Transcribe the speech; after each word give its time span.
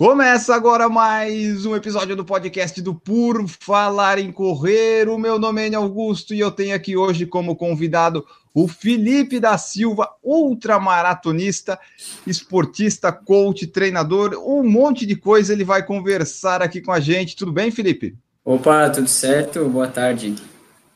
Começa 0.00 0.54
agora 0.54 0.88
mais 0.88 1.66
um 1.66 1.76
episódio 1.76 2.16
do 2.16 2.24
podcast 2.24 2.80
do 2.80 2.94
Por 2.94 3.46
Falar 3.46 4.18
em 4.18 4.32
Correr. 4.32 5.10
O 5.10 5.18
meu 5.18 5.38
nome 5.38 5.68
é 5.68 5.74
Augusto 5.74 6.32
e 6.32 6.40
eu 6.40 6.50
tenho 6.50 6.74
aqui 6.74 6.96
hoje 6.96 7.26
como 7.26 7.54
convidado 7.54 8.24
o 8.54 8.66
Felipe 8.66 9.38
da 9.38 9.58
Silva, 9.58 10.08
ultramaratonista, 10.24 11.78
esportista, 12.26 13.12
coach, 13.12 13.66
treinador, 13.66 14.42
um 14.42 14.66
monte 14.66 15.04
de 15.04 15.16
coisa. 15.16 15.52
Ele 15.52 15.64
vai 15.64 15.84
conversar 15.84 16.62
aqui 16.62 16.80
com 16.80 16.92
a 16.92 16.98
gente. 16.98 17.36
Tudo 17.36 17.52
bem, 17.52 17.70
Felipe? 17.70 18.16
Opa, 18.42 18.88
tudo 18.88 19.06
certo? 19.06 19.68
Boa 19.68 19.86
tarde. 19.86 20.34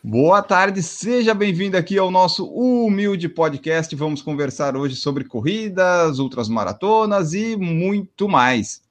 Boa 0.02 0.42
tarde, 0.42 0.82
seja 0.82 1.34
bem-vindo 1.34 1.76
aqui 1.76 1.98
ao 1.98 2.10
nosso 2.10 2.46
humilde 2.46 3.28
podcast. 3.28 3.94
Vamos 3.96 4.22
conversar 4.22 4.78
hoje 4.78 4.96
sobre 4.96 5.24
corridas, 5.24 6.18
ultras 6.18 6.48
maratonas 6.48 7.34
e 7.34 7.54
muito 7.54 8.26
mais. 8.26 8.83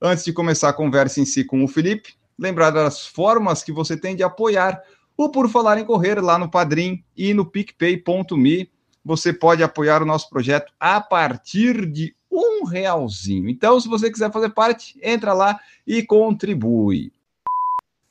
Antes 0.00 0.24
de 0.24 0.32
começar 0.32 0.68
a 0.68 0.72
conversa 0.72 1.20
em 1.20 1.24
si 1.24 1.42
com 1.42 1.64
o 1.64 1.68
Felipe, 1.68 2.14
lembrar 2.38 2.70
das 2.70 3.04
formas 3.04 3.64
que 3.64 3.72
você 3.72 3.96
tem 3.96 4.14
de 4.14 4.22
apoiar 4.22 4.80
o 5.16 5.28
Por 5.28 5.48
Falar 5.48 5.76
em 5.78 5.84
Correr 5.84 6.20
lá 6.20 6.38
no 6.38 6.48
Padrim 6.48 7.02
e 7.16 7.34
no 7.34 7.44
PicPay.me. 7.44 8.70
Você 9.04 9.32
pode 9.32 9.60
apoiar 9.62 10.00
o 10.00 10.06
nosso 10.06 10.30
projeto 10.30 10.72
a 10.78 11.00
partir 11.00 11.84
de 11.84 12.14
um 12.30 12.64
realzinho. 12.64 13.48
Então, 13.48 13.80
se 13.80 13.88
você 13.88 14.08
quiser 14.08 14.30
fazer 14.30 14.50
parte, 14.50 14.96
entra 15.02 15.32
lá 15.32 15.58
e 15.84 16.04
contribui. 16.04 17.10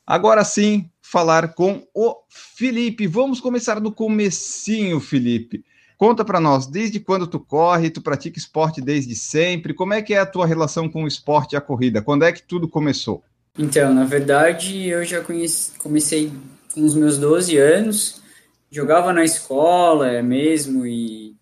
Agora 0.06 0.44
sim, 0.44 0.90
falar 1.00 1.54
com 1.54 1.86
o 1.94 2.16
Felipe. 2.28 3.06
Vamos 3.06 3.40
começar 3.40 3.80
do 3.80 3.90
comecinho, 3.90 5.00
Felipe. 5.00 5.64
Conta 5.98 6.24
para 6.24 6.38
nós, 6.38 6.68
desde 6.68 7.00
quando 7.00 7.26
tu 7.26 7.40
corre, 7.40 7.90
tu 7.90 8.00
pratica 8.00 8.38
esporte 8.38 8.80
desde 8.80 9.16
sempre? 9.16 9.74
Como 9.74 9.92
é 9.92 10.00
que 10.00 10.14
é 10.14 10.18
a 10.18 10.26
tua 10.26 10.46
relação 10.46 10.88
com 10.88 11.02
o 11.02 11.08
esporte 11.08 11.54
e 11.54 11.56
a 11.56 11.60
corrida? 11.60 12.00
Quando 12.00 12.24
é 12.24 12.30
que 12.30 12.40
tudo 12.40 12.68
começou? 12.68 13.20
Então, 13.58 13.92
na 13.92 14.04
verdade, 14.04 14.86
eu 14.86 15.04
já 15.04 15.20
conheci, 15.20 15.72
comecei 15.76 16.32
com 16.72 16.84
os 16.84 16.94
meus 16.94 17.18
12 17.18 17.56
anos, 17.56 18.22
jogava 18.70 19.12
na 19.12 19.24
escola 19.24 20.22
mesmo 20.22 20.86
e, 20.86 21.34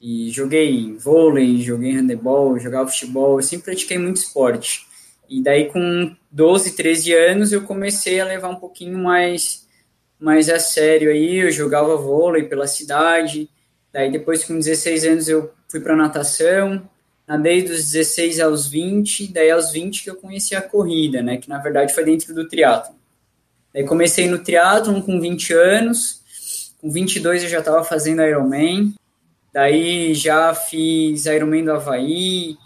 e 0.00 0.30
joguei 0.30 0.96
vôlei, 0.96 1.60
joguei 1.60 1.92
handebol, 1.92 2.58
jogava 2.58 2.88
futebol, 2.88 3.38
eu 3.38 3.42
sempre 3.42 3.66
pratiquei 3.66 3.98
muito 3.98 4.16
esporte. 4.16 4.86
E 5.28 5.42
daí 5.42 5.66
com 5.66 6.16
12, 6.32 6.74
13 6.74 7.12
anos 7.12 7.52
eu 7.52 7.60
comecei 7.60 8.18
a 8.18 8.24
levar 8.24 8.48
um 8.48 8.56
pouquinho 8.56 8.96
mais 8.96 9.68
mais 10.18 10.48
a 10.48 10.58
sério 10.58 11.10
aí, 11.10 11.36
eu 11.36 11.52
jogava 11.52 11.94
vôlei 11.94 12.44
pela 12.44 12.66
cidade. 12.66 13.48
Daí 13.98 14.12
depois 14.12 14.44
com 14.44 14.56
16 14.56 15.04
anos 15.06 15.28
eu 15.28 15.50
fui 15.66 15.80
para 15.80 15.96
natação, 15.96 16.88
nadei 17.26 17.62
dos 17.62 17.90
16 17.90 18.38
aos 18.38 18.68
20, 18.68 19.32
daí 19.32 19.50
aos 19.50 19.72
20 19.72 20.04
que 20.04 20.08
eu 20.08 20.14
conheci 20.14 20.54
a 20.54 20.62
corrida, 20.62 21.20
né, 21.20 21.38
que 21.38 21.48
na 21.48 21.58
verdade 21.58 21.92
foi 21.92 22.04
dentro 22.04 22.32
do 22.32 22.46
triatlo. 22.46 22.94
Daí 23.74 23.82
comecei 23.84 24.28
no 24.28 24.38
triatlon 24.38 25.02
com 25.02 25.20
20 25.20 25.52
anos, 25.52 26.22
com 26.80 26.88
22 26.88 27.42
eu 27.42 27.48
já 27.48 27.58
estava 27.58 27.82
fazendo 27.82 28.22
Ironman, 28.22 28.94
daí 29.52 30.14
já 30.14 30.54
fiz 30.54 31.26
Ironman 31.26 31.64
do 31.64 31.72
Havaí, 31.72 32.56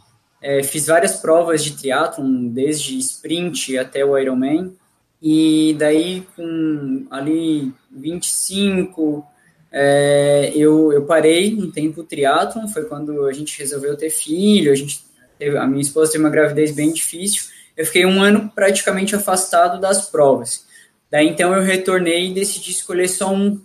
é, 0.43 0.63
fiz 0.63 0.89
várias 0.89 1.17
provas 1.17 1.65
de 1.65 1.79
triatlon, 1.79 2.49
desde 2.49 2.99
sprint 2.99 3.79
até 3.79 4.05
o 4.05 4.19
Ironman, 4.19 4.77
e 5.23 5.75
daí 5.79 6.27
com 6.37 7.07
ali 7.11 7.73
25, 7.91 9.32
é, 9.73 10.53
eu, 10.55 10.93
eu 10.93 11.07
parei 11.07 11.55
um 11.55 11.71
tempo 11.71 12.03
o 12.03 12.05
triatlon, 12.05 12.69
foi 12.69 12.85
quando 12.85 13.27
a 13.27 13.33
gente 13.33 13.59
resolveu 13.59 13.97
ter 13.97 14.11
filho, 14.11 14.71
a, 14.71 14.75
gente 14.75 15.05
teve, 15.39 15.57
a 15.57 15.67
minha 15.67 15.81
esposa 15.81 16.13
teve 16.13 16.23
uma 16.23 16.31
gravidez 16.31 16.73
bem 16.73 16.93
difícil, 16.93 17.45
eu 17.75 17.87
fiquei 17.87 18.05
um 18.05 18.23
ano 18.23 18.53
praticamente 18.55 19.17
afastado 19.17 19.81
das 19.81 20.11
provas. 20.11 20.67
Daí 21.11 21.27
então 21.27 21.55
eu 21.55 21.63
retornei 21.63 22.31
e 22.31 22.35
decidi 22.35 22.71
escolher 22.71 23.09
só 23.09 23.33
um 23.33 23.61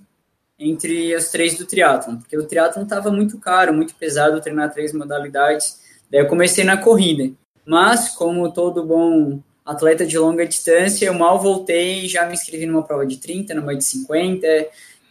entre 0.59 1.13
as 1.13 1.29
três 1.29 1.57
do 1.57 1.65
triatlon, 1.65 2.17
porque 2.17 2.37
o 2.37 2.47
triatlon 2.47 2.83
estava 2.83 3.11
muito 3.11 3.37
caro, 3.37 3.73
muito 3.73 3.93
pesado 3.95 4.41
treinar 4.41 4.73
três 4.73 4.91
modalidades. 4.93 5.79
Daí 6.09 6.21
eu 6.21 6.27
comecei 6.27 6.63
na 6.63 6.77
corrida. 6.77 7.31
Mas, 7.65 8.09
como 8.09 8.51
todo 8.51 8.85
bom 8.85 9.41
atleta 9.65 10.05
de 10.05 10.17
longa 10.17 10.47
distância, 10.47 11.05
eu 11.05 11.13
mal 11.13 11.39
voltei 11.39 12.05
e 12.05 12.07
já 12.07 12.25
me 12.25 12.33
inscrevi 12.33 12.65
numa 12.65 12.81
prova 12.81 13.05
de 13.05 13.17
30, 13.17 13.53
numa 13.53 13.75
de 13.75 13.83
50, 13.83 14.47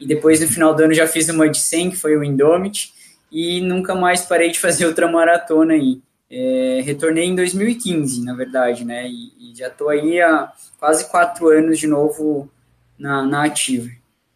e 0.01 0.07
depois 0.07 0.41
no 0.41 0.49
final 0.49 0.75
do 0.75 0.85
ano 0.85 0.95
já 0.95 1.07
fiz 1.07 1.29
uma 1.29 1.49
de 1.49 1.59
100, 1.59 1.91
que 1.91 1.97
foi 1.97 2.17
o 2.17 2.25
Indomit, 2.25 2.93
e 3.31 3.61
nunca 3.61 3.95
mais 3.95 4.23
parei 4.23 4.51
de 4.51 4.59
fazer 4.59 4.87
outra 4.87 5.11
maratona 5.11 5.75
aí. 5.75 6.01
É, 6.29 6.83
retornei 6.85 7.25
em 7.25 7.35
2015, 7.35 8.25
na 8.25 8.35
verdade, 8.35 8.85
né? 8.85 9.09
E, 9.09 9.53
e 9.53 9.55
já 9.57 9.69
estou 9.69 9.89
aí 9.89 10.21
há 10.21 10.53
quase 10.79 11.09
quatro 11.11 11.49
anos 11.49 11.79
de 11.79 11.87
novo 11.87 12.51
na, 12.99 13.25
na 13.25 13.45
ativa. 13.45 13.89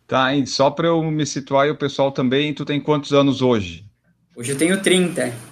Tá, 0.07 0.35
e 0.35 0.47
só 0.47 0.71
para 0.71 0.89
eu 0.89 1.03
me 1.05 1.25
situar 1.25 1.67
e 1.67 1.71
o 1.71 1.77
pessoal 1.77 2.11
também, 2.11 2.53
tu 2.55 2.65
tem 2.65 2.81
quantos 2.81 3.13
anos 3.13 3.43
hoje? 3.43 3.85
Hoje 4.37 4.53
eu 4.53 4.59
tenho 4.59 4.81
30. 4.81 5.50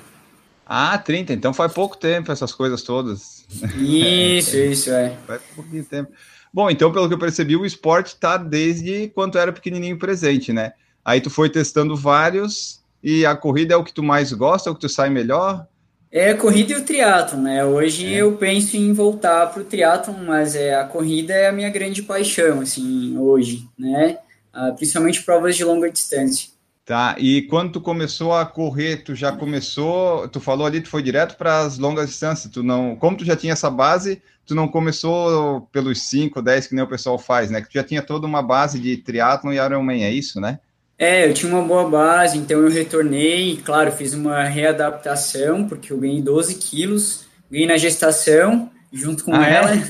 Ah, 0.68 0.98
30, 0.98 1.32
então 1.32 1.54
faz 1.54 1.72
pouco 1.72 1.96
tempo 1.96 2.30
essas 2.30 2.52
coisas 2.52 2.82
todas. 2.82 3.46
Isso, 3.78 4.54
é, 4.56 4.66
isso, 4.66 4.90
é. 4.92 5.16
Faz 5.26 5.40
pouquinho 5.56 5.84
tempo. 5.84 6.12
Bom, 6.52 6.70
então, 6.70 6.92
pelo 6.92 7.08
que 7.08 7.14
eu 7.14 7.18
percebi, 7.18 7.56
o 7.56 7.64
esporte 7.64 8.08
está 8.08 8.36
desde 8.36 9.08
quando 9.14 9.38
era 9.38 9.52
pequenininho 9.52 9.98
presente, 9.98 10.52
né? 10.52 10.72
Aí 11.02 11.22
tu 11.22 11.30
foi 11.30 11.48
testando 11.48 11.96
vários 11.96 12.82
e 13.02 13.24
a 13.24 13.34
corrida 13.34 13.72
é 13.72 13.76
o 13.78 13.84
que 13.84 13.94
tu 13.94 14.02
mais 14.02 14.30
gosta, 14.32 14.68
é 14.68 14.72
o 14.72 14.74
que 14.74 14.82
tu 14.82 14.88
sai 14.90 15.08
melhor? 15.08 15.66
É 16.10 16.30
a 16.30 16.36
corrida 16.36 16.72
e 16.72 16.76
o 16.76 16.84
triatlon, 16.84 17.40
né? 17.40 17.64
Hoje 17.64 18.12
é. 18.12 18.18
eu 18.18 18.36
penso 18.36 18.76
em 18.76 18.92
voltar 18.92 19.46
para 19.46 19.62
o 19.62 19.64
triatlon, 19.64 20.24
mas 20.26 20.54
é, 20.54 20.74
a 20.74 20.84
corrida 20.84 21.32
é 21.32 21.48
a 21.48 21.52
minha 21.52 21.70
grande 21.70 22.02
paixão, 22.02 22.60
assim, 22.60 23.16
hoje, 23.16 23.66
né? 23.78 24.18
Ah, 24.52 24.72
principalmente 24.72 25.22
provas 25.22 25.56
de 25.56 25.64
longa 25.64 25.90
distância. 25.90 26.50
Tá, 26.88 27.16
e 27.18 27.42
quando 27.42 27.72
tu 27.72 27.82
começou 27.82 28.32
a 28.32 28.46
correr, 28.46 29.04
tu 29.04 29.14
já 29.14 29.30
começou, 29.30 30.26
tu 30.26 30.40
falou 30.40 30.66
ali, 30.66 30.80
tu 30.80 30.88
foi 30.88 31.02
direto 31.02 31.36
para 31.36 31.60
as 31.60 31.76
longas 31.76 32.08
distâncias, 32.08 32.50
tu 32.50 32.62
não, 32.62 32.96
como 32.96 33.14
tu 33.14 33.26
já 33.26 33.36
tinha 33.36 33.52
essa 33.52 33.68
base, 33.68 34.22
tu 34.46 34.54
não 34.54 34.66
começou 34.66 35.68
pelos 35.70 36.00
5, 36.00 36.40
10 36.40 36.66
que 36.66 36.74
nem 36.74 36.82
o 36.82 36.88
pessoal 36.88 37.18
faz, 37.18 37.50
né? 37.50 37.60
Que 37.60 37.68
tu 37.68 37.74
já 37.74 37.84
tinha 37.84 38.00
toda 38.00 38.26
uma 38.26 38.40
base 38.40 38.80
de 38.80 38.96
triatlon 38.96 39.52
e 39.52 39.56
Ironman, 39.56 40.02
é 40.02 40.10
isso, 40.10 40.40
né? 40.40 40.60
É, 40.98 41.28
eu 41.28 41.34
tinha 41.34 41.52
uma 41.52 41.62
boa 41.62 41.90
base, 41.90 42.38
então 42.38 42.58
eu 42.62 42.70
retornei, 42.70 43.58
claro, 43.62 43.92
fiz 43.92 44.14
uma 44.14 44.44
readaptação, 44.44 45.68
porque 45.68 45.92
eu 45.92 45.98
ganhei 45.98 46.22
12 46.22 46.54
quilos, 46.54 47.26
ganhei 47.50 47.66
na 47.66 47.76
gestação, 47.76 48.70
junto 48.90 49.26
com 49.26 49.34
ah, 49.34 49.46
é? 49.46 49.54
ela. 49.56 49.74
É? 49.74 49.80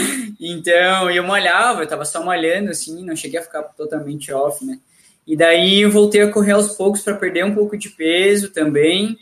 então, 0.40 1.10
eu 1.10 1.22
malhava, 1.22 1.82
eu 1.82 1.86
tava 1.86 2.06
só 2.06 2.24
malhando, 2.24 2.70
assim, 2.70 3.04
não 3.04 3.14
cheguei 3.14 3.38
a 3.38 3.42
ficar 3.42 3.62
totalmente 3.76 4.32
off, 4.32 4.64
né? 4.64 4.78
E 5.26 5.36
daí 5.36 5.80
eu 5.80 5.90
voltei 5.90 6.20
a 6.20 6.30
correr 6.30 6.52
aos 6.52 6.76
poucos 6.76 7.00
para 7.00 7.16
perder 7.16 7.44
um 7.44 7.54
pouco 7.54 7.76
de 7.76 7.88
peso 7.88 8.50
também, 8.50 9.18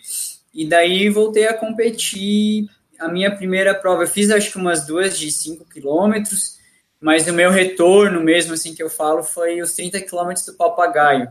e 0.52 0.66
daí 0.66 1.08
voltei 1.08 1.46
a 1.46 1.54
competir. 1.54 2.68
A 2.98 3.08
minha 3.08 3.34
primeira 3.34 3.74
prova, 3.74 4.04
eu 4.04 4.08
fiz 4.08 4.30
acho 4.30 4.52
que 4.52 4.58
umas 4.58 4.86
duas 4.86 5.18
de 5.18 5.30
5 5.30 5.64
quilômetros, 5.64 6.58
mas 7.00 7.26
no 7.26 7.32
meu 7.32 7.50
retorno 7.50 8.20
mesmo, 8.22 8.54
assim, 8.54 8.74
que 8.74 8.82
eu 8.82 8.90
falo, 8.90 9.24
foi 9.24 9.60
os 9.60 9.74
30 9.74 10.00
quilômetros 10.02 10.46
do 10.46 10.54
Papagaio, 10.54 11.28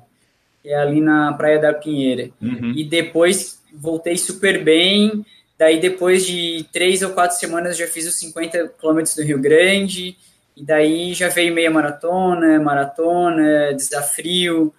que 0.61 0.69
é 0.69 0.75
ali 0.75 0.99
na 0.99 1.31
Praia 1.33 1.59
da 1.59 1.73
Pinheira. 1.73 2.29
Uhum. 2.41 2.73
E 2.75 2.83
depois 2.83 3.61
voltei 3.73 4.17
super 4.17 4.63
bem, 4.63 5.25
daí 5.57 5.79
depois 5.79 6.25
de 6.25 6.65
três 6.73 7.01
ou 7.01 7.11
quatro 7.11 7.37
semanas 7.37 7.77
já 7.77 7.87
fiz 7.87 8.05
os 8.07 8.15
50 8.15 8.73
quilômetros 8.79 9.15
do 9.15 9.23
Rio 9.23 9.39
Grande, 9.39 10.17
e 10.55 10.65
daí 10.65 11.13
já 11.13 11.29
veio 11.29 11.53
meia 11.53 11.71
maratona, 11.71 12.59
maratona, 12.59 13.73
desafio, 13.73 14.73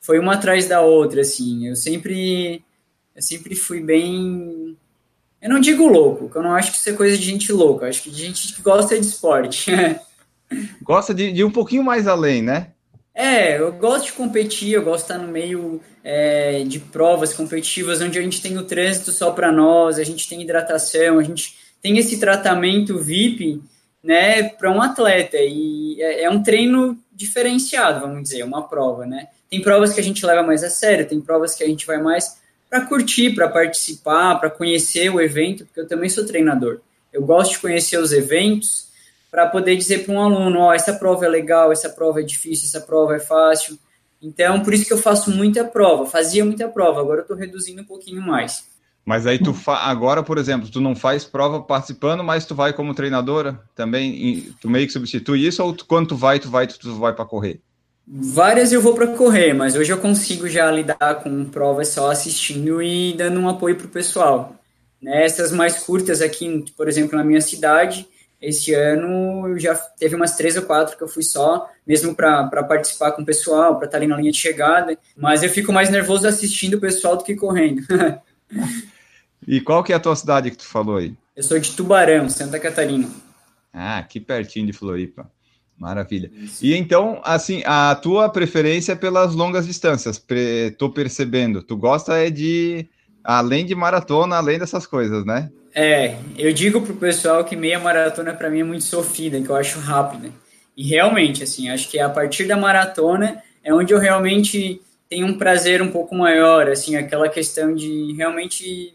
foi 0.00 0.18
uma 0.18 0.34
atrás 0.34 0.68
da 0.68 0.80
outra, 0.80 1.20
assim, 1.20 1.68
eu 1.68 1.76
sempre, 1.76 2.62
eu 3.14 3.22
sempre 3.22 3.54
fui 3.54 3.80
bem 3.80 4.76
eu 5.40 5.48
não 5.48 5.60
digo 5.60 5.86
louco, 5.86 6.28
que 6.28 6.36
eu 6.36 6.42
não 6.42 6.54
acho 6.54 6.72
que 6.72 6.78
isso 6.78 6.90
é 6.90 6.94
coisa 6.94 7.16
de 7.16 7.24
gente 7.24 7.52
louca, 7.52 7.84
eu 7.84 7.90
acho 7.90 8.02
que 8.02 8.10
de 8.10 8.24
gente 8.24 8.52
que 8.52 8.62
gosta 8.62 8.98
de 8.98 9.06
esporte. 9.06 9.70
Gosta 10.80 11.12
de, 11.12 11.30
de, 11.30 11.44
um 11.44 11.50
pouquinho 11.50 11.84
mais 11.84 12.08
além, 12.08 12.40
né? 12.40 12.68
É, 13.14 13.60
eu 13.60 13.70
gosto 13.70 14.06
de 14.06 14.12
competir, 14.12 14.72
eu 14.72 14.82
gosto 14.82 15.06
de 15.06 15.12
estar 15.12 15.18
no 15.18 15.30
meio 15.30 15.78
é, 16.02 16.64
de 16.64 16.78
provas 16.78 17.34
competitivas, 17.34 18.00
onde 18.00 18.18
a 18.18 18.22
gente 18.22 18.40
tem 18.40 18.56
o 18.56 18.64
trânsito 18.64 19.12
só 19.12 19.30
para 19.30 19.52
nós, 19.52 19.98
a 19.98 20.04
gente 20.04 20.26
tem 20.26 20.40
hidratação, 20.40 21.18
a 21.18 21.22
gente 21.22 21.54
tem 21.82 21.98
esse 21.98 22.18
tratamento 22.18 22.98
VIP, 22.98 23.60
né, 24.02 24.44
para 24.44 24.70
um 24.70 24.80
atleta. 24.80 25.36
E 25.38 26.00
é, 26.00 26.24
é, 26.24 26.30
um 26.30 26.42
treino 26.42 26.98
diferenciado, 27.12 28.00
vamos 28.00 28.22
dizer, 28.22 28.42
uma 28.44 28.68
prova, 28.68 29.04
né? 29.04 29.28
Tem 29.50 29.60
provas 29.62 29.92
que 29.92 30.00
a 30.00 30.04
gente 30.04 30.24
leva 30.24 30.42
mais 30.42 30.62
a 30.62 30.70
sério, 30.70 31.08
tem 31.08 31.20
provas 31.20 31.54
que 31.54 31.64
a 31.64 31.66
gente 31.66 31.86
vai 31.86 32.00
mais 32.00 32.38
para 32.68 32.82
curtir, 32.82 33.34
para 33.34 33.48
participar, 33.48 34.36
para 34.36 34.50
conhecer 34.50 35.08
o 35.10 35.20
evento, 35.20 35.64
porque 35.64 35.80
eu 35.80 35.88
também 35.88 36.08
sou 36.08 36.26
treinador. 36.26 36.80
Eu 37.12 37.22
gosto 37.22 37.52
de 37.52 37.58
conhecer 37.58 37.98
os 37.98 38.12
eventos 38.12 38.88
para 39.30 39.46
poder 39.46 39.76
dizer 39.76 40.04
para 40.04 40.14
um 40.14 40.20
aluno, 40.20 40.60
ó, 40.60 40.68
oh, 40.68 40.72
essa 40.72 40.92
prova 40.92 41.24
é 41.24 41.28
legal, 41.28 41.72
essa 41.72 41.88
prova 41.88 42.20
é 42.20 42.22
difícil, 42.22 42.66
essa 42.66 42.80
prova 42.80 43.16
é 43.16 43.20
fácil. 43.20 43.78
Então, 44.20 44.62
por 44.62 44.74
isso 44.74 44.84
que 44.84 44.92
eu 44.92 44.98
faço 44.98 45.30
muita 45.30 45.64
prova, 45.64 46.06
fazia 46.06 46.44
muita 46.44 46.68
prova, 46.68 47.00
agora 47.00 47.20
eu 47.20 47.22
estou 47.22 47.36
reduzindo 47.36 47.82
um 47.82 47.84
pouquinho 47.84 48.20
mais. 48.20 48.66
Mas 49.08 49.26
aí 49.26 49.38
tu 49.38 49.54
fa... 49.54 49.76
agora, 49.88 50.22
por 50.22 50.36
exemplo, 50.36 50.68
tu 50.68 50.82
não 50.82 50.94
faz 50.94 51.24
prova 51.24 51.62
participando, 51.62 52.22
mas 52.22 52.44
tu 52.44 52.54
vai 52.54 52.74
como 52.74 52.92
treinadora 52.92 53.58
também, 53.74 54.52
tu 54.60 54.68
meio 54.68 54.86
que 54.86 54.92
substitui 54.92 55.46
isso 55.46 55.64
ou 55.64 55.72
tu, 55.72 55.86
quando 55.86 56.08
tu 56.08 56.14
vai, 56.14 56.38
tu 56.38 56.50
vai, 56.50 56.66
tu, 56.66 56.78
tu 56.78 56.94
vai 56.96 57.14
para 57.14 57.24
correr? 57.24 57.58
Várias 58.06 58.70
eu 58.70 58.82
vou 58.82 58.92
para 58.92 59.06
correr, 59.06 59.54
mas 59.54 59.74
hoje 59.74 59.90
eu 59.90 59.96
consigo 59.96 60.46
já 60.46 60.70
lidar 60.70 61.22
com 61.22 61.46
provas 61.46 61.88
só 61.88 62.10
assistindo 62.10 62.82
e 62.82 63.14
dando 63.14 63.40
um 63.40 63.48
apoio 63.48 63.76
para 63.76 63.86
o 63.86 63.88
pessoal. 63.90 64.54
Nessas 65.00 65.52
mais 65.52 65.78
curtas 65.84 66.20
aqui, 66.20 66.66
por 66.76 66.86
exemplo, 66.86 67.16
na 67.16 67.24
minha 67.24 67.40
cidade, 67.40 68.06
esse 68.42 68.74
ano 68.74 69.58
já 69.58 69.74
teve 69.74 70.16
umas 70.16 70.36
três 70.36 70.54
ou 70.54 70.64
quatro 70.64 70.98
que 70.98 71.02
eu 71.02 71.08
fui 71.08 71.22
só, 71.22 71.66
mesmo 71.86 72.14
para 72.14 72.62
participar 72.62 73.12
com 73.12 73.22
o 73.22 73.26
pessoal, 73.26 73.76
para 73.76 73.86
estar 73.86 73.96
ali 73.96 74.06
na 74.06 74.18
linha 74.18 74.32
de 74.32 74.38
chegada. 74.38 74.98
Mas 75.16 75.42
eu 75.42 75.48
fico 75.48 75.72
mais 75.72 75.88
nervoso 75.88 76.28
assistindo 76.28 76.74
o 76.74 76.80
pessoal 76.80 77.16
do 77.16 77.24
que 77.24 77.34
correndo. 77.34 77.80
e 79.46 79.60
qual 79.60 79.82
que 79.82 79.92
é 79.92 79.96
a 79.96 80.00
tua 80.00 80.16
cidade 80.16 80.50
que 80.50 80.56
tu 80.56 80.66
falou 80.66 80.96
aí? 80.96 81.14
Eu 81.36 81.42
sou 81.42 81.58
de 81.58 81.70
Tubarão, 81.72 82.28
Santa 82.28 82.58
Catarina. 82.58 83.08
Ah, 83.72 83.98
aqui 83.98 84.18
pertinho 84.18 84.66
de 84.66 84.72
Floripa. 84.72 85.30
Maravilha. 85.78 86.30
Isso. 86.34 86.64
E 86.64 86.74
então, 86.74 87.20
assim, 87.22 87.62
a 87.64 87.94
tua 87.94 88.28
preferência 88.28 88.92
é 88.92 88.96
pelas 88.96 89.34
longas 89.34 89.66
distâncias, 89.66 90.18
pre... 90.18 90.72
tô 90.72 90.90
percebendo. 90.90 91.62
Tu 91.62 91.76
gosta 91.76 92.16
é 92.16 92.30
de, 92.30 92.88
além 93.22 93.64
de 93.64 93.74
maratona, 93.74 94.36
além 94.36 94.58
dessas 94.58 94.86
coisas, 94.86 95.24
né? 95.24 95.48
É, 95.72 96.16
eu 96.36 96.52
digo 96.52 96.80
pro 96.80 96.96
pessoal 96.96 97.44
que 97.44 97.54
meia 97.54 97.78
maratona 97.78 98.34
para 98.34 98.50
mim 98.50 98.60
é 98.60 98.64
muito 98.64 98.84
sofrida, 98.84 99.40
que 99.40 99.48
eu 99.48 99.54
acho 99.54 99.78
rápida. 99.78 100.32
E 100.76 100.88
realmente, 100.88 101.44
assim, 101.44 101.68
acho 101.68 101.88
que 101.88 102.00
a 102.00 102.08
partir 102.08 102.48
da 102.48 102.56
maratona 102.56 103.40
é 103.62 103.72
onde 103.72 103.92
eu 103.92 103.98
realmente 103.98 104.80
tenho 105.08 105.26
um 105.26 105.38
prazer 105.38 105.80
um 105.80 105.90
pouco 105.90 106.14
maior, 106.14 106.68
assim, 106.68 106.96
aquela 106.96 107.28
questão 107.28 107.74
de 107.74 108.12
realmente 108.16 108.94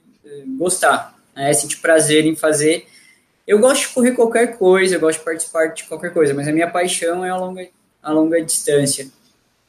gostar, 0.57 1.17
né? 1.35 1.53
sentir 1.53 1.77
prazer 1.77 2.25
em 2.25 2.35
fazer. 2.35 2.85
Eu 3.45 3.59
gosto 3.59 3.87
de 3.87 3.93
correr 3.93 4.11
qualquer 4.13 4.57
coisa, 4.57 4.95
eu 4.95 4.99
gosto 4.99 5.19
de 5.19 5.25
participar 5.25 5.67
de 5.67 5.83
qualquer 5.83 6.13
coisa, 6.13 6.33
mas 6.33 6.47
a 6.47 6.51
minha 6.51 6.69
paixão 6.69 7.25
é 7.25 7.29
a 7.29 7.35
longa, 7.35 7.67
a 8.01 8.11
longa 8.11 8.41
distância. 8.41 9.09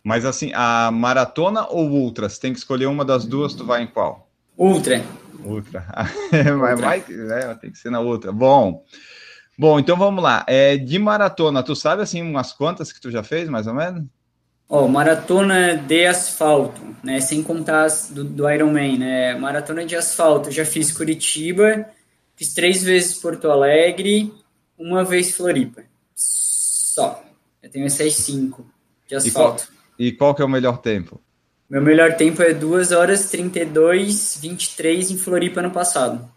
Mas 0.03 0.25
assim, 0.25 0.53
a 0.55 0.91
maratona 0.91 1.67
ou 1.69 1.89
ultra? 1.89 2.29
Você 2.29 2.41
tem 2.41 2.53
que 2.53 2.59
escolher 2.59 2.87
uma 2.87 3.05
das 3.05 3.25
duas, 3.25 3.55
tu 3.55 3.65
vai 3.65 3.83
em 3.83 3.87
qual? 3.87 4.29
Ultra. 4.57 5.03
Ultra. 5.45 5.85
Mas 6.59 6.79
vai, 6.81 6.99
é, 6.99 7.55
tem 7.55 7.71
que 7.71 7.79
ser 7.79 7.91
na 7.91 8.01
outra. 8.01 8.31
Bom. 8.31 8.85
Bom, 9.59 9.79
então 9.79 9.97
vamos 9.97 10.23
lá. 10.23 10.45
É, 10.47 10.77
de 10.77 10.99
maratona, 10.99 11.63
tu 11.63 11.75
sabe 11.75 12.03
assim 12.03 12.23
umas 12.23 12.53
quantas 12.53 12.93
que 12.93 13.01
tu 13.01 13.11
já 13.11 13.23
fez, 13.23 13.49
mais 13.49 13.67
ou 13.67 13.75
menos? 13.75 14.05
Ó, 14.69 14.85
oh, 14.85 14.89
maratona 14.89 15.77
de 15.77 16.07
asfalto, 16.07 16.81
né? 17.03 17.21
Sem 17.21 17.43
contar 17.43 17.85
as 17.85 18.11
do, 18.11 18.25
do 18.25 18.51
Ironman, 18.51 18.99
né? 18.99 19.35
Maratona 19.37 19.85
de 19.85 19.95
asfalto, 19.95 20.51
já 20.51 20.65
fiz 20.65 20.91
Curitiba, 20.91 21.87
fiz 22.35 22.55
três 22.55 22.83
vezes 22.83 23.15
Porto 23.15 23.51
Alegre, 23.51 24.33
uma 24.79 25.05
vez 25.05 25.37
Floripa. 25.37 25.83
Só. 26.15 27.23
Eu 27.63 27.71
tenho 27.71 27.87
essas 27.87 28.15
cinco 28.15 28.67
de 29.07 29.15
asfalto. 29.15 29.65
E 29.65 29.67
qual, 29.67 30.09
e 30.09 30.13
qual 30.13 30.35
que 30.35 30.43
é 30.43 30.45
o 30.45 30.49
melhor 30.49 30.79
tempo? 30.79 31.21
Meu 31.69 31.83
melhor 31.83 32.15
tempo 32.15 32.43
é 32.43 32.53
2 32.53 32.93
horas 32.93 33.31
32, 33.31 34.39
23 34.41 35.11
em 35.11 35.17
Floripa 35.17 35.63
no 35.63 35.71
passado. 35.71 36.29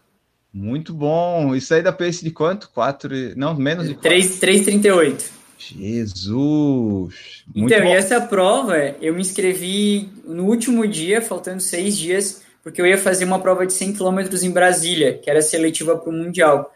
Muito 0.52 0.94
bom. 0.94 1.54
Isso 1.54 1.74
aí 1.74 1.82
dá 1.82 1.92
pace 1.92 2.24
de 2.24 2.30
quanto? 2.30 2.70
4, 2.70 3.36
não, 3.36 3.54
menos 3.54 3.86
de 3.86 3.94
3, 3.94 4.40
3,38. 4.40 5.37
Jesus! 5.58 7.44
Muito 7.54 7.72
então, 7.72 7.84
bom. 7.84 7.90
e 7.90 7.92
essa 7.92 8.20
prova, 8.20 8.76
eu 9.00 9.12
me 9.12 9.20
inscrevi 9.20 10.08
no 10.24 10.44
último 10.46 10.86
dia, 10.86 11.20
faltando 11.20 11.60
seis 11.60 11.96
dias, 11.96 12.42
porque 12.62 12.80
eu 12.80 12.86
ia 12.86 12.98
fazer 12.98 13.24
uma 13.24 13.40
prova 13.40 13.66
de 13.66 13.72
100 13.72 13.94
km 13.94 14.20
em 14.42 14.50
Brasília, 14.50 15.18
que 15.18 15.28
era 15.28 15.42
seletiva 15.42 15.96
para 15.96 16.10
o 16.10 16.12
Mundial. 16.12 16.72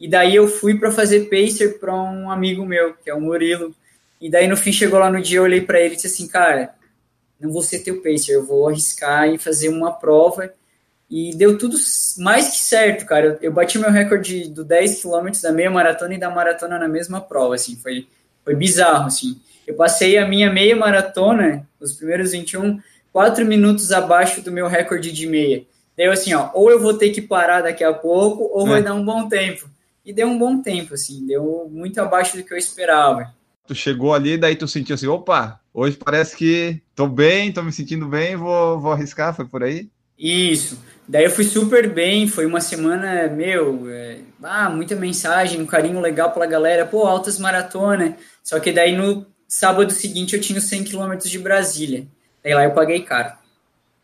E 0.00 0.08
daí 0.08 0.34
eu 0.34 0.48
fui 0.48 0.78
para 0.78 0.90
fazer 0.90 1.30
pacer 1.30 1.78
para 1.78 1.94
um 1.94 2.30
amigo 2.30 2.66
meu, 2.66 2.94
que 2.94 3.08
é 3.08 3.14
o 3.14 3.20
Murilo. 3.20 3.74
E 4.20 4.28
daí 4.28 4.48
no 4.48 4.56
fim 4.56 4.72
chegou 4.72 4.98
lá 4.98 5.10
no 5.10 5.22
dia, 5.22 5.38
eu 5.38 5.44
olhei 5.44 5.60
para 5.60 5.80
ele 5.80 5.94
e 5.94 5.96
disse 5.96 6.08
assim, 6.08 6.26
cara, 6.26 6.74
não 7.40 7.52
vou 7.52 7.62
ser 7.62 7.80
teu 7.80 8.02
pacer, 8.02 8.32
eu 8.34 8.44
vou 8.44 8.68
arriscar 8.68 9.28
e 9.28 9.38
fazer 9.38 9.68
uma 9.68 9.92
prova. 9.92 10.52
E 11.10 11.34
deu 11.36 11.58
tudo 11.58 11.76
mais 12.18 12.50
que 12.50 12.58
certo, 12.58 13.06
cara. 13.06 13.26
Eu, 13.26 13.38
eu 13.42 13.52
bati 13.52 13.78
meu 13.78 13.90
recorde 13.90 14.48
do 14.48 14.64
10 14.64 15.02
km 15.02 15.30
da 15.42 15.52
meia 15.52 15.70
maratona 15.70 16.14
e 16.14 16.18
da 16.18 16.30
maratona 16.30 16.78
na 16.78 16.88
mesma 16.88 17.20
prova, 17.20 17.54
assim, 17.54 17.76
foi, 17.76 18.08
foi 18.44 18.54
bizarro, 18.54 19.06
assim. 19.06 19.40
Eu 19.66 19.74
passei 19.74 20.18
a 20.18 20.28
minha 20.28 20.52
meia 20.52 20.76
maratona, 20.76 21.66
os 21.80 21.94
primeiros 21.94 22.32
21, 22.32 22.78
4 23.12 23.44
minutos 23.44 23.90
abaixo 23.92 24.42
do 24.42 24.52
meu 24.52 24.68
recorde 24.68 25.10
de 25.10 25.26
meia. 25.26 25.64
Daí 25.96 26.06
eu 26.06 26.12
assim, 26.12 26.34
ó, 26.34 26.50
ou 26.52 26.70
eu 26.70 26.80
vou 26.80 26.94
ter 26.94 27.10
que 27.10 27.22
parar 27.22 27.62
daqui 27.62 27.82
a 27.82 27.92
pouco, 27.92 28.50
ou 28.52 28.66
é. 28.66 28.70
vai 28.70 28.82
dar 28.82 28.94
um 28.94 29.04
bom 29.04 29.28
tempo. 29.28 29.68
E 30.04 30.12
deu 30.12 30.26
um 30.28 30.38
bom 30.38 30.60
tempo, 30.60 30.94
assim, 30.94 31.26
deu 31.26 31.68
muito 31.72 31.98
abaixo 31.98 32.36
do 32.36 32.42
que 32.42 32.52
eu 32.52 32.58
esperava. 32.58 33.32
Tu 33.66 33.74
chegou 33.74 34.12
ali, 34.12 34.36
daí 34.36 34.54
tu 34.54 34.68
sentiu 34.68 34.94
assim, 34.94 35.06
opa, 35.06 35.58
hoje 35.72 35.96
parece 35.96 36.36
que 36.36 36.82
tô 36.94 37.06
bem, 37.06 37.50
tô 37.50 37.62
me 37.62 37.72
sentindo 37.72 38.06
bem, 38.06 38.36
vou, 38.36 38.78
vou 38.78 38.92
arriscar, 38.92 39.34
foi 39.34 39.46
por 39.46 39.62
aí? 39.62 39.88
Isso. 40.18 40.78
Daí 41.08 41.24
eu 41.24 41.30
fui 41.30 41.44
super 41.44 41.88
bem, 41.88 42.28
foi 42.28 42.44
uma 42.44 42.60
semana, 42.60 43.28
meu, 43.28 43.90
é, 43.90 44.18
ah, 44.42 44.68
muita 44.68 44.94
mensagem, 44.94 45.60
um 45.60 45.66
carinho 45.66 46.00
legal 46.00 46.30
pela 46.32 46.46
galera, 46.46 46.84
pô, 46.84 47.06
altas 47.06 47.38
maratona. 47.38 48.16
Só 48.44 48.60
que 48.60 48.70
daí 48.70 48.96
no 48.96 49.26
sábado 49.48 49.92
seguinte 49.92 50.36
eu 50.36 50.40
tinha 50.40 50.60
100 50.60 50.84
quilômetros 50.84 51.28
de 51.28 51.38
Brasília. 51.40 52.06
Daí 52.44 52.54
lá 52.54 52.62
eu 52.62 52.70
paguei 52.70 53.02
caro. 53.02 53.32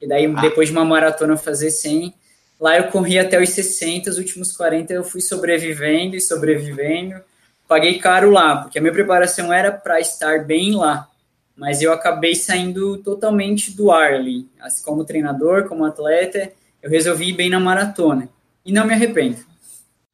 E 0.00 0.08
daí 0.08 0.26
ah. 0.26 0.40
depois 0.40 0.68
de 0.68 0.74
uma 0.74 0.84
maratona 0.84 1.36
fazer 1.36 1.70
100, 1.70 2.12
lá 2.58 2.76
eu 2.76 2.88
corri 2.88 3.18
até 3.18 3.40
os 3.40 3.50
60, 3.50 4.10
os 4.10 4.18
últimos 4.18 4.56
40 4.56 4.92
eu 4.92 5.04
fui 5.04 5.20
sobrevivendo 5.20 6.16
e 6.16 6.20
sobrevivendo. 6.20 7.22
Paguei 7.68 8.00
caro 8.00 8.32
lá, 8.32 8.62
porque 8.62 8.78
a 8.78 8.82
minha 8.82 8.92
preparação 8.92 9.52
era 9.52 9.70
para 9.70 10.00
estar 10.00 10.44
bem 10.44 10.74
lá 10.74 11.10
mas 11.60 11.82
eu 11.82 11.92
acabei 11.92 12.34
saindo 12.34 12.96
totalmente 13.02 13.76
do 13.76 13.90
ar 13.90 14.14
ali. 14.14 14.48
Assim, 14.58 14.82
como 14.82 15.04
treinador, 15.04 15.68
como 15.68 15.84
atleta, 15.84 16.50
eu 16.82 16.88
resolvi 16.88 17.28
ir 17.28 17.32
bem 17.34 17.50
na 17.50 17.60
maratona. 17.60 18.30
E 18.64 18.72
não 18.72 18.86
me 18.86 18.94
arrependo. 18.94 19.36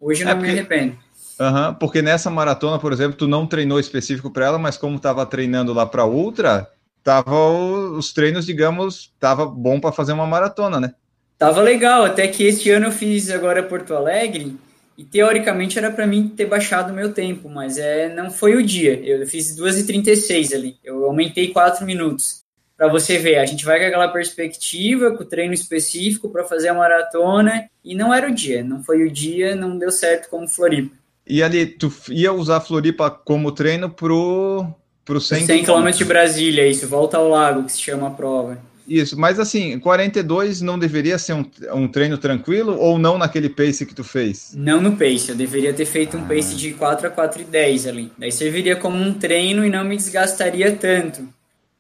Hoje 0.01 0.25
eu 0.25 0.29
é 0.29 0.33
não 0.33 0.41
porque, 0.41 0.53
me 0.53 0.59
arrependo. 0.59 0.99
Uhum, 1.39 1.75
porque 1.75 2.01
nessa 2.01 2.31
maratona, 2.31 2.79
por 2.79 2.93
exemplo, 2.93 3.17
tu 3.17 3.29
não 3.29 3.47
treinou 3.47 3.79
específico 3.79 4.31
para 4.31 4.47
ela, 4.47 4.59
mas 4.59 4.77
como 4.77 4.97
estava 4.97 5.27
treinando 5.27 5.75
lá 5.75 5.85
para 5.85 6.07
ultra, 6.07 6.71
tava 7.05 7.51
os 7.51 8.13
treinos, 8.13 8.47
digamos, 8.47 9.13
tava 9.21 9.45
bom 9.47 9.79
para 9.79 9.93
fazer 9.93 10.13
uma 10.13 10.27
maratona, 10.27 10.81
né? 10.81 10.95
Tava 11.39 11.61
legal, 11.61 12.05
até 12.05 12.27
que 12.27 12.45
este 12.45 12.71
ano 12.71 12.87
eu 12.87 12.93
fiz 12.93 13.31
agora 13.31 13.63
Porto 13.63 13.95
Alegre 13.95 14.57
e 14.97 15.05
teoricamente 15.05 15.79
era 15.79 15.91
para 15.91 16.07
mim 16.07 16.29
ter 16.29 16.47
baixado 16.47 16.95
meu 16.95 17.13
tempo, 17.13 17.49
mas 17.51 17.77
é, 17.77 18.09
não 18.15 18.31
foi 18.31 18.57
o 18.57 18.63
dia. 18.63 18.95
Eu 19.05 19.27
fiz 19.27 19.55
2h36 19.55 20.55
ali, 20.55 20.77
eu 20.83 21.05
aumentei 21.05 21.53
4 21.53 21.85
minutos. 21.85 22.45
Para 22.77 22.89
você 22.89 23.19
ver, 23.19 23.37
a 23.37 23.47
gente 23.47 23.65
vai 23.65 23.79
com 23.79 23.87
aquela 23.87 24.09
perspectiva, 24.09 25.11
com 25.11 25.23
o 25.23 25.27
treino 25.27 25.53
específico 25.53 26.29
para 26.31 26.45
fazer 26.45 26.69
a 26.69 26.75
maratona, 26.75 27.69
e 27.85 27.95
não 27.95 28.13
era 28.13 28.29
o 28.29 28.35
dia, 28.35 28.65
não 28.65 28.83
foi 28.83 29.05
o 29.05 29.11
dia, 29.11 29.55
não 29.55 29.79
deu 29.79 29.91
certo 29.91 30.29
como 30.29 30.49
Floripa. 30.49 30.95
E 31.27 31.43
ali, 31.43 31.67
tu 31.67 31.93
ia 32.09 32.33
usar 32.33 32.61
Floripa 32.61 33.11
como 33.11 33.51
treino 33.51 33.91
pro, 33.91 34.67
pro 35.05 35.21
100 35.21 35.65
km 35.65 35.91
de 35.91 36.05
Brasília, 36.05 36.67
isso, 36.67 36.87
volta 36.87 37.17
ao 37.17 37.29
lago, 37.29 37.65
que 37.65 37.73
se 37.73 37.81
chama 37.81 38.07
a 38.07 38.11
prova. 38.11 38.59
Isso, 38.89 39.19
mas 39.19 39.41
assim, 39.41 39.79
42 39.81 40.61
não 40.61 40.79
deveria 40.79 41.19
ser 41.19 41.33
um, 41.33 41.45
um 41.75 41.89
treino 41.89 42.17
tranquilo 42.17 42.79
ou 42.79 42.97
não 42.99 43.19
naquele 43.19 43.49
pace 43.49 43.85
que 43.85 43.95
tu 43.95 44.05
fez? 44.05 44.53
Não 44.55 44.81
no 44.81 44.93
pace, 44.93 45.31
eu 45.31 45.35
deveria 45.35 45.73
ter 45.73 45.87
feito 45.87 46.17
um 46.17 46.23
ah. 46.23 46.29
pace 46.29 46.55
de 46.55 46.73
4 46.73 47.09
a 47.09 47.11
4 47.11 47.43
e 47.43 47.45
10 47.45 47.87
ali. 47.89 48.13
Daí 48.17 48.31
serviria 48.31 48.77
como 48.77 48.97
um 48.97 49.13
treino 49.13 49.67
e 49.67 49.71
não 49.71 49.85
me 49.85 49.97
desgastaria 49.97 50.71
tanto. 50.71 51.29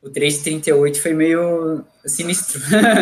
O 0.02 0.10
3,38 0.10 0.96
foi 0.96 1.14
meio 1.14 1.84
sinistro. 2.04 2.60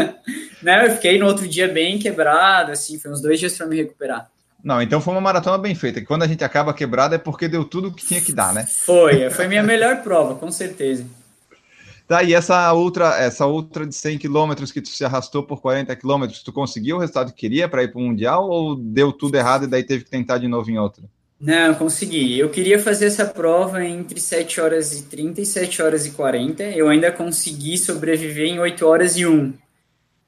né? 0.62 0.86
Eu 0.86 0.92
fiquei 0.92 1.18
no 1.18 1.26
outro 1.26 1.48
dia 1.48 1.68
bem 1.68 1.98
quebrado, 1.98 2.72
assim, 2.72 2.98
foi 2.98 3.10
uns 3.10 3.20
dois 3.20 3.40
dias 3.40 3.56
para 3.56 3.66
me 3.66 3.76
recuperar. 3.76 4.30
Não, 4.64 4.80
então 4.80 4.98
foi 4.98 5.12
uma 5.12 5.20
maratona 5.20 5.58
bem 5.58 5.74
feita. 5.74 6.02
Quando 6.02 6.22
a 6.22 6.26
gente 6.26 6.42
acaba 6.42 6.72
quebrado 6.72 7.14
é 7.14 7.18
porque 7.18 7.46
deu 7.46 7.66
tudo 7.66 7.88
o 7.88 7.92
que 7.92 8.06
tinha 8.06 8.20
que 8.20 8.32
dar, 8.32 8.54
né? 8.54 8.66
Foi, 8.66 9.28
foi 9.28 9.46
minha 9.46 9.62
melhor 9.62 10.02
prova, 10.02 10.34
com 10.36 10.50
certeza. 10.50 11.04
Tá, 12.08 12.22
e 12.22 12.34
essa 12.34 12.72
outra, 12.72 13.18
essa 13.18 13.46
outra 13.46 13.86
de 13.86 13.94
100 13.94 14.18
quilômetros 14.18 14.72
que 14.72 14.80
tu 14.80 14.88
se 14.88 15.04
arrastou 15.04 15.42
por 15.42 15.60
40 15.60 15.94
quilômetros, 15.96 16.42
tu 16.42 16.52
conseguiu 16.52 16.96
o 16.96 16.98
resultado 16.98 17.32
que 17.32 17.40
queria 17.40 17.68
para 17.68 17.82
ir 17.82 17.88
para 17.88 17.98
o 17.98 18.02
Mundial 18.02 18.48
ou 18.48 18.74
deu 18.74 19.12
tudo 19.12 19.36
errado 19.36 19.64
e 19.64 19.66
daí 19.66 19.82
teve 19.82 20.04
que 20.04 20.10
tentar 20.10 20.38
de 20.38 20.48
novo 20.48 20.70
em 20.70 20.78
outra? 20.78 21.04
Não, 21.40 21.74
consegui. 21.74 22.38
Eu 22.38 22.48
queria 22.48 22.78
fazer 22.78 23.06
essa 23.06 23.26
prova 23.26 23.84
entre 23.84 24.18
7 24.18 24.60
horas 24.60 24.98
e 24.98 25.02
30 25.04 25.42
e 25.42 25.46
7 25.46 25.82
horas 25.82 26.06
e 26.06 26.12
40. 26.12 26.62
Eu 26.62 26.88
ainda 26.88 27.12
consegui 27.12 27.76
sobreviver 27.76 28.46
em 28.46 28.58
8 28.58 28.86
horas 28.86 29.16
e 29.16 29.26
1. 29.26 29.52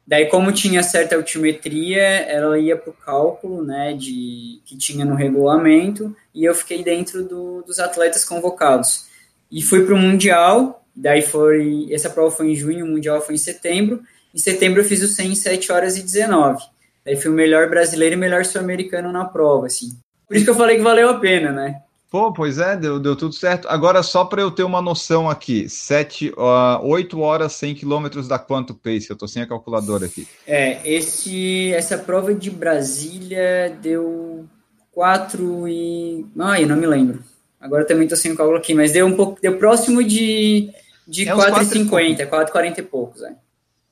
Daí, 0.07 0.27
como 0.27 0.53
tinha 0.53 0.85
certa 0.85 1.17
altimetria, 1.17 2.01
ela 2.01 2.57
ia 2.59 2.77
para 2.77 2.91
o 2.91 2.95
cálculo 2.95 3.65
né, 3.65 3.93
de, 3.93 4.61
que 4.65 4.77
tinha 4.77 5.05
no 5.05 5.17
regulamento 5.17 6.15
e 6.33 6.45
eu 6.45 6.55
fiquei 6.55 6.85
dentro 6.85 7.25
do, 7.25 7.63
dos 7.63 7.81
atletas 7.81 8.25
convocados. 8.25 9.07
E 9.51 9.61
fui 9.63 9.85
para 9.85 9.95
o 9.95 9.99
Mundial, 9.99 10.85
daí 10.95 11.23
foi, 11.23 11.89
essa 11.91 12.09
prova 12.09 12.31
foi 12.31 12.53
em 12.53 12.55
junho, 12.55 12.85
o 12.85 12.89
Mundial 12.89 13.21
foi 13.21 13.35
em 13.35 13.39
setembro. 13.39 14.01
Em 14.33 14.39
setembro 14.39 14.81
eu 14.81 14.85
fiz 14.85 15.03
o 15.03 15.09
100 15.09 15.33
em 15.33 15.35
7 15.35 15.73
horas 15.73 15.97
e 15.97 16.03
19. 16.03 16.63
Daí 17.05 17.17
fui 17.17 17.31
o 17.31 17.35
melhor 17.35 17.69
brasileiro 17.69 18.15
e 18.15 18.19
melhor 18.19 18.45
sul-americano 18.45 19.11
na 19.11 19.25
prova, 19.25 19.67
assim. 19.67 19.99
Por 20.29 20.37
isso 20.37 20.45
que 20.45 20.51
eu 20.51 20.57
falei 20.57 20.77
que 20.77 20.83
valeu 20.83 21.09
a 21.09 21.19
pena, 21.19 21.51
né? 21.51 21.83
Pô, 22.11 22.33
pois 22.33 22.59
é, 22.59 22.77
deu, 22.77 23.01
deu 23.01 23.17
tudo 23.17 23.35
certo. 23.35 23.69
Agora, 23.69 24.03
só 24.03 24.25
para 24.25 24.41
eu 24.41 24.51
ter 24.51 24.63
uma 24.63 24.81
noção 24.81 25.29
aqui, 25.29 25.69
7, 25.69 26.31
uh, 26.31 26.87
8 26.87 27.19
horas, 27.21 27.53
100 27.55 27.75
quilômetros 27.75 28.29
dá 28.29 28.39
quanto 28.39 28.75
pace? 28.75 29.11
Eu 29.11 29.17
tô 29.17 29.27
sem 29.27 29.43
a 29.43 29.47
calculadora 29.47 30.07
aqui. 30.07 30.27
É, 30.47 30.81
esse, 30.89 31.73
essa 31.73 31.99
prova 31.99 32.33
de 32.33 32.49
Brasília 32.49 33.77
deu 33.83 34.47
4 34.93 35.67
e... 35.67 36.25
Ai, 36.39 36.63
eu 36.63 36.69
não 36.69 36.77
me 36.77 36.87
lembro. 36.87 37.25
Agora 37.61 37.85
também 37.85 38.07
tô 38.07 38.15
sem 38.15 38.33
o 38.33 38.37
cálculo 38.37 38.59
aqui, 38.59 38.73
mas 38.73 38.93
deu 38.93 39.05
um 39.05 39.17
pouco, 39.17 39.41
deu 39.43 39.59
próximo 39.59 40.05
de, 40.05 40.71
de 41.09 41.29
é 41.29 41.33
4,50, 41.33 42.29
4,40 42.29 42.79
e 42.79 42.83
poucos, 42.83 43.23
é. 43.23 43.35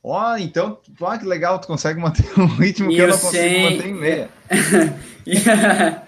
Ó, 0.02 0.32
oh, 0.32 0.36
então, 0.36 0.78
ó, 1.00 1.16
que 1.16 1.24
legal, 1.24 1.58
tu 1.58 1.66
consegue 1.66 1.98
manter 1.98 2.24
um 2.38 2.46
ritmo 2.46 2.92
e 2.92 2.94
que 2.94 3.00
eu 3.00 3.08
não 3.08 3.18
consigo 3.18 3.42
100... 3.42 3.70
manter 3.70 3.88
em 3.88 3.94
meia. 3.94 4.30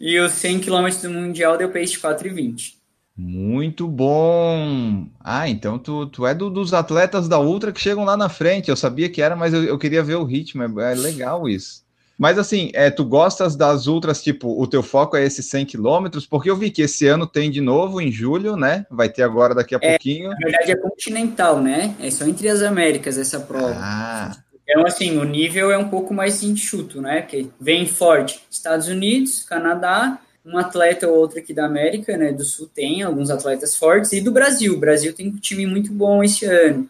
e 0.00 0.18
os 0.18 0.32
100 0.32 0.60
km 0.60 0.88
do 1.02 1.10
Mundial 1.10 1.56
deu 1.56 1.70
pace 1.70 1.92
de 1.92 1.98
4,20. 1.98 2.74
Muito 3.16 3.86
bom! 3.86 5.06
Ah, 5.22 5.48
então 5.48 5.78
tu, 5.78 6.06
tu 6.06 6.26
é 6.26 6.34
do, 6.34 6.48
dos 6.48 6.72
atletas 6.72 7.28
da 7.28 7.38
Ultra 7.38 7.70
que 7.70 7.80
chegam 7.80 8.04
lá 8.04 8.16
na 8.16 8.30
frente. 8.30 8.70
Eu 8.70 8.76
sabia 8.76 9.10
que 9.10 9.20
era, 9.20 9.36
mas 9.36 9.52
eu, 9.52 9.62
eu 9.62 9.78
queria 9.78 10.02
ver 10.02 10.14
o 10.14 10.24
ritmo. 10.24 10.62
É, 10.80 10.92
é 10.92 10.94
legal 10.94 11.46
isso. 11.48 11.84
Mas 12.20 12.38
assim, 12.38 12.70
é, 12.74 12.90
tu 12.90 13.04
gostas 13.04 13.56
das 13.56 13.86
ultras, 13.86 14.22
tipo, 14.22 14.60
o 14.60 14.66
teu 14.66 14.82
foco 14.82 15.16
é 15.16 15.24
esses 15.24 15.46
100 15.46 15.66
quilômetros? 15.66 16.26
Porque 16.26 16.50
eu 16.50 16.56
vi 16.56 16.70
que 16.70 16.82
esse 16.82 17.06
ano 17.06 17.26
tem 17.26 17.50
de 17.50 17.60
novo, 17.60 18.00
em 18.00 18.12
julho, 18.12 18.56
né? 18.56 18.84
Vai 18.90 19.08
ter 19.08 19.22
agora 19.22 19.54
daqui 19.54 19.74
a 19.74 19.78
é, 19.80 19.90
pouquinho. 19.90 20.30
Na 20.30 20.36
verdade 20.36 20.72
é 20.72 20.76
continental, 20.76 21.62
né? 21.62 21.94
É 21.98 22.10
só 22.10 22.26
entre 22.26 22.48
as 22.48 22.62
Américas 22.62 23.16
essa 23.16 23.40
prova. 23.40 23.74
Ah. 23.74 24.36
Então, 24.70 24.86
assim, 24.86 25.18
o 25.18 25.24
nível 25.24 25.72
é 25.72 25.76
um 25.76 25.88
pouco 25.88 26.14
mais 26.14 26.44
enxuto, 26.44 27.02
né? 27.02 27.22
Porque 27.22 27.48
vem 27.60 27.86
forte 27.86 28.40
Estados 28.48 28.86
Unidos, 28.86 29.42
Canadá, 29.42 30.20
um 30.46 30.56
atleta 30.56 31.08
ou 31.08 31.18
outro 31.18 31.40
aqui 31.40 31.52
da 31.52 31.66
América, 31.66 32.16
né? 32.16 32.32
Do 32.32 32.44
Sul 32.44 32.70
tem 32.72 33.02
alguns 33.02 33.30
atletas 33.30 33.74
fortes, 33.76 34.12
e 34.12 34.20
do 34.20 34.30
Brasil. 34.30 34.74
O 34.74 34.78
Brasil 34.78 35.12
tem 35.12 35.28
um 35.28 35.36
time 35.36 35.66
muito 35.66 35.92
bom 35.92 36.22
esse 36.22 36.44
ano. 36.44 36.88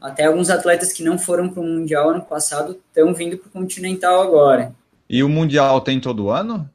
Até 0.00 0.26
alguns 0.26 0.50
atletas 0.50 0.92
que 0.92 1.02
não 1.02 1.18
foram 1.18 1.48
para 1.48 1.60
o 1.60 1.66
Mundial 1.66 2.10
ano 2.10 2.22
passado 2.22 2.78
estão 2.88 3.12
vindo 3.12 3.36
para 3.36 3.48
o 3.48 3.50
Continental 3.50 4.22
agora. 4.22 4.72
E 5.10 5.24
o 5.24 5.28
Mundial 5.28 5.80
tem 5.80 5.98
todo 5.98 6.30
ano? 6.30 6.70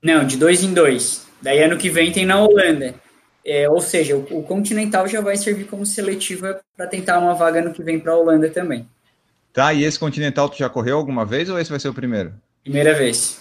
Não, 0.00 0.24
de 0.24 0.36
dois 0.36 0.62
em 0.62 0.72
dois. 0.72 1.26
Daí 1.42 1.60
ano 1.60 1.76
que 1.76 1.90
vem 1.90 2.12
tem 2.12 2.24
na 2.24 2.40
Holanda. 2.40 2.94
É, 3.44 3.68
ou 3.68 3.80
seja, 3.80 4.14
o, 4.14 4.38
o, 4.38 4.42
Continental 4.44 5.08
já 5.08 5.20
vai 5.20 5.36
servir 5.36 5.64
como 5.64 5.84
seletiva 5.84 6.60
para 6.76 6.86
tentar 6.86 7.18
uma 7.18 7.34
vaga 7.34 7.62
no 7.62 7.72
que 7.72 7.82
vem 7.82 7.98
para 7.98 8.12
a 8.12 8.16
Holanda 8.16 8.48
também. 8.48 8.86
Tá, 9.58 9.74
e 9.74 9.82
esse 9.82 9.98
Continental 9.98 10.48
tu 10.48 10.56
já 10.56 10.68
correu 10.68 10.96
alguma 10.96 11.24
vez 11.24 11.50
ou 11.50 11.58
esse 11.58 11.68
vai 11.68 11.80
ser 11.80 11.88
o 11.88 11.92
primeiro? 11.92 12.32
Primeira 12.62 12.94
vez. 12.94 13.40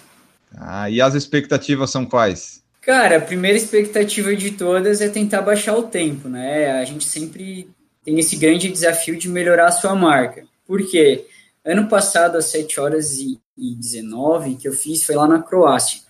Ah, 0.57 0.89
e 0.89 0.99
as 0.99 1.13
expectativas 1.13 1.91
são 1.91 2.07
quais? 2.07 2.63
Cara, 2.81 3.17
a 3.17 3.21
primeira 3.21 3.55
expectativa 3.55 4.35
de 4.35 4.49
todas 4.49 4.99
é 4.99 5.09
tentar 5.09 5.43
baixar 5.43 5.77
o 5.77 5.83
tempo, 5.83 6.27
né? 6.27 6.71
A 6.81 6.85
gente 6.85 7.05
sempre 7.05 7.69
tem 8.03 8.17
esse 8.17 8.35
grande 8.35 8.67
desafio 8.67 9.15
de 9.15 9.29
melhorar 9.29 9.67
a 9.67 9.71
sua 9.71 9.93
marca. 9.93 10.43
Por 10.65 10.89
quê? 10.89 11.27
Ano 11.63 11.87
passado, 11.87 12.35
às 12.35 12.45
7 12.45 12.79
horas 12.79 13.19
e 13.19 13.39
19 13.55 14.55
que 14.55 14.67
eu 14.67 14.73
fiz 14.73 15.03
foi 15.03 15.13
lá 15.13 15.27
na 15.27 15.43
Croácia. 15.43 16.01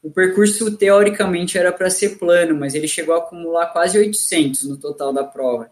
O 0.00 0.12
percurso, 0.12 0.76
teoricamente, 0.76 1.58
era 1.58 1.72
para 1.72 1.90
ser 1.90 2.20
plano, 2.20 2.54
mas 2.54 2.76
ele 2.76 2.86
chegou 2.86 3.16
a 3.16 3.18
acumular 3.18 3.66
quase 3.72 3.98
800 3.98 4.62
no 4.62 4.76
total 4.76 5.12
da 5.12 5.24
prova. 5.24 5.68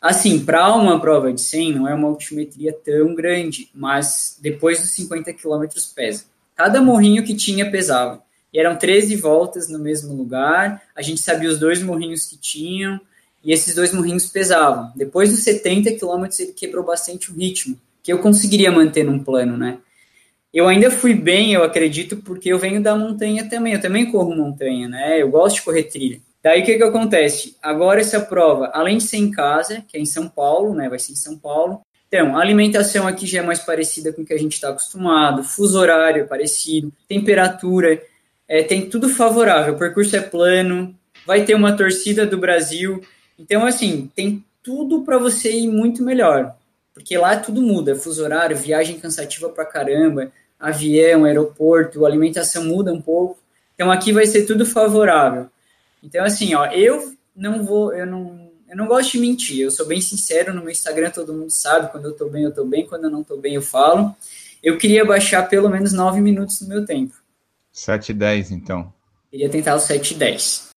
Assim, 0.00 0.44
para 0.44 0.74
uma 0.74 1.00
prova 1.00 1.32
de 1.32 1.40
100 1.40 1.72
não 1.72 1.88
é 1.88 1.94
uma 1.94 2.08
altimetria 2.08 2.72
tão 2.72 3.14
grande, 3.14 3.68
mas 3.74 4.38
depois 4.40 4.80
dos 4.80 4.90
50 4.90 5.32
quilômetros 5.32 5.86
pesa. 5.86 6.24
Cada 6.54 6.80
morrinho 6.80 7.24
que 7.24 7.34
tinha 7.34 7.70
pesava. 7.70 8.22
E 8.52 8.58
eram 8.58 8.76
13 8.76 9.16
voltas 9.16 9.68
no 9.68 9.78
mesmo 9.78 10.14
lugar, 10.14 10.82
a 10.94 11.02
gente 11.02 11.20
sabia 11.20 11.48
os 11.48 11.58
dois 11.58 11.82
morrinhos 11.82 12.26
que 12.26 12.38
tinham, 12.38 13.00
e 13.44 13.52
esses 13.52 13.74
dois 13.74 13.92
morrinhos 13.92 14.26
pesavam. 14.26 14.90
Depois 14.96 15.30
dos 15.30 15.44
70 15.44 15.92
quilômetros 15.92 16.40
ele 16.40 16.52
quebrou 16.52 16.84
bastante 16.84 17.30
o 17.30 17.34
ritmo, 17.34 17.78
que 18.02 18.12
eu 18.12 18.18
conseguiria 18.18 18.72
manter 18.72 19.04
num 19.04 19.22
plano, 19.22 19.56
né? 19.56 19.78
Eu 20.52 20.66
ainda 20.68 20.90
fui 20.90 21.14
bem, 21.14 21.52
eu 21.52 21.62
acredito, 21.62 22.16
porque 22.16 22.48
eu 22.48 22.58
venho 22.58 22.82
da 22.82 22.96
montanha 22.96 23.48
também, 23.48 23.74
eu 23.74 23.80
também 23.80 24.10
corro 24.10 24.34
montanha, 24.34 24.88
né? 24.88 25.20
Eu 25.20 25.30
gosto 25.30 25.56
de 25.56 25.62
correr 25.62 25.82
trilha. 25.84 26.20
Daí 26.46 26.62
o 26.62 26.64
que, 26.64 26.76
que 26.76 26.82
acontece? 26.84 27.56
Agora 27.60 28.00
essa 28.00 28.20
prova, 28.20 28.70
além 28.72 28.98
de 28.98 29.02
ser 29.02 29.16
em 29.16 29.32
casa, 29.32 29.82
que 29.88 29.96
é 29.96 30.00
em 30.00 30.06
São 30.06 30.28
Paulo, 30.28 30.76
né? 30.76 30.88
Vai 30.88 31.00
ser 31.00 31.10
em 31.10 31.16
São 31.16 31.36
Paulo. 31.36 31.80
Então, 32.06 32.36
a 32.36 32.40
alimentação 32.40 33.04
aqui 33.04 33.26
já 33.26 33.40
é 33.40 33.42
mais 33.42 33.58
parecida 33.58 34.12
com 34.12 34.22
o 34.22 34.24
que 34.24 34.32
a 34.32 34.38
gente 34.38 34.52
está 34.52 34.68
acostumado, 34.68 35.42
fuso 35.42 35.76
horário 35.76 36.22
é 36.22 36.24
parecido, 36.24 36.92
temperatura, 37.08 38.00
é, 38.46 38.62
tem 38.62 38.88
tudo 38.88 39.08
favorável. 39.08 39.74
O 39.74 39.76
percurso 39.76 40.14
é 40.14 40.20
plano, 40.20 40.94
vai 41.26 41.44
ter 41.44 41.56
uma 41.56 41.76
torcida 41.76 42.24
do 42.24 42.38
Brasil. 42.38 43.02
Então, 43.36 43.66
assim, 43.66 44.08
tem 44.14 44.44
tudo 44.62 45.02
para 45.02 45.18
você 45.18 45.50
ir 45.50 45.66
muito 45.66 46.00
melhor. 46.00 46.54
Porque 46.94 47.18
lá 47.18 47.36
tudo 47.36 47.60
muda, 47.60 47.96
fuso 47.96 48.22
horário, 48.22 48.56
viagem 48.56 49.00
cansativa 49.00 49.48
para 49.48 49.64
caramba, 49.64 50.30
avião, 50.60 51.24
aeroporto, 51.24 52.06
alimentação 52.06 52.66
muda 52.66 52.92
um 52.92 53.02
pouco. 53.02 53.36
Então 53.74 53.90
aqui 53.90 54.12
vai 54.12 54.26
ser 54.26 54.46
tudo 54.46 54.64
favorável. 54.64 55.50
Então, 56.06 56.24
assim, 56.24 56.54
ó, 56.54 56.66
eu 56.66 57.12
não 57.34 57.64
vou, 57.64 57.92
eu 57.92 58.06
não, 58.06 58.48
eu 58.68 58.76
não 58.76 58.86
gosto 58.86 59.12
de 59.12 59.18
mentir, 59.18 59.58
eu 59.58 59.72
sou 59.72 59.84
bem 59.84 60.00
sincero 60.00 60.54
no 60.54 60.60
meu 60.60 60.70
Instagram, 60.70 61.10
todo 61.10 61.34
mundo 61.34 61.50
sabe, 61.50 61.90
quando 61.90 62.04
eu 62.04 62.12
tô 62.14 62.28
bem, 62.28 62.44
eu 62.44 62.54
tô 62.54 62.64
bem, 62.64 62.86
quando 62.86 63.04
eu 63.04 63.10
não 63.10 63.24
tô 63.24 63.36
bem, 63.36 63.56
eu 63.56 63.62
falo. 63.62 64.14
Eu 64.62 64.78
queria 64.78 65.04
baixar 65.04 65.42
pelo 65.48 65.68
menos 65.68 65.92
9 65.92 66.20
minutos 66.20 66.60
no 66.60 66.68
meu 66.68 66.86
tempo. 66.86 67.14
7 67.72 68.10
e 68.10 68.14
10, 68.14 68.52
então. 68.52 68.92
Queria 69.32 69.48
tentar 69.48 69.74
os 69.74 69.82
7 69.82 70.14
e 70.14 70.16
10. 70.16 70.68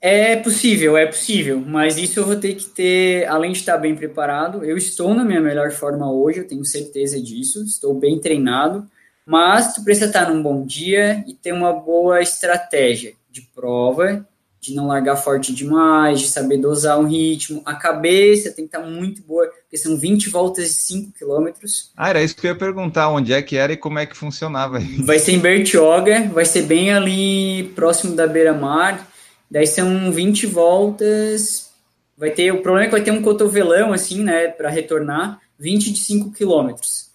É 0.00 0.36
possível, 0.36 0.96
é 0.96 1.04
possível, 1.04 1.60
mas 1.60 1.98
isso 1.98 2.18
eu 2.18 2.24
vou 2.24 2.36
ter 2.36 2.54
que 2.54 2.64
ter, 2.64 3.26
além 3.26 3.52
de 3.52 3.58
estar 3.58 3.76
bem 3.76 3.94
preparado, 3.94 4.64
eu 4.64 4.78
estou 4.78 5.12
na 5.12 5.24
minha 5.24 5.40
melhor 5.40 5.70
forma 5.70 6.10
hoje, 6.10 6.38
eu 6.38 6.48
tenho 6.48 6.64
certeza 6.64 7.20
disso, 7.20 7.62
estou 7.62 7.92
bem 7.92 8.18
treinado, 8.18 8.88
mas 9.26 9.74
tu 9.74 9.84
precisa 9.84 10.06
estar 10.06 10.30
num 10.30 10.42
bom 10.42 10.64
dia 10.64 11.22
e 11.26 11.34
ter 11.34 11.52
uma 11.52 11.74
boa 11.74 12.22
estratégia 12.22 13.12
de 13.30 13.42
prova 13.42 14.26
de 14.60 14.74
não 14.74 14.88
largar 14.88 15.16
forte 15.16 15.54
demais, 15.54 16.20
de 16.20 16.28
saber 16.28 16.58
dosar 16.58 16.98
o 16.98 17.06
ritmo. 17.06 17.62
A 17.64 17.74
cabeça 17.74 18.50
tem 18.50 18.66
que 18.66 18.76
estar 18.76 18.86
muito 18.86 19.22
boa, 19.22 19.46
porque 19.46 19.76
são 19.76 19.96
20 19.96 20.28
voltas 20.30 20.64
de 20.64 20.82
5 20.82 21.12
quilômetros. 21.12 21.92
Ah, 21.96 22.10
era 22.10 22.22
isso 22.22 22.36
que 22.36 22.46
eu 22.46 22.52
ia 22.52 22.58
perguntar, 22.58 23.08
onde 23.08 23.32
é 23.32 23.40
que 23.40 23.56
era 23.56 23.72
e 23.72 23.76
como 23.76 23.98
é 23.98 24.06
que 24.06 24.16
funcionava. 24.16 24.80
Vai 25.00 25.18
ser 25.18 25.32
em 25.32 25.38
Bertioga, 25.38 26.28
vai 26.32 26.44
ser 26.44 26.62
bem 26.62 26.92
ali 26.92 27.64
próximo 27.74 28.16
da 28.16 28.26
beira-mar. 28.26 29.06
Daí 29.50 29.66
são 29.66 30.10
20 30.12 30.46
voltas. 30.46 31.68
Vai 32.16 32.30
ter, 32.30 32.50
o 32.52 32.60
problema 32.60 32.84
é 32.84 32.88
que 32.88 32.96
vai 32.96 33.02
ter 33.02 33.12
um 33.12 33.22
cotovelão, 33.22 33.92
assim, 33.92 34.24
né, 34.24 34.48
para 34.48 34.68
retornar, 34.68 35.40
20 35.56 35.92
de 35.92 35.98
5 36.00 36.32
quilômetros. 36.32 37.08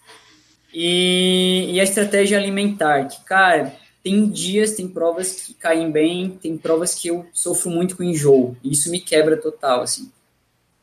E, 0.72 1.72
e 1.72 1.80
a 1.80 1.84
estratégia 1.84 2.38
alimentar, 2.38 3.06
que, 3.06 3.22
cara, 3.24 3.74
tem 4.04 4.28
dias, 4.28 4.72
tem 4.72 4.86
provas 4.86 5.32
que 5.32 5.54
caem 5.54 5.90
bem, 5.90 6.28
tem 6.30 6.58
provas 6.58 6.94
que 6.94 7.08
eu 7.08 7.26
sofro 7.32 7.70
muito 7.70 7.96
com 7.96 8.04
enjoo. 8.04 8.54
E 8.62 8.70
isso 8.70 8.90
me 8.90 9.00
quebra 9.00 9.34
total, 9.38 9.80
assim. 9.80 10.12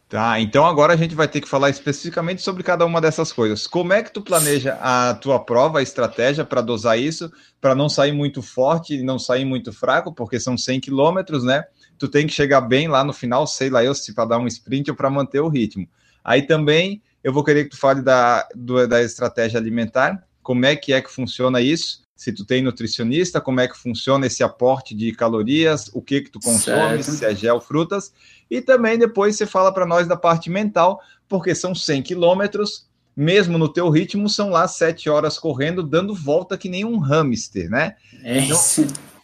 Tá, 0.09 0.41
então 0.41 0.65
agora 0.65 0.93
a 0.93 0.97
gente 0.97 1.15
vai 1.15 1.27
ter 1.27 1.39
que 1.39 1.47
falar 1.47 1.69
especificamente 1.69 2.41
sobre 2.41 2.63
cada 2.63 2.83
uma 2.83 2.99
dessas 2.99 3.31
coisas. 3.31 3.67
Como 3.67 3.93
é 3.93 4.01
que 4.01 4.11
tu 4.11 4.21
planeja 4.21 4.77
a 4.81 5.13
tua 5.13 5.39
prova, 5.39 5.79
a 5.79 5.83
estratégia 5.83 6.43
para 6.43 6.61
dosar 6.61 6.99
isso, 6.99 7.31
para 7.61 7.75
não 7.75 7.87
sair 7.87 8.11
muito 8.11 8.41
forte 8.41 8.95
e 8.95 9.03
não 9.03 9.19
sair 9.19 9.45
muito 9.45 9.71
fraco, 9.71 10.11
porque 10.11 10.39
são 10.39 10.57
100 10.57 10.81
quilômetros, 10.81 11.43
né? 11.43 11.63
Tu 11.99 12.09
tem 12.09 12.25
que 12.25 12.33
chegar 12.33 12.59
bem 12.59 12.87
lá 12.87 13.03
no 13.03 13.13
final, 13.13 13.45
sei 13.45 13.69
lá 13.69 13.83
eu, 13.83 13.93
se 13.93 14.13
para 14.13 14.25
dar 14.25 14.39
um 14.39 14.47
sprint 14.47 14.89
ou 14.89 14.97
para 14.97 15.11
manter 15.11 15.39
o 15.39 15.47
ritmo. 15.47 15.87
Aí 16.23 16.41
também 16.41 17.01
eu 17.23 17.31
vou 17.31 17.43
querer 17.43 17.65
que 17.65 17.69
tu 17.69 17.77
fale 17.77 18.01
da, 18.01 18.47
do, 18.55 18.85
da 18.87 19.01
estratégia 19.01 19.59
alimentar, 19.59 20.27
como 20.41 20.65
é 20.65 20.75
que 20.75 20.91
é 20.91 20.99
que 20.99 21.09
funciona 21.09 21.61
isso, 21.61 22.01
se 22.21 22.31
tu 22.31 22.45
tem 22.45 22.61
nutricionista, 22.61 23.41
como 23.41 23.61
é 23.61 23.67
que 23.67 23.75
funciona 23.75 24.27
esse 24.27 24.43
aporte 24.43 24.93
de 24.93 25.11
calorias, 25.11 25.89
o 25.91 26.03
que 26.03 26.21
que 26.21 26.29
tu 26.29 26.39
consome, 26.39 27.01
certo. 27.01 27.17
se 27.17 27.25
é 27.25 27.33
gel, 27.33 27.59
frutas, 27.59 28.13
e 28.47 28.61
também 28.61 28.95
depois 28.95 29.35
você 29.35 29.47
fala 29.47 29.73
para 29.73 29.87
nós 29.87 30.07
da 30.07 30.15
parte 30.15 30.47
mental, 30.47 31.01
porque 31.27 31.55
são 31.55 31.73
100 31.73 32.03
quilômetros, 32.03 32.85
mesmo 33.17 33.57
no 33.57 33.67
teu 33.67 33.89
ritmo, 33.89 34.29
são 34.29 34.51
lá 34.51 34.67
sete 34.67 35.09
horas 35.09 35.39
correndo, 35.39 35.81
dando 35.81 36.13
volta 36.13 36.59
que 36.59 36.69
nem 36.69 36.85
um 36.85 36.99
hamster, 36.99 37.71
né? 37.71 37.95
É. 38.23 38.37
Então, 38.37 38.55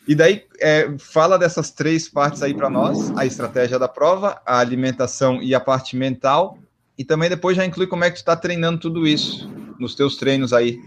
E 0.08 0.16
daí, 0.16 0.46
é, 0.60 0.92
fala 0.98 1.38
dessas 1.38 1.70
três 1.70 2.10
partes 2.10 2.42
aí 2.42 2.56
para 2.56 2.68
nós: 2.68 3.16
a 3.16 3.28
estratégia 3.28 3.78
da 3.78 3.88
prova, 3.88 4.42
a 4.44 4.58
alimentação 4.58 5.40
e 5.40 5.54
a 5.54 5.60
parte 5.60 5.96
mental. 5.96 6.58
E 6.98 7.06
também 7.06 7.30
depois 7.30 7.56
já 7.56 7.64
inclui 7.64 7.86
como 7.86 8.04
é 8.04 8.10
que 8.10 8.16
tu 8.16 8.22
está 8.22 8.36
treinando 8.36 8.80
tudo 8.80 9.08
isso 9.08 9.48
nos 9.80 9.94
teus 9.94 10.18
treinos 10.18 10.52
aí. 10.52 10.80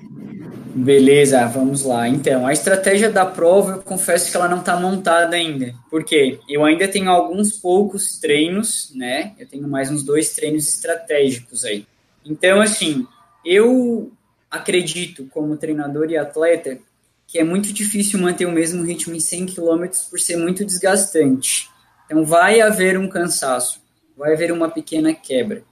Beleza, 0.74 1.44
vamos 1.46 1.82
lá. 1.82 2.08
Então, 2.08 2.46
a 2.46 2.52
estratégia 2.52 3.10
da 3.10 3.26
prova, 3.26 3.72
eu 3.72 3.82
confesso 3.82 4.30
que 4.30 4.36
ela 4.36 4.48
não 4.48 4.60
está 4.60 4.78
montada 4.78 5.34
ainda. 5.34 5.74
Por 5.90 6.04
quê? 6.04 6.38
Eu 6.48 6.64
ainda 6.64 6.86
tenho 6.86 7.10
alguns 7.10 7.52
poucos 7.52 8.18
treinos, 8.18 8.92
né? 8.94 9.32
Eu 9.38 9.48
tenho 9.48 9.66
mais 9.66 9.90
uns 9.90 10.04
dois 10.04 10.30
treinos 10.30 10.68
estratégicos 10.68 11.64
aí. 11.64 11.84
Então, 12.24 12.60
assim, 12.60 13.04
eu 13.44 14.12
acredito, 14.48 15.26
como 15.32 15.56
treinador 15.56 16.08
e 16.10 16.16
atleta, 16.16 16.78
que 17.26 17.38
é 17.38 17.44
muito 17.44 17.72
difícil 17.72 18.20
manter 18.20 18.46
o 18.46 18.52
mesmo 18.52 18.84
ritmo 18.84 19.14
em 19.14 19.20
100 19.20 19.46
km 19.46 19.86
por 20.08 20.20
ser 20.20 20.36
muito 20.36 20.64
desgastante. 20.64 21.68
Então, 22.06 22.24
vai 22.24 22.60
haver 22.60 22.96
um 22.96 23.08
cansaço, 23.08 23.80
vai 24.16 24.34
haver 24.34 24.52
uma 24.52 24.70
pequena 24.70 25.12
quebra. 25.12 25.64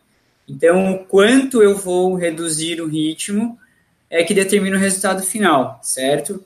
Então, 0.48 0.92
o 0.92 1.04
quanto 1.04 1.62
eu 1.62 1.76
vou 1.76 2.16
reduzir 2.16 2.80
o 2.80 2.88
ritmo 2.88 3.56
é 4.10 4.24
que 4.24 4.34
determina 4.34 4.76
o 4.76 4.80
resultado 4.80 5.22
final, 5.22 5.78
certo? 5.82 6.42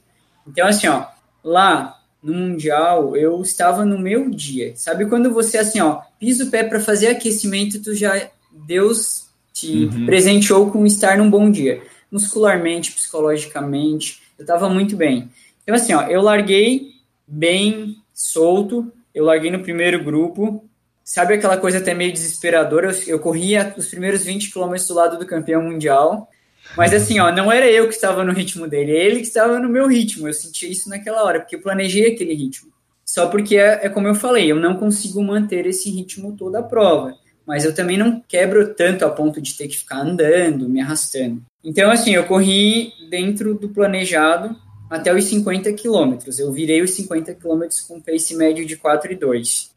Então, 0.46 0.66
assim, 0.66 0.88
ó, 0.88 1.06
lá 1.44 1.98
no 2.22 2.34
Mundial, 2.34 3.16
eu 3.16 3.40
estava 3.42 3.84
no 3.84 3.98
meu 3.98 4.30
dia. 4.30 4.72
Sabe 4.76 5.06
quando 5.06 5.32
você, 5.32 5.58
assim, 5.58 5.80
ó, 5.80 6.00
pisa 6.18 6.44
o 6.44 6.50
pé 6.50 6.62
para 6.62 6.80
fazer 6.80 7.08
aquecimento, 7.08 7.82
tu 7.82 7.94
já, 7.94 8.28
Deus 8.50 9.26
te 9.52 9.84
uhum. 9.86 10.06
presenteou 10.06 10.70
com 10.70 10.86
estar 10.86 11.18
num 11.18 11.28
bom 11.28 11.50
dia. 11.50 11.82
Muscularmente, 12.10 12.92
psicologicamente, 12.92 14.22
eu 14.38 14.42
estava 14.42 14.68
muito 14.68 14.96
bem. 14.96 15.30
Então, 15.62 15.74
assim, 15.74 15.92
ó, 15.94 16.02
eu 16.02 16.22
larguei 16.22 16.92
bem 17.26 17.96
solto, 18.12 18.92
eu 19.14 19.24
larguei 19.24 19.50
no 19.50 19.62
primeiro 19.62 20.02
grupo, 20.02 20.64
sabe 21.04 21.34
aquela 21.34 21.56
coisa 21.56 21.78
até 21.78 21.94
meio 21.94 22.12
desesperadora? 22.12 22.90
Eu, 22.92 23.14
eu 23.14 23.18
corria 23.18 23.74
os 23.76 23.88
primeiros 23.88 24.24
20 24.24 24.50
quilômetros 24.50 24.86
do 24.86 24.94
lado 24.94 25.18
do 25.18 25.26
campeão 25.26 25.62
mundial, 25.62 26.28
mas 26.76 26.92
assim, 26.94 27.18
ó, 27.20 27.30
não 27.30 27.50
era 27.50 27.70
eu 27.70 27.88
que 27.88 27.94
estava 27.94 28.24
no 28.24 28.32
ritmo 28.32 28.66
dele, 28.66 28.92
é 28.92 29.04
ele 29.04 29.16
que 29.20 29.26
estava 29.26 29.58
no 29.58 29.68
meu 29.68 29.86
ritmo. 29.86 30.28
Eu 30.28 30.32
senti 30.32 30.70
isso 30.70 30.88
naquela 30.88 31.22
hora, 31.22 31.40
porque 31.40 31.56
eu 31.56 31.60
planejei 31.60 32.12
aquele 32.12 32.34
ritmo. 32.34 32.72
Só 33.04 33.26
porque 33.26 33.56
é, 33.56 33.80
é 33.82 33.88
como 33.88 34.08
eu 34.08 34.14
falei, 34.14 34.50
eu 34.50 34.56
não 34.56 34.76
consigo 34.76 35.22
manter 35.22 35.66
esse 35.66 35.90
ritmo 35.90 36.34
toda 36.36 36.60
a 36.60 36.62
prova. 36.62 37.14
Mas 37.46 37.64
eu 37.64 37.74
também 37.74 37.98
não 37.98 38.20
quebro 38.20 38.74
tanto 38.74 39.04
a 39.04 39.10
ponto 39.10 39.40
de 39.40 39.56
ter 39.56 39.68
que 39.68 39.76
ficar 39.76 39.98
andando, 39.98 40.68
me 40.68 40.80
arrastando. 40.80 41.42
Então, 41.62 41.90
assim, 41.90 42.14
eu 42.14 42.24
corri 42.24 42.92
dentro 43.10 43.54
do 43.54 43.68
planejado 43.68 44.56
até 44.88 45.12
os 45.12 45.24
50 45.24 45.72
quilômetros. 45.72 46.38
Eu 46.38 46.52
virei 46.52 46.80
os 46.82 46.92
50 46.92 47.34
quilômetros 47.34 47.80
com 47.80 48.00
pace 48.00 48.34
médio 48.36 48.64
de 48.64 48.76
4,2. 48.76 49.70
E 49.70 49.71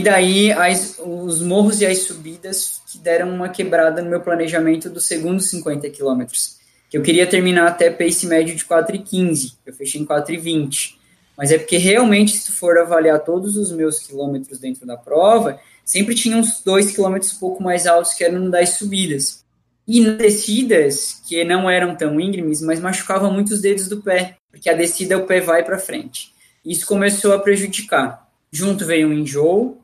daí 0.00 0.50
as, 0.50 0.98
os 0.98 1.42
morros 1.42 1.80
e 1.80 1.86
as 1.86 1.98
subidas 1.98 2.80
que 2.90 2.98
deram 2.98 3.34
uma 3.34 3.50
quebrada 3.50 4.02
no 4.02 4.08
meu 4.08 4.20
planejamento 4.20 4.88
dos 4.88 5.06
segundos 5.06 5.50
50 5.50 5.90
quilômetros. 5.90 6.58
Que 6.88 6.96
eu 6.96 7.02
queria 7.02 7.26
terminar 7.26 7.66
até 7.66 7.90
pace 7.90 8.26
médio 8.26 8.54
de 8.54 8.64
4,15. 8.64 9.54
Eu 9.66 9.74
fechei 9.74 10.00
em 10.00 10.06
4,20. 10.06 10.94
Mas 11.36 11.50
é 11.50 11.58
porque 11.58 11.76
realmente, 11.76 12.36
se 12.36 12.52
for 12.52 12.78
avaliar 12.78 13.18
todos 13.20 13.56
os 13.56 13.72
meus 13.72 13.98
quilômetros 13.98 14.58
dentro 14.58 14.86
da 14.86 14.96
prova, 14.96 15.60
sempre 15.84 16.14
tinha 16.14 16.36
uns 16.36 16.62
2 16.62 16.92
quilômetros 16.92 17.34
um 17.34 17.38
pouco 17.38 17.62
mais 17.62 17.86
altos 17.86 18.14
que 18.14 18.24
eram 18.24 18.48
das 18.48 18.70
subidas. 18.70 19.44
E 19.86 20.00
nas 20.00 20.16
descidas, 20.16 21.20
que 21.28 21.44
não 21.44 21.68
eram 21.68 21.94
tão 21.94 22.18
íngremes, 22.18 22.62
mas 22.62 22.80
machucavam 22.80 23.30
muito 23.30 23.52
os 23.52 23.60
dedos 23.60 23.88
do 23.88 24.00
pé, 24.00 24.36
porque 24.50 24.70
a 24.70 24.74
descida 24.74 25.18
o 25.18 25.26
pé 25.26 25.40
vai 25.40 25.62
para 25.62 25.78
frente. 25.78 26.32
Isso 26.64 26.86
começou 26.86 27.34
a 27.34 27.38
prejudicar. 27.38 28.23
Junto 28.54 28.86
veio 28.86 29.08
um 29.08 29.12
enjoo, 29.12 29.78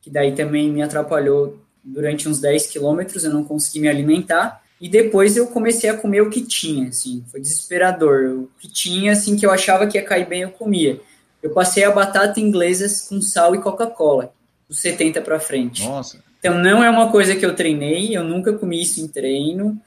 que 0.00 0.08
daí 0.08 0.32
também 0.32 0.72
me 0.72 0.80
atrapalhou 0.80 1.58
durante 1.84 2.26
uns 2.26 2.40
10 2.40 2.68
quilômetros, 2.68 3.22
eu 3.22 3.30
não 3.30 3.44
consegui 3.44 3.80
me 3.80 3.88
alimentar. 3.88 4.62
E 4.80 4.88
depois 4.88 5.36
eu 5.36 5.46
comecei 5.48 5.90
a 5.90 5.96
comer 5.96 6.22
o 6.22 6.30
que 6.30 6.40
tinha, 6.40 6.88
assim, 6.88 7.22
foi 7.30 7.38
desesperador. 7.38 8.30
O 8.30 8.50
que 8.58 8.66
tinha, 8.66 9.12
assim, 9.12 9.36
que 9.36 9.44
eu 9.44 9.50
achava 9.50 9.86
que 9.86 9.98
ia 9.98 10.04
cair 10.04 10.26
bem, 10.26 10.40
eu 10.40 10.50
comia. 10.50 10.98
Eu 11.42 11.50
passei 11.50 11.84
a 11.84 11.90
batata 11.90 12.40
inglesa 12.40 12.86
com 13.10 13.20
sal 13.20 13.54
e 13.54 13.60
Coca-Cola, 13.60 14.32
dos 14.66 14.80
70 14.80 15.20
para 15.20 15.38
frente. 15.38 15.86
Nossa. 15.86 16.18
Então 16.38 16.58
não 16.58 16.82
é 16.82 16.88
uma 16.88 17.10
coisa 17.10 17.36
que 17.36 17.44
eu 17.44 17.54
treinei, 17.54 18.16
eu 18.16 18.24
nunca 18.24 18.54
comi 18.54 18.82
isso 18.82 19.02
em 19.02 19.06
treino. 19.08 19.78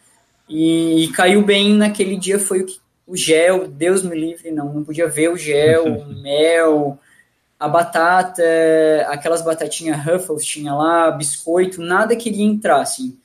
E, 0.47 1.05
e 1.05 1.07
caiu 1.07 1.43
bem 1.43 1.73
naquele 1.73 2.15
dia 2.15 2.37
foi 2.37 2.61
o, 2.61 2.65
que, 2.67 2.77
o 3.07 3.17
gel, 3.17 3.67
Deus 3.67 4.03
me 4.03 4.15
livre, 4.15 4.51
não, 4.51 4.71
não 4.71 4.83
podia 4.83 5.07
ver 5.07 5.31
o 5.31 5.37
gel, 5.37 5.85
o 5.85 6.05
mel, 6.21 6.99
a 7.59 7.67
batata, 7.67 8.43
aquelas 9.07 9.41
batatinhas 9.41 10.03
Ruffles 10.03 10.45
tinha 10.45 10.73
lá, 10.73 11.09
biscoito, 11.11 11.81
nada 11.81 12.15
queria 12.15 12.45
entrar, 12.45 12.81
assim. 12.81 13.17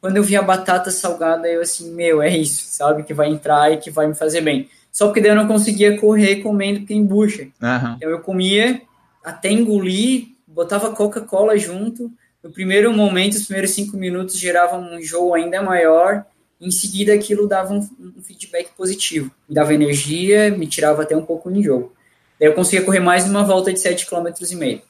Quando 0.00 0.16
eu 0.16 0.22
vi 0.22 0.36
a 0.36 0.42
batata 0.42 0.90
salgada, 0.90 1.48
eu 1.48 1.62
assim, 1.62 1.92
meu, 1.92 2.20
é 2.20 2.36
isso, 2.36 2.64
sabe, 2.68 3.02
que 3.04 3.14
vai 3.14 3.28
entrar 3.28 3.72
e 3.72 3.78
que 3.78 3.90
vai 3.90 4.06
me 4.06 4.14
fazer 4.14 4.40
bem. 4.40 4.68
Só 4.90 5.06
porque 5.06 5.20
daí 5.20 5.30
eu 5.30 5.36
não 5.36 5.46
conseguia 5.46 6.00
correr 6.00 6.36
comendo 6.36 6.80
porque 6.80 6.94
embucha. 6.94 7.42
Uhum. 7.42 7.94
Então 7.96 8.10
eu 8.10 8.20
comia 8.20 8.80
até 9.24 9.50
engolir, 9.50 10.28
botava 10.46 10.94
Coca-Cola 10.94 11.58
junto. 11.58 12.10
No 12.42 12.50
primeiro 12.50 12.92
momento, 12.92 13.34
os 13.34 13.44
primeiros 13.44 13.72
cinco 13.72 13.96
minutos 13.96 14.38
gerava 14.38 14.76
um 14.76 14.98
enjoo 14.98 15.34
ainda 15.34 15.60
maior. 15.60 16.24
Em 16.60 16.70
seguida, 16.70 17.12
aquilo 17.12 17.46
dava 17.46 17.74
um, 17.74 17.86
um 18.00 18.22
feedback 18.22 18.70
positivo. 18.76 19.30
Me 19.48 19.54
dava 19.54 19.74
energia, 19.74 20.50
me 20.50 20.66
tirava 20.66 21.02
até 21.02 21.16
um 21.16 21.24
pouco 21.24 21.48
o 21.48 21.52
enjoo. 21.54 21.92
Daí 22.38 22.48
eu 22.48 22.54
conseguia 22.54 22.84
correr 22.84 23.00
mais 23.00 23.28
uma 23.28 23.42
volta 23.42 23.72
de 23.72 23.78
7,5 23.78 24.08
km. 24.08 24.82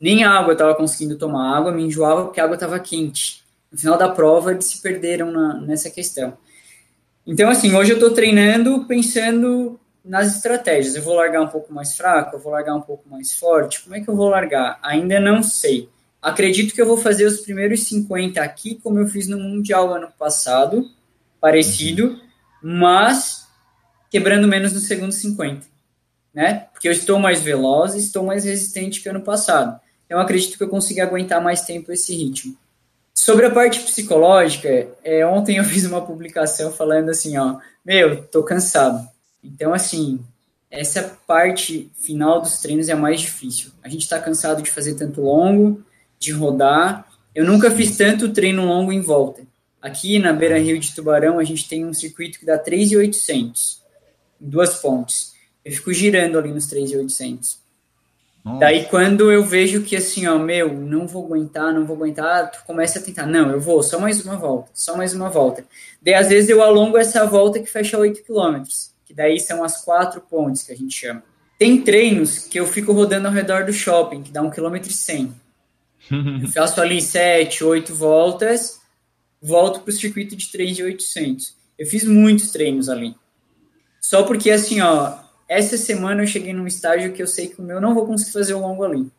Nem 0.00 0.24
água 0.24 0.50
eu 0.50 0.52
estava 0.52 0.74
conseguindo 0.74 1.16
tomar 1.16 1.56
água, 1.56 1.72
me 1.72 1.82
enjoava 1.82 2.24
porque 2.24 2.40
a 2.40 2.44
água 2.44 2.54
estava 2.54 2.78
quente. 2.78 3.42
No 3.70 3.78
final 3.78 3.98
da 3.98 4.08
prova, 4.08 4.52
eles 4.52 4.66
se 4.66 4.82
perderam 4.82 5.30
na, 5.30 5.54
nessa 5.60 5.90
questão. 5.90 6.36
Então, 7.26 7.48
assim, 7.50 7.74
hoje 7.74 7.92
eu 7.92 7.96
estou 7.96 8.10
treinando 8.10 8.86
pensando 8.86 9.78
nas 10.04 10.36
estratégias. 10.36 10.94
Eu 10.94 11.02
vou 11.02 11.14
largar 11.14 11.42
um 11.42 11.48
pouco 11.48 11.72
mais 11.72 11.96
fraco, 11.96 12.36
eu 12.36 12.40
vou 12.40 12.52
largar 12.52 12.74
um 12.74 12.80
pouco 12.80 13.08
mais 13.08 13.34
forte. 13.34 13.82
Como 13.82 13.94
é 13.94 14.00
que 14.00 14.08
eu 14.08 14.16
vou 14.16 14.28
largar? 14.28 14.78
Ainda 14.82 15.20
não 15.20 15.42
sei. 15.42 15.88
Acredito 16.20 16.74
que 16.74 16.80
eu 16.80 16.86
vou 16.86 16.96
fazer 16.96 17.24
os 17.24 17.40
primeiros 17.40 17.84
50 17.84 18.42
aqui, 18.42 18.74
como 18.82 18.98
eu 18.98 19.06
fiz 19.06 19.26
no 19.26 19.38
Mundial 19.38 19.92
ano 19.92 20.08
passado, 20.18 20.86
parecido, 21.40 22.20
mas 22.62 23.46
quebrando 24.10 24.48
menos 24.48 24.72
no 24.72 24.80
segundo 24.80 25.12
50 25.12 25.70
né? 26.34 26.66
Porque 26.72 26.88
eu 26.88 26.92
estou 26.92 27.18
mais 27.18 27.40
veloz 27.40 27.94
e 27.94 27.98
estou 27.98 28.24
mais 28.24 28.44
resistente 28.44 29.00
que 29.00 29.08
ano 29.08 29.20
passado. 29.20 29.80
Então, 30.06 30.18
eu 30.18 30.22
acredito 30.22 30.56
que 30.56 30.64
eu 30.64 30.68
consiga 30.68 31.02
aguentar 31.02 31.42
mais 31.42 31.62
tempo 31.62 31.92
esse 31.92 32.14
ritmo. 32.14 32.56
Sobre 33.14 33.46
a 33.46 33.50
parte 33.50 33.80
psicológica, 33.80 34.88
é, 35.04 35.26
ontem 35.26 35.58
eu 35.58 35.64
fiz 35.64 35.84
uma 35.84 36.04
publicação 36.04 36.72
falando 36.72 37.10
assim, 37.10 37.36
ó, 37.36 37.58
meu, 37.84 38.24
tô 38.24 38.42
cansado. 38.42 39.06
Então, 39.42 39.74
assim, 39.74 40.20
essa 40.70 41.18
parte 41.26 41.90
final 41.98 42.40
dos 42.40 42.58
treinos 42.60 42.88
é 42.88 42.92
a 42.92 42.96
mais 42.96 43.20
difícil. 43.20 43.70
A 43.82 43.88
gente 43.88 44.02
está 44.02 44.18
cansado 44.18 44.62
de 44.62 44.70
fazer 44.70 44.94
tanto 44.94 45.20
longo, 45.20 45.84
de 46.18 46.32
rodar. 46.32 47.06
Eu 47.34 47.44
nunca 47.44 47.70
fiz 47.70 47.96
tanto 47.96 48.32
treino 48.32 48.64
longo 48.64 48.92
em 48.92 49.00
volta. 49.00 49.42
Aqui 49.82 50.18
na 50.18 50.32
Beira 50.32 50.58
Rio 50.58 50.78
de 50.78 50.94
Tubarão, 50.94 51.38
a 51.38 51.44
gente 51.44 51.68
tem 51.68 51.84
um 51.86 51.94
circuito 51.94 52.38
que 52.38 52.44
dá 52.44 52.58
3,800 52.58 53.80
em 54.40 54.48
duas 54.48 54.74
pontes 54.80 55.32
eu 55.64 55.72
fico 55.72 55.92
girando 55.92 56.38
ali 56.38 56.52
nos 56.52 56.66
3,800. 56.66 57.60
Daí 58.58 58.86
quando 58.86 59.30
eu 59.30 59.44
vejo 59.44 59.82
que 59.82 59.94
assim, 59.94 60.26
ó, 60.26 60.38
meu, 60.38 60.72
não 60.72 61.06
vou 61.06 61.26
aguentar, 61.26 61.74
não 61.74 61.84
vou 61.84 61.94
aguentar, 61.96 62.50
tu 62.50 62.64
começa 62.64 62.98
a 62.98 63.02
tentar, 63.02 63.26
não, 63.26 63.50
eu 63.50 63.60
vou, 63.60 63.82
só 63.82 63.98
mais 63.98 64.24
uma 64.24 64.36
volta, 64.36 64.70
só 64.72 64.96
mais 64.96 65.14
uma 65.14 65.28
volta. 65.28 65.64
Daí 66.00 66.14
às 66.14 66.28
vezes 66.28 66.48
eu 66.48 66.62
alongo 66.62 66.96
essa 66.96 67.26
volta 67.26 67.60
que 67.60 67.70
fecha 67.70 67.98
8 67.98 68.22
km, 68.22 68.62
que 69.04 69.12
daí 69.12 69.38
são 69.38 69.62
as 69.62 69.84
quatro 69.84 70.22
pontes 70.22 70.62
que 70.62 70.72
a 70.72 70.76
gente 70.76 70.98
chama. 70.98 71.22
Tem 71.58 71.82
treinos 71.82 72.38
que 72.38 72.58
eu 72.58 72.66
fico 72.66 72.92
rodando 72.92 73.28
ao 73.28 73.34
redor 73.34 73.66
do 73.66 73.72
shopping, 73.74 74.22
que 74.22 74.32
dá 74.32 74.40
1 74.40 74.50
km 74.50 74.76
e 74.76 74.90
100. 74.90 75.34
eu 76.42 76.48
faço 76.54 76.80
ali 76.80 77.02
7, 77.02 77.62
8 77.62 77.94
voltas, 77.94 78.80
volto 79.40 79.80
para 79.80 79.90
o 79.90 79.94
circuito 79.94 80.34
de 80.34 80.50
3,800. 80.50 81.54
Eu 81.78 81.86
fiz 81.86 82.04
muitos 82.04 82.50
treinos 82.50 82.88
ali. 82.88 83.14
Só 84.00 84.22
porque 84.22 84.50
assim, 84.50 84.80
ó, 84.80 85.18
essa 85.50 85.76
semana 85.76 86.22
eu 86.22 86.28
cheguei 86.28 86.52
num 86.52 86.64
estágio 86.64 87.12
que 87.12 87.20
eu 87.20 87.26
sei 87.26 87.48
que 87.48 87.60
o 87.60 87.64
meu 87.64 87.80
não 87.80 87.92
vou 87.92 88.06
conseguir 88.06 88.30
fazer 88.30 88.54
o 88.54 88.60
longo 88.60 88.84
ali. 88.84 89.10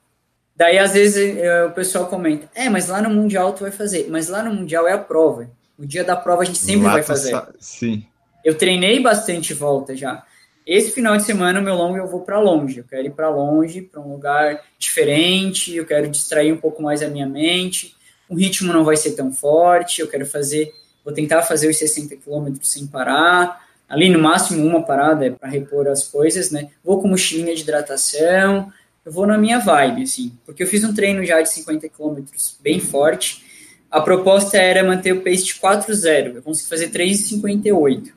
Daí, 0.55 0.79
às 0.79 0.93
vezes, 0.93 1.37
eu, 1.37 1.67
o 1.67 1.71
pessoal 1.71 2.07
comenta, 2.07 2.49
é, 2.55 2.69
mas 2.69 2.87
lá 2.87 3.01
no 3.01 3.09
Mundial 3.09 3.51
tu 3.51 3.63
vai 3.63 3.71
fazer. 3.71 4.07
Mas 4.09 4.29
lá 4.29 4.41
no 4.41 4.53
Mundial 4.53 4.87
é 4.87 4.93
a 4.93 4.97
prova. 4.97 5.51
O 5.77 5.85
dia 5.85 6.05
da 6.05 6.15
prova 6.15 6.43
a 6.43 6.45
gente 6.45 6.59
sempre 6.59 6.85
lá 6.85 6.93
vai 6.93 7.03
fazer. 7.03 7.37
Sim. 7.59 8.05
Eu 8.45 8.57
treinei 8.57 9.01
bastante 9.01 9.53
volta 9.53 9.93
já. 9.93 10.23
Esse 10.65 10.91
final 10.91 11.17
de 11.17 11.23
semana, 11.23 11.59
o 11.59 11.63
meu 11.63 11.75
longo 11.75 11.97
eu 11.97 12.07
vou 12.07 12.21
para 12.21 12.39
longe. 12.39 12.77
Eu 12.77 12.85
quero 12.85 13.07
ir 13.07 13.11
para 13.11 13.29
longe, 13.29 13.81
para 13.81 13.99
um 13.99 14.13
lugar 14.13 14.63
diferente. 14.79 15.75
Eu 15.75 15.85
quero 15.85 16.07
distrair 16.07 16.53
um 16.53 16.57
pouco 16.57 16.81
mais 16.81 17.03
a 17.03 17.09
minha 17.09 17.27
mente. 17.27 17.93
O 18.29 18.35
ritmo 18.35 18.71
não 18.71 18.85
vai 18.85 18.95
ser 18.95 19.17
tão 19.17 19.33
forte. 19.33 19.99
Eu 19.99 20.07
quero 20.07 20.25
fazer, 20.25 20.71
vou 21.03 21.13
tentar 21.13 21.41
fazer 21.41 21.67
os 21.67 21.77
60 21.77 22.15
quilômetros 22.15 22.71
sem 22.71 22.87
parar 22.87 23.69
ali 23.91 24.09
no 24.09 24.19
máximo 24.19 24.65
uma 24.65 24.81
parada 24.81 25.25
é 25.25 25.29
para 25.29 25.49
repor 25.49 25.85
as 25.87 26.07
coisas, 26.07 26.49
né? 26.49 26.69
Vou 26.81 27.01
com 27.01 27.09
mochilinha 27.09 27.53
de 27.53 27.61
hidratação, 27.61 28.71
eu 29.05 29.11
vou 29.11 29.27
na 29.27 29.37
minha 29.37 29.59
vibe, 29.59 30.03
assim, 30.03 30.31
porque 30.45 30.63
eu 30.63 30.67
fiz 30.67 30.83
um 30.85 30.93
treino 30.93 31.25
já 31.25 31.41
de 31.41 31.49
50 31.49 31.89
quilômetros 31.89 32.57
bem 32.61 32.79
forte. 32.79 33.43
A 33.91 33.99
proposta 33.99 34.57
era 34.57 34.81
manter 34.81 35.11
o 35.11 35.21
pace 35.21 35.43
de 35.43 35.55
4,0, 35.55 36.35
eu 36.35 36.41
consegui 36.41 36.69
fazer 36.69 36.89
3,58. 36.89 38.13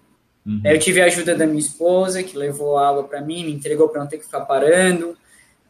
Uhum. 0.46 0.60
eu 0.62 0.78
tive 0.78 1.00
a 1.00 1.06
ajuda 1.06 1.34
da 1.34 1.46
minha 1.46 1.58
esposa, 1.58 2.22
que 2.22 2.36
levou 2.36 2.78
água 2.78 3.04
para 3.04 3.20
mim, 3.20 3.46
me 3.46 3.52
entregou 3.52 3.88
para 3.88 4.02
não 4.02 4.06
ter 4.06 4.18
que 4.18 4.26
ficar 4.26 4.42
parando. 4.42 5.16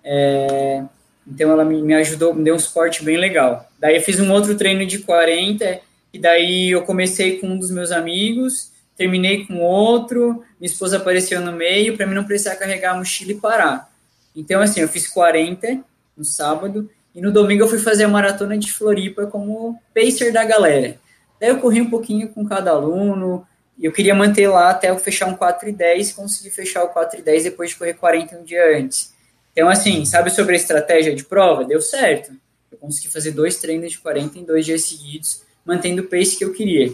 É, 0.03 0.83
então 1.27 1.51
ela 1.51 1.65
me, 1.65 1.81
me, 1.81 1.95
ajudou, 1.95 2.35
me 2.35 2.45
deu 2.45 2.57
um 2.57 2.59
suporte 2.59 3.03
bem 3.03 3.17
legal. 3.17 3.67
Daí 3.79 3.97
eu 3.97 4.03
fiz 4.03 4.21
um 4.21 4.31
outro 4.31 4.55
treino 4.55 4.85
de 4.85 4.99
40, 4.99 5.81
e 6.13 6.19
daí 6.19 6.71
eu 6.71 6.83
comecei 6.83 7.39
com 7.39 7.47
um 7.47 7.59
dos 7.59 7.71
meus 7.71 7.91
amigos, 7.91 8.74
terminei 8.97 9.47
com 9.47 9.61
outro, 9.61 10.45
minha 10.61 10.71
esposa 10.71 10.99
apareceu 10.99 11.41
no 11.41 11.53
meio, 11.53 11.97
para 11.97 12.07
mim 12.07 12.15
não 12.15 12.25
precisar 12.25 12.57
carregar 12.57 12.93
a 12.93 12.97
mochila 12.97 13.33
e 13.33 13.37
parar. 13.37 13.93
Então, 14.35 14.61
assim, 14.61 14.81
eu 14.81 14.89
fiz 14.89 15.07
40 15.09 15.81
no 16.17 16.25
sábado, 16.25 16.91
e 17.15 17.21
no 17.21 17.33
domingo 17.33 17.63
eu 17.63 17.69
fui 17.69 17.79
fazer 17.79 18.05
a 18.05 18.09
maratona 18.09 18.59
de 18.59 18.73
Floripa 18.73 19.27
como 19.27 19.81
pacer 19.95 20.33
da 20.33 20.45
galera. 20.45 20.99
Daí 21.41 21.51
eu 21.51 21.61
corri 21.61 21.81
um 21.81 21.91
pouquinho 21.91 22.29
com 22.29 22.45
cada 22.45 22.71
aluno, 22.71 23.47
e 23.79 23.85
eu 23.85 23.93
queria 23.93 24.15
manter 24.15 24.49
lá 24.49 24.71
até 24.71 24.91
eu 24.91 24.99
fechar 24.99 25.27
um 25.27 25.35
4 25.35 25.69
e 25.69 25.73
10 25.73 26.11
e 26.11 26.15
conseguir 26.15 26.51
fechar 26.51 26.85
o 26.85 26.89
4 26.89 27.19
e 27.19 27.23
10 27.23 27.45
depois 27.45 27.71
de 27.71 27.77
correr 27.77 27.95
40 27.95 28.37
um 28.37 28.45
dia 28.45 28.79
antes. 28.79 29.13
Então, 29.53 29.69
assim, 29.69 30.05
sabe 30.05 30.31
sobre 30.31 30.55
a 30.55 30.57
estratégia 30.57 31.15
de 31.15 31.25
prova? 31.25 31.65
Deu 31.65 31.81
certo. 31.81 32.33
Eu 32.71 32.79
consegui 32.79 33.09
fazer 33.09 33.33
dois 33.33 33.57
treinos 33.59 33.93
de 33.93 33.99
40 33.99 34.39
em 34.39 34.45
dois 34.45 34.65
dias 34.65 34.83
seguidos, 34.83 35.43
mantendo 35.65 36.03
o 36.03 36.07
pace 36.07 36.37
que 36.37 36.45
eu 36.45 36.53
queria. 36.53 36.93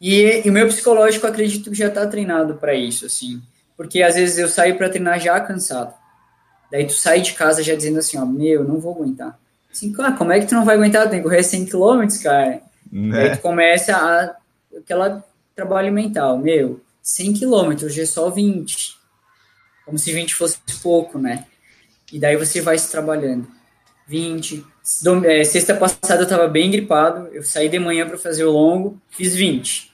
E, 0.00 0.42
e 0.44 0.50
o 0.50 0.52
meu 0.52 0.66
psicológico, 0.66 1.26
acredito 1.26 1.70
que 1.70 1.76
já 1.76 1.88
está 1.88 2.06
treinado 2.06 2.54
para 2.54 2.74
isso, 2.74 3.06
assim. 3.06 3.42
Porque 3.76 4.02
às 4.02 4.14
vezes 4.14 4.38
eu 4.38 4.48
saio 4.48 4.76
para 4.76 4.88
treinar 4.88 5.20
já 5.20 5.40
cansado. 5.40 5.94
Daí 6.70 6.86
tu 6.86 6.94
sai 6.94 7.20
de 7.20 7.32
casa 7.34 7.62
já 7.62 7.74
dizendo 7.74 7.98
assim, 7.98 8.18
ó, 8.18 8.24
meu, 8.24 8.64
não 8.64 8.80
vou 8.80 8.94
aguentar. 8.94 9.38
Assim, 9.72 9.94
ah, 9.98 10.12
como 10.12 10.32
é 10.32 10.40
que 10.40 10.46
tu 10.46 10.54
não 10.54 10.64
vai 10.64 10.76
aguentar? 10.76 11.08
Tem 11.08 11.18
que 11.18 11.24
correr 11.24 11.42
100 11.42 11.66
km, 11.66 12.06
cara. 12.22 12.62
Né? 12.90 13.22
Aí 13.22 13.36
tu 13.36 13.42
começa 13.42 13.96
a, 13.96 14.36
aquela 14.78 15.24
trabalho 15.54 15.92
mental, 15.92 16.36
meu, 16.36 16.80
100 17.02 17.34
km, 17.34 17.84
hoje 17.84 18.02
é 18.02 18.06
só 18.06 18.28
20. 18.28 18.96
Como 19.86 19.98
se 19.98 20.12
20 20.12 20.34
fosse 20.34 20.58
pouco, 20.82 21.18
né? 21.18 21.46
E 22.12 22.18
daí 22.18 22.36
você 22.36 22.60
vai 22.60 22.76
se 22.78 22.90
trabalhando. 22.90 23.46
20. 24.06 24.64
É, 25.24 25.42
sexta 25.42 25.74
passada 25.74 26.20
eu 26.20 26.24
estava 26.24 26.46
bem 26.46 26.70
gripado, 26.70 27.28
eu 27.32 27.42
saí 27.42 27.68
de 27.68 27.78
manhã 27.78 28.06
para 28.06 28.16
fazer 28.16 28.44
o 28.44 28.52
longo, 28.52 29.00
fiz 29.10 29.34
20. 29.34 29.90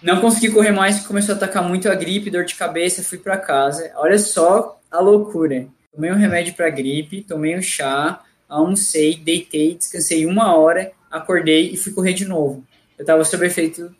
Não 0.00 0.20
consegui 0.20 0.52
correr 0.52 0.70
mais, 0.70 1.04
começou 1.04 1.34
a 1.34 1.36
atacar 1.36 1.62
muito 1.62 1.88
a 1.88 1.94
gripe, 1.94 2.30
dor 2.30 2.44
de 2.44 2.54
cabeça, 2.54 3.02
fui 3.02 3.18
para 3.18 3.36
casa. 3.36 3.90
Olha 3.96 4.18
só 4.18 4.80
a 4.88 5.00
loucura. 5.00 5.66
Tomei 5.92 6.12
um 6.12 6.16
remédio 6.16 6.54
para 6.54 6.70
gripe, 6.70 7.22
tomei 7.22 7.58
um 7.58 7.62
chá, 7.62 8.22
almocei, 8.48 9.16
deitei, 9.16 9.74
descansei 9.74 10.24
uma 10.24 10.56
hora, 10.56 10.92
acordei 11.10 11.72
e 11.72 11.76
fui 11.76 11.92
correr 11.92 12.12
de 12.12 12.24
novo. 12.24 12.64
Eu 12.96 13.02
estava 13.02 13.24
sob 13.24 13.44
efeito 13.44 13.92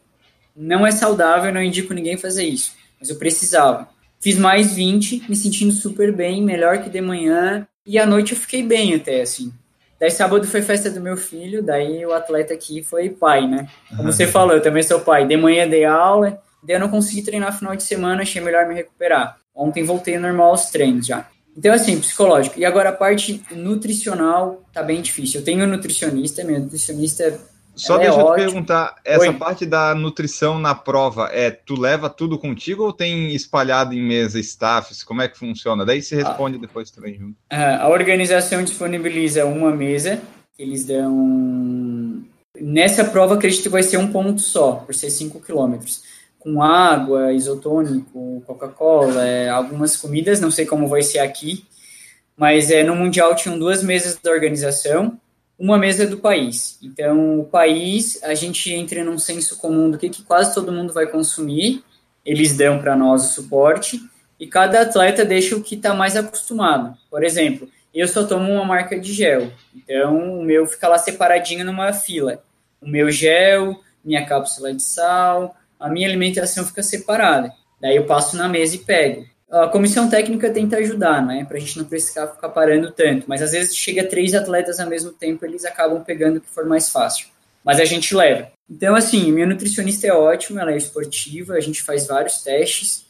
não 0.61 0.85
é 0.85 0.91
saudável, 0.91 1.53
não 1.53 1.63
indico 1.63 1.95
ninguém 1.95 2.17
fazer 2.17 2.45
isso, 2.45 2.73
mas 2.99 3.09
eu 3.09 3.17
precisava. 3.17 3.89
Fiz 4.21 4.37
mais 4.37 4.75
20, 4.75 5.25
me 5.29 5.37
sentindo 5.37 5.73
super 5.73 6.13
bem, 6.13 6.43
melhor 6.43 6.83
que 6.83 6.91
de 6.91 7.01
manhã, 7.01 7.67
e 7.87 7.97
à 7.97 8.05
noite 8.05 8.33
eu 8.33 8.39
fiquei 8.39 8.65
bem 8.65 8.93
até, 8.93 9.21
assim. 9.21 9.53
Daí 10.01 10.11
sábado 10.11 10.47
foi 10.47 10.63
festa 10.63 10.91
do 10.91 11.01
meu 11.01 11.17
filho, 11.17 11.63
daí 11.63 12.07
o 12.07 12.13
atleta 12.13 12.55
aqui 12.55 12.83
foi 12.83 13.11
pai, 13.11 13.47
né? 13.49 13.69
Como 13.97 14.13
você 14.13 14.27
falou, 14.27 14.55
eu 14.55 14.63
também 14.63 14.83
sou 14.83 15.01
pai. 15.01 15.27
De 15.27 15.37
manhã 15.37 15.69
dei 15.69 15.85
aula, 15.85 16.41
daí 16.63 16.77
eu 16.77 16.81
não 16.81 16.89
consegui 16.89 17.23
treinar 17.23 17.57
final 17.59 17.75
de 17.75 17.83
semana, 17.83 18.23
achei 18.23 18.41
melhor 18.41 18.67
me 18.67 18.75
recuperar. 18.75 19.37
Ontem 19.55 19.83
voltei 19.83 20.17
normal 20.19 20.51
aos 20.51 20.67
treinos 20.71 21.07
já. 21.07 21.27
Então, 21.57 21.75
assim, 21.75 21.99
psicológico. 21.99 22.61
E 22.61 22.65
agora 22.65 22.91
a 22.91 22.93
parte 22.93 23.43
nutricional 23.51 24.63
tá 24.73 24.81
bem 24.81 25.03
difícil. 25.03 25.41
Eu 25.41 25.45
tenho 25.45 25.65
um 25.65 25.67
nutricionista, 25.67 26.45
minha 26.45 26.61
nutricionista 26.61 27.37
só 27.79 27.95
Ela 27.95 28.03
é 28.03 28.07
deixa 28.07 28.21
é 28.21 28.23
eu 28.23 28.31
te 28.31 28.37
perguntar, 28.37 28.97
essa 29.05 29.29
Oi. 29.29 29.33
parte 29.35 29.65
da 29.65 29.95
nutrição 29.95 30.59
na 30.59 30.75
prova, 30.75 31.29
é 31.33 31.51
tu 31.51 31.79
leva 31.79 32.11
tudo 32.11 32.39
contigo 32.39 32.83
ou 32.83 32.93
tem 32.93 33.35
espalhado 33.35 33.95
em 33.95 34.03
mesa 34.03 34.41
staffs? 34.41 35.05
Como 35.05 35.23
é 35.23 35.29
que 35.29 35.39
funciona? 35.39 35.87
Daí 35.87 36.03
você 36.03 36.21
ah. 36.21 36.29
responde 36.29 36.57
ah. 36.57 36.61
depois 36.61 36.91
também 36.91 37.17
junto. 37.17 37.37
a 37.51 37.89
organização 37.89 38.63
disponibiliza 38.63 39.47
uma 39.47 39.71
mesa, 39.71 40.21
eles 40.59 40.85
dão... 40.85 42.25
Nessa 42.61 43.05
prova, 43.05 43.35
acredito 43.37 43.63
que 43.63 43.69
vai 43.69 43.85
ser 43.85 43.99
um 43.99 44.11
ponto 44.11 44.41
só, 44.41 44.73
por 44.73 44.93
ser 44.93 45.11
5 45.11 45.41
quilômetros. 45.41 46.03
Com 46.41 46.61
água, 46.61 47.33
isotônico, 47.33 48.43
Coca-Cola, 48.45 49.25
é, 49.25 49.49
algumas 49.49 49.97
comidas, 49.97 50.41
não 50.41 50.51
sei 50.51 50.67
como 50.67 50.89
vai 50.89 51.03
ser 51.03 51.21
aqui, 51.21 51.65
mas 52.37 52.71
é, 52.71 52.83
no 52.83 52.97
Mundial 52.97 53.37
tinham 53.37 53.59
duas 53.59 53.83
mesas 53.83 54.17
da 54.17 54.31
organização, 54.31 55.19
uma 55.59 55.77
mesa 55.77 56.07
do 56.07 56.19
país. 56.19 56.79
Então, 56.83 57.41
o 57.41 57.45
país, 57.45 58.23
a 58.23 58.35
gente 58.35 58.73
entra 58.73 59.03
num 59.03 59.19
senso 59.19 59.57
comum 59.59 59.91
do 59.91 59.99
que, 59.99 60.09
que 60.09 60.23
quase 60.23 60.55
todo 60.55 60.73
mundo 60.73 60.93
vai 60.93 61.07
consumir, 61.07 61.83
eles 62.25 62.57
dão 62.57 62.79
para 62.79 62.95
nós 62.95 63.25
o 63.25 63.35
suporte, 63.35 64.01
e 64.39 64.47
cada 64.47 64.83
atleta 64.83 65.25
deixa 65.25 65.57
o 65.57 65.63
que 65.63 65.75
está 65.75 65.93
mais 65.93 66.17
acostumado. 66.17 66.97
Por 67.11 67.25
exemplo, 67.25 67.69
eu 67.93 68.07
só 68.07 68.25
tomo 68.25 68.53
uma 68.53 68.65
marca 68.65 68.99
de 68.99 69.13
gel, 69.13 69.51
então 69.75 70.39
o 70.39 70.45
meu 70.45 70.67
fica 70.67 70.89
lá 70.89 70.99
separadinho 70.99 71.65
numa 71.65 71.93
fila. 71.93 72.43
O 72.81 72.89
meu 72.89 73.11
gel, 73.11 73.81
minha 74.05 74.25
cápsula 74.25 74.73
de 74.73 74.83
sal, 74.83 75.57
a 75.81 75.89
minha 75.89 76.07
alimentação 76.07 76.65
fica 76.65 76.83
separada. 76.83 77.53
Daí 77.81 77.97
eu 77.97 78.07
passo 78.07 78.37
na 78.37 78.49
mesa 78.49 78.77
e 78.77 78.79
pego 78.79 79.27
a 79.51 79.67
comissão 79.69 80.09
técnica 80.11 80.51
tenta 80.51 80.77
ajudar, 80.77 81.25
né, 81.25 81.45
para 81.45 81.57
a 81.57 81.61
gente 81.61 81.79
não 81.79 81.85
precisar 81.85 82.27
ficar 82.27 82.51
parando 82.51 82.91
tanto, 82.91 83.25
mas 83.27 83.41
às 83.41 83.53
vezes 83.53 83.75
chega 83.75 84.05
três 84.05 84.35
atletas 84.35 84.79
ao 84.79 84.89
mesmo 84.89 85.11
tempo, 85.11 85.45
eles 85.45 85.65
acabam 85.65 86.05
pegando 86.05 86.37
o 86.37 86.41
que 86.41 86.51
for 86.51 86.67
mais 86.67 86.91
fácil, 86.91 87.29
mas 87.65 87.81
a 87.81 87.85
gente 87.85 88.15
leva. 88.15 88.51
Então, 88.71 88.95
assim, 88.95 89.33
minha 89.33 89.47
nutricionista 89.47 90.07
é 90.07 90.13
ótima, 90.13 90.61
ela 90.61 90.73
é 90.73 90.77
esportiva, 90.77 91.55
a 91.55 91.61
gente 91.61 91.83
faz 91.83 92.07
vários 92.07 92.43
testes, 92.43 93.07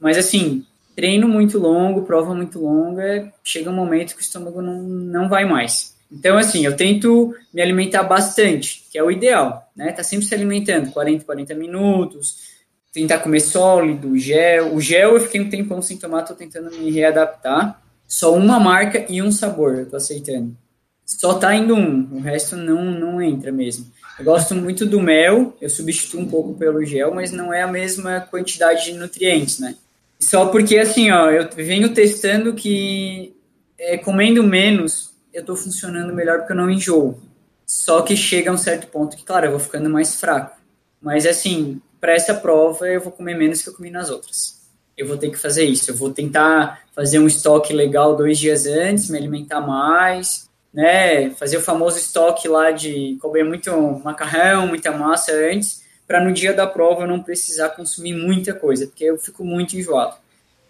mas 0.00 0.16
assim, 0.16 0.64
treino 0.94 1.26
muito 1.28 1.58
longo, 1.58 2.02
prova 2.02 2.34
muito 2.34 2.60
longa, 2.60 3.32
chega 3.42 3.70
um 3.70 3.74
momento 3.74 4.14
que 4.14 4.20
o 4.20 4.22
estômago 4.22 4.62
não, 4.62 4.82
não 4.82 5.28
vai 5.28 5.44
mais. 5.44 5.96
Então, 6.12 6.36
assim, 6.36 6.64
eu 6.64 6.76
tento 6.76 7.34
me 7.52 7.62
alimentar 7.62 8.02
bastante, 8.04 8.84
que 8.90 8.98
é 8.98 9.02
o 9.02 9.10
ideal, 9.10 9.68
né, 9.74 9.92
tá 9.92 10.02
sempre 10.02 10.26
se 10.26 10.34
alimentando, 10.34 10.92
40, 10.92 11.24
40 11.24 11.54
minutos, 11.54 12.49
tentar 12.92 13.18
comer 13.20 13.40
sólido, 13.40 14.18
gel. 14.18 14.74
O 14.74 14.80
gel 14.80 15.14
eu 15.14 15.20
fiquei 15.20 15.40
um 15.40 15.50
tempão 15.50 15.80
sem 15.80 15.96
tomar, 15.96 16.22
tô 16.22 16.34
tentando 16.34 16.70
me 16.70 16.90
readaptar. 16.90 17.80
Só 18.06 18.34
uma 18.34 18.58
marca 18.58 19.06
e 19.08 19.22
um 19.22 19.30
sabor, 19.30 19.76
eu 19.78 19.86
tô 19.88 19.96
aceitando. 19.96 20.56
Só 21.06 21.34
tá 21.34 21.54
indo 21.54 21.74
um, 21.74 22.08
o 22.12 22.20
resto 22.20 22.56
não, 22.56 22.84
não 22.84 23.22
entra 23.22 23.50
mesmo. 23.50 23.86
Eu 24.18 24.24
gosto 24.24 24.54
muito 24.54 24.84
do 24.84 25.00
mel, 25.00 25.56
eu 25.60 25.70
substituo 25.70 26.20
um 26.20 26.28
pouco 26.28 26.54
pelo 26.54 26.84
gel, 26.84 27.14
mas 27.14 27.32
não 27.32 27.52
é 27.52 27.62
a 27.62 27.66
mesma 27.66 28.20
quantidade 28.20 28.84
de 28.84 28.92
nutrientes, 28.92 29.58
né? 29.58 29.74
Só 30.18 30.46
porque, 30.46 30.76
assim, 30.78 31.10
ó, 31.10 31.30
eu 31.30 31.48
venho 31.56 31.94
testando 31.94 32.52
que 32.52 33.34
é, 33.78 33.96
comendo 33.96 34.42
menos, 34.42 35.14
eu 35.32 35.44
tô 35.44 35.56
funcionando 35.56 36.14
melhor 36.14 36.38
porque 36.38 36.52
eu 36.52 36.56
não 36.56 36.70
enjoo. 36.70 37.18
Só 37.64 38.02
que 38.02 38.16
chega 38.16 38.50
a 38.50 38.54
um 38.54 38.58
certo 38.58 38.88
ponto 38.88 39.16
que, 39.16 39.24
claro, 39.24 39.46
eu 39.46 39.52
vou 39.52 39.60
ficando 39.60 39.88
mais 39.88 40.20
fraco. 40.20 40.60
Mas, 41.00 41.24
assim, 41.24 41.80
para 42.00 42.14
essa 42.14 42.34
prova 42.34 42.88
eu 42.88 43.00
vou 43.00 43.12
comer 43.12 43.34
menos 43.34 43.62
que 43.62 43.68
eu 43.68 43.74
comi 43.74 43.90
nas 43.90 44.10
outras. 44.10 44.58
Eu 44.96 45.06
vou 45.06 45.16
ter 45.16 45.30
que 45.30 45.38
fazer 45.38 45.64
isso. 45.64 45.90
Eu 45.90 45.94
vou 45.94 46.10
tentar 46.10 46.82
fazer 46.94 47.18
um 47.18 47.26
estoque 47.26 47.72
legal 47.72 48.16
dois 48.16 48.38
dias 48.38 48.66
antes, 48.66 49.10
me 49.10 49.18
alimentar 49.18 49.60
mais, 49.60 50.48
né? 50.72 51.30
Fazer 51.30 51.58
o 51.58 51.62
famoso 51.62 51.98
estoque 51.98 52.48
lá 52.48 52.70
de 52.70 53.16
comer 53.20 53.44
muito 53.44 53.70
macarrão, 54.04 54.66
muita 54.66 54.92
massa 54.92 55.32
antes, 55.32 55.82
para 56.06 56.22
no 56.22 56.32
dia 56.32 56.52
da 56.52 56.66
prova 56.66 57.02
eu 57.02 57.08
não 57.08 57.22
precisar 57.22 57.70
consumir 57.70 58.14
muita 58.14 58.52
coisa, 58.52 58.86
porque 58.86 59.04
eu 59.04 59.18
fico 59.18 59.44
muito 59.44 59.76
enjoado. 59.76 60.16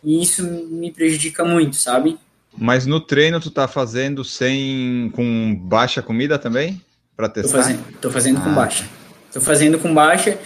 E 0.03 0.23
isso 0.23 0.43
me 0.45 0.91
prejudica 0.91 1.45
muito, 1.45 1.77
sabe? 1.77 2.19
Mas 2.57 2.87
no 2.87 3.01
treino 3.01 3.41
tu 3.41 3.51
tá 3.51 3.69
fazendo 3.69 4.25
sem 4.25 5.11
com 5.15 5.55
baixa 5.55 6.03
comida 6.03 6.39
também 6.39 6.81
para 7.17 7.29
testar? 7.29 7.59
Tô 7.59 7.63
fazendo, 7.63 7.99
tô 8.01 8.11
fazendo 8.11 8.39
ah. 8.39 8.41
com 8.43 8.55
baixa. 8.55 8.85
Tô 9.33 9.41
fazendo 9.41 9.79
com 9.79 9.95
baixa 9.95 10.39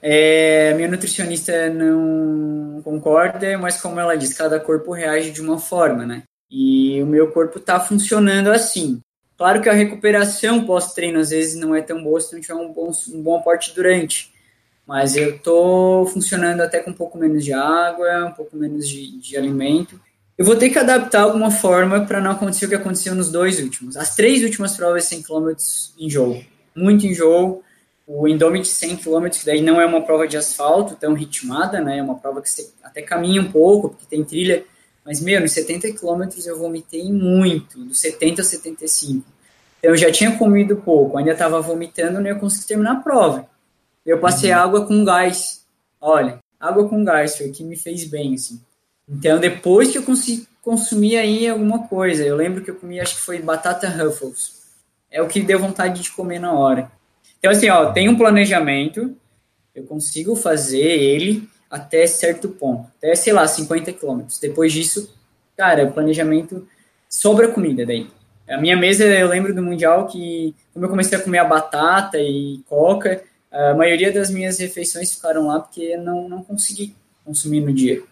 é, 0.00 0.74
minha 0.74 0.88
nutricionista 0.88 1.68
não 1.70 2.80
concorda, 2.82 3.58
mas 3.58 3.80
como 3.80 3.98
ela 3.98 4.16
diz, 4.16 4.32
cada 4.32 4.60
corpo 4.60 4.92
reage 4.92 5.30
de 5.30 5.40
uma 5.40 5.58
forma, 5.58 6.06
né? 6.06 6.22
E 6.50 7.02
o 7.02 7.06
meu 7.06 7.30
corpo 7.32 7.58
está 7.58 7.80
funcionando 7.80 8.48
assim. 8.48 9.00
Claro 9.36 9.60
que 9.60 9.68
a 9.68 9.72
recuperação 9.72 10.64
pós-treino 10.64 11.18
às 11.20 11.30
vezes 11.30 11.54
não 11.60 11.74
é 11.74 11.82
tão 11.82 12.02
boa 12.02 12.20
se 12.20 12.32
não 12.32 12.40
tiver 12.40 12.54
um 12.54 12.72
bom, 12.72 12.90
um 13.12 13.22
bom 13.22 13.36
aporte 13.36 13.74
durante. 13.74 14.32
Mas 14.86 15.16
eu 15.16 15.36
estou 15.36 16.06
funcionando 16.06 16.60
até 16.62 16.80
com 16.80 16.90
um 16.90 16.94
pouco 16.94 17.18
menos 17.18 17.44
de 17.44 17.52
água, 17.52 18.24
um 18.24 18.32
pouco 18.32 18.56
menos 18.56 18.88
de, 18.88 19.18
de 19.18 19.36
alimento. 19.36 20.00
Eu 20.36 20.46
vou 20.46 20.56
ter 20.56 20.70
que 20.70 20.78
adaptar 20.78 21.22
alguma 21.22 21.50
forma 21.50 22.06
para 22.06 22.20
não 22.20 22.30
acontecer 22.30 22.66
o 22.66 22.68
que 22.68 22.74
aconteceu 22.74 23.14
nos 23.14 23.30
dois 23.30 23.60
últimos. 23.60 23.96
As 23.96 24.14
três 24.14 24.42
últimas 24.42 24.76
provas 24.76 25.04
100 25.04 25.22
km 25.22 25.50
enjoo. 25.98 26.42
Muito 26.74 27.06
enjoo 27.06 27.62
o 28.08 28.26
Indomit 28.26 28.66
100 28.66 28.96
km, 28.96 29.28
que 29.28 29.44
daí 29.44 29.60
não 29.60 29.78
é 29.78 29.84
uma 29.84 30.00
prova 30.00 30.26
de 30.26 30.34
asfalto 30.34 30.96
tão 30.96 31.12
ritmada, 31.12 31.78
né? 31.78 31.98
É 31.98 32.02
uma 32.02 32.14
prova 32.14 32.40
que 32.40 32.48
você 32.48 32.70
até 32.82 33.02
caminha 33.02 33.42
um 33.42 33.52
pouco, 33.52 33.90
porque 33.90 34.06
tem 34.08 34.24
trilha. 34.24 34.64
Mas, 35.04 35.20
meu, 35.20 35.38
nos 35.42 35.52
70 35.52 35.92
km 35.92 36.26
eu 36.46 36.58
vomitei 36.58 37.12
muito, 37.12 37.78
dos 37.84 38.00
70 38.00 38.40
a 38.40 38.44
75. 38.44 39.26
Então, 39.78 39.90
eu 39.90 39.96
já 39.96 40.10
tinha 40.10 40.34
comido 40.38 40.76
pouco, 40.76 41.18
ainda 41.18 41.32
estava 41.32 41.60
vomitando, 41.60 42.18
não 42.18 42.26
ia 42.26 42.34
conseguir 42.34 42.66
terminar 42.66 42.92
a 42.92 43.00
prova. 43.00 43.46
Eu 44.06 44.18
passei 44.18 44.52
uhum. 44.52 44.58
água 44.58 44.86
com 44.86 45.04
gás. 45.04 45.66
Olha, 46.00 46.38
água 46.58 46.88
com 46.88 47.04
gás 47.04 47.36
foi 47.36 47.50
o 47.50 47.52
que 47.52 47.62
me 47.62 47.76
fez 47.76 48.04
bem, 48.04 48.34
assim. 48.34 48.58
Então, 49.06 49.38
depois 49.38 49.90
que 49.90 49.98
eu 49.98 50.02
consegui 50.02 50.48
consumir 50.62 51.18
aí 51.18 51.46
alguma 51.46 51.86
coisa, 51.86 52.24
eu 52.24 52.36
lembro 52.36 52.64
que 52.64 52.70
eu 52.70 52.74
comi, 52.74 53.00
acho 53.00 53.16
que 53.16 53.22
foi 53.22 53.38
batata 53.38 53.86
Ruffles. 53.86 54.62
É 55.10 55.20
o 55.20 55.28
que 55.28 55.40
deu 55.40 55.58
vontade 55.58 56.02
de 56.02 56.10
comer 56.10 56.38
na 56.38 56.54
hora. 56.54 56.90
Então, 57.38 57.50
assim, 57.50 57.68
ó, 57.68 57.92
tem 57.92 58.08
um 58.08 58.16
planejamento, 58.16 59.16
eu 59.74 59.84
consigo 59.84 60.34
fazer 60.34 60.78
ele 60.78 61.48
até 61.70 62.06
certo 62.06 62.48
ponto, 62.48 62.88
até, 62.98 63.14
sei 63.14 63.32
lá, 63.32 63.46
50 63.46 63.92
quilômetros. 63.92 64.38
Depois 64.38 64.72
disso, 64.72 65.14
cara, 65.56 65.84
o 65.84 65.92
planejamento 65.92 66.66
sobra 67.08 67.48
comida 67.48 67.86
daí. 67.86 68.08
A 68.48 68.58
minha 68.58 68.76
mesa, 68.76 69.04
eu 69.04 69.28
lembro 69.28 69.54
do 69.54 69.62
Mundial 69.62 70.06
que, 70.06 70.54
como 70.72 70.86
eu 70.86 70.90
comecei 70.90 71.18
a 71.18 71.22
comer 71.22 71.38
a 71.38 71.44
batata 71.44 72.18
e 72.18 72.62
coca, 72.66 73.22
a 73.52 73.74
maioria 73.74 74.12
das 74.12 74.30
minhas 74.30 74.58
refeições 74.58 75.14
ficaram 75.14 75.46
lá 75.46 75.60
porque 75.60 75.96
não, 75.96 76.28
não 76.28 76.42
consegui 76.42 76.94
consumir 77.24 77.60
no 77.60 77.72
dia. 77.72 78.02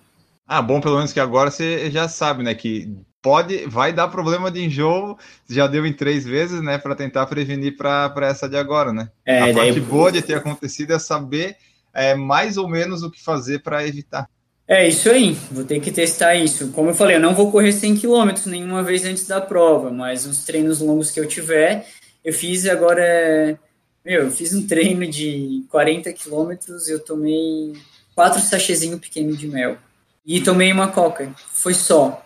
Ah, 0.46 0.62
bom, 0.62 0.80
pelo 0.80 0.96
menos 0.96 1.12
que 1.12 1.18
agora 1.18 1.50
você 1.50 1.90
já 1.90 2.06
sabe, 2.06 2.42
né, 2.42 2.54
que 2.54 2.94
pode, 3.26 3.66
vai 3.66 3.92
dar 3.92 4.06
problema 4.06 4.52
de 4.52 4.64
enjoo, 4.64 5.18
já 5.50 5.66
deu 5.66 5.84
em 5.84 5.92
três 5.92 6.24
vezes, 6.24 6.62
né, 6.62 6.78
para 6.78 6.94
tentar 6.94 7.26
prevenir 7.26 7.76
para 7.76 8.12
essa 8.22 8.48
de 8.48 8.56
agora, 8.56 8.92
né? 8.92 9.10
É, 9.26 9.50
a 9.50 9.52
parte 9.52 9.80
boa 9.80 10.12
de 10.12 10.22
ter 10.22 10.34
acontecido 10.34 10.92
é 10.92 10.98
saber 11.00 11.56
é, 11.92 12.14
mais 12.14 12.56
ou 12.56 12.68
menos 12.68 13.02
o 13.02 13.10
que 13.10 13.20
fazer 13.20 13.64
para 13.64 13.84
evitar. 13.84 14.30
É 14.68 14.86
isso 14.86 15.10
aí, 15.10 15.36
vou 15.50 15.64
ter 15.64 15.80
que 15.80 15.90
testar 15.90 16.36
isso. 16.36 16.68
Como 16.68 16.90
eu 16.90 16.94
falei, 16.94 17.16
eu 17.16 17.20
não 17.20 17.34
vou 17.34 17.50
correr 17.50 17.72
100 17.72 17.96
km 17.96 18.30
nenhuma 18.46 18.84
vez 18.84 19.04
antes 19.04 19.26
da 19.26 19.40
prova, 19.40 19.90
mas 19.90 20.24
os 20.24 20.44
treinos 20.44 20.80
longos 20.80 21.10
que 21.10 21.18
eu 21.18 21.26
tiver, 21.26 21.84
eu 22.24 22.32
fiz 22.32 22.64
agora. 22.64 23.58
Meu, 24.04 24.22
eu 24.22 24.30
fiz 24.30 24.54
um 24.54 24.64
treino 24.64 25.04
de 25.04 25.64
40 25.68 26.12
km, 26.12 26.52
eu 26.86 27.00
tomei 27.00 27.72
quatro 28.14 28.40
sachezinhos 28.40 29.00
pequenos 29.00 29.36
de 29.36 29.48
mel. 29.48 29.78
E 30.24 30.40
tomei 30.40 30.72
uma 30.72 30.88
coca. 30.88 31.32
Foi 31.52 31.74
só. 31.74 32.25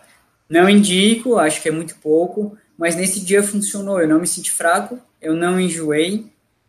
Não 0.51 0.69
indico, 0.69 1.37
acho 1.37 1.61
que 1.61 1.69
é 1.69 1.71
muito 1.71 1.95
pouco, 1.95 2.57
mas 2.77 2.93
nesse 2.93 3.21
dia 3.21 3.41
funcionou. 3.41 4.01
Eu 4.01 4.07
não 4.09 4.19
me 4.19 4.27
senti 4.27 4.51
fraco, 4.51 4.99
eu 5.21 5.33
não 5.33 5.57
enjoei, 5.57 6.25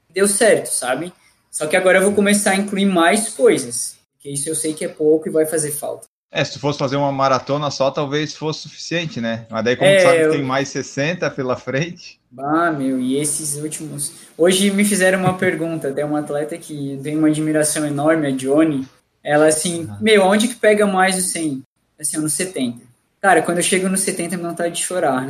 deu 0.09 0.29
certo, 0.29 0.67
sabe? 0.67 1.13
Só 1.51 1.67
que 1.67 1.77
agora 1.77 1.99
eu 1.99 2.03
vou 2.05 2.13
começar 2.13 2.53
a 2.53 2.57
incluir 2.57 2.87
mais 2.87 3.31
coisas, 3.31 3.97
porque 4.15 4.31
isso 4.31 4.49
eu 4.49 4.55
sei 4.55 4.73
que 4.73 4.85
é 4.85 4.89
pouco 4.89 5.29
e 5.29 5.33
vai 5.33 5.47
fazer 5.47 5.73
falta. 5.73 6.07
É, 6.31 6.45
se 6.45 6.53
tu 6.53 6.61
fosse 6.61 6.79
fazer 6.79 6.95
uma 6.95 7.11
maratona 7.11 7.73
só, 7.73 7.91
talvez 7.91 8.37
fosse 8.37 8.61
suficiente, 8.61 9.21
né? 9.21 9.47
Mas 9.51 9.65
daí, 9.65 9.75
como 9.75 9.91
é, 9.91 9.97
tu 9.97 10.03
sabe 10.03 10.17
que 10.17 10.25
eu... 10.25 10.31
tem 10.31 10.43
mais 10.45 10.69
60 10.69 11.29
pela 11.33 11.57
frente. 11.57 12.21
Ah, 12.39 12.71
meu, 12.71 13.01
e 13.01 13.17
esses 13.17 13.57
últimos. 13.57 14.13
Hoje 14.39 14.71
me 14.71 14.85
fizeram 14.85 15.19
uma 15.19 15.35
pergunta, 15.35 15.93
tem 15.93 16.05
uma 16.05 16.21
atleta 16.21 16.57
que 16.57 17.01
tem 17.03 17.19
uma 17.19 17.29
admiração 17.29 17.85
enorme, 17.85 18.29
a 18.29 18.31
Johnny. 18.31 18.87
Ela 19.25 19.49
assim, 19.49 19.91
meu, 20.01 20.23
onde 20.23 20.47
que 20.47 20.55
pega 20.55 20.87
mais 20.87 21.19
o 21.19 21.21
100? 21.21 21.63
Assim, 21.99 22.17
no 22.19 22.31
70. 22.31 22.92
Cara, 23.23 23.41
quando 23.41 23.59
eu 23.59 23.63
chego 23.63 23.89
nos 23.89 24.01
70, 24.01 24.37
me 24.37 24.43
vontade 24.43 24.75
de 24.75 24.83
chorar. 24.83 25.29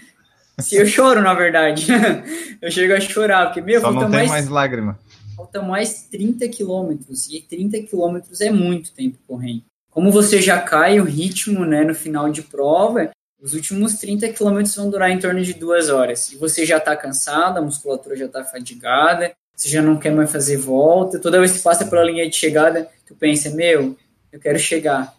Se 0.58 0.76
eu 0.76 0.86
choro, 0.86 1.20
na 1.20 1.34
verdade. 1.34 1.86
eu 2.62 2.70
chego 2.70 2.94
a 2.94 3.00
chorar, 3.00 3.46
porque, 3.46 3.60
meu, 3.60 3.82
Só 3.82 3.92
não 3.92 4.00
tem 4.00 4.08
mais, 4.08 4.30
mais 4.30 4.48
lágrima. 4.48 4.98
Falta 5.36 5.60
mais 5.60 6.04
30 6.04 6.48
quilômetros, 6.48 7.28
e 7.28 7.42
30 7.42 7.82
quilômetros 7.82 8.40
é 8.40 8.50
muito 8.50 8.90
tempo 8.94 9.18
correndo. 9.28 9.64
Como 9.90 10.10
você 10.10 10.40
já 10.40 10.58
cai 10.58 10.98
o 10.98 11.04
ritmo, 11.04 11.66
né, 11.66 11.84
no 11.84 11.94
final 11.94 12.30
de 12.30 12.40
prova, 12.40 13.10
os 13.38 13.52
últimos 13.52 13.98
30 13.98 14.30
quilômetros 14.30 14.74
vão 14.74 14.88
durar 14.88 15.10
em 15.10 15.18
torno 15.18 15.42
de 15.42 15.52
duas 15.52 15.90
horas. 15.90 16.32
E 16.32 16.36
você 16.36 16.64
já 16.64 16.78
está 16.78 16.96
cansado, 16.96 17.58
a 17.58 17.62
musculatura 17.62 18.16
já 18.16 18.24
está 18.24 18.42
fadigada, 18.44 19.34
você 19.54 19.68
já 19.68 19.82
não 19.82 19.98
quer 19.98 20.10
mais 20.10 20.32
fazer 20.32 20.56
volta. 20.56 21.18
Toda 21.18 21.38
vez 21.38 21.52
que 21.52 21.60
passa 21.60 21.84
pela 21.84 22.02
linha 22.02 22.26
de 22.28 22.34
chegada, 22.34 22.88
tu 23.06 23.14
pensa, 23.14 23.50
meu, 23.50 23.94
eu 24.32 24.40
quero 24.40 24.58
chegar 24.58 25.14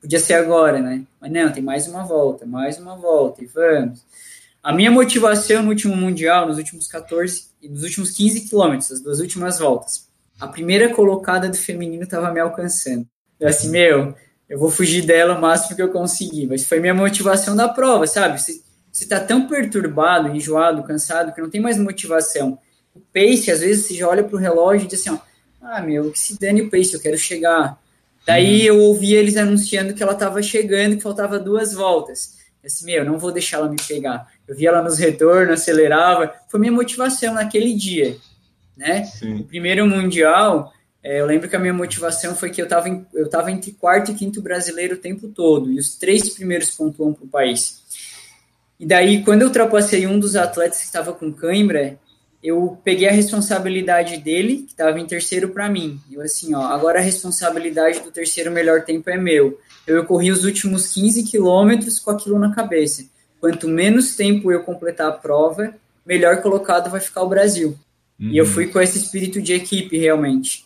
podia 0.00 0.18
ser 0.18 0.34
agora, 0.34 0.80
né? 0.80 1.02
Mas 1.20 1.32
não, 1.32 1.52
tem 1.52 1.62
mais 1.62 1.86
uma 1.86 2.04
volta, 2.04 2.46
mais 2.46 2.78
uma 2.78 2.96
volta, 2.96 3.42
e 3.42 3.46
vamos. 3.46 4.04
A 4.62 4.72
minha 4.72 4.90
motivação 4.90 5.62
no 5.62 5.70
último 5.70 5.96
Mundial, 5.96 6.46
nos 6.46 6.58
últimos 6.58 6.86
14 6.86 7.48
e 7.62 7.68
nos 7.68 7.82
últimos 7.82 8.10
15 8.10 8.48
quilômetros, 8.48 8.90
as 8.92 9.00
duas 9.00 9.20
últimas 9.20 9.58
voltas, 9.58 10.08
a 10.38 10.46
primeira 10.46 10.94
colocada 10.94 11.48
do 11.48 11.56
feminino 11.56 12.04
estava 12.04 12.30
me 12.32 12.40
alcançando. 12.40 13.06
Eu 13.38 13.48
assim, 13.48 13.70
meu, 13.70 14.14
eu 14.50 14.58
vou 14.58 14.68
fugir 14.68 15.06
dela 15.06 15.38
o 15.38 15.40
máximo 15.40 15.76
que 15.76 15.82
eu 15.82 15.92
conseguir. 15.92 16.48
Mas 16.48 16.64
foi 16.64 16.80
minha 16.80 16.92
motivação 16.92 17.54
da 17.54 17.68
prova, 17.68 18.06
sabe? 18.08 18.40
Você, 18.40 18.60
você 18.90 19.06
tá 19.06 19.20
tão 19.20 19.46
perturbado, 19.46 20.28
enjoado, 20.28 20.82
cansado, 20.82 21.32
que 21.32 21.40
não 21.40 21.48
tem 21.48 21.60
mais 21.60 21.78
motivação. 21.78 22.58
O 22.92 23.00
pace, 23.00 23.50
às 23.50 23.60
vezes, 23.60 23.86
você 23.86 23.94
já 23.94 24.08
olha 24.08 24.24
pro 24.24 24.36
relógio 24.36 24.84
e 24.84 24.88
diz 24.88 25.00
assim, 25.00 25.10
ó, 25.10 25.18
ah, 25.62 25.80
meu, 25.80 26.10
que 26.10 26.18
se 26.18 26.38
dane 26.38 26.62
o 26.62 26.70
pace, 26.70 26.92
eu 26.94 27.00
quero 27.00 27.16
chegar. 27.16 27.79
Daí 28.26 28.66
eu 28.66 28.78
ouvi 28.78 29.14
eles 29.14 29.36
anunciando 29.36 29.94
que 29.94 30.02
ela 30.02 30.12
estava 30.12 30.42
chegando, 30.42 30.96
que 30.96 31.02
faltava 31.02 31.38
duas 31.38 31.72
voltas. 31.72 32.38
Eu 32.62 32.66
assim, 32.66 32.84
meu, 32.84 33.04
não 33.04 33.18
vou 33.18 33.32
deixar 33.32 33.58
ela 33.58 33.68
me 33.68 33.76
pegar. 33.76 34.28
Eu 34.46 34.54
vi 34.54 34.66
ela 34.66 34.82
nos 34.82 34.98
retornos, 34.98 35.60
acelerava. 35.60 36.32
Foi 36.48 36.60
minha 36.60 36.72
motivação 36.72 37.34
naquele 37.34 37.74
dia, 37.74 38.16
né? 38.76 39.04
Sim. 39.04 39.40
O 39.40 39.44
primeiro 39.44 39.86
mundial, 39.86 40.72
é, 41.02 41.20
eu 41.20 41.26
lembro 41.26 41.48
que 41.48 41.56
a 41.56 41.58
minha 41.58 41.72
motivação 41.72 42.34
foi 42.36 42.50
que 42.50 42.60
eu 42.60 42.64
estava 42.64 42.88
eu 43.14 43.28
tava 43.30 43.50
entre 43.50 43.72
quarto 43.72 44.10
e 44.10 44.14
quinto 44.14 44.42
brasileiro 44.42 44.96
o 44.96 44.98
tempo 44.98 45.28
todo, 45.28 45.70
e 45.72 45.78
os 45.78 45.96
três 45.96 46.28
primeiros 46.30 46.70
pontuam 46.70 47.14
para 47.14 47.24
o 47.24 47.28
país. 47.28 47.80
E 48.78 48.86
daí, 48.86 49.22
quando 49.24 49.42
eu 49.42 49.48
ultrapassei 49.48 50.06
um 50.06 50.18
dos 50.18 50.36
atletas 50.36 50.78
que 50.78 50.86
estava 50.86 51.12
com 51.12 51.32
cãibra, 51.32 51.98
eu 52.42 52.78
peguei 52.82 53.08
a 53.08 53.12
responsabilidade 53.12 54.16
dele, 54.16 54.58
que 54.58 54.72
estava 54.72 54.98
em 54.98 55.06
terceiro 55.06 55.50
para 55.50 55.68
mim. 55.68 56.00
Eu 56.10 56.22
assim, 56.22 56.54
ó, 56.54 56.62
agora 56.62 56.98
a 56.98 57.02
responsabilidade 57.02 58.00
do 58.00 58.10
terceiro 58.10 58.50
melhor 58.50 58.82
tempo 58.82 59.10
é 59.10 59.18
meu. 59.18 59.58
Eu 59.86 60.04
corri 60.06 60.30
os 60.30 60.44
últimos 60.44 60.92
15 60.92 61.24
quilômetros 61.24 61.98
com 61.98 62.10
aquilo 62.10 62.38
na 62.38 62.54
cabeça. 62.54 63.04
Quanto 63.40 63.68
menos 63.68 64.16
tempo 64.16 64.50
eu 64.50 64.62
completar 64.62 65.08
a 65.08 65.12
prova, 65.12 65.74
melhor 66.04 66.40
colocado 66.40 66.90
vai 66.90 67.00
ficar 67.00 67.22
o 67.22 67.28
Brasil. 67.28 67.78
Uhum. 68.18 68.30
E 68.30 68.38
eu 68.38 68.44
uhum. 68.44 68.50
fui 68.50 68.66
com 68.68 68.80
esse 68.80 68.98
espírito 68.98 69.40
de 69.40 69.52
equipe, 69.52 69.98
realmente. 69.98 70.64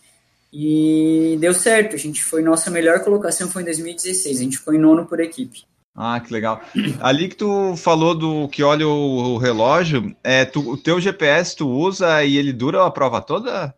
E 0.52 1.36
deu 1.40 1.52
certo. 1.52 1.96
A 1.96 1.98
gente 1.98 2.22
foi, 2.22 2.42
nossa 2.42 2.70
melhor 2.70 3.00
colocação 3.00 3.48
foi 3.48 3.62
em 3.62 3.66
2016. 3.66 4.38
A 4.38 4.42
gente 4.42 4.62
em 4.68 4.78
nono 4.78 5.06
por 5.06 5.18
equipe. 5.20 5.64
Ah, 5.96 6.18
que 6.18 6.32
legal. 6.32 6.60
Ali 7.00 7.28
que 7.28 7.36
tu 7.36 7.76
falou 7.76 8.16
do 8.16 8.48
que 8.48 8.64
olha 8.64 8.86
o, 8.86 9.38
relógio, 9.38 10.14
é, 10.24 10.44
tu, 10.44 10.72
o 10.72 10.76
teu 10.76 11.00
GPS 11.00 11.54
tu 11.54 11.68
usa 11.68 12.24
e 12.24 12.36
ele 12.36 12.52
dura 12.52 12.84
a 12.84 12.90
prova 12.90 13.22
toda? 13.22 13.72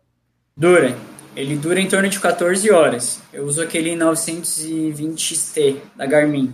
Dura. 0.55 0.97
Ele 1.35 1.55
dura 1.55 1.79
em 1.79 1.87
torno 1.87 2.09
de 2.09 2.19
14 2.19 2.71
horas. 2.71 3.21
Eu 3.31 3.45
uso 3.45 3.61
aquele 3.61 3.95
920XT 3.95 5.77
da 5.95 6.07
Garmin. 6.07 6.51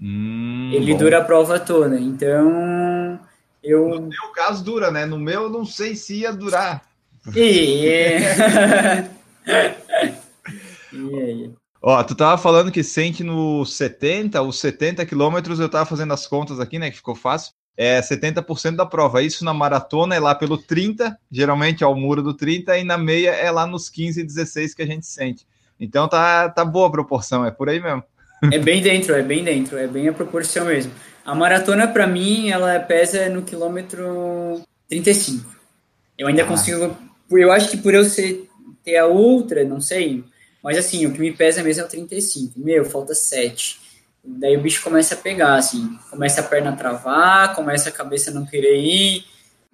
Hum, 0.00 0.70
ele 0.72 0.92
bom. 0.92 0.98
dura 0.98 1.18
a 1.18 1.24
prova 1.24 1.58
toda. 1.58 1.98
Então, 1.98 3.18
eu. 3.62 3.88
No 3.88 4.02
meu 4.02 4.28
caso 4.32 4.62
dura, 4.62 4.92
né? 4.92 5.04
No 5.04 5.18
meu, 5.18 5.50
não 5.50 5.64
sei 5.64 5.96
se 5.96 6.20
ia 6.20 6.32
durar. 6.32 6.84
E... 7.34 8.18
e 10.92 11.14
aí? 11.20 11.50
Ó, 11.82 12.00
tu 12.04 12.14
tava 12.14 12.40
falando 12.40 12.70
que 12.70 12.84
sente 12.84 13.24
no 13.24 13.66
70, 13.66 14.40
os 14.40 14.60
70 14.60 15.04
quilômetros, 15.04 15.58
eu 15.58 15.68
tava 15.68 15.84
fazendo 15.84 16.14
as 16.14 16.28
contas 16.28 16.60
aqui, 16.60 16.78
né, 16.78 16.90
que 16.90 16.96
ficou 16.96 17.16
fácil. 17.16 17.52
É 17.76 18.00
70% 18.00 18.76
da 18.76 18.86
prova. 18.86 19.22
Isso 19.22 19.44
na 19.44 19.52
maratona 19.52 20.14
é 20.14 20.20
lá 20.20 20.34
pelo 20.34 20.56
30, 20.56 21.18
geralmente 21.30 21.82
é 21.82 21.86
o 21.86 21.94
muro 21.94 22.22
do 22.22 22.34
30, 22.34 22.78
e 22.78 22.84
na 22.84 22.96
meia 22.96 23.30
é 23.30 23.50
lá 23.50 23.66
nos 23.66 23.88
15 23.88 24.22
16 24.22 24.74
que 24.74 24.82
a 24.82 24.86
gente 24.86 25.06
sente. 25.06 25.44
Então 25.80 26.06
tá, 26.06 26.48
tá 26.50 26.64
boa 26.64 26.86
a 26.86 26.90
proporção, 26.90 27.44
é 27.44 27.50
por 27.50 27.68
aí 27.68 27.80
mesmo. 27.80 28.04
É 28.52 28.58
bem 28.58 28.80
dentro, 28.82 29.14
é 29.14 29.22
bem 29.22 29.42
dentro, 29.42 29.76
é 29.76 29.86
bem 29.88 30.06
a 30.06 30.12
proporção 30.12 30.66
mesmo. 30.66 30.92
A 31.24 31.34
maratona, 31.34 31.88
para 31.88 32.06
mim, 32.06 32.50
ela 32.50 32.78
pesa 32.80 33.28
no 33.28 33.42
quilômetro 33.42 34.60
35. 34.88 35.50
Eu 36.18 36.28
ainda 36.28 36.42
ah. 36.42 36.46
consigo. 36.46 36.96
Eu 37.30 37.50
acho 37.50 37.70
que 37.70 37.76
por 37.78 37.94
eu 37.94 38.04
ser, 38.04 38.48
ter 38.84 38.98
a 38.98 39.06
ultra, 39.06 39.64
não 39.64 39.80
sei, 39.80 40.24
mas 40.62 40.78
assim, 40.78 41.04
o 41.06 41.12
que 41.12 41.18
me 41.18 41.32
pesa 41.32 41.62
mesmo 41.62 41.82
é 41.82 41.86
o 41.86 41.88
35. 41.88 42.58
Meu, 42.58 42.84
falta 42.84 43.14
7. 43.14 43.80
Daí 44.24 44.56
o 44.56 44.60
bicho 44.60 44.82
começa 44.84 45.14
a 45.14 45.18
pegar, 45.18 45.56
assim, 45.56 45.98
começa 46.08 46.40
a 46.40 46.44
perna 46.44 46.70
a 46.70 46.76
travar, 46.76 47.56
começa 47.56 47.88
a 47.88 47.92
cabeça 47.92 48.30
a 48.30 48.34
não 48.34 48.46
querer 48.46 48.78
ir. 48.78 49.24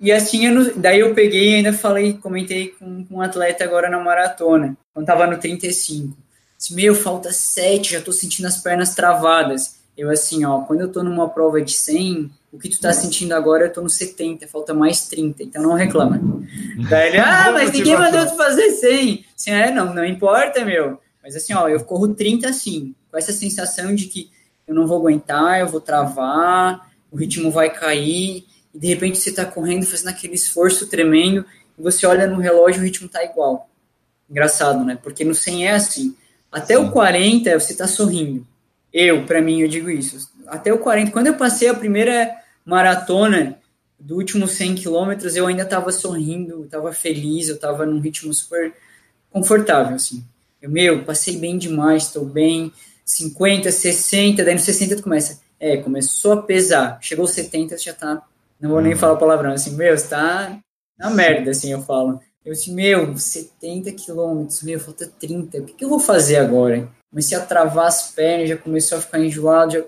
E 0.01 0.11
assim, 0.11 0.47
eu 0.47 0.75
daí 0.77 1.01
eu 1.01 1.15
peguei 1.15 1.51
e 1.51 1.55
ainda 1.57 1.73
falei, 1.73 2.15
comentei 2.15 2.69
com, 2.69 3.05
com 3.05 3.17
um 3.17 3.21
atleta 3.21 3.65
agora 3.65 3.91
na 3.91 3.99
maratona, 4.01 4.77
quando 4.95 5.07
tava 5.07 5.27
no 5.27 5.39
35. 5.39 6.17
Disse, 6.57 6.75
meu, 6.75 6.95
falta 6.95 7.33
7, 7.33 7.93
já 7.93 8.01
tô 8.01 8.13
sentindo 8.13 8.47
as 8.47 8.59
pernas 8.59 8.95
travadas. 8.95 9.77
Eu 9.97 10.09
assim, 10.11 10.45
ó, 10.45 10.61
quando 10.63 10.81
eu 10.81 10.93
tô 10.93 11.03
numa 11.03 11.29
prova 11.29 11.61
de 11.61 11.73
100, 11.73 12.31
o 12.53 12.59
que 12.59 12.69
tu 12.69 12.81
tá 12.81 12.93
sentindo 12.93 13.35
agora, 13.35 13.67
eu 13.67 13.73
tô 13.73 13.83
no 13.83 13.91
70, 13.91 14.49
falta 14.49 14.73
mais 14.73 15.07
30, 15.07 15.43
então 15.43 15.63
não 15.63 15.75
reclama. 15.75 16.21
Daí 16.89 17.09
ele, 17.09 17.19
ah, 17.19 17.51
mas 17.53 17.73
ninguém 17.73 17.97
mandou 17.97 18.27
tu 18.27 18.37
fazer 18.37 18.71
100. 18.71 19.25
Assim, 19.37 19.51
é, 19.51 19.71
não, 19.71 19.95
não 19.95 20.05
importa, 20.05 20.65
meu. 20.65 20.99
Mas 21.23 21.37
assim, 21.37 21.53
ó, 21.53 21.69
eu 21.69 21.85
corro 21.85 22.15
30 22.15 22.49
assim, 22.49 22.95
com 23.11 23.19
essa 23.19 23.33
sensação 23.33 23.95
de 23.95 24.07
que 24.07 24.31
eu 24.67 24.75
não 24.75 24.87
vou 24.87 24.99
aguentar, 24.99 25.61
eu 25.61 25.69
vou 25.69 25.81
travar, 25.81 26.91
o 27.11 27.17
ritmo 27.17 27.51
vai 27.51 27.71
cair, 27.71 28.47
e 28.75 28.79
de 28.79 28.87
repente 28.87 29.19
você 29.19 29.33
tá 29.33 29.45
correndo, 29.45 29.87
fazendo 29.87 30.09
aquele 30.09 30.35
esforço 30.35 30.87
tremendo, 30.87 31.45
e 31.79 31.83
você 31.83 32.07
olha 32.07 32.27
no 32.27 32.39
relógio, 32.39 32.81
o 32.81 32.85
ritmo 32.85 33.09
tá 33.09 33.23
igual. 33.25 33.69
Engraçado, 34.29 34.85
né? 34.85 34.99
Porque 35.03 35.25
no 35.25 35.35
100 35.35 35.67
é 35.67 35.71
assim. 35.73 36.15
Até 36.51 36.77
Sim. 36.77 36.85
o 36.85 36.91
40, 36.91 37.59
você 37.59 37.75
tá 37.75 37.87
sorrindo. 37.87 38.47
Eu, 38.93 39.25
para 39.27 39.41
mim, 39.41 39.61
eu 39.61 39.69
digo 39.69 39.91
isso. 39.91 40.31
Até 40.47 40.73
o 40.73 40.79
40, 40.79 41.11
quando 41.11 41.27
eu 41.27 41.35
passei 41.35 41.69
a 41.69 41.75
primeira 41.75 42.38
maratona 42.69 43.59
do 43.99 44.17
último 44.17 44.47
100 44.47 44.75
quilômetros, 44.75 45.35
eu 45.35 45.47
ainda 45.47 45.63
estava 45.63 45.91
sorrindo, 45.91 46.65
estava 46.65 46.93
feliz, 46.93 47.49
eu 47.49 47.55
estava 47.55 47.87
num 47.87 47.99
ritmo 47.99 48.33
super 48.33 48.75
confortável, 49.31 49.97
assim. 49.97 50.23
Eu, 50.61 50.71
meu, 50.71 51.03
passei 51.03 51.39
bem 51.39 51.57
demais, 51.57 52.05
estou 52.05 52.27
bem, 52.27 52.71
50, 53.07 53.73
60, 53.73 54.45
daí 54.45 54.55
no 54.55 54.61
60 54.61 54.97
tu 54.97 55.03
começa, 55.03 55.41
é, 55.59 55.79
começou 55.79 56.33
a 56.33 56.43
pesar, 56.43 56.99
chegou 57.01 57.27
70, 57.27 57.79
já 57.79 57.95
tá, 57.95 58.23
não 58.61 58.71
vou 58.71 58.83
nem 58.83 58.93
uhum. 58.93 58.99
falar 58.99 59.17
palavrão, 59.17 59.53
assim, 59.53 59.75
meu, 59.75 59.95
está 59.95 60.59
na 60.99 61.09
merda, 61.09 61.53
assim, 61.53 61.73
eu 61.73 61.83
falo. 61.83 62.21
Eu 62.45 62.53
disse, 62.53 62.71
meu, 62.71 63.17
70 63.17 63.93
quilômetros, 63.93 64.63
meu, 64.63 64.79
falta 64.79 65.11
30, 65.19 65.59
o 65.59 65.65
que, 65.65 65.73
que 65.73 65.85
eu 65.85 65.89
vou 65.89 66.01
fazer 66.01 66.37
agora? 66.37 66.87
Comecei 67.11 67.37
a 67.37 67.41
travar 67.41 67.87
as 67.87 68.11
pernas, 68.11 68.51
já 68.51 68.59
começou 68.59 68.99
a 68.99 69.01
ficar 69.01 69.19
enjoado, 69.21 69.73
já... 69.73 69.83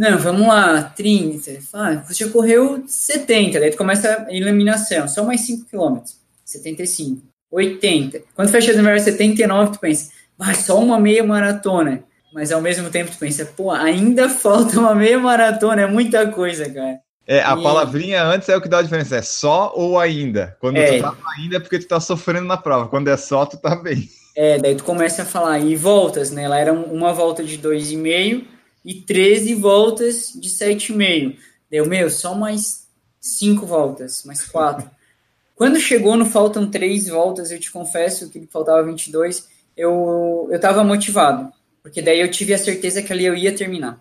Não, 0.00 0.16
vamos 0.16 0.46
lá, 0.48 0.82
30. 0.82 1.58
Ah, 1.74 2.02
você 2.08 2.26
correu 2.30 2.82
70, 2.86 3.60
daí 3.60 3.70
tu 3.70 3.76
começa 3.76 4.24
a 4.26 4.34
eliminação, 4.34 5.06
só 5.06 5.22
mais 5.22 5.42
5 5.42 5.68
quilômetros, 5.68 6.16
75, 6.42 7.20
80. 7.52 8.22
Quando 8.34 8.48
fecha 8.48 8.72
o 8.72 8.76
número 8.78 8.98
79, 8.98 9.72
tu 9.72 9.78
pensa, 9.78 10.10
vai, 10.38 10.54
só 10.54 10.78
uma 10.78 10.98
meia 10.98 11.22
maratona. 11.22 12.02
Mas 12.32 12.50
ao 12.50 12.62
mesmo 12.62 12.88
tempo 12.88 13.10
tu 13.10 13.18
pensa, 13.18 13.44
pô, 13.44 13.70
ainda 13.70 14.30
falta 14.40 14.80
uma 14.80 14.94
meia 14.94 15.18
maratona, 15.18 15.82
é 15.82 15.86
muita 15.86 16.26
coisa, 16.28 16.64
cara. 16.70 16.98
É, 17.26 17.42
a 17.42 17.54
e... 17.54 17.62
palavrinha 17.62 18.24
antes 18.24 18.48
é 18.48 18.56
o 18.56 18.62
que 18.62 18.70
dá 18.70 18.78
a 18.78 18.82
diferença, 18.82 19.16
é 19.16 19.22
só 19.22 19.70
ou 19.76 19.98
ainda. 19.98 20.56
Quando 20.60 20.78
é. 20.78 20.96
tu 20.96 21.02
tá 21.02 21.14
ainda 21.36 21.56
é 21.56 21.60
porque 21.60 21.78
tu 21.78 21.86
tá 21.86 22.00
sofrendo 22.00 22.46
na 22.46 22.56
prova, 22.56 22.88
quando 22.88 23.08
é 23.08 23.18
só, 23.18 23.44
tu 23.44 23.58
tá 23.58 23.76
bem. 23.76 24.08
É, 24.34 24.58
daí 24.58 24.74
tu 24.76 24.84
começa 24.84 25.24
a 25.24 25.26
falar, 25.26 25.58
e 25.58 25.76
voltas, 25.76 26.30
né? 26.30 26.44
Ela 26.44 26.58
era 26.58 26.72
uma 26.72 27.12
volta 27.12 27.44
de 27.44 27.58
2,5 27.58 28.59
e 28.84 28.94
13 28.94 29.54
voltas 29.54 30.32
de 30.34 30.48
7,5. 30.48 31.36
Deu, 31.70 31.86
meu, 31.86 32.10
só 32.10 32.34
mais 32.34 32.86
5 33.20 33.66
voltas, 33.66 34.24
mais 34.24 34.42
4. 34.42 34.88
Quando 35.54 35.78
chegou 35.78 36.16
no 36.16 36.24
faltam 36.24 36.70
3 36.70 37.08
voltas, 37.08 37.50
eu 37.50 37.60
te 37.60 37.70
confesso 37.70 38.30
que 38.30 38.48
faltava 38.50 38.82
22, 38.82 39.46
eu, 39.76 40.48
eu 40.50 40.58
tava 40.58 40.82
motivado. 40.82 41.52
Porque 41.82 42.02
daí 42.02 42.20
eu 42.20 42.30
tive 42.30 42.54
a 42.54 42.58
certeza 42.58 43.02
que 43.02 43.12
ali 43.12 43.24
eu 43.24 43.34
ia 43.34 43.54
terminar. 43.54 44.00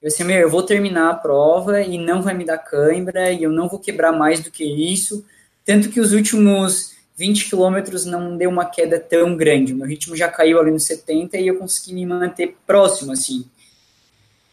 Eu 0.00 0.08
disse, 0.08 0.22
meu, 0.22 0.38
eu 0.38 0.50
vou 0.50 0.62
terminar 0.62 1.10
a 1.10 1.14
prova 1.14 1.80
e 1.80 1.98
não 1.98 2.22
vai 2.22 2.34
me 2.34 2.44
dar 2.44 2.58
cãibra 2.58 3.32
e 3.32 3.42
eu 3.42 3.50
não 3.50 3.68
vou 3.68 3.80
quebrar 3.80 4.12
mais 4.12 4.40
do 4.40 4.50
que 4.50 4.64
isso. 4.64 5.24
Tanto 5.64 5.90
que 5.90 6.00
os 6.00 6.12
últimos 6.12 6.92
20 7.16 7.48
quilômetros 7.48 8.04
não 8.04 8.36
deu 8.36 8.48
uma 8.48 8.64
queda 8.64 9.00
tão 9.00 9.36
grande. 9.36 9.74
Meu 9.74 9.86
ritmo 9.86 10.16
já 10.16 10.28
caiu 10.28 10.60
ali 10.60 10.70
no 10.70 10.78
70 10.78 11.36
e 11.36 11.48
eu 11.48 11.58
consegui 11.58 11.94
me 11.94 12.06
manter 12.06 12.56
próximo, 12.64 13.10
assim. 13.10 13.44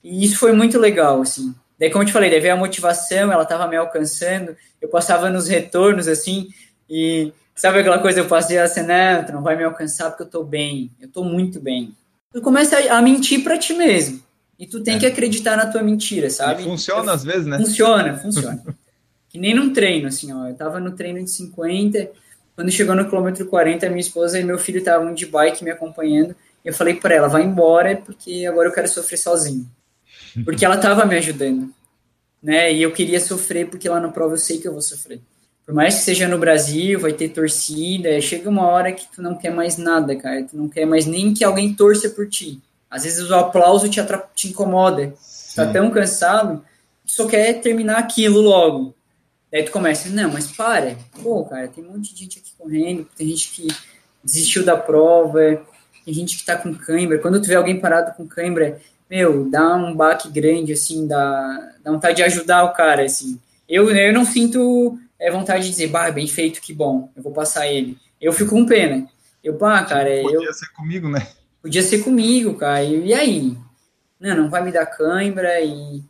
E 0.05 0.23
isso 0.23 0.37
foi 0.37 0.53
muito 0.53 0.79
legal, 0.79 1.21
assim. 1.21 1.53
Daí, 1.79 1.89
como 1.89 2.03
eu 2.03 2.07
te 2.07 2.13
falei, 2.13 2.29
daí 2.29 2.39
veio 2.39 2.53
a 2.53 2.57
motivação, 2.57 3.31
ela 3.31 3.43
estava 3.43 3.67
me 3.67 3.75
alcançando, 3.75 4.55
eu 4.81 4.87
passava 4.87 5.29
nos 5.29 5.47
retornos, 5.47 6.07
assim, 6.07 6.47
e 6.89 7.33
sabe 7.53 7.79
aquela 7.79 7.99
coisa, 7.99 8.19
eu 8.19 8.27
passei 8.27 8.57
assim, 8.57 8.83
não, 8.83 9.25
tu 9.25 9.33
não 9.33 9.41
vai 9.41 9.57
me 9.57 9.63
alcançar 9.63 10.09
porque 10.09 10.23
eu 10.23 10.29
tô 10.29 10.43
bem, 10.43 10.91
eu 11.01 11.09
tô 11.09 11.23
muito 11.23 11.59
bem 11.59 11.93
tu 12.35 12.41
começa 12.41 12.77
a 12.93 13.01
mentir 13.01 13.41
para 13.43 13.57
ti 13.57 13.73
mesmo. 13.73 14.21
E 14.59 14.67
tu 14.67 14.83
tem 14.83 14.97
é. 14.97 14.99
que 14.99 15.05
acreditar 15.05 15.55
na 15.55 15.67
tua 15.67 15.81
mentira, 15.81 16.29
sabe? 16.29 16.63
E 16.63 16.65
funciona 16.65 17.13
às 17.13 17.23
vezes, 17.23 17.45
né? 17.45 17.57
Funciona, 17.57 18.17
funciona. 18.17 18.61
que 19.29 19.39
nem 19.39 19.55
num 19.55 19.71
treino, 19.71 20.09
assim, 20.09 20.33
ó. 20.33 20.47
Eu 20.47 20.53
tava 20.53 20.79
no 20.81 20.91
treino 20.91 21.23
de 21.23 21.31
50, 21.31 22.09
quando 22.53 22.71
chegou 22.71 22.93
no 22.93 23.07
quilômetro 23.07 23.45
40, 23.45 23.87
minha 23.87 24.01
esposa 24.01 24.37
e 24.37 24.43
meu 24.43 24.59
filho 24.59 24.79
estavam 24.79 25.13
de 25.13 25.25
bike 25.25 25.63
me 25.63 25.71
acompanhando. 25.71 26.35
Eu 26.63 26.73
falei 26.73 26.95
para 26.95 27.15
ela, 27.15 27.29
vai 27.29 27.43
embora, 27.43 27.95
porque 28.05 28.45
agora 28.45 28.67
eu 28.67 28.73
quero 28.73 28.89
sofrer 28.89 29.17
sozinho. 29.17 29.65
Porque 30.43 30.65
ela 30.65 30.77
tava 30.77 31.05
me 31.05 31.15
ajudando, 31.15 31.73
né? 32.41 32.73
E 32.73 32.81
eu 32.81 32.91
queria 32.91 33.19
sofrer, 33.19 33.69
porque 33.69 33.87
lá 33.87 33.99
na 33.99 34.09
prova 34.09 34.33
eu 34.33 34.37
sei 34.37 34.59
que 34.59 34.67
eu 34.67 34.73
vou 34.73 34.81
sofrer 34.81 35.21
por 35.65 35.73
mais 35.73 35.95
que 35.95 36.01
seja 36.01 36.27
no 36.27 36.37
Brasil, 36.37 36.99
vai 36.99 37.11
ter 37.11 37.29
torcida, 37.29 38.21
chega 38.21 38.47
uma 38.47 38.67
hora 38.67 38.91
que 38.91 39.07
tu 39.11 39.21
não 39.21 39.35
quer 39.35 39.51
mais 39.51 39.77
nada, 39.77 40.15
cara. 40.15 40.43
Tu 40.43 40.55
não 40.55 40.69
quer 40.69 40.85
mais 40.85 41.07
nem 41.07 41.33
que 41.33 41.43
alguém 41.43 41.73
torça 41.73 42.07
por 42.09 42.29
ti. 42.29 42.61
Às 42.89 43.03
vezes 43.03 43.29
o 43.29 43.35
aplauso 43.35 43.89
te, 43.89 43.99
te 44.35 44.49
incomoda. 44.49 45.07
Tu 45.07 45.55
tá 45.55 45.65
tão 45.65 45.89
cansado, 45.89 46.63
tu 47.03 47.13
só 47.13 47.25
quer 47.25 47.61
terminar 47.61 47.97
aquilo 47.97 48.41
logo. 48.41 48.93
Daí 49.51 49.63
tu 49.63 49.71
começa, 49.71 50.07
não, 50.09 50.31
mas 50.31 50.51
para. 50.51 50.95
Pô, 51.23 51.43
cara, 51.45 51.67
tem 51.67 51.83
um 51.83 51.93
monte 51.93 52.13
de 52.13 52.19
gente 52.19 52.39
aqui 52.39 52.51
correndo, 52.57 53.07
tem 53.17 53.27
gente 53.27 53.49
que 53.49 53.67
desistiu 54.23 54.63
da 54.63 54.77
prova, 54.77 55.63
tem 56.03 56.13
gente 56.13 56.37
que 56.37 56.45
tá 56.45 56.55
com 56.55 56.75
cãibra. 56.75 57.17
Quando 57.17 57.41
tu 57.41 57.47
vê 57.47 57.55
alguém 57.55 57.79
parado 57.79 58.15
com 58.15 58.27
cãibra, 58.27 58.79
meu, 59.09 59.49
dá 59.49 59.75
um 59.75 59.95
baque 59.95 60.29
grande, 60.29 60.73
assim, 60.73 61.07
dá, 61.07 61.73
dá 61.83 61.91
vontade 61.91 62.17
de 62.17 62.23
ajudar 62.23 62.63
o 62.63 62.73
cara, 62.73 63.03
assim. 63.03 63.39
Eu, 63.67 63.89
eu 63.89 64.13
não 64.13 64.25
sinto 64.25 64.97
é 65.19 65.31
vontade 65.31 65.63
de 65.63 65.71
dizer, 65.71 65.87
bah, 65.87 66.11
bem 66.11 66.27
feito, 66.27 66.61
que 66.61 66.73
bom, 66.73 67.09
eu 67.15 67.23
vou 67.23 67.31
passar 67.31 67.67
ele. 67.67 67.97
Eu 68.19 68.33
fico 68.33 68.51
com 68.51 68.65
pena. 68.65 69.07
Eu, 69.43 69.55
pá, 69.55 69.83
cara, 69.83 70.09
Podia 70.21 70.47
eu... 70.47 70.53
ser 70.53 70.67
comigo, 70.73 71.09
né? 71.09 71.27
Podia 71.61 71.81
ser 71.81 71.99
comigo, 71.99 72.55
cara. 72.55 72.83
E, 72.83 73.07
e 73.07 73.13
aí? 73.13 73.57
Não, 74.19 74.35
não 74.35 74.49
vai 74.49 74.63
me 74.63 74.71
dar 74.71 74.85
cãibra 74.85 75.61
e... 75.61 76.03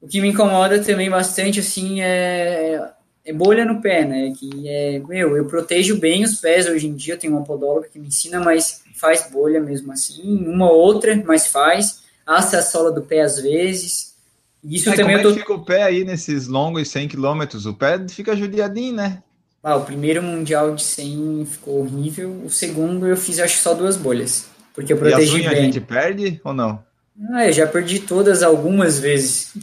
O 0.00 0.06
que 0.06 0.20
me 0.20 0.28
incomoda 0.28 0.82
também 0.82 1.10
bastante, 1.10 1.58
assim, 1.58 2.00
é, 2.00 2.80
é 3.24 3.32
bolha 3.32 3.64
no 3.64 3.80
pé, 3.80 4.04
né? 4.04 4.32
Que 4.38 4.68
é, 4.68 4.98
meu, 5.00 5.36
eu 5.36 5.44
protejo 5.44 5.98
bem 5.98 6.22
os 6.22 6.40
pés 6.40 6.68
hoje 6.68 6.86
em 6.86 6.94
dia, 6.94 7.14
eu 7.14 7.18
tenho 7.18 7.32
uma 7.32 7.44
podóloga 7.44 7.88
que 7.88 7.98
me 7.98 8.06
ensina, 8.06 8.38
mas 8.38 8.82
faz 8.94 9.28
bolha 9.28 9.60
mesmo 9.60 9.92
assim, 9.92 10.36
uma 10.46 10.70
ou 10.70 10.78
outra, 10.78 11.20
mas 11.26 11.48
faz. 11.48 12.04
Assa 12.28 12.58
a 12.58 12.62
sola 12.62 12.92
do 12.92 13.00
pé 13.00 13.22
às 13.22 13.40
vezes. 13.40 14.14
Isso 14.62 14.94
também 14.94 15.16
como 15.16 15.22
tô... 15.22 15.30
é 15.30 15.32
que 15.32 15.40
fica 15.40 15.54
o 15.54 15.64
pé 15.64 15.82
aí 15.82 16.04
nesses 16.04 16.46
longos 16.46 16.88
100 16.90 17.08
km? 17.08 17.42
O 17.66 17.72
pé 17.72 18.06
fica 18.06 18.36
judiadinho, 18.36 18.94
né? 18.94 19.22
Ah, 19.62 19.76
o 19.76 19.84
primeiro 19.84 20.22
mundial 20.22 20.74
de 20.74 20.82
100 20.82 21.46
ficou 21.50 21.80
horrível. 21.80 22.42
O 22.44 22.50
segundo 22.50 23.06
eu 23.06 23.16
fiz 23.16 23.40
acho 23.40 23.58
só 23.58 23.72
duas 23.72 23.96
bolhas. 23.96 24.46
Porque 24.74 24.92
eu 24.92 24.98
protegi 24.98 25.38
e 25.38 25.46
as 25.46 25.52
bem. 25.52 25.58
a 25.58 25.62
gente 25.62 25.80
perde 25.80 26.40
ou 26.44 26.52
não? 26.52 26.84
Ah, 27.32 27.46
eu 27.46 27.52
já 27.52 27.66
perdi 27.66 28.00
todas 28.00 28.42
algumas 28.42 28.98
vezes. 28.98 29.54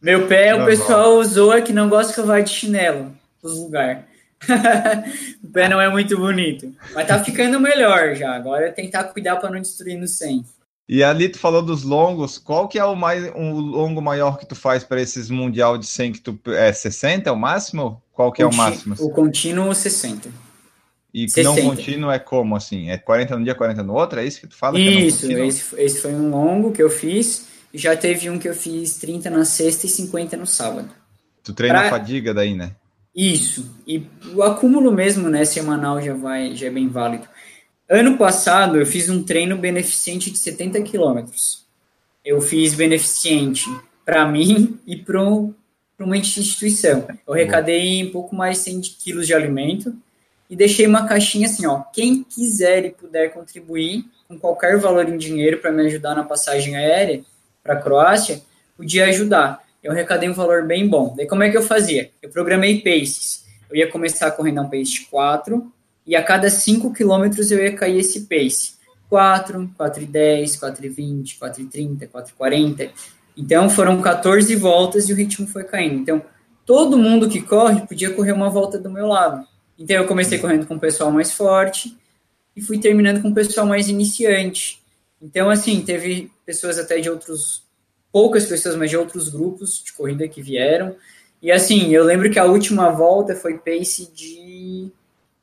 Meu 0.00 0.26
pé, 0.26 0.52
não, 0.52 0.62
o 0.62 0.66
pessoal 0.66 1.22
zoa 1.22 1.60
que 1.60 1.72
não 1.72 1.88
gosta 1.88 2.12
que 2.12 2.20
eu 2.20 2.26
vá 2.26 2.40
de 2.40 2.50
chinelo 2.50 3.12
nos 3.42 3.54
lugares. 3.58 4.02
o 5.44 5.48
pé 5.48 5.68
não 5.68 5.80
é 5.80 5.88
muito 5.90 6.16
bonito. 6.16 6.74
Mas 6.94 7.06
tá 7.06 7.22
ficando 7.22 7.60
melhor 7.60 8.14
já. 8.14 8.34
Agora 8.34 8.66
é 8.66 8.72
tentar 8.72 9.04
cuidar 9.04 9.36
para 9.36 9.50
não 9.50 9.60
destruir 9.60 9.98
no 9.98 10.08
100. 10.08 10.44
E 10.88 11.02
ali 11.02 11.28
tu 11.28 11.38
falou 11.38 11.62
dos 11.62 11.82
longos, 11.82 12.38
qual 12.38 12.68
que 12.68 12.78
é 12.78 12.84
o 12.84 12.94
mais 12.94 13.28
um 13.34 13.52
longo 13.52 14.00
maior 14.00 14.38
que 14.38 14.46
tu 14.46 14.54
faz 14.54 14.84
para 14.84 15.02
esses 15.02 15.28
mundial 15.28 15.76
de 15.76 15.86
100 15.86 16.12
que 16.12 16.20
tu 16.20 16.38
é 16.46 16.72
60 16.72 17.28
é 17.28 17.32
o 17.32 17.36
máximo? 17.36 18.00
Qual 18.12 18.30
que 18.30 18.40
é 18.40 18.46
o 18.46 18.54
máximo? 18.54 18.94
O 19.00 19.10
contínuo 19.10 19.74
60. 19.74 20.28
E 21.12 21.28
60. 21.28 21.48
não 21.48 21.70
contínuo 21.70 22.10
é 22.10 22.18
como 22.20 22.54
assim? 22.54 22.88
É 22.90 22.96
40 22.98 23.36
no 23.36 23.44
dia, 23.44 23.54
40 23.54 23.82
no 23.82 23.94
outro? 23.94 24.20
É 24.20 24.24
isso 24.24 24.40
que 24.40 24.46
tu 24.46 24.56
fala? 24.56 24.78
Isso, 24.78 25.26
é 25.26 25.46
esse, 25.46 25.74
esse 25.76 26.00
foi 26.00 26.14
um 26.14 26.30
longo 26.30 26.70
que 26.70 26.82
eu 26.82 26.90
fiz. 26.90 27.48
Já 27.74 27.96
teve 27.96 28.30
um 28.30 28.38
que 28.38 28.48
eu 28.48 28.54
fiz 28.54 28.96
30 28.96 29.28
na 29.28 29.44
sexta 29.44 29.86
e 29.86 29.88
50 29.88 30.36
no 30.36 30.46
sábado. 30.46 30.88
Tu 31.42 31.52
treina 31.52 31.78
pra... 31.78 31.88
a 31.88 31.90
fadiga 31.90 32.32
daí, 32.32 32.54
né? 32.54 32.72
Isso. 33.14 33.74
E 33.86 34.06
o 34.34 34.42
acúmulo 34.42 34.92
mesmo, 34.92 35.30
né, 35.30 35.44
semanal 35.44 36.00
já 36.02 36.12
vai, 36.12 36.54
já 36.54 36.66
é 36.66 36.70
bem 36.70 36.86
válido. 36.86 37.26
Ano 37.88 38.18
passado, 38.18 38.80
eu 38.80 38.84
fiz 38.84 39.08
um 39.08 39.22
treino 39.22 39.56
beneficente 39.56 40.28
de 40.28 40.38
70 40.38 40.82
quilômetros. 40.82 41.64
Eu 42.24 42.40
fiz 42.40 42.74
beneficente 42.74 43.64
para 44.04 44.26
mim 44.26 44.80
e 44.84 44.96
para 44.96 45.22
uma 45.22 46.16
instituição. 46.16 47.06
Eu 47.24 47.32
arrecadei 47.32 48.04
um 48.04 48.10
pouco 48.10 48.34
mais 48.34 48.58
de 48.58 48.64
100 48.64 48.80
quilos 48.80 49.24
de 49.24 49.34
alimento 49.34 49.94
e 50.50 50.56
deixei 50.56 50.84
uma 50.84 51.06
caixinha 51.06 51.46
assim, 51.46 51.64
ó. 51.64 51.82
Quem 51.92 52.24
quiser 52.24 52.86
e 52.86 52.90
puder 52.90 53.32
contribuir 53.32 54.04
com 54.26 54.36
qualquer 54.36 54.76
valor 54.78 55.08
em 55.08 55.16
dinheiro 55.16 55.58
para 55.58 55.70
me 55.70 55.86
ajudar 55.86 56.16
na 56.16 56.24
passagem 56.24 56.74
aérea 56.76 57.22
para 57.62 57.74
a 57.74 57.80
Croácia, 57.80 58.42
podia 58.76 59.04
ajudar. 59.06 59.62
Eu 59.80 59.92
arrecadei 59.92 60.28
um 60.28 60.34
valor 60.34 60.66
bem 60.66 60.88
bom. 60.88 61.14
Daí 61.16 61.26
como 61.28 61.44
é 61.44 61.50
que 61.50 61.56
eu 61.56 61.62
fazia? 61.62 62.10
Eu 62.20 62.30
programei 62.30 62.80
paces. 62.80 63.46
Eu 63.70 63.76
ia 63.76 63.88
começar 63.88 64.32
correndo 64.32 64.60
um 64.60 64.68
pace 64.68 64.92
de 64.92 65.00
4, 65.02 65.72
e 66.06 66.14
a 66.14 66.22
cada 66.22 66.48
5 66.48 66.92
quilômetros 66.92 67.50
eu 67.50 67.58
ia 67.58 67.74
cair 67.74 67.98
esse 67.98 68.20
pace. 68.22 68.76
4, 69.08 69.70
4 69.76 70.02
e 70.02 70.06
10, 70.06 70.56
4 70.56 70.86
e 70.86 70.88
20, 70.88 71.38
4 71.38 71.62
e 71.62 71.66
30, 71.66 72.06
4 72.06 72.32
e 72.32 72.36
40. 72.36 72.90
Então 73.36 73.68
foram 73.68 74.00
14 74.00 74.54
voltas 74.56 75.08
e 75.08 75.12
o 75.12 75.16
ritmo 75.16 75.46
foi 75.46 75.64
caindo. 75.64 76.00
Então 76.00 76.22
todo 76.64 76.98
mundo 76.98 77.28
que 77.28 77.40
corre 77.40 77.86
podia 77.86 78.12
correr 78.12 78.32
uma 78.32 78.50
volta 78.50 78.78
do 78.78 78.90
meu 78.90 79.06
lado. 79.06 79.46
Então 79.78 79.96
eu 79.96 80.06
comecei 80.06 80.38
correndo 80.38 80.66
com 80.66 80.74
o 80.74 80.80
pessoal 80.80 81.10
mais 81.10 81.32
forte 81.32 81.96
e 82.54 82.60
fui 82.60 82.78
terminando 82.78 83.20
com 83.20 83.28
o 83.28 83.34
pessoal 83.34 83.66
mais 83.66 83.88
iniciante. 83.88 84.80
Então 85.20 85.50
assim, 85.50 85.80
teve 85.82 86.30
pessoas 86.44 86.78
até 86.78 86.98
de 87.00 87.10
outros 87.10 87.64
poucas 88.12 88.46
pessoas, 88.46 88.76
mas 88.76 88.90
de 88.90 88.96
outros 88.96 89.28
grupos 89.28 89.82
de 89.84 89.92
corrida 89.92 90.26
que 90.26 90.40
vieram. 90.40 90.96
E 91.42 91.52
assim, 91.52 91.92
eu 91.92 92.02
lembro 92.02 92.30
que 92.30 92.38
a 92.38 92.44
última 92.44 92.90
volta 92.90 93.36
foi 93.36 93.58
pace 93.58 94.10
de 94.12 94.90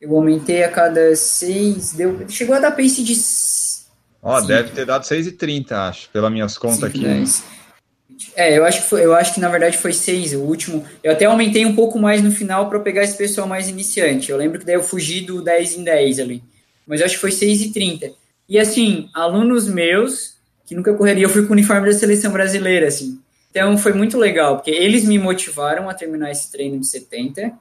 eu 0.04 0.14
aumentei 0.18 0.66
a 0.66 0.70
cada 0.70 1.16
seis, 1.16 1.94
deu, 1.94 2.26
chegou 2.28 2.54
a 2.54 2.60
dar 2.60 2.72
pace 2.72 3.02
de. 3.02 3.14
Ó, 4.22 4.38
oh, 4.38 4.42
deve 4.42 4.72
ter 4.72 4.86
dado 4.86 5.04
6,30, 5.04 5.72
acho, 5.72 6.10
pelas 6.10 6.30
minhas 6.30 6.58
contas 6.58 6.84
aqui. 6.84 7.00
10. 7.00 7.44
É, 8.36 8.58
eu 8.58 8.66
acho, 8.66 8.82
que 8.82 8.90
foi, 8.90 9.06
eu 9.06 9.14
acho 9.14 9.34
que 9.34 9.40
na 9.40 9.48
verdade 9.48 9.78
foi 9.78 9.94
6, 9.94 10.34
o 10.34 10.42
último. 10.42 10.84
Eu 11.02 11.14
até 11.14 11.24
aumentei 11.24 11.66
um 11.66 11.74
pouco 11.74 11.98
mais 11.98 12.22
no 12.22 12.32
final 12.32 12.70
para 12.70 12.82
pegar 12.82 13.04
esse 13.04 13.16
pessoal 13.16 13.48
mais 13.48 13.70
iniciante. 13.70 14.30
Eu 14.30 14.38
lembro 14.38 14.60
que 14.60 14.66
daí 14.66 14.76
eu 14.76 14.84
fugi 14.84 15.22
do 15.22 15.42
10 15.42 15.78
em 15.78 15.84
10 15.86 16.20
ali. 16.20 16.44
Mas 16.86 17.00
eu 17.00 17.06
acho 17.06 17.16
que 17.16 17.22
foi 17.22 17.32
6,30. 17.32 18.12
E 18.50 18.60
assim, 18.60 19.10
alunos 19.14 19.70
meus, 19.70 20.36
que 20.66 20.76
nunca 20.76 20.94
correria, 20.94 21.24
eu 21.24 21.30
fui 21.30 21.44
com 21.44 21.50
o 21.50 21.54
uniforme 21.54 21.88
da 21.88 21.98
seleção 21.98 22.32
brasileira, 22.34 22.88
assim. 22.88 23.20
Então 23.50 23.78
foi 23.78 23.94
muito 23.94 24.18
legal, 24.18 24.58
porque 24.58 24.72
eles 24.72 25.06
me 25.06 25.18
motivaram 25.18 25.90
a 25.90 25.94
terminar 25.94 26.32
esse 26.32 26.52
treino 26.52 26.78
de 26.78 26.88
70 26.88 27.54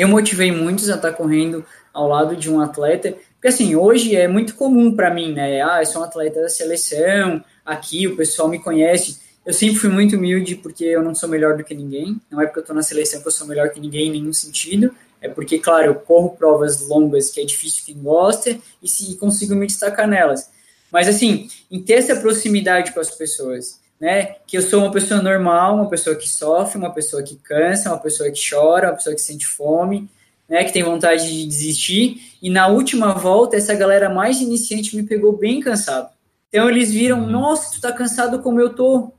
eu 0.00 0.08
motivei 0.08 0.52
muitos 0.52 0.90
a 0.90 0.96
estar 0.96 1.12
correndo 1.12 1.64
ao 1.92 2.08
lado 2.08 2.36
de 2.36 2.50
um 2.50 2.60
atleta, 2.60 3.14
porque 3.34 3.48
assim, 3.48 3.76
hoje 3.76 4.16
é 4.16 4.26
muito 4.26 4.54
comum 4.54 4.94
para 4.94 5.12
mim, 5.12 5.32
né? 5.32 5.62
Ah, 5.62 5.80
eu 5.80 5.86
sou 5.86 6.02
um 6.02 6.04
atleta 6.04 6.40
da 6.40 6.48
seleção, 6.48 7.42
aqui 7.64 8.06
o 8.06 8.16
pessoal 8.16 8.48
me 8.48 8.58
conhece. 8.58 9.20
Eu 9.46 9.54
sempre 9.54 9.76
fui 9.76 9.88
muito 9.88 10.16
humilde 10.16 10.56
porque 10.56 10.84
eu 10.84 11.02
não 11.02 11.14
sou 11.14 11.28
melhor 11.28 11.56
do 11.56 11.64
que 11.64 11.74
ninguém. 11.74 12.20
Não 12.30 12.40
é 12.40 12.46
porque 12.46 12.58
eu 12.58 12.62
estou 12.62 12.76
na 12.76 12.82
seleção 12.82 13.22
que 13.22 13.28
eu 13.28 13.32
sou 13.32 13.46
melhor 13.46 13.70
que 13.70 13.80
ninguém 13.80 14.08
em 14.08 14.10
nenhum 14.10 14.32
sentido. 14.32 14.94
É 15.20 15.28
porque, 15.28 15.58
claro, 15.58 15.86
eu 15.86 15.94
corro 15.94 16.30
provas 16.36 16.86
longas 16.86 17.30
que 17.30 17.40
é 17.40 17.44
difícil 17.44 17.82
quem 17.86 17.96
gosta 17.96 18.58
e 18.82 19.14
consigo 19.14 19.54
me 19.54 19.66
destacar 19.66 20.06
nelas. 20.06 20.50
Mas 20.90 21.08
assim, 21.08 21.48
em 21.70 21.80
ter 21.80 21.94
essa 21.94 22.16
proximidade 22.16 22.92
com 22.92 23.00
as 23.00 23.10
pessoas, 23.10 23.80
né? 24.00 24.36
Que 24.46 24.56
eu 24.58 24.62
sou 24.62 24.80
uma 24.80 24.92
pessoa 24.92 25.20
normal, 25.20 25.74
uma 25.74 25.88
pessoa 25.88 26.16
que 26.16 26.28
sofre, 26.28 26.78
uma 26.78 26.92
pessoa 26.92 27.22
que 27.22 27.36
cansa, 27.36 27.90
uma 27.90 27.98
pessoa 27.98 28.30
que 28.30 28.40
chora, 28.48 28.88
uma 28.88 28.96
pessoa 28.96 29.14
que 29.14 29.20
sente 29.20 29.46
fome, 29.46 30.08
né? 30.48 30.64
Que 30.64 30.72
tem 30.72 30.82
vontade 30.82 31.28
de 31.28 31.46
desistir. 31.46 32.22
E 32.40 32.48
na 32.48 32.68
última 32.68 33.12
volta, 33.14 33.56
essa 33.56 33.74
galera 33.74 34.08
mais 34.08 34.40
iniciante 34.40 34.96
me 34.96 35.02
pegou 35.02 35.36
bem 35.36 35.60
cansado. 35.60 36.10
Então 36.48 36.68
eles 36.68 36.90
viram, 36.90 37.20
uhum. 37.20 37.30
nossa, 37.30 37.74
tu 37.74 37.80
tá 37.80 37.92
cansado 37.92 38.40
como 38.40 38.60
eu 38.60 38.70
tô. 38.70 39.12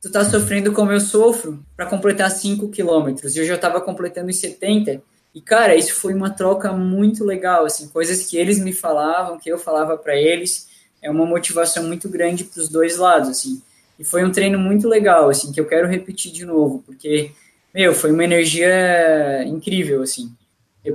Tu 0.00 0.10
tá 0.10 0.24
sofrendo 0.24 0.72
como 0.72 0.92
eu 0.92 1.00
sofro 1.00 1.62
para 1.76 1.84
completar 1.84 2.30
5 2.30 2.68
quilômetros. 2.70 3.36
E 3.36 3.40
eu 3.40 3.44
já 3.44 3.58
tava 3.58 3.80
completando 3.82 4.30
os 4.30 4.36
70. 4.36 5.02
E, 5.34 5.40
cara, 5.40 5.76
isso 5.76 5.94
foi 5.94 6.14
uma 6.14 6.30
troca 6.30 6.72
muito 6.72 7.22
legal, 7.22 7.66
assim, 7.66 7.86
coisas 7.88 8.24
que 8.24 8.36
eles 8.36 8.58
me 8.58 8.72
falavam, 8.72 9.38
que 9.38 9.50
eu 9.50 9.58
falava 9.58 9.98
para 9.98 10.16
eles. 10.16 10.68
É 11.02 11.10
uma 11.10 11.26
motivação 11.26 11.84
muito 11.84 12.08
grande 12.08 12.44
para 12.44 12.62
os 12.62 12.68
dois 12.68 12.96
lados, 12.96 13.28
assim. 13.28 13.62
E 14.00 14.04
foi 14.04 14.24
um 14.24 14.32
treino 14.32 14.58
muito 14.58 14.88
legal, 14.88 15.28
assim, 15.28 15.52
que 15.52 15.60
eu 15.60 15.66
quero 15.66 15.86
repetir 15.86 16.32
de 16.32 16.46
novo, 16.46 16.82
porque, 16.86 17.32
meu, 17.74 17.94
foi 17.94 18.10
uma 18.10 18.24
energia 18.24 19.44
incrível, 19.44 20.02
assim. 20.02 20.32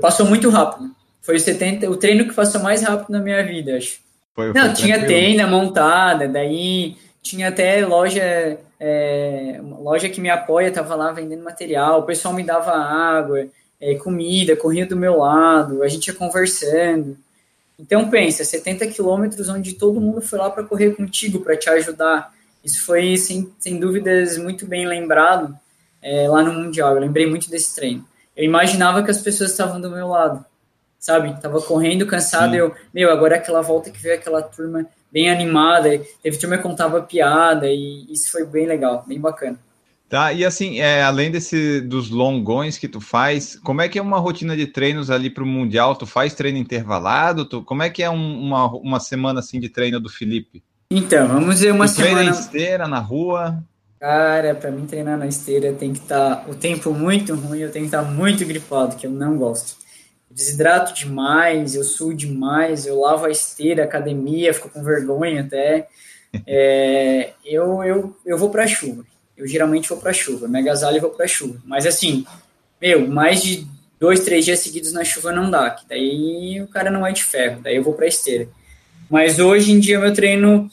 Passou 0.02 0.26
muito 0.26 0.50
rápido. 0.50 0.90
Foi 1.22 1.36
o, 1.36 1.40
70, 1.40 1.88
o 1.88 1.98
treino 1.98 2.28
que 2.28 2.34
passou 2.34 2.64
mais 2.64 2.82
rápido 2.82 3.12
na 3.12 3.20
minha 3.20 3.46
vida, 3.46 3.78
acho. 3.78 4.00
Foi, 4.34 4.52
Não, 4.52 4.74
tinha 4.74 5.06
tenda 5.06 5.46
montada, 5.46 6.28
daí 6.28 6.98
tinha 7.22 7.50
até 7.50 7.86
loja, 7.86 8.58
é, 8.80 9.62
loja 9.80 10.10
que 10.10 10.20
me 10.20 10.32
apoia, 10.32 10.72
tava 10.72 10.96
lá 10.96 11.12
vendendo 11.12 11.44
material, 11.44 12.00
o 12.00 12.04
pessoal 12.04 12.34
me 12.34 12.44
dava 12.44 12.72
água, 12.72 13.46
é, 13.80 13.94
comida, 13.96 14.56
corria 14.56 14.88
do 14.88 14.98
meu 14.98 15.18
lado, 15.20 15.84
a 15.84 15.88
gente 15.88 16.08
ia 16.08 16.14
conversando. 16.16 17.16
Então 17.78 18.10
pensa, 18.10 18.44
70 18.44 18.88
quilômetros 18.88 19.48
onde 19.48 19.74
todo 19.74 20.02
mundo 20.02 20.22
foi 20.22 20.40
lá 20.40 20.50
para 20.50 20.64
correr 20.64 20.96
contigo, 20.96 21.42
para 21.42 21.56
te 21.56 21.70
ajudar. 21.70 22.34
Isso 22.66 22.84
foi, 22.84 23.16
sem, 23.16 23.54
sem 23.60 23.80
dúvidas, 23.80 24.40
muito 24.40 24.66
bem 24.66 24.88
lembrado 24.88 25.56
é, 26.02 26.28
lá 26.28 26.42
no 26.42 26.52
Mundial. 26.52 26.96
Eu 26.96 27.00
lembrei 27.00 27.28
muito 27.28 27.48
desse 27.48 27.76
treino. 27.76 28.04
Eu 28.36 28.44
imaginava 28.44 29.04
que 29.04 29.12
as 29.12 29.22
pessoas 29.22 29.52
estavam 29.52 29.80
do 29.80 29.92
meu 29.92 30.08
lado, 30.08 30.44
sabe? 30.98 31.40
Tava 31.40 31.62
correndo, 31.62 32.08
cansado. 32.08 32.54
Sim. 32.54 32.58
Eu, 32.58 32.76
meu, 32.92 33.12
agora 33.12 33.36
é 33.36 33.38
aquela 33.38 33.62
volta 33.62 33.92
que 33.92 34.02
veio 34.02 34.16
aquela 34.16 34.42
turma 34.42 34.88
bem 35.12 35.30
animada. 35.30 36.02
Teve 36.24 36.38
turma 36.40 36.58
que 36.58 36.64
contava 36.64 37.04
piada 37.04 37.68
e 37.68 38.12
isso 38.12 38.32
foi 38.32 38.44
bem 38.44 38.66
legal, 38.66 39.06
bem 39.08 39.22
bacana. 39.22 39.60
Tá, 40.10 40.34
e 40.34 40.44
assim, 40.44 40.80
é, 40.80 41.04
além 41.04 41.30
desse 41.30 41.82
dos 41.82 42.10
longões 42.10 42.78
que 42.80 42.88
tu 42.88 43.00
faz, 43.00 43.56
como 43.58 43.82
é 43.82 43.90
que 43.90 44.00
é 44.00 44.02
uma 44.02 44.20
rotina 44.20 44.56
de 44.56 44.66
treinos 44.66 45.12
ali 45.12 45.30
para 45.30 45.44
o 45.44 45.48
Mundial? 45.48 45.96
Tu 45.96 46.08
faz 46.08 46.34
treino 46.34 46.58
intervalado? 46.58 47.46
Tu, 47.46 47.64
como 47.64 47.84
é 47.84 47.92
que 47.92 48.02
é 48.02 48.10
um, 48.10 48.42
uma, 48.42 48.68
uma 48.76 49.00
semana 49.00 49.40
assim 49.40 49.60
de 49.60 49.70
treino 49.70 50.00
do 50.00 50.10
Felipe? 50.10 50.64
Então, 50.90 51.28
vamos 51.28 51.60
ver 51.60 51.72
uma 51.72 51.88
tu 51.88 51.96
semana. 51.96 52.16
Treina 52.16 52.32
esteira 52.32 52.88
na 52.88 53.00
rua? 53.00 53.64
Cara, 54.00 54.54
para 54.54 54.70
mim 54.70 54.86
treinar 54.86 55.18
na 55.18 55.26
esteira 55.26 55.74
tem 55.74 55.94
que 55.94 56.00
estar 56.00 56.36
tá, 56.36 56.46
o 56.48 56.54
tempo 56.54 56.94
muito 56.94 57.34
ruim, 57.34 57.60
eu 57.60 57.72
tenho 57.72 57.86
que 57.86 57.96
estar 57.96 58.04
tá 58.04 58.12
muito 58.12 58.46
gripado, 58.46 58.96
que 58.96 59.08
eu 59.08 59.12
não 59.12 59.38
gosto. 59.38 59.78
Eu 60.30 60.36
desidrato 60.36 60.94
demais, 60.94 61.74
eu 61.74 61.84
suo 61.84 62.14
demais, 62.14 62.86
eu 62.86 63.00
lavo 63.00 63.26
a 63.26 63.32
esteira, 63.32 63.84
academia, 63.84 64.54
fico 64.54 64.70
com 64.70 64.84
vergonha 64.84 65.42
até. 65.42 65.88
É, 66.46 67.32
eu, 67.46 67.82
eu, 67.82 68.18
eu 68.26 68.38
vou 68.38 68.50
para 68.50 68.68
chuva. 68.68 69.06
Eu 69.38 69.48
geralmente 69.48 69.88
vou 69.88 69.98
para 69.98 70.12
chuva, 70.12 70.50
me 70.50 70.60
agasalho 70.60 70.98
e 70.98 71.00
vou 71.00 71.12
para 71.12 71.26
chuva. 71.30 71.62
Mas 71.64 71.86
assim, 71.86 72.26
meu, 72.82 73.08
mais 73.08 73.42
de 73.42 73.66
dois, 73.98 74.20
três 74.20 74.44
dias 74.44 74.60
seguidos 74.60 74.92
na 74.92 75.06
chuva 75.06 75.32
não 75.32 75.50
dá, 75.50 75.70
que 75.70 75.88
daí 75.88 76.62
o 76.62 76.68
cara 76.68 76.92
não 76.92 77.08
é 77.08 77.14
de 77.14 77.24
ferro, 77.24 77.62
daí 77.64 77.78
eu 77.78 77.84
vou 77.84 77.94
para 77.94 78.06
esteira. 78.06 78.50
Mas 79.10 79.40
hoje 79.40 79.72
em 79.72 79.80
dia 79.80 80.00
meu 80.00 80.14
treino 80.14 80.70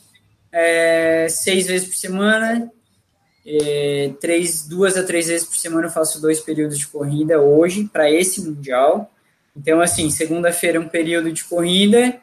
é 0.51 1.27
seis 1.29 1.67
vezes 1.67 1.89
por 1.89 1.97
semana, 1.97 2.71
é, 3.45 4.13
três, 4.21 4.67
duas 4.67 4.97
a 4.97 5.03
três 5.03 5.27
vezes 5.27 5.47
por 5.47 5.57
semana 5.57 5.87
eu 5.87 5.91
faço 5.91 6.21
dois 6.21 6.41
períodos 6.41 6.79
de 6.79 6.87
corrida 6.87 7.41
hoje 7.41 7.85
para 7.85 8.11
esse 8.11 8.41
mundial. 8.41 9.11
Então 9.57 9.81
assim, 9.81 10.11
segunda-feira 10.11 10.79
é 10.79 10.81
um 10.81 10.89
período 10.89 11.33
de 11.33 11.45
corrida, 11.45 12.17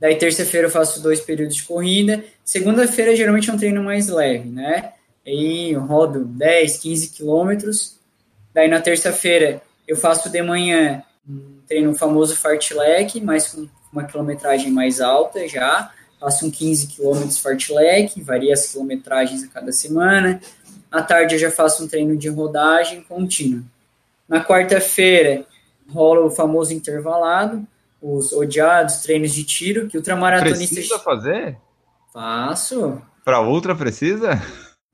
daí 0.00 0.16
terça-feira 0.16 0.66
eu 0.66 0.70
faço 0.70 1.02
dois 1.02 1.20
períodos 1.20 1.56
de 1.56 1.62
corrida. 1.62 2.24
Segunda-feira 2.44 3.16
geralmente 3.16 3.48
é 3.48 3.52
um 3.52 3.58
treino 3.58 3.82
mais 3.82 4.08
leve, 4.08 4.48
né? 4.48 4.92
Aí 5.26 5.72
eu 5.72 5.80
rodo 5.80 6.24
10, 6.24 6.78
15 6.78 7.08
quilômetros. 7.10 7.98
Daí 8.52 8.68
na 8.68 8.80
terça-feira 8.80 9.62
eu 9.86 9.96
faço 9.96 10.28
de 10.30 10.42
manhã 10.42 11.02
um 11.28 11.60
treino 11.66 11.94
famoso 11.94 12.34
fartlek, 12.36 13.20
mas 13.20 13.48
com 13.48 13.68
uma 13.92 14.04
quilometragem 14.04 14.70
mais 14.70 15.00
alta 15.00 15.46
já, 15.48 15.90
faço 16.20 16.46
um 16.46 16.50
15 16.50 16.88
km 16.88 17.28
fartlek, 17.40 18.20
varia 18.22 18.52
as 18.52 18.72
quilometragens 18.72 19.44
a 19.44 19.48
cada 19.48 19.72
semana. 19.72 20.40
À 20.90 21.02
tarde 21.02 21.34
eu 21.34 21.38
já 21.38 21.50
faço 21.50 21.84
um 21.84 21.88
treino 21.88 22.16
de 22.16 22.28
rodagem 22.28 23.02
contínua. 23.02 23.62
Na 24.28 24.44
quarta-feira 24.44 25.44
rola 25.90 26.26
o 26.26 26.30
famoso 26.30 26.72
intervalado, 26.74 27.66
os 28.00 28.32
odiados 28.32 28.98
treinos 28.98 29.32
de 29.32 29.44
tiro, 29.44 29.88
que 29.88 29.96
o 29.96 30.00
ultramaratonista... 30.00 30.74
Precisa 30.74 30.98
fazer? 30.98 31.56
Faço. 32.12 33.00
Para 33.24 33.40
outra 33.40 33.74
precisa? 33.74 34.40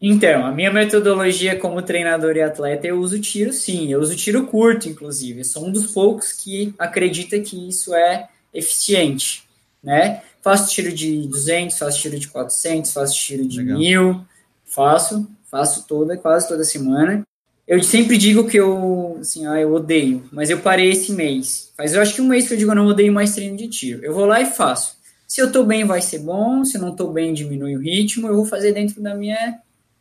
Então, 0.01 0.45
a 0.45 0.53
minha 0.53 0.71
metodologia 0.71 1.59
como 1.59 1.81
treinador 1.81 2.37
e 2.37 2.43
atleta, 2.43 2.87
eu 2.87 2.99
uso 2.99 3.19
tiro 3.21 3.53
sim, 3.53 3.91
eu 3.93 4.01
uso 4.01 4.15
tiro 4.15 4.47
curto, 4.47 4.89
inclusive. 4.89 5.41
Eu 5.41 5.45
sou 5.45 5.67
um 5.67 5.73
dos 5.73 5.93
poucos 5.93 6.33
que 6.33 6.75
acredita 6.79 7.39
que 7.41 7.69
isso 7.69 7.95
é 7.95 8.29
eficiente, 8.55 9.43
né? 9.83 10.23
Faço 10.43 10.71
tiro 10.71 10.93
de 10.93 11.27
200, 11.27 11.77
faço 11.77 12.01
tiro 12.01 12.19
de 12.19 12.29
400, 12.29 12.93
faço 12.93 13.15
tiro 13.15 13.47
de 13.47 13.59
Legal. 13.59 13.79
1000, 13.79 14.25
faço, 14.65 15.29
faço 15.51 15.87
toda, 15.87 16.17
quase 16.17 16.47
toda 16.47 16.65
semana. 16.65 17.27
Eu 17.67 17.83
sempre 17.83 18.19
digo 18.19 18.47
que 18.47 18.59
eu, 18.59 19.17
assim, 19.21 19.47
ah, 19.47 19.59
eu 19.59 19.73
odeio, 19.73 20.29
mas 20.31 20.51
eu 20.51 20.61
parei 20.61 20.91
esse 20.91 21.13
mês. 21.13 21.73
Faz 21.77 21.95
eu 21.95 22.03
acho 22.03 22.15
que 22.15 22.21
um 22.21 22.29
mês 22.29 22.47
que 22.47 22.53
eu 22.53 22.59
digo 22.59 22.71
eu 22.71 22.75
não 22.75 22.87
odeio 22.87 23.13
mais 23.13 23.35
treino 23.35 23.57
de 23.57 23.69
tiro. 23.69 24.05
Eu 24.05 24.13
vou 24.13 24.27
lá 24.27 24.41
e 24.41 24.47
faço. 24.47 24.97
Se 25.27 25.41
eu 25.41 25.51
tô 25.51 25.65
bem, 25.65 25.85
vai 25.85 26.03
ser 26.03 26.19
bom. 26.19 26.63
Se 26.65 26.77
eu 26.77 26.83
não 26.83 26.95
tô 26.95 27.09
bem, 27.11 27.33
diminui 27.33 27.75
o 27.75 27.81
ritmo. 27.81 28.29
Eu 28.29 28.37
vou 28.37 28.45
fazer 28.45 28.73
dentro 28.73 29.03
da 29.03 29.15
minha, 29.15 29.59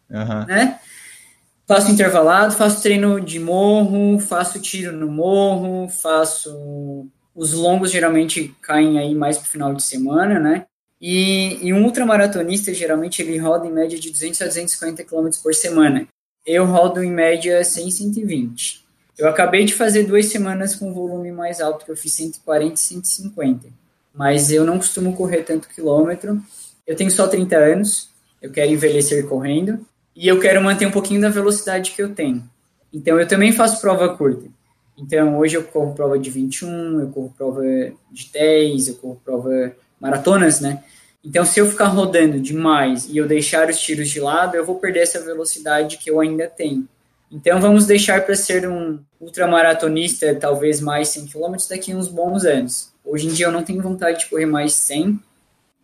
uhum. 0.09 0.45
né? 0.45 0.79
Faço 1.65 1.89
intervalado, 1.89 2.53
faço 2.53 2.81
treino 2.81 3.21
de 3.21 3.39
morro, 3.39 4.19
faço 4.19 4.59
tiro 4.59 4.91
no 4.91 5.09
morro, 5.09 5.87
faço 5.87 7.07
os 7.35 7.53
longos 7.53 7.91
geralmente 7.91 8.55
caem 8.61 8.99
aí 8.99 9.15
mais 9.15 9.37
para 9.37 9.47
o 9.47 9.51
final 9.51 9.73
de 9.73 9.83
semana, 9.83 10.39
né? 10.39 10.65
E, 11.01 11.59
e, 11.61 11.73
um 11.73 11.83
ultramaratonista, 11.83 12.73
geralmente, 12.73 13.21
ele 13.21 13.37
roda 13.37 13.67
em 13.67 13.71
média 13.71 13.99
de 13.99 14.09
200 14.09 14.41
a 14.41 14.45
250 14.45 15.03
km 15.03 15.29
por 15.41 15.53
semana. 15.53 16.07
Eu 16.45 16.65
rodo 16.65 17.03
em 17.03 17.11
média 17.11 17.61
100, 17.61 17.91
120. 17.91 18.85
Eu 19.17 19.27
acabei 19.27 19.65
de 19.65 19.73
fazer 19.73 20.03
duas 20.03 20.27
semanas 20.27 20.75
com 20.75 20.93
volume 20.93 21.31
mais 21.31 21.59
alto, 21.59 21.85
que 21.85 21.91
eu 21.91 21.97
fiz 21.97 22.13
140 22.13 22.73
e 22.73 22.77
150. 22.77 23.67
mas 24.13 24.51
eu 24.51 24.63
não 24.63 24.77
costumo 24.77 25.15
correr 25.15 25.43
tanto 25.43 25.67
quilômetro. 25.67 26.41
Eu 26.85 26.95
tenho 26.95 27.09
só 27.11 27.27
30 27.27 27.55
anos, 27.57 28.09
eu 28.41 28.51
quero 28.51 28.71
envelhecer 28.71 29.27
correndo 29.27 29.85
e 30.15 30.27
eu 30.27 30.39
quero 30.39 30.61
manter 30.61 30.85
um 30.85 30.91
pouquinho 30.91 31.19
da 31.19 31.29
velocidade 31.29 31.91
que 31.91 32.01
eu 32.01 32.13
tenho. 32.13 32.43
Então 32.93 33.19
eu 33.19 33.27
também 33.27 33.51
faço 33.51 33.81
prova 33.81 34.15
curta. 34.15 34.45
Então 34.97 35.37
hoje 35.37 35.55
eu 35.55 35.63
corro 35.63 35.93
prova 35.93 36.19
de 36.19 36.29
21, 36.29 36.99
eu 36.99 37.09
corro 37.09 37.33
prova 37.35 37.61
de 38.11 38.29
10, 38.31 38.87
eu 38.87 38.95
corro 38.95 39.21
prova 39.23 39.73
maratonas, 39.99 40.59
né? 40.59 40.83
Então 41.23 41.45
se 41.45 41.59
eu 41.59 41.69
ficar 41.69 41.87
rodando 41.87 42.39
demais 42.39 43.07
e 43.07 43.17
eu 43.17 43.27
deixar 43.27 43.69
os 43.69 43.79
tiros 43.79 44.09
de 44.09 44.19
lado, 44.19 44.55
eu 44.55 44.65
vou 44.65 44.75
perder 44.75 44.99
essa 44.99 45.21
velocidade 45.21 45.97
que 45.97 46.09
eu 46.09 46.19
ainda 46.19 46.47
tenho. 46.47 46.87
Então 47.31 47.59
vamos 47.59 47.87
deixar 47.87 48.23
para 48.23 48.35
ser 48.35 48.67
um 48.67 48.99
ultramaratonista, 49.19 50.35
talvez 50.35 50.79
mais 50.79 51.07
100 51.09 51.27
km 51.27 51.55
daqui 51.69 51.91
a 51.91 51.95
uns 51.95 52.07
bons 52.07 52.45
anos. 52.45 52.93
Hoje 53.03 53.27
em 53.27 53.31
dia 53.31 53.47
eu 53.47 53.51
não 53.51 53.63
tenho 53.63 53.81
vontade 53.81 54.19
de 54.19 54.25
correr 54.27 54.45
mais 54.45 54.73
100 54.73 55.19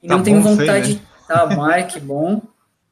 e 0.03 0.07
tá 0.07 0.15
não 0.15 0.23
tenho 0.23 0.41
vontade 0.41 0.93
né? 0.93 0.99
de 0.99 1.27
tá 1.27 1.45
mais 1.47 1.91
que 1.91 1.99
bom. 1.99 2.41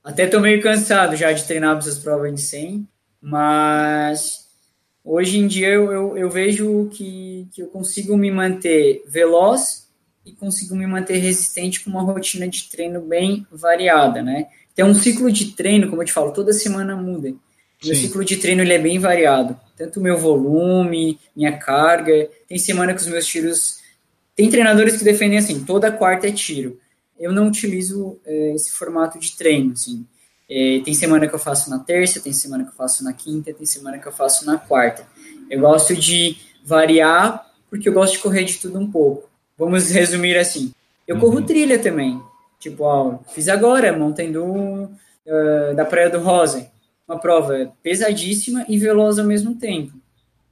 Até 0.03 0.26
tô 0.26 0.39
meio 0.39 0.61
cansado 0.61 1.15
já 1.15 1.32
de 1.32 1.43
treinar 1.43 1.78
essas 1.78 1.99
provas 1.99 2.34
de 2.34 2.41
100, 2.41 2.88
mas 3.22 4.47
hoje 5.08 5.39
em 5.39 5.47
dia 5.47 5.70
eu, 5.70 5.91
eu, 5.91 6.18
eu 6.18 6.30
vejo 6.30 6.89
que, 6.91 7.47
que 7.53 7.62
eu 7.62 7.68
consigo 7.68 8.18
me 8.18 8.30
manter 8.30 9.03
veloz 9.08 9.88
e 10.26 10.34
consigo 10.34 10.76
me 10.76 10.86
manter 10.86 11.18
resistente 11.18 11.80
com 11.80 11.89
uma 11.89 12.03
rotina 12.03 12.47
de 12.47 12.70
treino 12.70 12.99
bem 12.99 13.47
variada, 13.49 14.22
né? 14.22 14.47
Então, 14.74 14.89
um 14.89 14.93
ciclo 14.93 15.32
de 15.32 15.53
treino, 15.53 15.89
como 15.89 16.03
eu 16.03 16.05
te 16.05 16.14
falo, 16.14 16.32
toda 16.32 16.53
semana 16.53 16.95
muda. 16.95 17.34
Meu 17.84 17.95
ciclo 17.95 18.24
de 18.26 18.38
treino 18.38 18.62
ele 18.62 18.74
é 18.74 18.80
bem 18.80 18.99
variado. 18.99 19.60
Tanto 19.76 19.99
o 19.99 20.03
meu 20.03 20.18
volume, 20.18 21.20
minha 21.36 21.58
carga. 21.58 22.30
Tem 22.47 22.58
semana 22.58 22.93
que 22.93 23.01
os 23.01 23.08
meus 23.08 23.26
tiros. 23.26 23.80
Tem 24.36 24.49
treinadores 24.49 24.97
que 24.97 25.03
defendem 25.03 25.38
assim: 25.38 25.64
toda 25.64 25.91
quarta 25.91 26.28
é 26.28 26.32
tiro. 26.32 26.80
Eu 27.20 27.32
não 27.32 27.47
utilizo 27.47 28.20
é, 28.26 28.53
esse 28.53 28.72
formato 28.72 29.18
de 29.18 29.36
treino. 29.36 29.74
Assim. 29.74 30.05
É, 30.50 30.82
tem 30.84 30.93
semana 30.93 31.28
que 31.28 31.36
eu 31.36 31.39
faço 31.39 31.70
na 31.70 31.80
terça, 31.80 32.22
tem 32.22 32.32
semana 32.32 32.64
que 32.64 32.70
eu 32.70 32.76
faço 32.76 33.04
na 33.04 33.14
quinta, 33.14 33.54
tem 33.54 33.66
semana 33.66 33.98
que 33.98 34.08
eu 34.08 34.12
faço 34.12 34.45
na 34.45 34.58
quarta. 34.58 35.06
Eu 35.50 35.62
gosto 35.62 35.95
de 35.95 36.38
variar 36.64 37.45
porque 37.70 37.89
eu 37.89 37.93
gosto 37.93 38.14
de 38.14 38.20
correr 38.20 38.43
de 38.43 38.58
tudo 38.58 38.80
um 38.80 38.89
pouco. 38.89 39.30
Vamos 39.58 39.89
resumir 39.91 40.38
assim: 40.38 40.74
eu 41.08 41.16
uhum. 41.16 41.22
corro 41.22 41.41
trilha 41.41 41.80
também. 41.80 42.22
Tipo, 42.60 42.84
ó, 42.84 43.20
fiz 43.34 43.48
agora, 43.48 43.95
montando 43.95 44.43
uh, 44.43 45.76
da 45.76 45.86
Praia 45.86 46.10
do 46.10 46.20
Rosa 46.20 46.70
uma 47.08 47.18
prova 47.18 47.72
pesadíssima 47.82 48.66
e 48.68 48.78
veloz 48.78 49.18
ao 49.18 49.26
mesmo 49.26 49.56
tempo. 49.56 49.93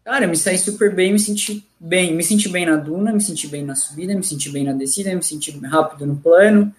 Cara, 0.06 0.26
me 0.28 0.38
saí 0.38 0.58
super 0.58 0.93
bem, 0.93 1.12
me 1.12 1.20
senti 1.20 1.66
bem, 1.80 2.14
me 2.14 2.24
senti 2.24 2.48
bem 2.48 2.66
na 2.66 2.78
duna, 2.78 3.12
me 3.12 3.20
senti 3.20 3.48
bem 3.48 3.66
na 3.66 3.76
subida, 3.76 4.16
me 4.16 4.24
senti 4.24 4.50
bem 4.50 4.64
na 4.64 4.72
descida, 4.72 5.14
me 5.14 5.24
senti 5.24 5.52
rápido 5.66 6.06
no 6.06 6.16
plano, 6.16 6.74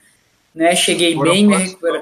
né? 0.54 0.74
Cheguei 0.74 1.14
Foram 1.14 1.32
bem, 1.32 1.46
me 1.46 1.56
recuperei. 1.56 2.00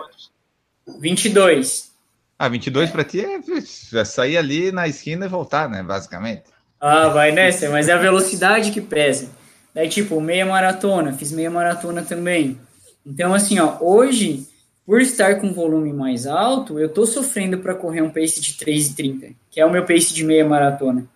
22. 1.05 1.91
Ah, 2.39 2.49
22 2.49 2.91
para 2.91 3.05
ti 3.05 3.21
é, 3.21 3.39
é 3.39 4.05
sair 4.07 4.39
ali 4.39 4.73
na 4.73 4.89
esquina 4.89 5.27
e 5.27 5.29
voltar, 5.29 5.69
né, 5.69 5.83
basicamente. 5.83 6.45
Ah, 6.81 7.09
vai 7.09 7.31
nessa, 7.31 7.69
mas 7.69 7.91
é 7.91 7.93
a 7.93 7.99
velocidade 7.99 8.71
que 8.71 8.81
pesa. 8.81 9.29
Daí, 9.75 9.87
tipo, 9.87 10.19
meia 10.19 10.47
maratona, 10.47 11.13
fiz 11.13 11.31
meia 11.31 11.51
maratona 11.51 12.03
também. 12.03 12.59
Então, 13.05 13.35
assim, 13.35 13.59
ó, 13.59 13.77
hoje 13.81 14.47
por 14.87 15.01
estar 15.01 15.41
com 15.41 15.53
volume 15.53 15.93
mais 15.93 16.27
alto, 16.27 16.79
eu 16.79 16.87
estou 16.87 17.07
sofrendo 17.07 17.59
para 17.59 17.75
correr 17.75 18.01
um 18.01 18.11
pace 18.11 18.41
de 18.41 18.55
3,30, 18.55 19.35
que 19.51 19.61
é 19.61 19.67
o 19.67 19.71
meu 19.71 19.85
pace 19.85 20.15
de 20.15 20.25
meia 20.25 20.47
maratona. 20.47 21.07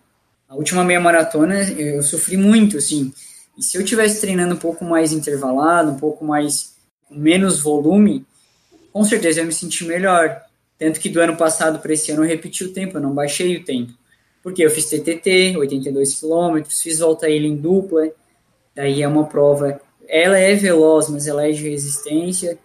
A 0.47 0.55
última 0.55 0.83
meia 0.83 0.99
maratona 0.99 1.63
eu 1.63 2.01
sofri 2.03 2.37
muito, 2.37 2.77
assim. 2.77 3.11
E 3.57 3.63
se 3.63 3.77
eu 3.77 3.83
tivesse 3.83 4.21
treinando 4.21 4.53
um 4.53 4.57
pouco 4.57 4.85
mais 4.85 5.11
intervalado, 5.11 5.91
um 5.91 5.99
pouco 5.99 6.25
mais 6.25 6.75
com 7.07 7.15
menos 7.15 7.59
volume, 7.59 8.25
com 8.91 9.03
certeza 9.03 9.41
eu 9.41 9.45
me 9.45 9.53
sentir 9.53 9.85
melhor. 9.85 10.41
Tanto 10.77 10.99
que 10.99 11.09
do 11.09 11.19
ano 11.19 11.35
passado 11.35 11.79
para 11.79 11.93
esse 11.93 12.11
ano 12.11 12.23
eu 12.23 12.27
repeti 12.27 12.63
o 12.63 12.73
tempo, 12.73 12.97
eu 12.97 13.01
não 13.01 13.13
baixei 13.13 13.57
o 13.57 13.63
tempo. 13.63 13.93
Porque 14.41 14.63
eu 14.63 14.69
fiz 14.69 14.85
TTT, 14.85 15.57
82 15.57 16.19
km, 16.19 16.63
fiz 16.69 16.99
volta 16.99 17.25
a 17.25 17.29
em 17.29 17.57
dupla, 17.57 18.09
daí 18.73 19.01
é 19.01 19.07
uma 19.07 19.25
prova, 19.25 19.81
ela 20.07 20.37
é 20.37 20.55
veloz, 20.55 21.09
mas 21.09 21.27
ela 21.27 21.45
é 21.45 21.51
de 21.51 21.69
resistência, 21.69 22.57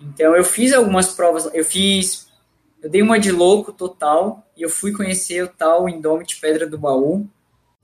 então 0.00 0.36
eu 0.36 0.44
fiz 0.44 0.72
algumas 0.72 1.08
provas, 1.08 1.48
eu 1.52 1.64
fiz, 1.64 2.28
eu 2.82 2.90
dei 2.90 3.02
uma 3.02 3.18
de 3.18 3.32
louco 3.32 3.72
total 3.72 4.46
e 4.56 4.62
eu 4.62 4.70
fui 4.70 4.92
conhecer 4.92 5.42
o 5.42 5.48
tal 5.48 5.88
Indomit 5.88 6.38
Pedra 6.40 6.66
do 6.66 6.78
Baú, 6.78 7.26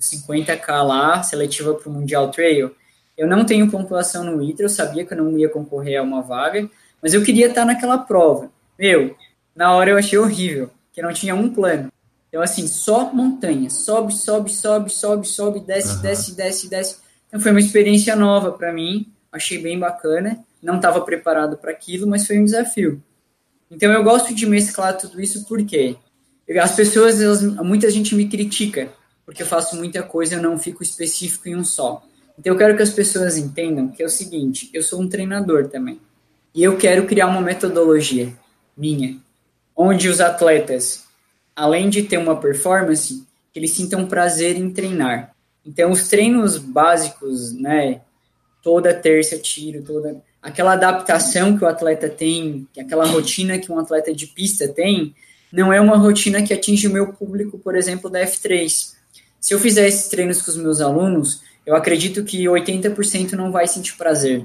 50k 0.00 0.82
lá, 0.82 1.22
seletiva 1.22 1.74
para 1.74 1.88
o 1.88 1.92
Mundial 1.92 2.30
Trail. 2.30 2.74
Eu 3.16 3.26
não 3.26 3.44
tenho 3.44 3.70
pontuação 3.70 4.24
no 4.24 4.42
ITRA, 4.42 4.64
eu 4.64 4.68
sabia 4.68 5.04
que 5.04 5.12
eu 5.12 5.18
não 5.18 5.38
ia 5.38 5.48
concorrer 5.48 5.98
a 5.98 6.02
uma 6.02 6.22
vaga, 6.22 6.68
mas 7.02 7.12
eu 7.12 7.22
queria 7.22 7.48
estar 7.48 7.64
naquela 7.64 7.98
prova. 7.98 8.50
Meu, 8.78 9.16
na 9.54 9.74
hora 9.74 9.90
eu 9.90 9.98
achei 9.98 10.18
horrível, 10.18 10.70
que 10.92 11.02
não 11.02 11.12
tinha 11.12 11.34
um 11.34 11.52
plano. 11.52 11.90
Então, 12.28 12.40
assim, 12.40 12.66
só 12.66 13.12
montanha, 13.12 13.68
sobe, 13.68 14.14
sobe, 14.14 14.50
sobe, 14.50 14.90
sobe, 14.90 15.26
sobe, 15.26 15.60
desce, 15.60 15.96
uhum. 15.96 16.02
desce, 16.02 16.34
desce, 16.34 16.70
desce. 16.70 16.96
Então, 17.28 17.40
foi 17.40 17.50
uma 17.50 17.60
experiência 17.60 18.16
nova 18.16 18.52
para 18.52 18.72
mim, 18.72 19.12
achei 19.30 19.58
bem 19.58 19.78
bacana 19.78 20.42
não 20.62 20.76
estava 20.76 21.00
preparado 21.00 21.56
para 21.56 21.72
aquilo, 21.72 22.06
mas 22.06 22.26
foi 22.26 22.38
um 22.38 22.44
desafio. 22.44 23.02
Então 23.70 23.90
eu 23.90 24.04
gosto 24.04 24.32
de 24.32 24.46
mesclar 24.46 24.96
tudo 24.96 25.20
isso 25.20 25.44
porque 25.46 25.96
as 26.60 26.76
pessoas, 26.76 27.20
elas, 27.20 27.42
muita 27.42 27.90
gente 27.90 28.14
me 28.14 28.28
critica 28.28 28.92
porque 29.24 29.42
eu 29.42 29.46
faço 29.46 29.76
muita 29.76 30.02
coisa 30.02 30.34
eu 30.34 30.42
não 30.42 30.58
fico 30.58 30.82
específico 30.82 31.48
em 31.48 31.56
um 31.56 31.64
só. 31.64 32.02
Então 32.38 32.52
eu 32.52 32.58
quero 32.58 32.76
que 32.76 32.82
as 32.82 32.90
pessoas 32.90 33.36
entendam 33.36 33.88
que 33.88 34.02
é 34.02 34.06
o 34.06 34.10
seguinte, 34.10 34.70
eu 34.72 34.82
sou 34.82 35.00
um 35.00 35.08
treinador 35.08 35.68
também. 35.68 36.00
E 36.54 36.62
eu 36.62 36.76
quero 36.76 37.06
criar 37.06 37.28
uma 37.28 37.40
metodologia 37.40 38.32
minha, 38.76 39.18
onde 39.76 40.08
os 40.08 40.20
atletas, 40.20 41.04
além 41.56 41.88
de 41.88 42.02
ter 42.02 42.18
uma 42.18 42.36
performance, 42.36 43.26
eles 43.54 43.70
sintam 43.72 44.06
prazer 44.06 44.56
em 44.56 44.70
treinar. 44.70 45.34
Então 45.64 45.90
os 45.90 46.08
treinos 46.08 46.58
básicos, 46.58 47.52
né, 47.52 48.00
toda 48.62 48.94
terça 48.94 49.38
tiro, 49.38 49.82
toda 49.82 50.22
aquela 50.42 50.72
adaptação 50.72 51.56
que 51.56 51.64
o 51.64 51.68
atleta 51.68 52.08
tem, 52.08 52.66
aquela 52.78 53.06
rotina 53.06 53.58
que 53.58 53.70
um 53.70 53.78
atleta 53.78 54.12
de 54.14 54.26
pista 54.26 54.68
tem, 54.68 55.14
não 55.52 55.72
é 55.72 55.80
uma 55.80 55.96
rotina 55.96 56.42
que 56.42 56.52
atinge 56.52 56.88
o 56.88 56.92
meu 56.92 57.12
público, 57.12 57.58
por 57.58 57.76
exemplo, 57.76 58.08
da 58.08 58.20
F3. 58.20 58.94
Se 59.38 59.54
eu 59.54 59.60
fizer 59.60 59.86
esses 59.86 60.08
treinos 60.08 60.40
com 60.40 60.50
os 60.50 60.56
meus 60.56 60.80
alunos, 60.80 61.42
eu 61.64 61.76
acredito 61.76 62.24
que 62.24 62.44
80% 62.44 63.32
não 63.32 63.52
vai 63.52 63.68
sentir 63.68 63.96
prazer. 63.96 64.44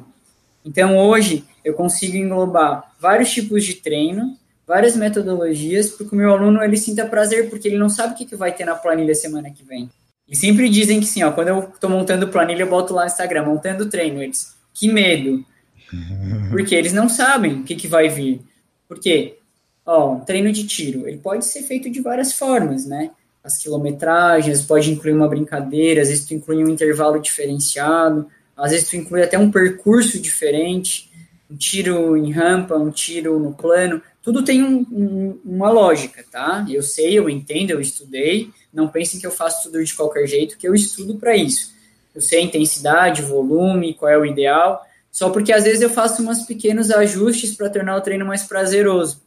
Então, 0.66 0.98
hoje, 0.98 1.46
eu 1.68 1.74
consigo 1.74 2.16
englobar 2.16 2.94
vários 2.98 3.30
tipos 3.30 3.66
de 3.66 3.74
treino, 3.74 4.38
várias 4.66 4.96
metodologias, 4.96 5.90
para 5.90 6.08
que 6.08 6.14
o 6.14 6.18
meu 6.18 6.32
aluno 6.32 6.64
ele 6.64 6.78
sinta 6.78 7.06
prazer, 7.06 7.50
porque 7.50 7.68
ele 7.68 7.78
não 7.78 7.90
sabe 7.90 8.14
o 8.14 8.18
que, 8.18 8.26
que 8.26 8.38
vai 8.38 8.54
ter 8.54 8.64
na 8.64 8.74
planilha 8.74 9.14
semana 9.14 9.52
que 9.52 9.66
vem. 9.66 9.90
E 10.30 10.34
sempre 10.34 10.70
dizem 10.70 11.02
que 11.02 11.06
sim, 11.06 11.24
ó, 11.24 11.32
quando 11.34 11.50
eu 11.50 11.60
estou 11.60 11.90
montando 11.90 12.30
planilha, 12.30 12.64
eu 12.64 12.70
boto 12.70 12.94
lá 12.94 13.02
no 13.02 13.08
Instagram, 13.08 13.44
montando 13.44 13.90
treino. 13.90 14.24
Eles, 14.24 14.56
que 14.74 14.90
medo. 14.90 15.46
Porque 16.50 16.74
eles 16.74 16.94
não 16.94 17.10
sabem 17.10 17.60
o 17.60 17.64
que, 17.64 17.76
que 17.76 17.88
vai 17.88 18.08
vir. 18.08 18.40
Porque, 18.88 19.38
ó, 19.86 20.14
um 20.14 20.20
treino 20.22 20.54
de 20.54 20.66
tiro, 20.66 21.06
ele 21.06 21.18
pode 21.18 21.46
ser 21.46 21.64
feito 21.64 21.90
de 21.90 22.00
várias 22.00 22.32
formas, 22.32 22.86
né? 22.86 23.12
As 23.44 23.58
quilometragens, 23.58 24.62
pode 24.62 24.90
incluir 24.90 25.14
uma 25.14 25.28
brincadeira, 25.28 26.02
às 26.02 26.08
vezes 26.08 26.26
tu 26.26 26.34
inclui 26.34 26.64
um 26.64 26.70
intervalo 26.70 27.20
diferenciado, 27.20 28.26
às 28.56 28.72
vezes 28.72 28.90
tu 28.90 28.96
inclui 28.96 29.22
até 29.22 29.38
um 29.38 29.52
percurso 29.52 30.20
diferente, 30.20 31.07
um 31.50 31.56
tiro 31.56 32.18
em 32.18 32.32
rampa, 32.32 32.76
um 32.76 32.92
tiro 32.92 33.40
no 33.40 33.54
plano, 33.54 34.02
tudo 34.22 34.44
tem 34.44 34.62
um, 34.62 34.86
um, 34.92 35.40
uma 35.46 35.70
lógica, 35.70 36.24
tá? 36.30 36.66
Eu 36.70 36.84
sei, 36.84 37.18
eu 37.18 37.30
entendo, 37.30 37.72
eu 37.72 37.80
estudei, 37.80 38.52
não 38.74 38.88
pensem 38.88 39.20
que 39.20 39.26
eu 39.26 39.32
faço 39.32 39.64
tudo 39.64 39.84
de 39.84 39.94
qualquer 39.94 40.28
jeito, 40.28 40.58
que 40.58 40.68
eu 40.68 40.76
estudo 40.76 41.16
para 41.16 41.36
isso. 41.36 41.74
Eu 42.14 42.22
sei 42.22 42.40
a 42.40 42.44
intensidade, 42.44 43.22
volume, 43.22 43.94
qual 43.94 44.12
é 44.12 44.18
o 44.18 44.26
ideal, 44.26 44.86
só 45.12 45.30
porque 45.30 45.54
às 45.54 45.64
vezes 45.64 45.82
eu 45.82 45.90
faço 45.90 46.22
uns 46.22 46.44
pequenos 46.44 46.92
ajustes 46.92 47.56
para 47.56 47.70
tornar 47.70 47.96
o 47.96 48.02
treino 48.02 48.26
mais 48.26 48.44
prazeroso. 48.44 49.22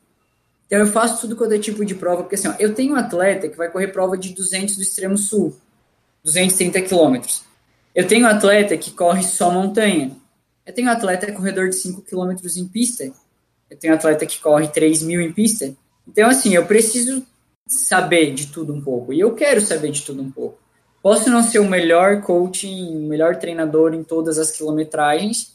Então 0.67 0.79
eu 0.79 0.87
faço 0.87 1.21
tudo 1.23 1.35
quanto 1.35 1.55
é 1.55 1.59
tipo 1.59 1.85
de 1.85 1.95
prova, 1.95 2.23
porque 2.23 2.37
assim, 2.37 2.49
ó, 2.49 2.55
eu 2.59 2.75
tenho 2.75 2.93
um 2.93 2.97
atleta 2.97 3.49
que 3.49 3.57
vai 3.57 3.71
correr 3.71 3.89
prova 3.89 4.17
de 4.17 4.35
200 4.35 4.77
do 4.77 4.83
extremo 4.83 5.17
sul, 5.17 5.57
230 6.23 6.81
quilômetros. 6.83 7.43
Eu 7.95 8.07
tenho 8.07 8.25
um 8.25 8.29
atleta 8.29 8.77
que 8.77 8.93
corre 8.93 9.25
só 9.25 9.51
montanha. 9.51 10.17
Eu 10.67 10.73
tenho 10.73 10.89
um 10.89 10.93
atleta 10.93 11.33
corredor 11.33 11.69
de 11.69 11.77
5 11.77 12.03
quilômetros 12.03 12.57
em 12.57 12.67
pista. 12.67 13.11
Eu 13.71 13.77
tenho 13.77 13.93
um 13.93 13.97
atleta 13.97 14.27
que 14.27 14.41
corre 14.41 14.69
3 14.69 15.03
mil 15.03 15.21
em 15.21 15.33
pista. 15.33 15.75
Então, 16.07 16.29
assim, 16.29 16.55
eu 16.55 16.67
preciso 16.67 17.25
saber 17.67 18.35
de 18.35 18.49
tudo 18.49 18.75
um 18.75 18.81
pouco. 18.81 19.13
E 19.13 19.21
eu 19.21 19.35
quero 19.35 19.61
saber 19.61 19.91
de 19.91 20.03
tudo 20.03 20.23
um 20.23 20.31
pouco. 20.31 20.59
Posso 21.03 21.31
não 21.31 21.43
ser 21.43 21.61
o 21.61 21.69
melhor 21.69 22.21
coach, 22.23 22.67
o 22.67 23.09
melhor 23.09 23.37
treinador 23.37 23.95
em 23.95 24.03
todas 24.03 24.39
as 24.39 24.51
quilometragens, 24.51 25.55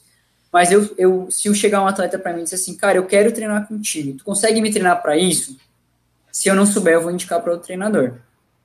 mas 0.52 0.72
eu, 0.72 0.90
eu 0.98 1.28
se 1.30 1.48
eu 1.48 1.54
chegar 1.54 1.84
um 1.84 1.88
atleta 1.88 2.18
para 2.18 2.34
mim 2.34 2.42
e 2.42 2.44
dizer 2.46 2.56
assim, 2.56 2.76
cara, 2.76 2.98
eu 2.98 3.06
quero 3.06 3.32
treinar 3.32 3.68
contigo, 3.68 4.18
tu 4.18 4.24
consegue 4.24 4.60
me 4.62 4.72
treinar 4.72 5.02
para 5.02 5.18
isso? 5.18 5.56
Se 6.32 6.50
eu 6.50 6.56
não 6.56 6.66
souber, 6.66 6.96
eu 6.96 7.02
vou 7.02 7.12
indicar 7.12 7.42
para 7.42 7.52
outro 7.52 7.68
treinador. 7.68 8.16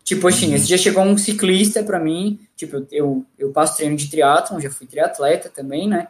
Tipo 0.03 0.29
assim, 0.29 0.55
esse 0.55 0.67
dia 0.67 0.79
chegou 0.79 1.03
um 1.03 1.19
ciclista 1.19 1.83
para 1.83 1.99
mim, 1.99 2.41
tipo, 2.57 2.87
eu, 2.91 3.25
eu 3.39 3.53
passo 3.53 3.77
treino 3.77 3.97
de 3.97 4.11
triatlon, 4.11 4.59
já 4.59 4.71
fui 4.71 4.87
triatleta 4.87 5.51
também, 5.51 5.87
né? 5.87 6.09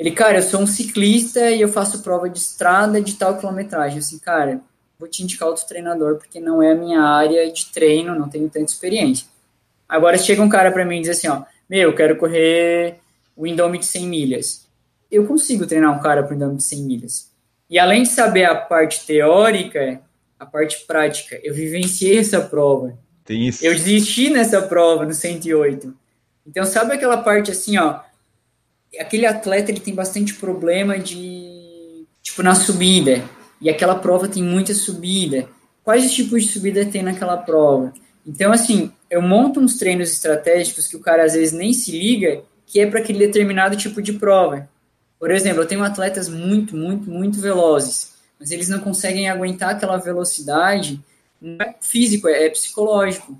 Ele, 0.00 0.12
cara, 0.12 0.38
eu 0.38 0.42
sou 0.42 0.62
um 0.62 0.66
ciclista 0.66 1.50
e 1.50 1.60
eu 1.60 1.68
faço 1.68 2.02
prova 2.02 2.26
de 2.26 2.38
estrada 2.38 3.02
de 3.02 3.16
tal 3.16 3.36
quilometragem. 3.36 3.98
Assim, 3.98 4.18
cara, 4.18 4.62
vou 4.98 5.06
te 5.06 5.22
indicar 5.22 5.46
outro 5.46 5.66
treinador 5.66 6.16
porque 6.16 6.40
não 6.40 6.62
é 6.62 6.72
a 6.72 6.74
minha 6.74 7.02
área 7.02 7.52
de 7.52 7.66
treino, 7.66 8.18
não 8.18 8.26
tenho 8.26 8.48
tanta 8.48 8.72
experiência. 8.72 9.26
Agora 9.86 10.16
chega 10.16 10.40
um 10.40 10.48
cara 10.48 10.72
para 10.72 10.86
mim 10.86 10.96
e 10.96 11.00
diz 11.02 11.10
assim, 11.10 11.28
ó, 11.28 11.42
meu, 11.68 11.90
eu 11.90 11.94
quero 11.94 12.16
correr 12.16 12.96
o 13.36 13.46
Indomit 13.46 13.84
100 13.84 14.06
milhas. 14.06 14.66
Eu 15.10 15.26
consigo 15.26 15.66
treinar 15.66 15.94
um 15.94 16.00
cara 16.00 16.22
para 16.22 16.32
o 16.32 16.34
Indomit 16.34 16.62
100 16.62 16.82
milhas. 16.82 17.30
E 17.68 17.78
além 17.78 18.04
de 18.04 18.08
saber 18.08 18.46
a 18.46 18.54
parte 18.54 19.04
teórica, 19.04 20.00
a 20.38 20.46
parte 20.46 20.86
prática, 20.86 21.38
eu 21.44 21.52
vivenciei 21.52 22.18
essa 22.18 22.40
prova. 22.40 22.98
Tem 23.22 23.48
isso. 23.48 23.62
Eu 23.62 23.74
desisti 23.74 24.30
nessa 24.30 24.62
prova 24.62 25.04
no 25.04 25.12
108. 25.12 25.94
Então, 26.46 26.64
sabe 26.64 26.94
aquela 26.94 27.18
parte 27.18 27.50
assim, 27.50 27.76
ó, 27.76 28.00
aquele 28.98 29.26
atleta 29.26 29.70
ele 29.70 29.80
tem 29.80 29.94
bastante 29.94 30.34
problema 30.34 30.98
de 30.98 32.06
tipo 32.22 32.42
na 32.42 32.54
subida 32.54 33.22
e 33.60 33.70
aquela 33.70 33.94
prova 33.94 34.28
tem 34.28 34.42
muita 34.42 34.74
subida. 34.74 35.48
Quais 35.84 36.12
tipos 36.12 36.44
de 36.44 36.52
subida 36.52 36.84
tem 36.84 37.02
naquela 37.02 37.36
prova? 37.36 37.92
Então 38.26 38.52
assim, 38.52 38.92
eu 39.08 39.22
monto 39.22 39.60
uns 39.60 39.76
treinos 39.76 40.10
estratégicos 40.10 40.86
que 40.86 40.96
o 40.96 41.00
cara 41.00 41.24
às 41.24 41.34
vezes 41.34 41.52
nem 41.52 41.72
se 41.72 41.92
liga 41.92 42.42
que 42.66 42.80
é 42.80 42.86
para 42.86 43.00
aquele 43.00 43.18
determinado 43.18 43.76
tipo 43.76 44.00
de 44.00 44.12
prova. 44.12 44.68
Por 45.18 45.30
exemplo, 45.30 45.62
eu 45.62 45.66
tenho 45.66 45.82
atletas 45.82 46.28
muito, 46.28 46.76
muito, 46.76 47.10
muito 47.10 47.40
velozes, 47.40 48.14
mas 48.38 48.50
eles 48.50 48.68
não 48.68 48.78
conseguem 48.78 49.28
aguentar 49.28 49.70
aquela 49.70 49.96
velocidade. 49.96 51.00
Não 51.40 51.56
é 51.60 51.74
físico, 51.80 52.28
é, 52.28 52.48
psicológico. 52.48 53.36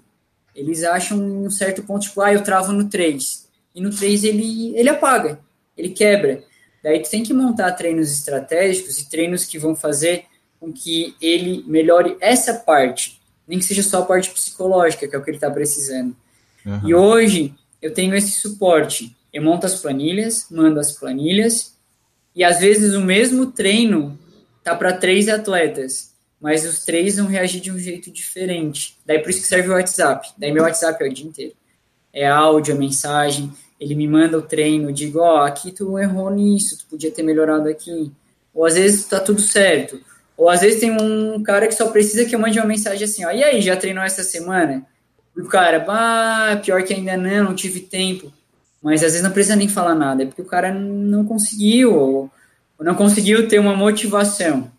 Eles 0.55 0.83
acham 0.83 1.19
um 1.19 1.49
certo 1.49 1.83
ponto, 1.85 2.03
tipo, 2.03 2.21
ah, 2.21 2.33
eu 2.33 2.43
travo 2.43 2.73
no 2.73 2.89
3 2.89 3.49
e 3.75 3.81
no 3.81 3.91
3 3.91 4.25
ele, 4.25 4.77
ele 4.77 4.89
apaga, 4.89 5.39
ele 5.77 5.91
quebra. 5.91 6.43
Daí 6.83 7.01
tu 7.01 7.11
tem 7.11 7.23
que 7.23 7.33
montar 7.33 7.73
treinos 7.73 8.11
estratégicos 8.11 8.99
e 8.99 9.09
treinos 9.09 9.45
que 9.45 9.59
vão 9.59 9.77
fazer 9.77 10.25
com 10.59 10.73
que 10.73 11.15
ele 11.21 11.65
melhore 11.67 12.17
essa 12.21 12.55
parte, 12.55 13.21
nem 13.47 13.59
que 13.59 13.65
seja 13.65 13.83
só 13.83 14.03
a 14.03 14.07
parte 14.07 14.31
psicológica, 14.31 15.07
que 15.07 15.15
é 15.15 15.19
o 15.19 15.23
que 15.23 15.31
ele 15.31 15.37
está 15.37 15.51
precisando. 15.51 16.17
Uhum. 16.65 16.89
E 16.89 16.95
hoje 16.95 17.55
eu 17.81 17.93
tenho 17.93 18.15
esse 18.15 18.33
suporte. 18.33 19.17
Eu 19.33 19.43
monto 19.43 19.65
as 19.65 19.81
planilhas, 19.81 20.47
mando 20.51 20.81
as 20.81 20.93
planilhas, 20.93 21.75
e 22.35 22.43
às 22.43 22.61
vezes 22.61 22.95
o 22.95 23.01
mesmo 23.01 23.53
treino 23.53 24.19
tá 24.63 24.75
para 24.75 24.93
três 24.93 25.29
atletas, 25.29 26.13
mas 26.41 26.65
os 26.65 26.85
três 26.85 27.17
vão 27.17 27.27
reagir 27.27 27.61
de 27.61 27.71
um 27.71 27.79
jeito 27.79 28.11
diferente. 28.11 28.97
Daí 29.07 29.19
por 29.21 29.31
isso 29.31 29.43
que 29.43 29.47
serve 29.47 29.69
o 29.69 29.73
WhatsApp. 29.73 30.31
Daí 30.37 30.53
meu 30.53 30.65
WhatsApp 30.65 31.03
é 31.03 31.09
o 31.09 31.13
dia 31.13 31.27
inteiro 31.27 31.55
é 32.13 32.27
áudio, 32.29 32.75
é 32.75 32.79
mensagem, 32.79 33.53
ele 33.79 33.95
me 33.95 34.07
manda 34.07 34.37
o 34.37 34.43
treino, 34.43 34.93
digo, 34.93 35.21
ó, 35.21 35.37
oh, 35.37 35.45
aqui 35.45 35.73
tu 35.73 35.99
errou 35.99 36.31
nisso, 36.31 36.79
tu 36.79 36.87
podia 36.87 37.11
ter 37.11 37.23
melhorado 37.23 37.69
aqui. 37.69 38.13
Ou 38.53 38.67
às 38.67 38.75
vezes 38.75 39.05
tá 39.07 39.19
tudo 39.19 39.41
certo. 39.41 40.01
Ou 40.37 40.49
às 40.49 40.61
vezes 40.61 40.81
tem 40.81 40.91
um 40.91 41.43
cara 41.43 41.67
que 41.67 41.75
só 41.75 41.89
precisa 41.89 42.25
que 42.25 42.35
eu 42.35 42.39
mande 42.39 42.59
uma 42.59 42.67
mensagem 42.67 43.05
assim, 43.05 43.25
ó, 43.25 43.31
e 43.31 43.43
aí, 43.43 43.61
já 43.61 43.77
treinou 43.77 44.05
essa 44.05 44.23
semana? 44.23 44.85
E 45.37 45.41
o 45.41 45.47
cara, 45.47 45.79
bah, 45.79 46.61
pior 46.63 46.83
que 46.83 46.93
ainda 46.93 47.17
não, 47.17 47.45
não 47.45 47.55
tive 47.55 47.81
tempo. 47.81 48.33
Mas 48.83 49.03
às 49.03 49.13
vezes 49.13 49.23
não 49.23 49.31
precisa 49.31 49.57
nem 49.57 49.69
falar 49.69 49.95
nada, 49.95 50.23
é 50.23 50.27
porque 50.27 50.43
o 50.43 50.47
cara 50.47 50.73
não 50.73 51.25
conseguiu, 51.25 51.95
ou, 51.95 52.31
ou 52.79 52.85
não 52.85 52.95
conseguiu 52.95 53.47
ter 53.47 53.59
uma 53.59 53.77
motivação. 53.77 54.71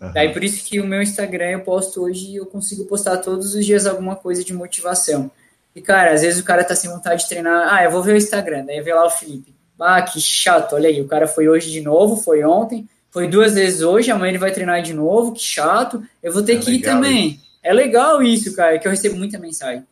Uhum. 0.00 0.12
Daí 0.12 0.32
por 0.32 0.44
isso 0.44 0.64
que 0.64 0.78
o 0.80 0.86
meu 0.86 1.00
Instagram 1.00 1.50
eu 1.50 1.60
posto 1.60 2.02
hoje, 2.02 2.36
eu 2.36 2.44
consigo 2.44 2.84
postar 2.84 3.16
todos 3.18 3.54
os 3.54 3.64
dias 3.64 3.86
alguma 3.86 4.14
coisa 4.14 4.44
de 4.44 4.52
motivação. 4.52 5.30
E, 5.76 5.82
cara, 5.82 6.14
às 6.14 6.22
vezes 6.22 6.40
o 6.40 6.44
cara 6.44 6.64
tá 6.64 6.74
sem 6.74 6.90
vontade 6.90 7.22
de 7.22 7.28
treinar. 7.28 7.68
Ah, 7.70 7.84
eu 7.84 7.90
vou 7.90 8.02
ver 8.02 8.14
o 8.14 8.16
Instagram. 8.16 8.64
Daí 8.64 8.80
vê 8.80 8.94
lá 8.94 9.04
o 9.04 9.10
Felipe. 9.10 9.54
Ah, 9.78 10.00
que 10.00 10.18
chato. 10.18 10.74
Olha 10.74 10.88
aí, 10.88 11.02
o 11.02 11.06
cara 11.06 11.26
foi 11.26 11.50
hoje 11.50 11.70
de 11.70 11.82
novo, 11.82 12.16
foi 12.16 12.42
ontem, 12.42 12.88
foi 13.10 13.28
duas 13.28 13.52
vezes 13.52 13.82
hoje, 13.82 14.10
amanhã 14.10 14.30
ele 14.30 14.38
vai 14.38 14.50
treinar 14.50 14.80
de 14.80 14.94
novo. 14.94 15.32
Que 15.32 15.42
chato. 15.42 16.02
Eu 16.22 16.32
vou 16.32 16.42
ter 16.42 16.56
é 16.56 16.58
que 16.60 16.70
ir 16.70 16.80
também. 16.80 17.28
Isso. 17.28 17.40
É 17.62 17.74
legal 17.74 18.22
isso, 18.22 18.56
cara, 18.56 18.78
que 18.78 18.88
eu 18.88 18.90
recebo 18.90 19.16
muita 19.18 19.38
mensagem. 19.38 19.84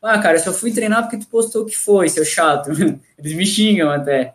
Ah, 0.00 0.16
cara, 0.20 0.36
eu 0.36 0.42
só 0.42 0.52
fui 0.52 0.70
treinar 0.70 1.02
porque 1.02 1.18
tu 1.18 1.26
postou 1.26 1.64
que 1.64 1.76
foi, 1.76 2.08
seu 2.08 2.24
chato. 2.24 2.70
Eles 3.18 3.32
me 3.34 3.44
xingam 3.44 3.90
até. 3.90 4.34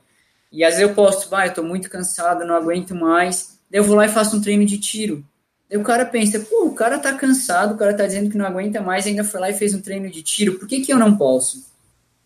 E 0.51 0.61
às 0.61 0.75
vezes 0.75 0.89
eu 0.89 0.93
posto, 0.93 1.33
ah, 1.33 1.47
eu 1.47 1.53
tô 1.53 1.63
muito 1.63 1.89
cansado, 1.89 2.45
não 2.45 2.55
aguento 2.55 2.93
mais. 2.93 3.59
Daí 3.71 3.79
eu 3.79 3.83
vou 3.85 3.95
lá 3.95 4.05
e 4.05 4.09
faço 4.09 4.35
um 4.35 4.41
treino 4.41 4.65
de 4.65 4.77
tiro. 4.77 5.25
Daí 5.69 5.77
o 5.77 5.83
cara 5.83 6.05
pensa, 6.05 6.39
pô, 6.39 6.65
o 6.65 6.73
cara 6.73 6.97
tá 6.97 7.13
cansado, 7.13 7.73
o 7.73 7.77
cara 7.77 7.93
tá 7.93 8.05
dizendo 8.05 8.29
que 8.29 8.37
não 8.37 8.45
aguenta 8.45 8.81
mais, 8.81 9.05
ainda 9.05 9.23
foi 9.23 9.39
lá 9.39 9.49
e 9.49 9.53
fez 9.53 9.73
um 9.73 9.81
treino 9.81 10.09
de 10.09 10.21
tiro, 10.21 10.57
por 10.57 10.67
que, 10.67 10.81
que 10.81 10.93
eu 10.93 10.97
não 10.97 11.17
posso? 11.17 11.65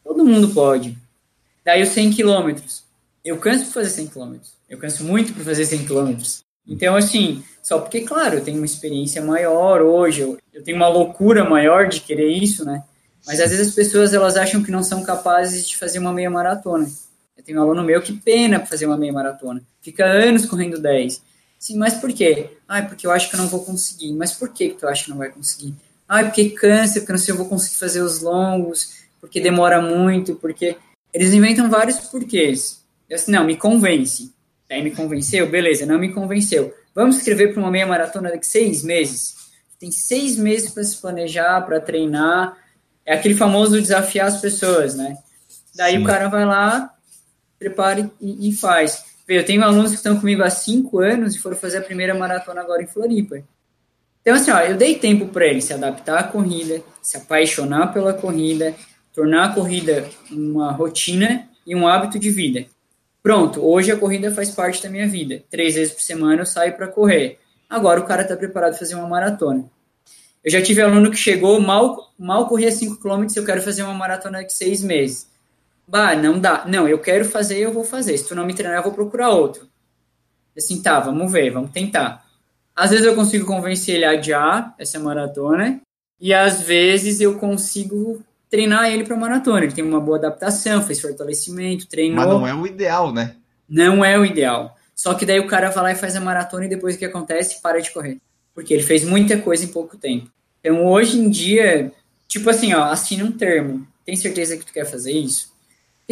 Todo 0.04 0.26
mundo 0.26 0.50
pode. 0.50 0.98
Daí 1.64 1.82
os 1.82 1.90
100 1.90 2.12
quilômetros. 2.12 2.84
Eu 3.24 3.38
canso 3.38 3.66
por 3.66 3.74
fazer 3.74 3.90
100 3.90 4.08
quilômetros. 4.08 4.54
Eu 4.70 4.78
canso 4.78 5.04
muito 5.04 5.34
por 5.34 5.44
fazer 5.44 5.66
100 5.66 5.86
quilômetros. 5.86 6.44
Então, 6.68 6.96
assim, 6.96 7.44
só 7.62 7.80
porque, 7.80 8.02
claro, 8.02 8.36
eu 8.38 8.44
tenho 8.44 8.58
uma 8.58 8.66
experiência 8.66 9.22
maior 9.22 9.82
hoje, 9.82 10.22
eu, 10.22 10.38
eu 10.54 10.64
tenho 10.64 10.78
uma 10.78 10.88
loucura 10.88 11.44
maior 11.44 11.88
de 11.88 12.02
querer 12.02 12.30
isso, 12.30 12.64
né? 12.66 12.84
Mas 13.26 13.40
às 13.40 13.52
vezes 13.52 13.70
as 13.70 13.76
pessoas 13.76 14.14
elas 14.14 14.36
acham 14.36 14.64
que 14.64 14.72
não 14.72 14.84
são 14.84 15.04
capazes 15.04 15.68
de 15.68 15.78
fazer 15.78 16.00
uma 16.00 16.14
meia 16.14 16.30
maratona. 16.30 16.90
Eu 17.38 17.44
tenho 17.44 17.60
um 17.60 17.62
aluno 17.62 17.84
meu 17.84 18.02
que 18.02 18.14
pena 18.14 18.66
fazer 18.66 18.86
uma 18.86 18.98
meia 18.98 19.14
maratona. 19.14 19.62
Fica 19.82 20.06
anos 20.06 20.46
correndo 20.46 20.80
10. 20.80 21.22
Sim, 21.62 21.78
mas 21.78 21.94
por 21.94 22.12
quê? 22.12 22.58
Ah, 22.68 22.82
porque 22.82 23.06
eu 23.06 23.12
acho 23.12 23.30
que 23.30 23.36
eu 23.36 23.40
não 23.40 23.48
vou 23.48 23.64
conseguir. 23.64 24.12
Mas 24.14 24.34
por 24.34 24.50
que, 24.50 24.70
que 24.70 24.80
tu 24.80 24.88
acha 24.88 25.04
que 25.04 25.12
não 25.12 25.18
vai 25.20 25.30
conseguir? 25.30 25.76
Ah, 26.10 26.24
porque 26.24 26.50
cansa, 26.50 27.00
porque 27.00 27.12
não 27.12 27.20
sei 27.20 27.26
se 27.26 27.32
eu 27.32 27.38
vou 27.38 27.48
conseguir 27.48 27.76
fazer 27.76 28.02
os 28.02 28.20
longos, 28.20 28.96
porque 29.22 29.40
demora 29.40 29.80
muito, 29.80 30.34
porque. 30.36 30.76
Eles 31.14 31.36
inventam 31.36 31.70
vários 31.70 32.00
porquês. 32.00 32.84
Eu 33.08 33.16
assim, 33.16 33.32
não, 33.32 33.44
me 33.44 33.56
convence. 33.56 34.34
Aí 34.72 34.82
me 34.82 34.90
convenceu, 34.90 35.48
beleza, 35.52 35.86
não 35.86 36.00
me 36.00 36.12
convenceu. 36.12 36.74
Vamos 36.96 37.18
escrever 37.18 37.54
para 37.54 37.62
uma 37.62 37.70
meia 37.70 37.86
maratona 37.86 38.32
daqui 38.32 38.48
seis 38.48 38.82
meses. 38.84 39.36
Tem 39.78 39.92
seis 39.92 40.38
meses 40.38 40.72
para 40.72 40.84
se 40.84 40.98
planejar, 40.98 41.62
para 41.62 41.80
treinar. 41.80 42.58
É 43.06 43.14
aquele 43.14 43.36
famoso 43.36 43.80
desafiar 43.80 44.28
as 44.28 44.42
pessoas, 44.42 44.96
né? 44.96 45.16
Daí 45.76 45.94
Sim. 45.94 46.02
o 46.02 46.06
cara 46.06 46.28
vai 46.28 46.46
lá, 46.46 46.92
prepara 47.60 48.10
e, 48.20 48.50
e 48.50 48.54
faz. 48.54 49.11
Eu 49.34 49.46
tenho 49.46 49.64
alunos 49.64 49.92
que 49.92 49.98
estão 49.98 50.20
comigo 50.20 50.44
há 50.44 50.50
cinco 50.50 51.00
anos 51.00 51.36
e 51.36 51.40
foram 51.40 51.56
fazer 51.56 51.78
a 51.78 51.82
primeira 51.82 52.14
maratona 52.14 52.60
agora 52.60 52.84
em 52.84 52.88
Floripa. 52.88 53.42
Então, 54.22 54.36
assim, 54.36 54.52
ó, 54.52 54.60
eu 54.60 54.76
dei 54.76 54.96
tempo 54.96 55.28
para 55.28 55.48
eles 55.48 55.64
se 55.64 55.74
adaptar 55.74 56.20
à 56.20 56.24
corrida, 56.24 56.84
se 57.02 57.16
apaixonar 57.16 57.94
pela 57.94 58.14
corrida, 58.14 58.76
tornar 59.14 59.46
a 59.46 59.54
corrida 59.54 60.06
uma 60.30 60.74
rotina 60.74 61.48
e 61.66 61.74
um 61.74 61.88
hábito 61.88 62.20
de 62.20 62.30
vida. 62.30 62.66
Pronto, 63.24 63.66
hoje 63.66 63.90
a 63.90 63.96
corrida 63.96 64.32
faz 64.32 64.52
parte 64.52 64.84
da 64.84 64.90
minha 64.90 65.08
vida. 65.08 65.42
Três 65.50 65.76
vezes 65.76 65.94
por 65.94 66.02
semana 66.02 66.42
eu 66.42 66.46
saio 66.46 66.76
para 66.76 66.88
correr. 66.88 67.40
Agora 67.70 68.02
o 68.02 68.06
cara 68.06 68.24
está 68.24 68.36
preparado 68.36 68.72
para 68.72 68.80
fazer 68.80 68.96
uma 68.96 69.08
maratona. 69.08 69.64
Eu 70.44 70.52
já 70.52 70.62
tive 70.62 70.82
aluno 70.82 71.10
que 71.10 71.18
chegou, 71.18 71.58
mal, 71.62 72.12
mal 72.20 72.48
corria 72.50 72.70
5 72.72 72.98
km, 72.98 73.28
eu 73.34 73.46
quero 73.46 73.62
fazer 73.62 73.84
uma 73.84 73.94
maratona 73.94 74.44
de 74.44 74.54
seis 74.54 74.84
meses. 74.84 75.31
Bah, 75.88 76.16
não 76.16 76.40
dá. 76.40 76.66
Não, 76.66 76.88
eu 76.88 77.00
quero 77.00 77.26
fazer, 77.26 77.58
eu 77.60 77.72
vou 77.72 77.84
fazer. 77.84 78.18
Se 78.18 78.28
tu 78.28 78.36
não 78.36 78.46
me 78.46 78.54
treinar, 78.54 78.78
eu 78.80 78.84
vou 78.84 78.94
procurar 78.94 79.30
outro. 79.30 79.68
Assim, 80.58 80.82
tá, 80.82 81.00
vamos 81.00 81.32
ver, 81.32 81.52
vamos 81.52 81.72
tentar. 81.72 82.26
Às 82.76 82.92
vezes 82.92 83.06
eu 83.06 83.16
consigo 83.16 83.46
convencer 83.46 83.96
ele 83.96 84.06
a 84.06 84.12
adiar 84.12 84.74
essa 84.78 85.00
maratona, 85.00 85.82
e 86.20 86.34
às 86.34 86.62
vezes 86.62 87.20
eu 87.20 87.38
consigo 87.38 88.24
treinar 88.50 88.92
ele 88.92 89.04
para 89.04 89.16
maratona. 89.18 89.64
Ele 89.64 89.74
tem 89.74 89.84
uma 89.84 90.00
boa 90.00 90.18
adaptação, 90.18 90.82
fez 90.84 91.00
fortalecimento, 91.00 91.88
treinou. 91.88 92.18
Mas 92.18 92.28
não 92.28 92.48
é 92.48 92.54
o 92.54 92.68
ideal, 92.68 93.12
né? 93.12 93.36
Não 93.68 94.04
é 94.04 94.20
o 94.20 94.26
ideal. 94.26 94.78
Só 94.94 95.14
que 95.14 95.26
daí 95.26 95.40
o 95.40 95.48
cara 95.48 95.70
vai 95.70 95.84
lá 95.84 95.92
e 95.94 95.96
faz 95.96 96.16
a 96.16 96.20
maratona 96.20 96.66
e 96.66 96.70
depois 96.70 96.96
o 96.96 97.00
que 97.00 97.06
acontece? 97.06 97.62
Para 97.62 97.82
de 97.82 97.92
correr. 97.92 98.20
Porque 98.54 98.74
ele 98.74 98.84
fez 98.84 99.04
muita 99.04 99.38
coisa 99.38 99.66
em 99.66 99.70
pouco 99.70 99.98
tempo. 99.98 100.30
Então 100.60 100.86
hoje 100.86 101.18
em 101.18 101.30
dia, 101.30 101.92
tipo 102.28 102.50
assim, 102.50 102.74
ó, 102.74 102.84
assina 102.84 103.24
um 103.24 103.32
termo. 103.32 103.88
Tem 104.06 104.16
certeza 104.16 104.58
que 104.58 104.66
tu 104.66 104.74
quer 104.74 104.86
fazer 104.86 105.14
isso? 105.14 105.51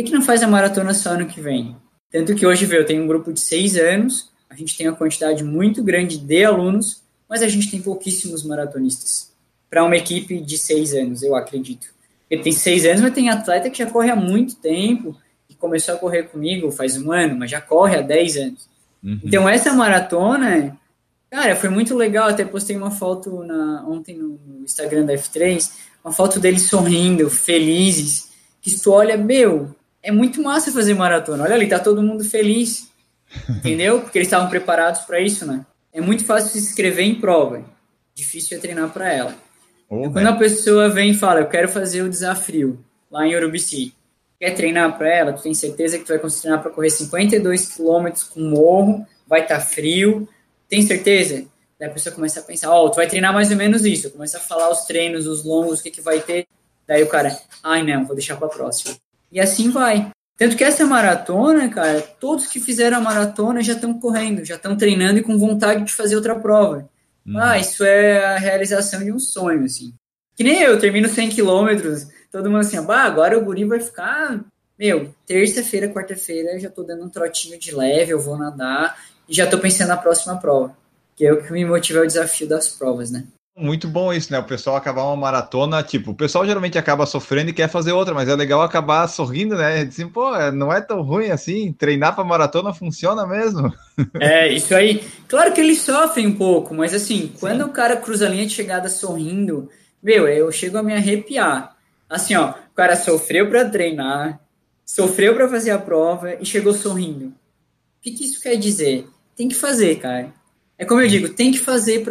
Que, 0.04 0.10
que 0.10 0.16
não 0.16 0.22
faz 0.22 0.41
a 0.41 0.47
maratona 0.47 0.93
só 0.93 1.12
ano 1.12 1.28
que 1.28 1.41
vem? 1.41 1.76
Tanto 2.12 2.34
que 2.36 2.45
hoje, 2.45 2.72
eu 2.74 2.86
tenho 2.86 3.04
um 3.04 3.08
grupo 3.08 3.32
de 3.32 3.39
seis 3.39 3.78
anos, 3.78 4.30
a 4.50 4.56
gente 4.56 4.76
tem 4.78 4.88
uma 4.88 4.95
quantidade 4.95 5.43
muito 5.43 5.84
grande 5.84 6.18
de 6.18 6.43
alunos, 6.43 7.04
mas 7.30 7.41
a 7.41 7.47
gente 7.47 7.70
tem 7.70 7.82
pouquíssimos 7.82 8.43
maratonistas. 8.43 9.32
Para 9.70 9.84
uma 9.84 9.95
equipe 9.95 10.41
de 10.41 10.58
seis 10.58 10.93
anos, 10.93 11.22
eu 11.22 11.36
acredito. 11.36 11.88
Ele 12.30 12.41
tem 12.41 12.52
seis 12.52 12.86
anos, 12.86 13.02
mas 13.02 13.14
tem 13.14 13.30
atleta 13.30 13.70
que 13.70 13.78
já 13.78 13.89
corre 13.89 14.10
há 14.10 14.16
muito 14.16 14.56
tempo, 14.56 15.16
e 15.50 15.54
começou 15.54 15.95
a 15.95 15.97
correr 15.97 16.24
comigo 16.24 16.72
faz 16.72 16.97
um 16.97 17.12
ano, 17.12 17.38
mas 17.38 17.52
já 17.52 17.62
corre 17.62 17.97
há 17.97 18.02
dez 18.02 18.38
anos. 18.38 18.68
Uhum. 19.04 19.20
Então, 19.24 19.47
essa 19.47 19.74
maratona, 19.74 20.78
cara, 21.30 21.56
foi 21.56 21.70
muito 21.70 21.95
legal. 21.95 22.30
Até 22.30 22.43
postei 22.45 22.76
uma 22.76 22.91
foto 22.91 23.43
na, 23.43 23.86
ontem 23.88 24.18
no 24.18 24.39
Instagram 24.64 25.06
da 25.06 25.14
F3, 25.14 25.72
uma 26.04 26.14
foto 26.14 26.39
deles 26.39 26.64
sorrindo, 26.64 27.30
felizes, 27.30 28.30
que 28.62 28.80
tu 28.80 28.91
olha, 28.91 29.18
meu, 29.18 29.76
é 30.02 30.12
muito 30.12 30.41
massa 30.41 30.72
fazer 30.72 30.93
maratona. 30.93 31.43
Olha 31.43 31.56
ali, 31.56 31.68
tá 31.68 31.80
todo 31.80 32.02
mundo 32.02 32.24
feliz. 32.24 32.89
Entendeu? 33.50 34.02
Porque 34.02 34.18
eles 34.18 34.28
estavam 34.28 34.50
preparados 34.50 35.02
para 35.02 35.20
isso, 35.20 35.45
né? 35.45 35.66
É 35.93 36.02
muito 36.02 36.26
fácil 36.26 36.50
se 36.50 36.58
inscrever 36.58 37.06
em 37.06 37.16
prova. 37.16 37.64
Difícil 38.16 38.58
é 38.58 38.60
treinar 38.60 38.89
para 38.89 39.12
ela. 39.12 39.36
Oh, 39.89 40.10
quando 40.12 40.28
a 40.28 40.36
pessoa 40.36 40.89
vem 40.89 41.12
e 41.12 41.14
fala, 41.14 41.39
eu 41.39 41.47
quero 41.47 41.68
fazer 41.68 42.04
o 42.04 42.10
desafio 42.10 42.84
lá 43.10 43.26
em 43.26 43.36
Urubici, 43.36 43.93
quer 44.39 44.52
treinar 44.52 44.95
para 44.97 45.10
ela, 45.10 45.34
tu 45.34 45.41
tem 45.41 45.54
certeza 45.54 45.97
que 45.97 46.06
tu 46.06 46.10
vai 46.10 46.20
conseguir 46.20 46.41
treinar 46.43 46.62
para 46.62 46.72
correr 46.72 46.91
52 46.91 47.76
quilômetros 47.76 48.24
com 48.24 48.39
morro, 48.41 49.06
vai 49.28 49.41
estar 49.41 49.56
tá 49.56 49.62
frio, 49.62 50.30
tem 50.68 50.84
certeza? 50.84 51.45
Daí 51.80 51.89
a 51.89 51.91
pessoa 51.91 52.14
começa 52.14 52.39
a 52.39 52.43
pensar, 52.43 52.72
ó, 52.72 52.86
oh, 52.86 52.89
tu 52.91 52.97
vai 52.97 53.08
treinar 53.08 53.34
mais 53.34 53.50
ou 53.50 53.58
menos 53.58 53.84
isso, 53.84 54.12
começa 54.12 54.38
a 54.38 54.41
falar 54.41 54.70
os 54.70 54.82
treinos, 54.82 55.26
os 55.26 55.43
longos, 55.43 55.80
o 55.80 55.84
que 55.84 55.89
que 55.89 56.02
vai 56.02 56.20
ter, 56.20 56.47
daí 56.86 57.02
o 57.02 57.08
cara, 57.08 57.36
ai 57.64 57.82
não, 57.82 58.06
vou 58.06 58.16
deixar 58.16 58.36
para 58.38 58.47
próxima. 58.47 58.95
E 59.32 59.40
assim 59.40 59.70
vai. 59.70 60.12
Tanto 60.38 60.56
que 60.56 60.64
essa 60.64 60.86
maratona, 60.86 61.68
cara, 61.70 62.02
todos 62.02 62.48
que 62.48 62.60
fizeram 62.60 62.98
a 62.98 63.02
maratona 63.02 63.62
já 63.62 63.74
estão 63.74 64.00
correndo, 64.00 64.46
já 64.46 64.56
estão 64.56 64.78
treinando 64.78 65.20
e 65.20 65.24
com 65.24 65.38
vontade 65.38 65.84
de 65.84 65.94
fazer 65.94 66.16
outra 66.16 66.34
prova. 66.34 66.90
Hum. 67.28 67.38
Ah, 67.38 67.60
isso 67.60 67.84
é 67.84 68.26
a 68.26 68.38
realização 68.38 69.04
de 69.04 69.12
um 69.12 69.20
sonho, 69.20 69.66
assim. 69.66 69.94
Que 70.36 70.44
nem 70.44 70.62
eu, 70.62 70.80
termino 70.80 71.10
100 71.10 71.30
quilômetros, 71.32 72.08
todo 72.32 72.50
mundo 72.50 72.62
assim, 72.62 72.82
bah, 72.82 73.04
agora 73.04 73.38
o 73.38 73.44
guri 73.44 73.66
vai 73.66 73.82
ficar... 73.82 74.40
Meu, 74.80 75.14
terça-feira, 75.28 75.90
quarta-feira, 75.90 76.58
já 76.58 76.70
tô 76.70 76.84
dando 76.84 77.04
um 77.04 77.10
trotinho 77.10 77.60
de 77.60 77.76
leve, 77.76 78.14
eu 78.14 78.20
vou 78.22 78.38
nadar 78.38 78.98
e 79.28 79.34
já 79.34 79.46
tô 79.46 79.60
pensando 79.60 79.90
na 79.90 79.98
próxima 79.98 80.38
prova. 80.38 80.74
Que 81.18 81.26
é 81.26 81.34
o 81.34 81.44
que 81.44 81.52
me 81.52 81.66
motiva 81.66 82.00
é 82.00 82.04
o 82.04 82.08
desafio 82.08 82.48
das 82.48 82.70
provas, 82.70 83.12
né? 83.12 83.26
Muito 83.60 83.89
bom 83.89 84.14
isso, 84.14 84.32
né? 84.32 84.39
O 84.39 84.43
pessoal 84.43 84.78
acabar 84.78 85.03
uma 85.03 85.18
maratona, 85.18 85.84
tipo, 85.84 86.12
o 86.12 86.16
pessoal 86.16 86.45
geralmente 86.45 86.78
acaba 86.78 87.05
sofrendo 87.05 87.49
e 87.49 87.53
quer 87.53 87.68
fazer 87.68 87.91
outra, 87.91 88.14
mas 88.14 88.30
é 88.30 88.36
legal 88.36 88.62
acabar 88.62 89.05
sorrindo, 89.07 89.57
né? 89.57 89.82
Assim, 89.82 90.07
pô, 90.07 90.32
não 90.53 90.72
é 90.72 90.80
tão 90.80 91.01
ruim 91.01 91.30
assim, 91.30 91.74
treinar 91.74 92.16
para 92.16 92.24
maratona 92.24 92.74
funciona 92.74 93.28
mesmo. 93.28 93.74
É, 94.18 94.47
isso 94.47 94.74
aí. 94.74 95.03
Claro 95.28 95.51
que 95.51 95.60
eles 95.60 95.82
sofrem 95.82 96.26
um 96.26 96.36
pouco, 96.36 96.74
mas 96.74 96.93
assim, 96.93 97.34
quando 97.38 97.66
Sim. 97.66 97.70
o 97.70 97.74
cara 97.74 97.97
cruza 97.97 98.26
a 98.26 98.30
linha 98.30 98.45
de 98.45 98.53
chegada 98.53 98.88
sorrindo, 98.88 99.70
meu, 100.01 100.26
eu 100.26 100.49
chego 100.53 100.78
a 100.78 100.84
me 100.84 100.93
arrepiar. 100.93 101.76
Assim, 102.10 102.34
ó, 102.34 102.51
o 102.51 102.74
cara 102.74 102.95
sofreu 102.95 103.49
para 103.49 103.70
treinar, 103.70 104.39
sofreu 104.86 105.36
para 105.36 105.49
fazer 105.49 105.72
a 105.72 105.78
prova 105.78 106.36
e 106.39 106.45
chegou 106.45 106.74
sorrindo. 106.74 107.26
O 107.26 107.34
que, 108.01 108.12
que 108.12 108.24
isso 108.24 108.41
quer 108.41 108.55
dizer? 108.55 109.05
Tem 109.36 109.49
que 109.49 109.55
fazer, 109.55 109.97
cara. 109.97 110.34
É 110.78 110.86
como 110.86 111.01
eu 111.01 111.07
digo, 111.10 111.28
tem 111.28 111.51
que 111.51 111.60
fazer 111.60 112.05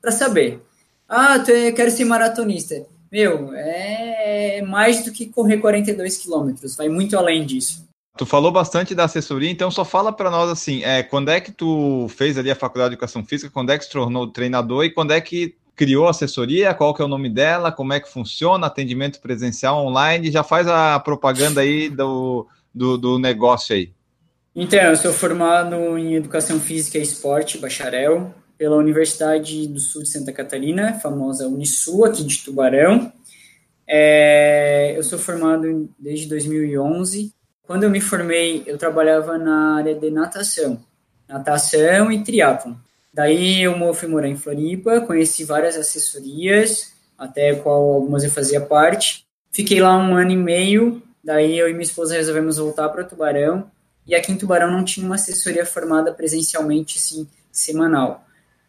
para 0.00 0.12
saber. 0.12 0.62
Ah, 1.08 1.38
tu 1.38 1.50
é, 1.50 1.72
quero 1.72 1.90
ser 1.90 2.04
maratonista. 2.04 2.86
Meu, 3.10 3.52
é 3.54 4.62
mais 4.62 5.04
do 5.04 5.12
que 5.12 5.26
correr 5.26 5.58
42 5.58 6.18
quilômetros, 6.18 6.76
vai 6.76 6.88
muito 6.88 7.16
além 7.16 7.46
disso. 7.46 7.86
Tu 8.16 8.24
falou 8.24 8.52
bastante 8.52 8.94
da 8.94 9.04
assessoria, 9.04 9.50
então 9.50 9.70
só 9.70 9.84
fala 9.84 10.12
para 10.12 10.30
nós 10.30 10.48
assim, 10.48 10.84
é, 10.84 11.02
quando 11.02 11.30
é 11.30 11.40
que 11.40 11.50
tu 11.50 12.06
fez 12.08 12.38
ali 12.38 12.50
a 12.50 12.56
faculdade 12.56 12.90
de 12.90 12.94
educação 12.94 13.24
física, 13.24 13.50
quando 13.52 13.70
é 13.70 13.78
que 13.78 13.84
se 13.84 13.90
tornou 13.90 14.28
treinador 14.28 14.84
e 14.84 14.90
quando 14.90 15.12
é 15.12 15.20
que 15.20 15.56
criou 15.74 16.06
a 16.06 16.10
assessoria, 16.10 16.74
qual 16.74 16.94
que 16.94 17.02
é 17.02 17.04
o 17.04 17.08
nome 17.08 17.28
dela, 17.28 17.72
como 17.72 17.92
é 17.92 17.98
que 17.98 18.08
funciona, 18.08 18.66
atendimento 18.66 19.20
presencial 19.20 19.84
online, 19.84 20.30
já 20.30 20.44
faz 20.44 20.68
a 20.68 20.98
propaganda 21.00 21.60
aí 21.60 21.88
do, 21.88 22.46
do, 22.72 22.96
do 22.96 23.18
negócio 23.18 23.74
aí. 23.74 23.92
Então, 24.54 24.78
eu 24.78 24.96
sou 24.96 25.12
formado 25.12 25.98
em 25.98 26.14
Educação 26.14 26.60
Física 26.60 26.98
e 26.98 27.02
Esporte, 27.02 27.58
bacharel, 27.58 28.32
pela 28.56 28.76
Universidade 28.76 29.66
do 29.66 29.80
Sul 29.80 30.02
de 30.02 30.10
Santa 30.10 30.32
Catarina, 30.32 30.94
famosa 31.00 31.48
Unisul, 31.48 32.04
aqui 32.04 32.24
de 32.24 32.38
Tubarão. 32.44 33.12
É, 33.86 34.94
eu 34.96 35.02
sou 35.02 35.18
formado 35.18 35.90
desde 35.98 36.26
2011. 36.26 37.32
Quando 37.66 37.84
eu 37.84 37.90
me 37.90 38.00
formei, 38.00 38.62
eu 38.66 38.78
trabalhava 38.78 39.38
na 39.38 39.76
área 39.76 39.94
de 39.94 40.10
natação, 40.10 40.82
natação 41.28 42.10
e 42.12 42.22
triatlon. 42.22 42.74
Daí 43.12 43.62
eu 43.62 43.94
fui 43.94 44.08
morar 44.08 44.28
em 44.28 44.36
Floripa, 44.36 45.00
conheci 45.00 45.44
várias 45.44 45.76
assessorias, 45.76 46.92
até 47.16 47.54
qual 47.54 47.94
algumas 47.94 48.24
eu 48.24 48.30
fazia 48.30 48.60
parte. 48.60 49.24
Fiquei 49.52 49.80
lá 49.80 49.96
um 49.96 50.16
ano 50.16 50.32
e 50.32 50.36
meio, 50.36 51.02
daí 51.22 51.56
eu 51.56 51.68
e 51.68 51.72
minha 51.72 51.84
esposa 51.84 52.14
resolvemos 52.14 52.56
voltar 52.56 52.88
para 52.88 53.04
Tubarão. 53.04 53.70
E 54.06 54.14
aqui 54.14 54.32
em 54.32 54.36
Tubarão 54.36 54.70
não 54.70 54.84
tinha 54.84 55.06
uma 55.06 55.14
assessoria 55.14 55.64
formada 55.64 56.12
presencialmente, 56.12 56.98
assim, 56.98 57.26
semanal. 57.50 58.26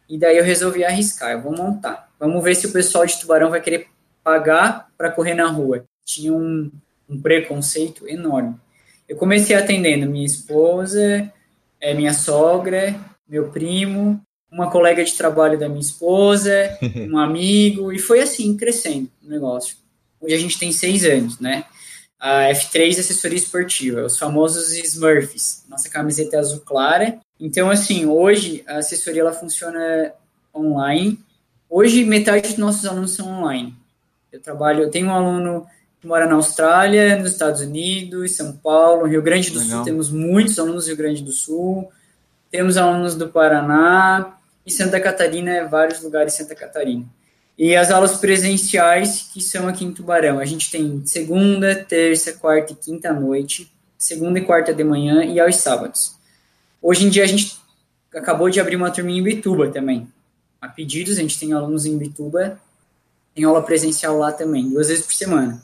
E 0.08 0.18
daí 0.18 0.38
eu 0.38 0.44
resolvi 0.44 0.84
arriscar, 0.84 1.32
eu 1.32 1.42
vou 1.42 1.56
montar. 1.56 2.10
Vamos 2.20 2.44
ver 2.44 2.56
se 2.56 2.68
o 2.68 2.72
pessoal 2.72 3.06
de 3.06 3.20
Tubarão 3.20 3.50
vai 3.50 3.62
querer 3.62 3.88
pagar 4.24 4.90
para 4.98 5.12
correr 5.12 5.34
na 5.34 5.48
rua. 5.48 5.84
Tinha 6.06 6.34
um, 6.34 6.72
um, 7.10 7.20
preconceito 7.20 8.08
enorme. 8.08 8.56
Eu 9.08 9.18
comecei 9.18 9.56
atendendo 9.56 10.10
minha 10.10 10.26
esposa, 10.26 11.32
é, 11.80 11.94
minha 11.94 12.14
sogra, 12.14 12.96
meu 13.28 13.50
primo, 13.50 14.22
uma 14.52 14.70
colega 14.70 15.04
de 15.04 15.14
trabalho 15.14 15.60
da 15.60 15.68
minha 15.68 15.82
esposa, 15.82 16.78
um 17.12 17.18
amigo, 17.18 17.92
e 17.92 18.00
foi 18.00 18.22
assim, 18.22 18.56
crescendo 18.56 19.10
o 19.24 19.30
negócio. 19.30 19.78
Hoje 20.22 20.36
a 20.36 20.40
gente 20.40 20.58
tem 20.58 20.72
seis 20.72 21.04
anos, 21.04 21.40
né? 21.40 21.66
A 22.20 22.50
F3 22.50 23.00
Assessoria 23.00 23.38
Esportiva, 23.38 24.04
os 24.04 24.18
famosos 24.18 24.72
Smurfs. 24.72 25.66
Nossa 25.68 25.90
camiseta 25.90 26.38
é 26.38 26.40
azul 26.40 26.62
clara 26.62 27.20
então, 27.40 27.70
assim, 27.70 28.06
hoje 28.06 28.64
a 28.68 28.78
assessoria 28.78 29.22
ela 29.22 29.34
funciona 29.34 30.12
online. 30.56 31.20
Hoje, 31.70 32.06
metade 32.06 32.50
dos 32.50 32.58
nossos 32.58 32.86
alunos 32.86 33.12
são 33.12 33.28
online. 33.28 33.76
Eu 34.32 34.40
trabalho, 34.40 34.84
eu 34.84 34.92
tenho 34.92 35.08
um 35.08 35.14
aluno 35.14 35.66
que 36.00 36.08
mora 36.08 36.28
na 36.28 36.36
Austrália, 36.36 37.18
nos 37.18 37.32
Estados 37.32 37.62
Unidos, 37.62 38.36
São 38.36 38.54
Paulo, 38.54 39.08
Rio 39.08 39.22
Grande 39.22 39.52
do 39.52 39.60
Legal. 39.60 39.78
Sul, 39.78 39.86
temos 39.86 40.12
muitos 40.12 40.58
alunos 40.60 40.86
do 40.86 40.88
Rio 40.90 40.98
Grande 40.98 41.24
do 41.24 41.32
Sul, 41.32 41.92
temos 42.52 42.78
alunos 42.78 43.16
do 43.16 43.30
Paraná, 43.30 44.36
e 44.66 44.72
Santa 44.72 45.00
Catarina, 45.00 45.68
vários 45.68 46.02
lugares 46.02 46.34
em 46.34 46.38
Santa 46.38 46.56
Catarina. 46.56 47.06
E 47.58 47.76
as 47.76 47.92
aulas 47.92 48.18
presenciais, 48.18 49.30
que 49.34 49.40
são 49.40 49.68
aqui 49.68 49.86
em 49.86 49.94
Tubarão, 49.94 50.40
a 50.40 50.46
gente 50.46 50.70
tem 50.72 51.06
segunda, 51.06 51.76
terça, 51.76 52.34
quarta 52.34 52.74
e 52.74 52.76
quinta 52.76 53.14
noite, 53.14 53.72
segunda 53.98 54.40
e 54.40 54.42
quarta 54.44 54.74
de 54.74 54.84
manhã 54.84 55.24
e 55.24 55.40
aos 55.40 55.58
sábados. 55.58 56.15
Hoje 56.88 57.04
em 57.04 57.10
dia 57.10 57.24
a 57.24 57.28
gente 57.28 57.58
acabou 58.14 58.48
de 58.48 58.60
abrir 58.60 58.76
uma 58.76 58.92
turma 58.92 59.10
em 59.10 59.24
Bituba 59.24 59.72
também. 59.72 60.08
A 60.62 60.68
pedidos, 60.68 61.18
a 61.18 61.22
gente 61.22 61.40
tem 61.40 61.52
alunos 61.52 61.84
em 61.84 61.98
Bituba, 61.98 62.62
tem 63.34 63.44
aula 63.44 63.64
presencial 63.64 64.20
lá 64.20 64.32
também, 64.32 64.70
duas 64.70 64.90
vezes 64.90 65.04
por 65.04 65.16
semana. 65.16 65.64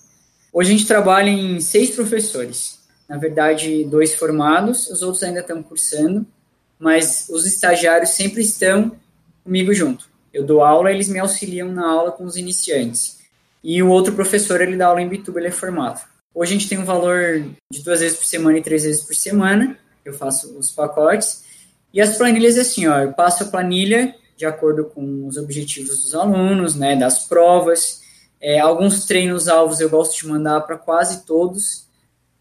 Hoje 0.52 0.74
a 0.74 0.76
gente 0.76 0.88
trabalha 0.88 1.30
em 1.30 1.60
seis 1.60 1.92
professores. 1.92 2.80
Na 3.08 3.20
verdade, 3.20 3.84
dois 3.84 4.16
formados, 4.16 4.88
os 4.88 5.04
outros 5.04 5.22
ainda 5.22 5.42
estão 5.42 5.62
cursando, 5.62 6.26
mas 6.80 7.28
os 7.30 7.46
estagiários 7.46 8.10
sempre 8.10 8.42
estão 8.42 8.92
comigo 9.44 9.72
junto. 9.76 10.10
Eu 10.34 10.44
dou 10.44 10.64
aula, 10.64 10.92
eles 10.92 11.08
me 11.08 11.20
auxiliam 11.20 11.72
na 11.72 11.88
aula 11.88 12.12
com 12.12 12.24
os 12.24 12.36
iniciantes. 12.36 13.20
E 13.64 13.84
o 13.84 13.90
outro 13.90 14.16
professor, 14.16 14.60
ele 14.60 14.76
dá 14.76 14.88
aula 14.88 15.04
em 15.04 15.08
Bituba, 15.08 15.40
ele 15.40 15.50
é 15.50 15.52
formado. 15.52 16.02
Hoje 16.34 16.56
a 16.56 16.58
gente 16.58 16.68
tem 16.68 16.80
um 16.80 16.86
valor 16.86 17.46
de 17.72 17.84
duas 17.84 18.00
vezes 18.00 18.18
por 18.18 18.26
semana 18.26 18.58
e 18.58 18.64
três 18.64 18.82
vezes 18.82 19.04
por 19.04 19.14
semana, 19.14 19.78
eu 20.04 20.14
faço 20.14 20.58
os 20.58 20.72
pacotes. 20.72 21.44
E 21.94 22.00
as 22.02 22.18
planilhas, 22.18 22.58
assim, 22.58 22.88
ó, 22.88 23.00
eu 23.00 23.14
passo 23.14 23.44
a 23.44 23.48
planilha 23.48 24.16
de 24.38 24.46
acordo 24.46 24.86
com 24.86 25.28
os 25.28 25.38
objetivos 25.38 26.02
dos 26.02 26.16
alunos, 26.16 26.76
né, 26.76 26.96
das 26.96 27.28
provas. 27.28 28.02
É, 28.40 28.60
alguns 28.60 29.06
treinos-alvos 29.06 29.80
eu 29.80 29.90
gosto 29.90 30.18
de 30.18 30.28
mandar 30.28 30.62
para 30.62 30.78
quase 30.78 31.24
todos, 31.26 31.86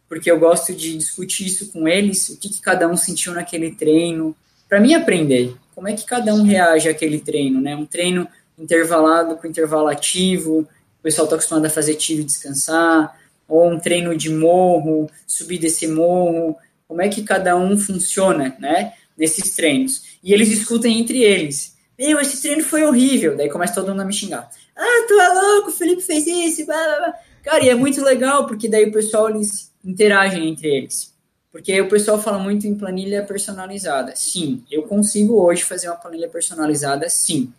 porque 0.08 0.30
eu 0.30 0.38
gosto 0.38 0.74
de 0.74 0.96
discutir 0.96 1.46
isso 1.46 1.70
com 1.70 1.86
eles, 1.86 2.30
o 2.30 2.38
que, 2.38 2.48
que 2.48 2.60
cada 2.60 2.88
um 2.88 2.96
sentiu 2.96 3.34
naquele 3.34 3.72
treino, 3.74 4.34
para 4.66 4.80
mim 4.80 4.94
aprender 4.94 5.54
como 5.74 5.88
é 5.88 5.94
que 5.94 6.04
cada 6.04 6.34
um 6.34 6.42
reage 6.42 6.88
àquele 6.88 7.18
treino, 7.20 7.60
né? 7.60 7.74
Um 7.74 7.86
treino 7.86 8.28
intervalado 8.58 9.36
com 9.36 9.46
intervalo 9.46 9.88
ativo, 9.88 10.60
o 11.00 11.02
pessoal 11.02 11.24
está 11.24 11.36
acostumado 11.36 11.64
a 11.64 11.70
fazer 11.70 11.94
tiro 11.94 12.20
e 12.20 12.24
descansar, 12.24 13.18
ou 13.48 13.70
um 13.70 13.78
treino 13.78 14.16
de 14.16 14.30
morro, 14.30 15.10
subir 15.26 15.58
desse 15.58 15.86
morro, 15.86 16.56
como 16.90 17.02
é 17.02 17.08
que 17.08 17.22
cada 17.22 17.56
um 17.56 17.78
funciona, 17.78 18.56
né, 18.58 18.94
nesses 19.16 19.54
treinos. 19.54 20.02
E 20.24 20.34
eles 20.34 20.48
discutem 20.48 20.98
entre 20.98 21.22
eles. 21.22 21.76
Meu, 21.96 22.18
esse 22.18 22.42
treino 22.42 22.64
foi 22.64 22.82
horrível. 22.82 23.36
Daí 23.36 23.48
começa 23.48 23.74
todo 23.74 23.90
mundo 23.90 24.00
a 24.02 24.04
me 24.04 24.12
xingar. 24.12 24.50
Ah, 24.76 25.04
tu 25.06 25.14
é 25.20 25.28
louco, 25.28 25.68
o 25.68 25.72
Felipe 25.72 26.02
fez 26.02 26.26
isso, 26.26 26.66
blá, 26.66 26.74
blá, 26.74 26.96
blá. 26.96 27.14
Cara, 27.44 27.64
e 27.64 27.68
é 27.68 27.76
muito 27.76 28.02
legal, 28.02 28.44
porque 28.44 28.68
daí 28.68 28.86
o 28.88 28.92
pessoal, 28.92 29.30
eles 29.30 29.72
interagem 29.84 30.48
entre 30.48 30.66
eles. 30.66 31.14
Porque 31.52 31.80
o 31.80 31.88
pessoal 31.88 32.20
fala 32.20 32.40
muito 32.40 32.66
em 32.66 32.74
planilha 32.74 33.22
personalizada. 33.22 34.16
Sim, 34.16 34.64
eu 34.68 34.82
consigo 34.82 35.40
hoje 35.40 35.62
fazer 35.62 35.86
uma 35.86 35.96
planilha 35.96 36.28
personalizada, 36.28 37.08
sim. 37.08 37.52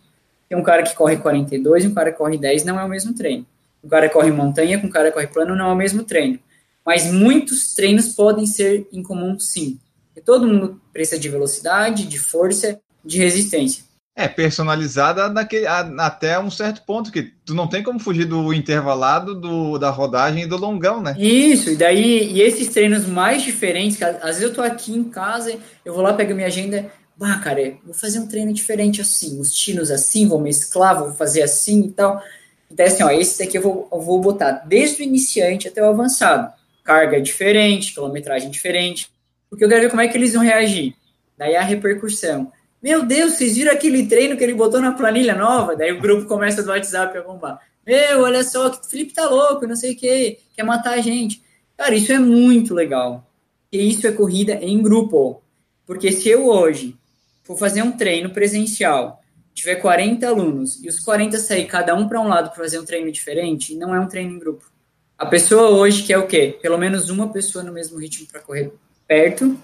Tem 0.46 0.58
um 0.58 0.62
cara 0.62 0.82
que 0.82 0.94
corre 0.94 1.16
42 1.16 1.84
e 1.84 1.88
um 1.88 1.94
cara 1.94 2.12
que 2.12 2.18
corre 2.18 2.36
10, 2.36 2.64
não 2.66 2.78
é 2.78 2.84
o 2.84 2.88
mesmo 2.88 3.14
treino. 3.14 3.46
Um 3.82 3.88
cara 3.88 4.10
corre 4.10 4.30
montanha 4.30 4.78
com 4.78 4.88
um 4.88 4.90
cara 4.90 5.10
corre 5.10 5.26
plano 5.26 5.56
não 5.56 5.70
é 5.70 5.72
o 5.72 5.76
mesmo 5.76 6.04
treino. 6.04 6.38
Mas 6.84 7.10
muitos 7.12 7.74
treinos 7.74 8.08
podem 8.08 8.46
ser 8.46 8.86
em 8.92 9.02
comum, 9.02 9.38
sim. 9.38 9.78
E 10.16 10.20
todo 10.20 10.46
mundo 10.46 10.80
precisa 10.92 11.20
de 11.20 11.28
velocidade, 11.28 12.06
de 12.06 12.18
força, 12.18 12.80
de 13.04 13.18
resistência. 13.18 13.84
É, 14.14 14.28
personalizada 14.28 15.30
naquele, 15.30 15.66
até 15.66 16.38
um 16.38 16.50
certo 16.50 16.82
ponto, 16.84 17.10
que 17.10 17.32
tu 17.46 17.54
não 17.54 17.66
tem 17.66 17.82
como 17.82 17.98
fugir 17.98 18.26
do 18.26 18.52
intervalado, 18.52 19.34
do, 19.34 19.78
da 19.78 19.88
rodagem 19.88 20.42
e 20.42 20.46
do 20.46 20.58
longão, 20.58 21.00
né? 21.00 21.16
Isso, 21.18 21.70
e 21.70 21.76
daí, 21.76 22.30
e 22.30 22.42
esses 22.42 22.68
treinos 22.68 23.06
mais 23.06 23.42
diferentes, 23.42 23.96
que 23.96 24.04
às 24.04 24.20
vezes 24.22 24.42
eu 24.42 24.52
tô 24.52 24.60
aqui 24.60 24.92
em 24.92 25.04
casa, 25.04 25.58
eu 25.82 25.94
vou 25.94 26.02
lá, 26.02 26.12
pego 26.12 26.34
minha 26.34 26.46
agenda, 26.46 26.92
bah, 27.16 27.38
cara, 27.38 27.74
vou 27.82 27.94
fazer 27.94 28.18
um 28.18 28.26
treino 28.26 28.52
diferente 28.52 29.00
assim, 29.00 29.40
os 29.40 29.50
tiros 29.50 29.90
assim, 29.90 30.28
vou 30.28 30.38
mesclar, 30.38 30.98
vou 30.98 31.12
fazer 31.12 31.40
assim 31.40 31.84
e 31.84 31.90
tal. 31.90 32.22
Então, 32.70 32.84
assim, 32.84 33.02
ó, 33.02 33.10
esse 33.10 33.38
daqui 33.38 33.56
eu 33.56 33.62
vou, 33.62 33.88
eu 33.90 34.00
vou 34.00 34.20
botar 34.20 34.62
desde 34.66 35.02
o 35.02 35.04
iniciante 35.04 35.68
até 35.68 35.82
o 35.82 35.88
avançado. 35.88 36.52
Carga 36.82 37.20
diferente, 37.20 37.94
quilometragem 37.94 38.50
diferente, 38.50 39.10
porque 39.48 39.64
eu 39.64 39.68
quero 39.68 39.82
ver 39.82 39.90
como 39.90 40.02
é 40.02 40.08
que 40.08 40.16
eles 40.16 40.32
vão 40.34 40.42
reagir. 40.42 40.94
Daí 41.36 41.56
a 41.56 41.62
repercussão. 41.62 42.52
Meu 42.82 43.04
Deus, 43.04 43.34
vocês 43.34 43.56
viram 43.56 43.72
aquele 43.72 44.06
treino 44.06 44.36
que 44.36 44.42
ele 44.42 44.54
botou 44.54 44.80
na 44.80 44.92
planilha 44.92 45.34
nova? 45.34 45.76
Daí 45.76 45.92
o 45.92 46.00
grupo 46.00 46.26
começa 46.26 46.62
do 46.62 46.70
WhatsApp 46.70 47.16
a 47.16 47.22
bombar. 47.22 47.60
Meu, 47.86 48.22
olha 48.22 48.42
só, 48.42 48.70
que 48.70 48.88
Felipe 48.88 49.12
tá 49.12 49.28
louco, 49.28 49.66
não 49.66 49.76
sei 49.76 49.92
o 49.92 49.96
que, 49.96 50.38
quer 50.54 50.64
matar 50.64 50.94
a 50.94 51.00
gente. 51.00 51.42
Cara, 51.76 51.94
isso 51.94 52.12
é 52.12 52.18
muito 52.18 52.74
legal. 52.74 53.28
E 53.70 53.88
isso 53.88 54.06
é 54.06 54.12
corrida 54.12 54.54
em 54.54 54.82
grupo. 54.82 55.42
Porque 55.86 56.10
se 56.10 56.28
eu 56.28 56.46
hoje 56.46 56.96
for 57.42 57.58
fazer 57.58 57.82
um 57.82 57.92
treino 57.92 58.30
presencial, 58.30 59.20
tiver 59.54 59.76
40 59.76 60.26
alunos 60.26 60.82
e 60.82 60.88
os 60.88 60.98
40 61.00 61.38
sair 61.38 61.66
cada 61.66 61.94
um 61.94 62.08
para 62.08 62.20
um 62.20 62.28
lado 62.28 62.50
para 62.50 62.62
fazer 62.62 62.78
um 62.78 62.84
treino 62.84 63.10
diferente, 63.12 63.74
não 63.76 63.94
é 63.94 64.00
um 64.00 64.08
treino 64.08 64.32
em 64.32 64.38
grupo. 64.38 64.71
A 65.22 65.26
pessoa 65.26 65.70
hoje 65.70 66.02
quer 66.02 66.18
o 66.18 66.26
quê? 66.26 66.58
Pelo 66.60 66.76
menos 66.76 67.08
uma 67.08 67.28
pessoa 67.28 67.62
no 67.62 67.72
mesmo 67.72 67.96
ritmo 67.96 68.26
para 68.26 68.40
correr 68.40 68.72
perto, 69.06 69.56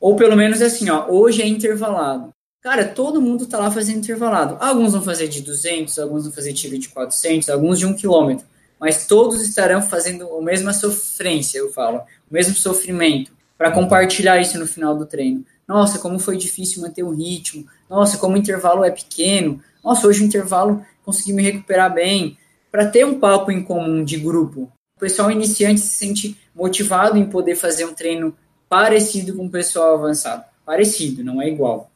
ou 0.00 0.16
pelo 0.16 0.34
menos 0.34 0.62
assim, 0.62 0.88
ó, 0.88 1.06
hoje 1.06 1.42
é 1.42 1.46
intervalado. 1.46 2.30
Cara, 2.62 2.86
todo 2.86 3.20
mundo 3.20 3.44
tá 3.44 3.58
lá 3.58 3.70
fazendo 3.70 3.98
intervalado. 3.98 4.56
Alguns 4.58 4.94
vão 4.94 5.02
fazer 5.02 5.28
de 5.28 5.42
200, 5.42 5.98
alguns 5.98 6.24
vão 6.24 6.32
fazer 6.32 6.54
tiro 6.54 6.78
de 6.78 6.88
400, 6.88 7.50
alguns 7.50 7.78
de 7.78 7.84
1 7.84 7.94
km, 7.94 8.42
mas 8.80 9.06
todos 9.06 9.42
estarão 9.42 9.82
fazendo 9.82 10.26
a 10.34 10.40
mesma 10.40 10.72
sofrência, 10.72 11.58
eu 11.58 11.70
falo, 11.70 11.98
o 11.98 12.32
mesmo 12.32 12.54
sofrimento, 12.54 13.32
para 13.58 13.70
compartilhar 13.70 14.40
isso 14.40 14.58
no 14.58 14.66
final 14.66 14.96
do 14.96 15.04
treino. 15.04 15.44
Nossa, 15.68 15.98
como 15.98 16.18
foi 16.18 16.38
difícil 16.38 16.80
manter 16.80 17.02
o 17.02 17.10
ritmo. 17.10 17.66
Nossa, 17.86 18.16
como 18.16 18.34
o 18.34 18.38
intervalo 18.38 18.82
é 18.82 18.90
pequeno. 18.90 19.62
Nossa, 19.84 20.06
hoje 20.06 20.22
o 20.22 20.26
intervalo 20.26 20.82
consegui 21.04 21.34
me 21.34 21.42
recuperar 21.42 21.92
bem. 21.92 22.38
Para 22.70 22.86
ter 22.86 23.04
um 23.04 23.20
papo 23.20 23.52
em 23.52 23.62
comum 23.62 24.02
de 24.02 24.16
grupo, 24.16 24.72
pessoal 25.02 25.32
iniciante 25.32 25.80
se 25.80 25.88
sente 25.88 26.36
motivado 26.54 27.18
em 27.18 27.28
poder 27.28 27.56
fazer 27.56 27.84
um 27.84 27.92
treino 27.92 28.36
parecido 28.68 29.34
com 29.34 29.46
o 29.46 29.50
pessoal 29.50 29.94
avançado. 29.94 30.44
Parecido, 30.64 31.24
não 31.24 31.42
é 31.42 31.48
igual. 31.48 31.90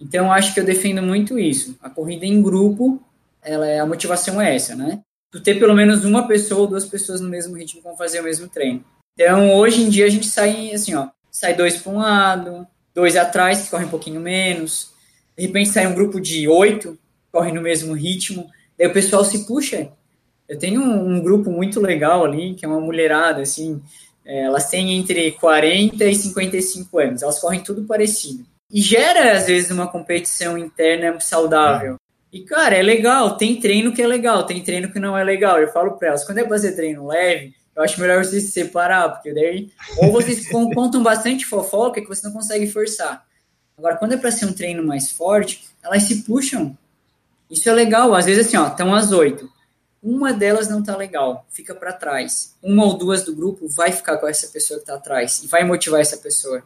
Então, 0.00 0.32
acho 0.32 0.54
que 0.54 0.60
eu 0.60 0.64
defendo 0.64 1.02
muito 1.02 1.38
isso. 1.38 1.76
A 1.82 1.90
corrida 1.90 2.24
em 2.24 2.40
grupo, 2.40 3.02
ela 3.42 3.66
é, 3.66 3.80
a 3.80 3.84
motivação 3.84 4.40
é 4.40 4.56
essa, 4.56 4.74
né? 4.74 5.02
Tu 5.30 5.42
ter 5.42 5.58
pelo 5.58 5.74
menos 5.74 6.06
uma 6.06 6.26
pessoa 6.26 6.62
ou 6.62 6.66
duas 6.66 6.86
pessoas 6.86 7.20
no 7.20 7.28
mesmo 7.28 7.54
ritmo 7.54 7.82
com 7.82 7.94
fazer 7.98 8.20
o 8.20 8.24
mesmo 8.24 8.48
treino. 8.48 8.82
Então, 9.12 9.54
hoje 9.54 9.82
em 9.82 9.90
dia, 9.90 10.06
a 10.06 10.10
gente 10.10 10.26
sai 10.26 10.72
assim, 10.72 10.94
ó, 10.94 11.08
sai 11.30 11.54
dois 11.54 11.76
para 11.76 11.92
um 11.92 11.98
lado, 11.98 12.66
dois 12.94 13.14
atrás, 13.14 13.60
que 13.60 13.70
correm 13.70 13.86
um 13.86 13.90
pouquinho 13.90 14.22
menos. 14.22 14.94
De 15.36 15.44
repente 15.44 15.68
sai 15.68 15.86
um 15.86 15.94
grupo 15.94 16.18
de 16.18 16.48
oito, 16.48 16.98
corre 17.30 17.52
no 17.52 17.60
mesmo 17.60 17.92
ritmo. 17.92 18.48
Daí 18.78 18.86
o 18.86 18.92
pessoal 18.92 19.22
se 19.22 19.44
puxa. 19.44 19.92
Eu 20.48 20.58
tenho 20.58 20.80
um, 20.80 21.16
um 21.16 21.20
grupo 21.20 21.50
muito 21.50 21.80
legal 21.80 22.24
ali, 22.24 22.54
que 22.54 22.64
é 22.64 22.68
uma 22.68 22.80
mulherada, 22.80 23.42
assim, 23.42 23.82
é, 24.24 24.42
elas 24.42 24.68
têm 24.68 24.98
entre 24.98 25.32
40 25.32 26.04
e 26.04 26.14
55 26.14 26.98
anos, 26.98 27.22
elas 27.22 27.38
correm 27.38 27.60
tudo 27.60 27.84
parecido. 27.84 28.44
E 28.70 28.80
gera, 28.80 29.32
às 29.32 29.46
vezes, 29.46 29.70
uma 29.70 29.86
competição 29.86 30.58
interna 30.58 31.18
saudável. 31.20 31.96
E, 32.30 32.40
cara, 32.40 32.76
é 32.76 32.82
legal, 32.82 33.36
tem 33.36 33.58
treino 33.58 33.92
que 33.92 34.02
é 34.02 34.06
legal, 34.06 34.44
tem 34.44 34.62
treino 34.62 34.92
que 34.92 34.98
não 34.98 35.16
é 35.16 35.24
legal. 35.24 35.58
Eu 35.58 35.72
falo 35.72 35.92
para 35.92 36.08
elas, 36.08 36.24
quando 36.24 36.38
é 36.38 36.42
pra 36.42 36.50
fazer 36.50 36.72
treino 36.72 37.06
leve, 37.06 37.54
eu 37.74 37.82
acho 37.82 38.00
melhor 38.00 38.22
vocês 38.22 38.44
se 38.44 38.50
separar, 38.50 39.08
porque 39.10 39.32
daí 39.32 39.70
ou 39.98 40.12
vocês 40.12 40.46
contam 40.48 41.02
bastante 41.02 41.46
fofoca 41.46 42.00
que 42.00 42.08
você 42.08 42.26
não 42.26 42.34
consegue 42.34 42.66
forçar. 42.66 43.24
Agora, 43.78 43.96
quando 43.96 44.14
é 44.14 44.16
para 44.16 44.32
ser 44.32 44.44
um 44.46 44.52
treino 44.52 44.84
mais 44.84 45.10
forte, 45.10 45.64
elas 45.82 46.02
se 46.02 46.24
puxam. 46.24 46.76
Isso 47.48 47.70
é 47.70 47.72
legal. 47.72 48.14
Às 48.14 48.26
vezes, 48.26 48.46
assim, 48.46 48.56
ó, 48.56 48.66
estão 48.66 48.94
às 48.94 49.12
oito. 49.12 49.48
Uma 50.02 50.32
delas 50.32 50.68
não 50.68 50.82
tá 50.82 50.96
legal, 50.96 51.44
fica 51.50 51.74
para 51.74 51.92
trás. 51.92 52.54
Uma 52.62 52.84
ou 52.84 52.96
duas 52.96 53.24
do 53.24 53.34
grupo 53.34 53.68
vai 53.68 53.92
ficar 53.92 54.18
com 54.18 54.28
essa 54.28 54.46
pessoa 54.48 54.78
que 54.78 54.86
tá 54.86 54.94
atrás 54.94 55.42
e 55.42 55.46
vai 55.46 55.64
motivar 55.64 56.00
essa 56.00 56.16
pessoa. 56.16 56.62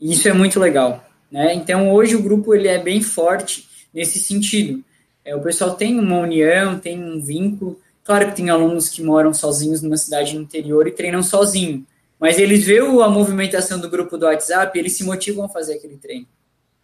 E 0.00 0.12
isso 0.12 0.28
é 0.28 0.32
muito 0.32 0.58
legal, 0.58 1.04
né? 1.30 1.54
Então, 1.54 1.92
hoje 1.92 2.16
o 2.16 2.22
grupo 2.22 2.54
ele 2.54 2.68
é 2.68 2.78
bem 2.78 3.02
forte 3.02 3.68
nesse 3.92 4.18
sentido. 4.18 4.82
É, 5.24 5.36
o 5.36 5.42
pessoal 5.42 5.74
tem 5.74 5.98
uma 5.98 6.18
união, 6.18 6.78
tem 6.78 7.02
um 7.02 7.20
vínculo 7.20 7.78
Claro 8.10 8.30
que 8.30 8.36
tem 8.36 8.50
alunos 8.50 8.88
que 8.88 9.02
moram 9.04 9.32
sozinhos 9.32 9.82
numa 9.82 9.96
cidade 9.96 10.34
no 10.34 10.42
interior 10.42 10.86
e 10.88 10.90
treinam 10.90 11.22
sozinho, 11.22 11.86
mas 12.18 12.38
eles 12.38 12.64
veem 12.64 13.00
a 13.02 13.08
movimentação 13.08 13.78
do 13.78 13.88
grupo 13.88 14.18
do 14.18 14.26
WhatsApp 14.26 14.76
eles 14.76 14.96
se 14.96 15.04
motivam 15.04 15.44
a 15.44 15.48
fazer 15.48 15.74
aquele 15.74 15.96
treino. 15.96 16.26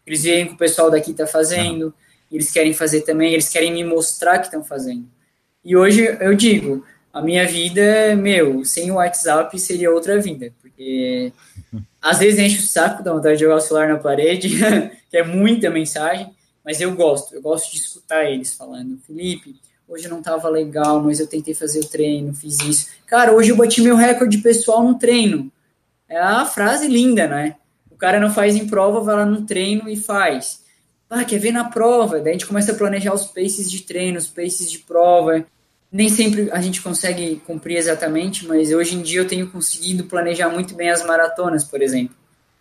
Eles 0.07 0.23
veem 0.23 0.47
que 0.47 0.55
o 0.55 0.57
pessoal 0.57 0.89
daqui 0.89 1.11
está 1.11 1.27
fazendo, 1.27 1.93
eles 2.31 2.53
querem 2.53 2.73
fazer 2.73 3.01
também, 3.01 3.33
eles 3.33 3.49
querem 3.49 3.73
me 3.73 3.83
mostrar 3.83 4.39
que 4.39 4.47
estão 4.47 4.63
fazendo. 4.63 5.05
E 5.67 5.77
hoje 5.77 6.17
eu 6.21 6.33
digo, 6.33 6.85
a 7.13 7.21
minha 7.21 7.45
vida, 7.45 8.15
meu, 8.15 8.65
sem 8.65 8.89
o 8.89 8.95
WhatsApp 8.95 9.59
seria 9.59 9.91
outra 9.91 10.21
vida, 10.21 10.53
porque 10.63 11.33
às 12.01 12.21
vezes 12.21 12.39
enche 12.39 12.61
o 12.61 12.69
saco, 12.69 13.03
dá 13.03 13.13
vontade 13.13 13.35
de 13.35 13.43
jogar 13.43 13.57
o 13.57 13.61
celular 13.61 13.89
na 13.89 13.99
parede, 13.99 14.61
que 15.11 15.17
é 15.17 15.25
muita 15.25 15.69
mensagem, 15.69 16.33
mas 16.65 16.81
eu 16.81 16.95
gosto, 16.95 17.35
eu 17.35 17.43
gosto 17.43 17.73
de 17.73 17.79
escutar 17.79 18.31
eles 18.31 18.55
falando, 18.55 18.97
Felipe, 19.05 19.57
hoje 19.89 20.07
não 20.07 20.21
estava 20.21 20.49
legal, 20.49 21.03
mas 21.03 21.19
eu 21.19 21.27
tentei 21.27 21.53
fazer 21.53 21.81
o 21.81 21.89
treino, 21.89 22.33
fiz 22.33 22.61
isso. 22.61 22.87
Cara, 23.05 23.33
hoje 23.33 23.51
eu 23.51 23.57
bati 23.57 23.83
meu 23.83 23.97
recorde 23.97 24.39
pessoal 24.39 24.85
no 24.85 24.97
treino. 24.97 25.51
É 26.09 26.17
a 26.17 26.45
frase 26.45 26.87
linda, 26.87 27.27
né? 27.27 27.57
O 27.91 27.97
cara 27.97 28.21
não 28.21 28.33
faz 28.33 28.55
em 28.55 28.69
prova, 28.69 29.01
vai 29.01 29.17
lá 29.17 29.27
no 29.27 29.45
treino 29.45 29.89
e 29.89 29.97
faz. 29.97 30.63
Ah, 31.11 31.25
quer 31.25 31.41
ver 31.41 31.51
na 31.51 31.65
prova? 31.65 32.21
Daí 32.21 32.31
a 32.31 32.33
gente 32.35 32.47
começa 32.47 32.71
a 32.71 32.77
planejar 32.77 33.13
os 33.13 33.25
paces 33.27 33.69
de 33.69 33.83
treino, 33.83 34.17
os 34.17 34.29
paces 34.29 34.71
de 34.71 34.79
prova. 34.79 35.45
Nem 35.97 36.11
sempre 36.11 36.51
a 36.53 36.61
gente 36.61 36.83
consegue 36.83 37.41
cumprir 37.47 37.79
exatamente, 37.79 38.47
mas 38.47 38.71
hoje 38.71 38.97
em 38.97 39.01
dia 39.01 39.21
eu 39.21 39.27
tenho 39.27 39.51
conseguido 39.51 40.05
planejar 40.05 40.51
muito 40.51 40.75
bem 40.75 40.91
as 40.91 41.03
maratonas, 41.03 41.65
por 41.65 41.81
exemplo. 41.81 42.15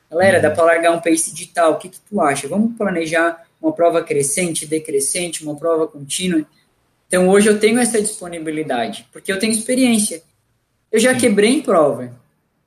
Galera, 0.10 0.40
dá 0.40 0.50
para 0.50 0.64
largar 0.64 0.92
um 0.94 1.02
pace 1.02 1.36
de 1.36 1.48
tal, 1.48 1.74
o 1.74 1.78
que, 1.78 1.90
que 1.90 2.00
tu 2.00 2.22
acha? 2.22 2.48
Vamos 2.48 2.78
planejar 2.78 3.46
uma 3.62 3.74
prova 3.74 4.02
crescente, 4.02 4.66
decrescente, 4.66 5.44
uma 5.44 5.54
prova 5.54 5.86
contínua? 5.86 6.46
Então 7.10 7.28
hoje 7.28 7.50
eu 7.50 7.60
tenho 7.60 7.78
essa 7.78 8.02
disponibilidade, 8.02 9.06
porque 9.12 9.34
eu 9.34 9.38
tenho 9.38 9.52
experiência. 9.52 10.24
Eu 10.90 11.02
já 11.02 11.14
quebrei 11.14 11.56
em 11.56 11.62
prova. 11.62 12.14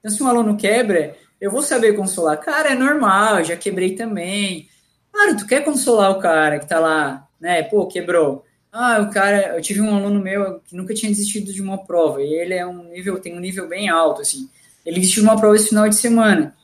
Então 0.00 0.10
se 0.14 0.22
um 0.22 0.28
aluno 0.28 0.54
quebra, 0.54 1.16
eu 1.40 1.50
vou 1.50 1.62
saber 1.62 1.96
consolar. 1.96 2.36
Cara, 2.40 2.72
é 2.72 2.74
normal, 2.74 3.42
já 3.42 3.56
quebrei 3.56 3.94
também. 3.94 4.68
Claro, 5.10 5.34
tu 5.34 5.46
quer 5.46 5.64
consolar 5.64 6.10
o 6.10 6.18
cara 6.18 6.58
que 6.58 6.68
tá 6.68 6.78
lá, 6.78 7.26
né? 7.40 7.62
Pô, 7.62 7.86
quebrou. 7.86 8.44
Ah, 8.80 9.00
o 9.00 9.10
cara, 9.10 9.56
eu 9.56 9.60
tive 9.60 9.80
um 9.80 9.92
aluno 9.92 10.20
meu 10.20 10.60
que 10.60 10.76
nunca 10.76 10.94
tinha 10.94 11.10
desistido 11.10 11.52
de 11.52 11.60
uma 11.60 11.78
prova, 11.78 12.22
e 12.22 12.32
ele 12.32 12.54
é 12.54 12.64
um 12.64 12.84
nível, 12.84 13.18
tem 13.18 13.36
um 13.36 13.40
nível 13.40 13.66
bem 13.66 13.88
alto, 13.88 14.20
assim. 14.20 14.48
Ele 14.86 15.00
desistiu 15.00 15.24
de 15.24 15.28
uma 15.28 15.36
prova 15.36 15.56
esse 15.56 15.70
final 15.70 15.88
de 15.88 15.96
semana. 15.96 16.54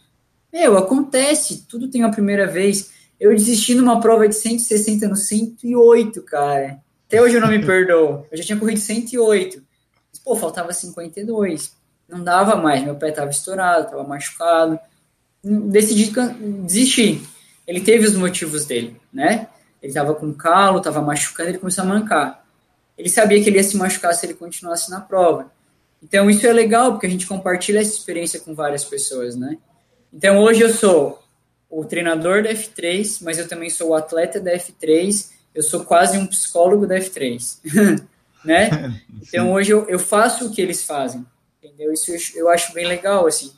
Meu, 0.52 0.78
acontece, 0.78 1.66
tudo 1.68 1.90
tem 1.90 2.04
uma 2.04 2.12
primeira 2.12 2.46
vez. 2.46 2.92
Eu 3.18 3.34
desisti 3.34 3.74
numa 3.74 4.00
prova 4.00 4.28
de 4.28 4.36
160 4.36 5.08
no 5.08 5.16
108, 5.16 6.22
cara. 6.22 6.78
Até 7.08 7.20
hoje 7.20 7.34
eu 7.34 7.40
não 7.40 7.48
me 7.48 7.58
perdoo. 7.66 8.24
Eu 8.30 8.38
já 8.38 8.44
tinha 8.44 8.60
corrido 8.60 8.78
108. 8.78 9.60
Mas, 10.12 10.20
pô, 10.20 10.36
faltava 10.36 10.72
52. 10.72 11.72
Não 12.08 12.22
dava 12.22 12.54
mais. 12.54 12.84
Meu 12.84 12.94
pé 12.94 13.08
estava 13.08 13.30
estourado, 13.30 13.86
estava 13.86 14.04
machucado. 14.04 14.78
Decidi 15.42 16.12
desistir. 16.64 17.22
Ele 17.66 17.80
teve 17.80 18.06
os 18.06 18.14
motivos 18.14 18.66
dele, 18.66 18.96
né? 19.12 19.48
Ele 19.84 19.90
estava 19.90 20.14
com 20.14 20.32
calo, 20.32 20.78
estava 20.78 21.02
machucando, 21.02 21.50
ele 21.50 21.58
começou 21.58 21.84
a 21.84 21.86
mancar. 21.86 22.44
Ele 22.96 23.10
sabia 23.10 23.42
que 23.42 23.50
ele 23.50 23.58
ia 23.58 23.62
se 23.62 23.76
machucar 23.76 24.14
se 24.14 24.24
ele 24.24 24.32
continuasse 24.32 24.90
na 24.90 25.00
prova. 25.00 25.52
Então, 26.02 26.30
isso 26.30 26.46
é 26.46 26.52
legal, 26.52 26.92
porque 26.92 27.06
a 27.06 27.10
gente 27.10 27.26
compartilha 27.26 27.80
essa 27.80 27.94
experiência 27.94 28.40
com 28.40 28.54
várias 28.54 28.84
pessoas, 28.84 29.36
né? 29.36 29.58
Então, 30.12 30.38
hoje 30.38 30.62
eu 30.62 30.72
sou 30.72 31.22
o 31.68 31.84
treinador 31.84 32.42
da 32.42 32.50
F3, 32.50 33.18
mas 33.22 33.38
eu 33.38 33.46
também 33.46 33.68
sou 33.68 33.90
o 33.90 33.94
atleta 33.94 34.40
da 34.40 34.52
F3 34.52 35.34
eu 35.54 35.62
sou 35.62 35.84
quase 35.84 36.18
um 36.18 36.26
psicólogo 36.26 36.86
da 36.86 36.96
F3, 36.96 37.60
né? 38.44 39.00
Então 39.26 39.52
hoje 39.52 39.70
eu, 39.70 39.88
eu, 39.88 39.98
faço 39.98 40.46
o 40.46 40.50
que 40.52 40.60
eles 40.60 40.82
fazem, 40.82 41.24
entendeu? 41.62 41.92
Isso 41.92 42.10
eu, 42.10 42.18
eu 42.42 42.48
acho 42.50 42.74
bem 42.74 42.86
legal, 42.86 43.26
assim. 43.26 43.50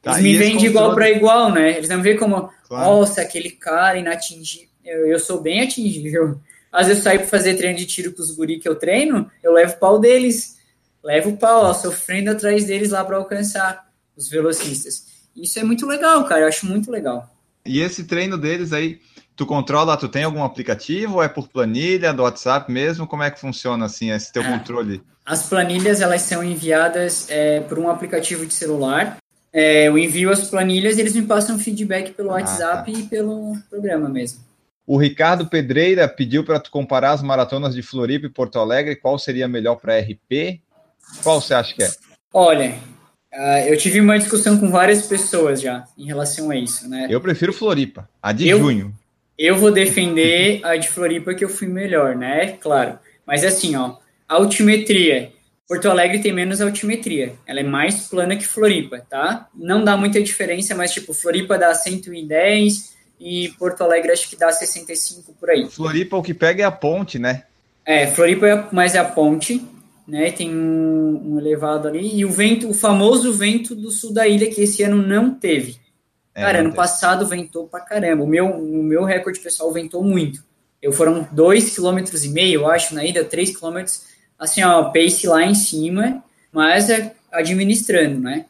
Tá, 0.00 0.12
eles 0.12 0.22
me 0.22 0.36
veem 0.36 0.56
de 0.56 0.66
igual 0.66 0.94
para 0.94 1.10
igual, 1.10 1.52
né? 1.52 1.76
Eles 1.76 1.90
não 1.90 2.00
veem 2.00 2.16
como, 2.16 2.50
claro. 2.66 2.86
nossa, 2.86 3.20
aquele 3.20 3.50
cara 3.50 3.98
inatingível. 3.98 4.67
Eu, 4.88 5.06
eu 5.06 5.18
sou 5.18 5.40
bem 5.40 5.60
atingível. 5.60 6.40
Às 6.72 6.86
vezes 6.86 7.00
eu 7.00 7.04
saio 7.04 7.20
para 7.20 7.28
fazer 7.28 7.56
treino 7.56 7.76
de 7.76 7.86
tiro 7.86 8.12
com 8.12 8.22
os 8.22 8.34
guri 8.34 8.58
que 8.58 8.68
eu 8.68 8.76
treino, 8.76 9.30
eu 9.42 9.52
levo 9.52 9.74
o 9.74 9.78
pau 9.78 9.98
deles. 9.98 10.56
Levo 11.02 11.30
o 11.30 11.36
pau, 11.36 11.64
ó, 11.64 11.74
sofrendo 11.74 12.30
atrás 12.30 12.64
deles 12.64 12.90
lá 12.90 13.04
para 13.04 13.16
alcançar 13.16 13.88
os 14.16 14.28
velocistas. 14.28 15.06
Isso 15.36 15.58
é 15.58 15.64
muito 15.64 15.86
legal, 15.86 16.24
cara. 16.24 16.42
Eu 16.42 16.48
acho 16.48 16.66
muito 16.66 16.90
legal. 16.90 17.32
E 17.64 17.80
esse 17.80 18.04
treino 18.04 18.36
deles 18.36 18.72
aí, 18.72 18.98
tu 19.36 19.46
controla, 19.46 19.96
tu 19.96 20.08
tem 20.08 20.24
algum 20.24 20.42
aplicativo 20.42 21.16
ou 21.16 21.22
é 21.22 21.28
por 21.28 21.48
planilha, 21.48 22.12
do 22.12 22.22
WhatsApp 22.22 22.70
mesmo? 22.70 23.06
Como 23.06 23.22
é 23.22 23.30
que 23.30 23.40
funciona 23.40 23.86
assim 23.86 24.10
esse 24.10 24.32
teu 24.32 24.42
é, 24.42 24.50
controle? 24.50 25.02
As 25.24 25.48
planilhas 25.48 26.00
elas 26.00 26.22
são 26.22 26.42
enviadas 26.42 27.26
é, 27.30 27.60
por 27.60 27.78
um 27.78 27.88
aplicativo 27.88 28.44
de 28.44 28.54
celular. 28.54 29.18
É, 29.52 29.88
eu 29.88 29.96
envio 29.96 30.30
as 30.30 30.48
planilhas 30.48 30.98
e 30.98 31.00
eles 31.00 31.14
me 31.14 31.22
passam 31.22 31.58
feedback 31.58 32.12
pelo 32.12 32.30
ah, 32.30 32.34
WhatsApp 32.34 32.92
tá. 32.92 32.98
e 32.98 33.02
pelo 33.04 33.56
programa 33.70 34.08
mesmo. 34.08 34.47
O 34.88 34.96
Ricardo 34.96 35.46
Pedreira 35.46 36.08
pediu 36.08 36.42
para 36.42 36.58
tu 36.58 36.70
comparar 36.70 37.10
as 37.10 37.22
maratonas 37.22 37.74
de 37.74 37.82
Floripa 37.82 38.24
e 38.24 38.30
Porto 38.30 38.58
Alegre, 38.58 38.96
qual 38.96 39.18
seria 39.18 39.46
melhor 39.46 39.76
para 39.76 39.98
RP? 39.98 40.62
Qual 41.22 41.42
você 41.42 41.52
acha 41.52 41.74
que 41.74 41.82
é? 41.82 41.90
Olha, 42.32 42.74
uh, 43.34 43.68
eu 43.68 43.76
tive 43.76 44.00
uma 44.00 44.18
discussão 44.18 44.58
com 44.58 44.70
várias 44.70 45.06
pessoas 45.06 45.60
já 45.60 45.84
em 45.98 46.06
relação 46.06 46.50
a 46.50 46.56
isso, 46.56 46.88
né? 46.88 47.06
Eu 47.10 47.20
prefiro 47.20 47.52
Floripa, 47.52 48.08
a 48.22 48.32
de 48.32 48.48
eu, 48.48 48.58
junho. 48.58 48.94
Eu 49.38 49.56
vou 49.56 49.70
defender 49.70 50.64
a 50.64 50.74
de 50.78 50.88
Floripa 50.88 51.34
que 51.34 51.44
eu 51.44 51.50
fui 51.50 51.68
melhor, 51.68 52.16
né? 52.16 52.52
Claro. 52.52 52.98
Mas 53.26 53.44
assim, 53.44 53.76
ó, 53.76 53.96
altimetria. 54.26 55.32
Porto 55.68 55.90
Alegre 55.90 56.20
tem 56.20 56.32
menos 56.32 56.62
altimetria. 56.62 57.34
Ela 57.46 57.60
é 57.60 57.62
mais 57.62 58.08
plana 58.08 58.36
que 58.36 58.46
Floripa, 58.46 59.00
tá? 59.00 59.48
Não 59.54 59.84
dá 59.84 59.98
muita 59.98 60.22
diferença, 60.22 60.74
mas 60.74 60.92
tipo, 60.92 61.12
Floripa 61.12 61.58
dá 61.58 61.74
110 61.74 62.96
e 63.20 63.48
Porto 63.58 63.82
Alegre 63.82 64.12
acho 64.12 64.28
que 64.28 64.36
dá 64.36 64.50
65 64.50 65.34
por 65.34 65.50
aí. 65.50 65.68
Floripa 65.68 66.16
o 66.16 66.22
que 66.22 66.34
pega 66.34 66.62
é 66.62 66.66
a 66.66 66.70
ponte, 66.70 67.18
né? 67.18 67.44
É, 67.84 68.06
Floripa 68.06 68.46
é 68.46 68.68
mais 68.70 68.94
é 68.94 68.98
a 68.98 69.04
ponte, 69.04 69.64
né? 70.06 70.30
Tem 70.30 70.54
um, 70.54 71.34
um, 71.34 71.38
elevado 71.38 71.88
ali 71.88 72.16
e 72.16 72.24
o 72.24 72.30
vento, 72.30 72.68
o 72.68 72.74
famoso 72.74 73.32
vento 73.32 73.74
do 73.74 73.90
sul 73.90 74.12
da 74.12 74.26
ilha 74.26 74.50
que 74.50 74.62
esse 74.62 74.82
ano 74.82 74.96
não 74.96 75.34
teve. 75.34 75.76
É, 76.34 76.42
Cara, 76.42 76.60
ano 76.60 76.72
passado 76.72 77.26
ventou 77.26 77.66
pra 77.66 77.80
caramba. 77.80 78.22
O 78.22 78.26
meu, 78.26 78.46
o 78.46 78.82
meu 78.82 79.04
recorde 79.04 79.40
pessoal 79.40 79.72
ventou 79.72 80.04
muito. 80.04 80.44
Eu 80.80 80.92
foram 80.92 81.26
dois 81.32 81.74
quilômetros 81.74 82.24
e 82.24 82.28
meio, 82.28 82.60
eu 82.60 82.70
acho, 82.70 82.94
na 82.94 83.04
ida, 83.04 83.24
três 83.24 83.56
quilômetros, 83.56 84.02
assim, 84.38 84.62
ó, 84.62 84.84
pace 84.84 85.26
lá 85.26 85.44
em 85.44 85.54
cima, 85.54 86.22
mas 86.52 86.88
é 86.88 87.14
administrando, 87.32 88.20
né? 88.20 88.46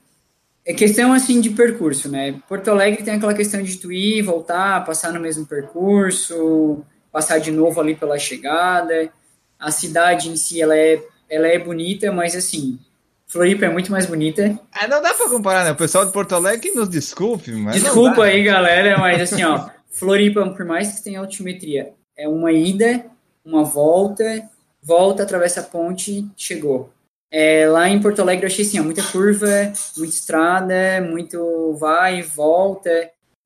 É 0.69 0.75
questão, 0.75 1.15
assim, 1.15 1.41
de 1.41 1.49
percurso, 1.49 2.11
né? 2.11 2.39
Porto 2.47 2.71
Alegre 2.71 3.03
tem 3.03 3.15
aquela 3.15 3.33
questão 3.33 3.63
de 3.63 3.79
tu 3.79 3.91
ir, 3.91 4.21
voltar, 4.21 4.85
passar 4.85 5.15
no 5.15 5.19
mesmo 5.19 5.47
percurso, 5.47 6.85
passar 7.11 7.39
de 7.39 7.51
novo 7.51 7.81
ali 7.81 7.97
pela 7.97 8.19
chegada. 8.19 9.11
A 9.59 9.71
cidade 9.71 10.29
em 10.29 10.37
si, 10.37 10.61
ela 10.61 10.77
é 10.77 11.03
ela 11.29 11.47
é 11.47 11.59
bonita, 11.59 12.11
mas 12.11 12.35
assim, 12.35 12.79
Floripa 13.27 13.67
é 13.67 13.71
muito 13.71 13.91
mais 13.91 14.07
bonita. 14.07 14.59
É, 14.79 14.87
não 14.89 15.03
dá 15.03 15.13
para 15.15 15.29
comparar, 15.29 15.65
né? 15.65 15.73
O 15.73 15.77
pessoal 15.77 16.07
de 16.07 16.13
Porto 16.13 16.35
Alegre 16.35 16.71
nos 16.73 16.89
desculpe, 16.89 17.53
mas. 17.53 17.81
Desculpa 17.81 18.25
aí, 18.25 18.43
galera, 18.43 18.99
mas 18.99 19.21
assim, 19.21 19.45
ó, 19.45 19.69
Floripa, 19.91 20.49
por 20.51 20.65
mais 20.65 20.93
que 20.93 21.05
tenha 21.05 21.21
altimetria, 21.21 21.93
é 22.17 22.29
uma 22.29 22.53
ida, 22.53 23.05
uma 23.45 23.65
volta, 23.65 24.49
volta, 24.83 25.23
atravessa 25.23 25.61
a 25.61 25.65
ponte, 25.65 26.27
chegou. 26.37 26.93
É, 27.31 27.69
lá 27.69 27.89
em 27.89 28.01
Porto 28.01 28.23
Alegre 28.23 28.45
eu 28.45 28.49
achei 28.49 28.65
assim, 28.65 28.81
ó, 28.81 28.83
muita 28.83 29.03
curva, 29.03 29.73
muita 29.97 30.15
estrada, 30.15 31.01
muito 31.03 31.75
vai 31.79 32.21
e 32.21 32.23
volta. 32.23 32.91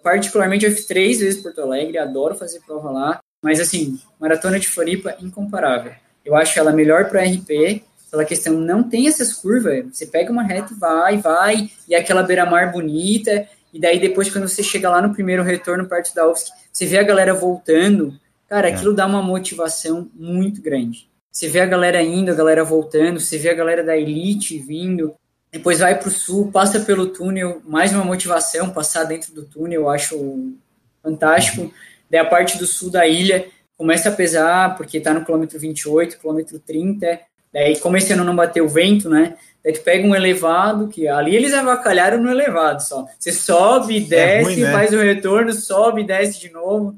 Particularmente 0.03 0.65
eu 0.65 0.73
fiz 0.73 0.87
três 0.87 1.21
vezes 1.21 1.43
Porto 1.43 1.61
Alegre, 1.61 1.99
adoro 1.99 2.35
fazer 2.35 2.61
prova 2.61 2.91
lá, 2.91 3.21
mas 3.43 3.61
assim, 3.61 3.99
maratona 4.21 4.59
de 4.59 4.69
Floripa 4.69 5.17
incomparável. 5.21 5.93
Eu 6.25 6.37
acho 6.37 6.59
ela 6.59 6.73
melhor 6.73 7.09
para 7.09 7.25
RP, 7.25 7.83
pela 8.11 8.25
questão 8.25 8.55
não 8.55 8.83
tem 8.83 9.09
essas 9.09 9.33
curvas. 9.33 9.85
Você 9.93 10.07
pega 10.07 10.31
uma 10.31 10.43
reta 10.43 10.73
e 10.73 10.79
vai, 10.79 11.17
vai, 11.17 11.71
e 11.89 11.95
é 11.95 11.99
aquela 11.99 12.23
beira-mar 12.23 12.71
bonita, 12.71 13.49
e 13.73 13.81
daí 13.81 13.99
depois 13.99 14.31
quando 14.31 14.49
você 14.49 14.63
chega 14.63 14.89
lá 14.89 15.03
no 15.03 15.13
primeiro 15.13 15.43
retorno 15.43 15.89
perto 15.89 16.15
da 16.15 16.29
UFSC, 16.29 16.53
você 16.73 16.87
vê 16.87 16.99
a 16.99 17.03
galera 17.03 17.35
voltando, 17.35 18.19
cara, 18.49 18.69
é. 18.69 18.73
aquilo 18.73 18.95
dá 18.95 19.07
uma 19.07 19.23
motivação 19.23 20.09
muito 20.15 20.63
grande. 20.63 21.11
Você 21.33 21.49
vê 21.49 21.61
a 21.61 21.67
galera 21.67 22.03
indo, 22.03 22.31
a 22.31 22.35
galera 22.35 22.63
voltando, 22.63 23.19
você 23.19 23.39
vê 23.39 23.49
a 23.49 23.55
galera 23.55 23.83
da 23.83 23.97
elite 23.97 24.59
vindo, 24.59 25.15
depois 25.51 25.79
vai 25.79 25.99
para 25.99 26.09
o 26.09 26.11
sul, 26.11 26.53
passa 26.53 26.81
pelo 26.81 27.07
túnel, 27.07 27.63
mais 27.65 27.91
uma 27.95 28.05
motivação, 28.05 28.69
passar 28.69 29.05
dentro 29.05 29.33
do 29.33 29.43
túnel, 29.43 29.83
eu 29.83 29.89
acho 29.89 30.53
fantástico. 31.03 31.73
Daí 32.11 32.21
a 32.21 32.25
parte 32.27 32.59
do 32.59 32.67
sul 32.67 32.91
da 32.91 33.07
ilha, 33.07 33.47
começa 33.79 34.11
a 34.11 34.13
pesar, 34.13 34.77
porque 34.77 34.99
está 34.99 35.15
no 35.15 35.25
quilômetro 35.25 35.59
28, 35.59 36.19
quilômetro 36.19 36.59
30, 36.59 37.19
daí 37.51 37.79
como 37.79 37.97
esse 37.97 38.13
ano 38.13 38.25
não 38.25 38.37
bateu 38.37 38.69
vento, 38.69 39.09
né, 39.09 39.35
daí 39.65 39.73
tu 39.73 39.81
pega 39.81 40.07
um 40.07 40.15
elevado, 40.15 40.89
que 40.89 41.09
ali 41.09 41.35
eles 41.35 41.55
avacalharam 41.55 42.23
no 42.23 42.31
elevado 42.31 42.83
só, 42.83 43.07
você 43.19 43.33
sobe, 43.33 44.01
desce, 44.01 44.23
é 44.23 44.43
ruim, 44.43 44.61
né? 44.61 44.73
faz 44.73 44.93
o 44.93 44.99
retorno, 44.99 45.51
sobe, 45.55 46.05
desce 46.05 46.39
de 46.39 46.51
novo, 46.51 46.95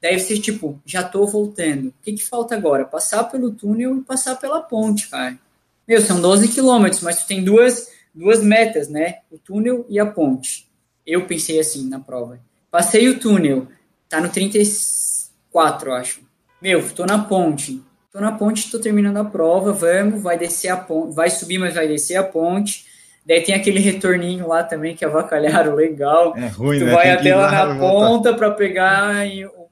daí 0.00 0.18
você, 0.18 0.38
tipo, 0.38 0.80
já 0.84 1.02
tô 1.02 1.26
voltando, 1.26 1.88
o 1.88 1.94
que 2.02 2.14
que 2.14 2.24
falta 2.24 2.54
agora? 2.54 2.84
Passar 2.84 3.24
pelo 3.24 3.50
túnel 3.50 3.98
e 3.98 4.02
passar 4.02 4.36
pela 4.36 4.60
ponte, 4.60 5.08
cara. 5.08 5.38
Meu, 5.86 6.00
são 6.00 6.20
12 6.20 6.48
quilômetros, 6.48 7.02
mas 7.02 7.22
tu 7.22 7.26
tem 7.26 7.42
duas, 7.42 7.88
duas 8.14 8.42
metas, 8.42 8.88
né, 8.88 9.18
o 9.30 9.38
túnel 9.38 9.84
e 9.88 9.98
a 9.98 10.06
ponte. 10.06 10.68
Eu 11.06 11.26
pensei 11.26 11.58
assim 11.58 11.88
na 11.88 11.98
prova. 11.98 12.38
Passei 12.70 13.08
o 13.08 13.18
túnel, 13.18 13.66
tá 14.08 14.20
no 14.20 14.28
35, 14.28 15.32
quatro, 15.50 15.92
acho. 15.92 16.20
Meu, 16.62 16.88
tô 16.90 17.04
na 17.04 17.18
ponte. 17.18 17.82
Tô 18.12 18.20
na 18.20 18.32
ponte, 18.32 18.70
tô 18.70 18.78
terminando 18.78 19.18
a 19.18 19.24
prova, 19.24 19.72
vamos, 19.72 20.22
vai 20.22 20.36
descer 20.36 20.68
a 20.68 20.76
ponte, 20.76 21.14
vai 21.14 21.30
subir, 21.30 21.58
mas 21.58 21.74
vai 21.74 21.86
descer 21.86 22.16
a 22.16 22.24
ponte. 22.24 22.84
Daí 23.24 23.40
tem 23.42 23.54
aquele 23.54 23.78
retorninho 23.78 24.48
lá 24.48 24.64
também 24.64 24.96
que 24.96 25.04
avacalharam 25.04 25.74
legal. 25.76 26.36
É 26.36 26.48
ruim, 26.48 26.78
tu 26.80 26.86
né? 26.86 26.92
vai 26.92 27.10
até 27.10 27.34
lá 27.34 27.50
na 27.66 27.78
ponta 27.78 28.34
para 28.34 28.50
pegar 28.50 29.26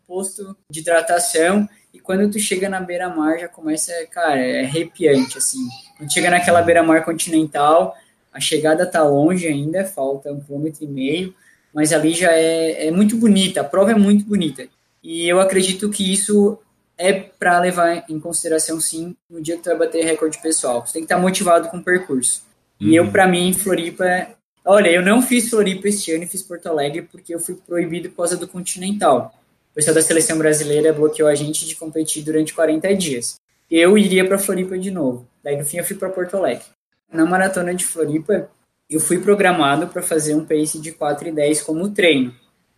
posto 0.08 0.56
de 0.70 0.80
hidratação. 0.80 1.68
E 1.92 2.00
quando 2.00 2.30
tu 2.30 2.38
chega 2.38 2.68
na 2.68 2.80
beira-mar, 2.80 3.38
já 3.38 3.48
começa, 3.48 3.92
cara, 4.10 4.40
é 4.40 4.64
arrepiante, 4.64 5.36
assim. 5.36 5.68
Quando 5.98 6.12
chega 6.12 6.30
naquela 6.30 6.62
beira-mar 6.62 7.04
continental, 7.04 7.94
a 8.32 8.40
chegada 8.40 8.86
tá 8.86 9.02
longe 9.02 9.46
ainda, 9.46 9.84
falta 9.84 10.32
um 10.32 10.40
quilômetro 10.40 10.84
e 10.84 10.86
meio, 10.86 11.34
mas 11.74 11.92
ali 11.92 12.14
já 12.14 12.32
é, 12.32 12.86
é 12.86 12.90
muito 12.90 13.16
bonita, 13.16 13.60
a 13.60 13.64
prova 13.64 13.92
é 13.92 13.94
muito 13.94 14.24
bonita. 14.24 14.66
E 15.02 15.28
eu 15.28 15.40
acredito 15.40 15.90
que 15.90 16.12
isso 16.12 16.58
é 16.96 17.12
para 17.12 17.60
levar 17.60 18.04
em 18.08 18.18
consideração, 18.18 18.80
sim, 18.80 19.14
no 19.30 19.40
dia 19.40 19.56
que 19.56 19.62
tu 19.62 19.70
vai 19.70 19.78
bater 19.78 20.04
recorde 20.04 20.42
pessoal. 20.42 20.84
Você 20.84 20.94
tem 20.94 21.02
que 21.02 21.06
estar 21.06 21.16
tá 21.16 21.22
motivado 21.22 21.68
com 21.68 21.78
o 21.78 21.84
percurso. 21.84 22.42
Uhum. 22.80 22.88
E 22.88 22.96
eu, 22.96 23.04
uhum. 23.04 23.12
para 23.12 23.26
mim, 23.26 23.52
Floripa. 23.52 24.28
Olha, 24.64 24.90
eu 24.90 25.00
não 25.00 25.22
fiz 25.22 25.48
Floripa 25.48 25.88
este 25.88 26.12
ano 26.12 26.24
e 26.24 26.26
fiz 26.26 26.42
Porto 26.42 26.66
Alegre 26.66 27.02
porque 27.02 27.34
eu 27.34 27.40
fui 27.40 27.54
proibido 27.54 28.10
por 28.10 28.16
causa 28.16 28.36
do 28.36 28.48
Continental. 28.48 29.32
Pessoal 29.78 29.94
da 29.94 30.02
seleção 30.02 30.36
brasileira 30.36 30.92
bloqueou 30.92 31.28
a 31.28 31.36
gente 31.36 31.64
de 31.64 31.76
competir 31.76 32.24
durante 32.24 32.52
40 32.52 32.96
dias. 32.96 33.40
Eu 33.70 33.96
iria 33.96 34.26
para 34.26 34.36
Floripa 34.36 34.76
de 34.76 34.90
novo. 34.90 35.24
Daí, 35.40 35.56
no 35.56 35.64
fim, 35.64 35.76
eu 35.76 35.84
fui 35.84 35.94
para 35.94 36.08
Porto 36.08 36.36
Alegre. 36.36 36.64
Na 37.12 37.24
maratona 37.24 37.72
de 37.72 37.86
Floripa, 37.86 38.50
eu 38.90 38.98
fui 38.98 39.20
programado 39.20 39.86
para 39.86 40.02
fazer 40.02 40.34
um 40.34 40.44
pace 40.44 40.80
de 40.80 40.90
4 40.90 41.28
e 41.28 41.30
10 41.30 41.62
como 41.62 41.90
treino. 41.90 42.34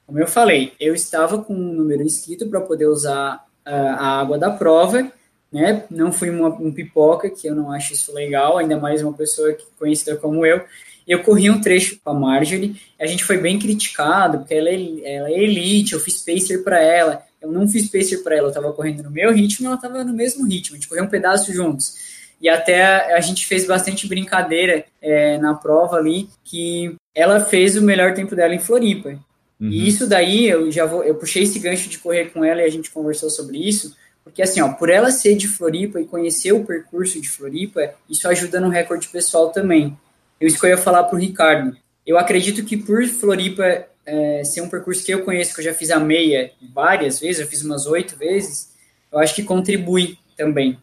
Como 0.07 0.18
eu 0.18 0.26
falei, 0.26 0.74
eu 0.78 0.94
estava 0.94 1.42
com 1.42 1.55
um 1.55 1.72
número 1.72 2.03
inscrito 2.03 2.46
para 2.51 2.61
poder 2.61 2.88
usar 2.88 3.46
uh, 3.66 3.70
a 3.70 4.20
água 4.20 4.36
da 4.36 4.51
prova, 4.51 5.11
né? 5.51 5.86
Não 5.90 6.12
fui 6.12 6.28
uma, 6.28 6.51
um 6.51 6.70
pipoca, 6.70 7.30
que 7.30 7.46
eu 7.46 7.55
não 7.55 7.72
acho 7.72 7.94
isso 7.94 8.12
legal, 8.12 8.59
ainda 8.59 8.76
mais 8.76 9.03
uma 9.03 9.14
pessoa 9.14 9.55
que, 9.55 9.64
conhecida 9.78 10.16
como 10.16 10.44
eu. 10.44 10.62
Eu 11.11 11.24
corri 11.24 11.50
um 11.50 11.61
trecho 11.61 11.98
com 12.04 12.11
a 12.11 12.14
Marjorie, 12.14 12.80
a 12.96 13.04
gente 13.04 13.24
foi 13.24 13.36
bem 13.36 13.58
criticado, 13.58 14.38
porque 14.38 14.54
ela 14.54 14.68
é, 14.68 15.16
ela 15.16 15.28
é 15.28 15.42
elite, 15.42 15.92
eu 15.92 15.98
fiz 15.98 16.22
pacer 16.22 16.62
para 16.62 16.80
ela, 16.80 17.20
eu 17.42 17.50
não 17.50 17.66
fiz 17.66 17.90
pacer 17.90 18.18
para 18.18 18.36
ela, 18.36 18.46
eu 18.46 18.50
estava 18.50 18.72
correndo 18.72 19.02
no 19.02 19.11
meu 19.11 19.32
ritmo 19.32 19.64
e 19.64 19.66
ela 19.66 19.74
estava 19.74 20.04
no 20.04 20.12
mesmo 20.12 20.46
ritmo, 20.46 20.76
a 20.76 20.78
gente 20.78 20.88
correu 20.88 21.02
um 21.02 21.08
pedaço 21.08 21.52
juntos. 21.52 21.96
E 22.40 22.48
até 22.48 23.12
a 23.12 23.20
gente 23.20 23.44
fez 23.44 23.66
bastante 23.66 24.06
brincadeira 24.06 24.84
é, 25.02 25.36
na 25.38 25.52
prova 25.52 25.96
ali, 25.96 26.28
que 26.44 26.94
ela 27.12 27.40
fez 27.40 27.76
o 27.76 27.82
melhor 27.82 28.14
tempo 28.14 28.36
dela 28.36 28.54
em 28.54 28.61
Floripa. 28.61 29.08
Uhum. 29.08 29.68
E 29.68 29.88
isso 29.88 30.06
daí, 30.06 30.46
eu 30.46 30.70
já 30.70 30.86
vou, 30.86 31.02
eu 31.02 31.16
puxei 31.16 31.42
esse 31.42 31.58
gancho 31.58 31.88
de 31.88 31.98
correr 31.98 32.26
com 32.26 32.44
ela 32.44 32.62
e 32.62 32.64
a 32.64 32.70
gente 32.70 32.88
conversou 32.88 33.30
sobre 33.30 33.58
isso, 33.58 33.96
porque 34.22 34.42
assim, 34.42 34.61
ó, 34.61 34.68
por 34.68 34.88
ela 34.88 35.11
ser 35.11 35.34
de 35.34 35.48
Floripa 35.48 36.00
e 36.00 36.06
conhecer 36.06 36.52
o 36.52 36.64
percurso 36.64 37.20
de 37.20 37.28
Floripa, 37.28 37.94
isso 38.08 38.28
ajuda 38.28 38.61
no 38.61 38.68
recorde 38.68 39.08
pessoal 39.08 39.50
também. 39.50 39.98
Eu 40.41 40.49
ia 40.49 40.78
falar 40.78 41.05
pro 41.05 41.18
Ricardo. 41.18 41.76
Eu 42.07 42.18
acredito 42.18 42.64
que 42.64 42.76
por 42.76 43.07
Floripa 43.07 43.86
é, 44.07 44.43
ser 44.43 44.62
um 44.62 44.68
percurso 44.68 45.05
que 45.05 45.12
eu 45.12 45.22
conheço, 45.22 45.55
que 45.55 45.61
eu 45.61 45.64
já 45.64 45.74
fiz 45.74 45.91
a 45.91 46.01
meia 46.01 46.53
várias 46.74 47.20
vezes, 47.20 47.41
eu 47.41 47.47
fiz 47.47 47.62
umas 47.62 47.86
oito 47.86 48.16
vezes, 48.16 48.70
eu 49.12 49.18
acho 49.18 49.34
que 49.34 49.43
contribui 49.43 50.18
também. 50.36 50.78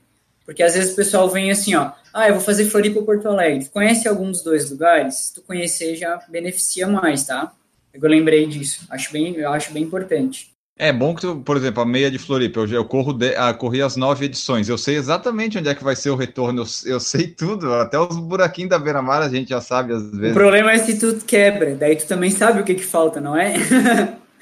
Porque 0.46 0.64
às 0.64 0.76
vezes 0.76 0.94
o 0.94 0.96
pessoal 0.96 1.30
vem 1.30 1.52
assim, 1.52 1.76
ó, 1.76 1.92
ah, 2.14 2.30
eu 2.30 2.36
vou 2.36 2.44
fazer 2.44 2.66
Floripa 2.66 3.00
ou 3.00 3.06
Porto 3.06 3.28
Alegre. 3.28 3.66
Tu 3.66 3.72
conhece 3.72 4.08
algum 4.08 4.32
dos 4.32 4.42
dois 4.42 4.70
lugares? 4.72 5.16
Se 5.16 5.34
tu 5.34 5.42
conhecer, 5.42 5.96
já 5.96 6.18
beneficia 6.30 6.88
mais, 6.88 7.26
tá? 7.26 7.54
Eu 7.94 8.02
lembrei 8.08 8.46
disso. 8.48 8.86
Acho 8.90 9.12
bem, 9.12 9.36
eu 9.36 9.52
acho 9.52 9.74
bem 9.74 9.84
importante. 9.84 10.56
É 10.80 10.94
bom 10.94 11.16
que 11.16 11.22
tu, 11.22 11.38
por 11.38 11.58
exemplo, 11.58 11.82
a 11.82 11.86
meia 11.86 12.12
de 12.12 12.20
Floripa, 12.20 12.60
eu, 12.60 12.68
eu 12.68 12.86
corro 12.86 13.12
de, 13.12 13.36
ah, 13.36 13.52
corri 13.52 13.82
as 13.82 13.96
nove 13.96 14.26
edições, 14.26 14.70
eu 14.70 14.78
sei 14.78 14.96
exatamente 14.96 15.58
onde 15.58 15.68
é 15.68 15.74
que 15.74 15.84
vai 15.84 15.96
ser 15.96 16.12
o 16.12 16.16
retorno, 16.16 16.62
eu, 16.62 16.92
eu 16.94 17.00
sei 17.00 17.28
tudo, 17.28 17.74
até 17.74 18.00
os 18.00 18.16
buraquinhos 18.18 18.70
da 18.70 18.78
beira-mar 18.78 19.24
a 19.24 19.30
gente 19.30 19.50
já 19.50 19.60
sabe 19.60 19.94
às 19.94 20.12
vezes. 20.12 20.32
O 20.32 20.34
problema 20.36 20.72
é 20.72 20.78
se 20.78 21.00
tu 21.00 21.16
quebra, 21.26 21.76
daí 21.76 21.96
tu 21.96 22.06
também 22.06 22.30
sabe 22.30 22.62
o 22.62 22.64
que 22.64 22.76
que 22.76 22.84
falta, 22.84 23.20
não 23.20 23.36
é? 23.36 23.56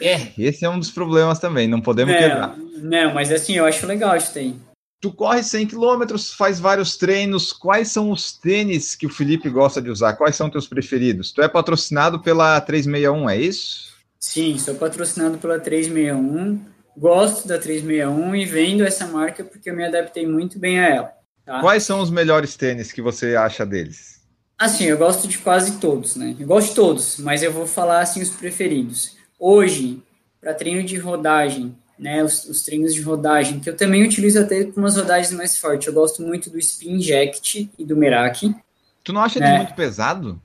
é, 0.01 0.27
esse 0.37 0.65
é 0.65 0.69
um 0.69 0.77
dos 0.77 0.91
problemas 0.91 1.39
também, 1.39 1.69
não 1.69 1.79
podemos 1.79 2.13
não, 2.13 2.21
quebrar. 2.21 2.55
Não, 2.81 3.13
mas 3.13 3.31
assim, 3.31 3.53
eu 3.53 3.65
acho 3.65 3.87
legal 3.87 4.17
isso 4.17 4.37
aí. 4.37 4.53
Tu 5.01 5.11
corre 5.11 5.43
100 5.43 5.67
quilômetros, 5.67 6.33
faz 6.33 6.59
vários 6.59 6.97
treinos. 6.97 7.53
Quais 7.53 7.89
são 7.89 8.09
os 8.09 8.33
tênis 8.33 8.95
que 8.95 9.05
o 9.05 9.09
Felipe 9.09 9.49
gosta 9.49 9.79
de 9.79 9.91
usar? 9.91 10.13
Quais 10.13 10.35
são 10.35 10.49
teus 10.49 10.67
preferidos? 10.67 11.31
Tu 11.31 11.43
é 11.43 11.47
patrocinado 11.47 12.19
pela 12.19 12.59
361, 12.59 13.29
é 13.29 13.37
isso? 13.37 13.84
Sim, 14.25 14.57
sou 14.57 14.73
patrocinado 14.73 15.37
pela 15.37 15.59
361. 15.59 16.59
gosto 16.97 17.47
da 17.47 17.59
361 17.59 18.35
e 18.35 18.43
vendo 18.43 18.83
essa 18.83 19.05
marca 19.05 19.43
porque 19.43 19.69
eu 19.69 19.75
me 19.75 19.85
adaptei 19.85 20.25
muito 20.25 20.57
bem 20.57 20.79
a 20.79 20.89
ela. 20.89 21.13
Tá? 21.45 21.61
Quais 21.61 21.83
são 21.83 21.99
os 22.01 22.09
melhores 22.09 22.57
tênis 22.57 22.91
que 22.91 23.03
você 23.03 23.35
acha 23.35 23.63
deles? 23.63 24.19
Assim, 24.57 24.85
eu 24.85 24.97
gosto 24.97 25.27
de 25.27 25.37
quase 25.37 25.77
todos, 25.77 26.15
né? 26.15 26.35
Eu 26.39 26.47
gosto 26.47 26.69
de 26.69 26.75
todos, 26.75 27.19
mas 27.19 27.43
eu 27.43 27.53
vou 27.53 27.67
falar 27.67 28.01
assim 28.01 28.19
os 28.19 28.31
preferidos. 28.31 29.15
Hoje, 29.39 30.01
para 30.41 30.55
treino 30.55 30.83
de 30.83 30.97
rodagem, 30.97 31.77
né, 31.97 32.23
os, 32.23 32.45
os, 32.45 32.63
treinos 32.63 32.95
de 32.95 33.01
rodagem, 33.01 33.59
que 33.59 33.69
eu 33.69 33.77
também 33.77 34.03
utilizo 34.03 34.39
até 34.39 34.63
com 34.65 34.79
umas 34.79 34.97
rodagens 34.97 35.31
mais 35.33 35.55
fortes. 35.55 35.87
Eu 35.87 35.93
gosto 35.93 36.23
muito 36.23 36.49
do 36.49 36.57
Spin 36.57 36.95
Inject 36.95 37.69
e 37.77 37.85
do 37.85 37.95
Meraki. 37.95 38.55
Tu 39.03 39.13
não 39.13 39.21
acha 39.21 39.37
eles 39.37 39.49
é. 39.49 39.57
muito 39.57 39.75
pesado? 39.75 40.41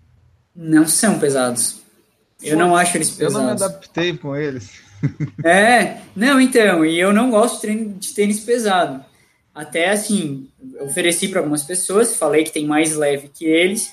Não 0.54 0.86
são 0.86 1.18
pesados. 1.18 1.80
Eu 2.42 2.56
não 2.56 2.74
acho 2.76 2.96
eles 2.96 3.10
pesados. 3.10 3.34
Eu 3.34 3.40
não 3.40 3.46
me 3.46 3.52
adaptei 3.52 4.16
com 4.16 4.36
eles. 4.36 4.70
é, 5.44 5.98
não, 6.14 6.40
então, 6.40 6.84
e 6.84 6.98
eu 6.98 7.12
não 7.12 7.30
gosto 7.30 7.66
de 7.66 8.14
tênis 8.14 8.40
pesado. 8.40 9.04
Até 9.54 9.90
assim, 9.90 10.48
ofereci 10.80 11.28
para 11.28 11.40
algumas 11.40 11.64
pessoas, 11.64 12.16
falei 12.16 12.44
que 12.44 12.52
tem 12.52 12.66
mais 12.66 12.94
leve 12.94 13.28
que 13.28 13.44
eles. 13.44 13.90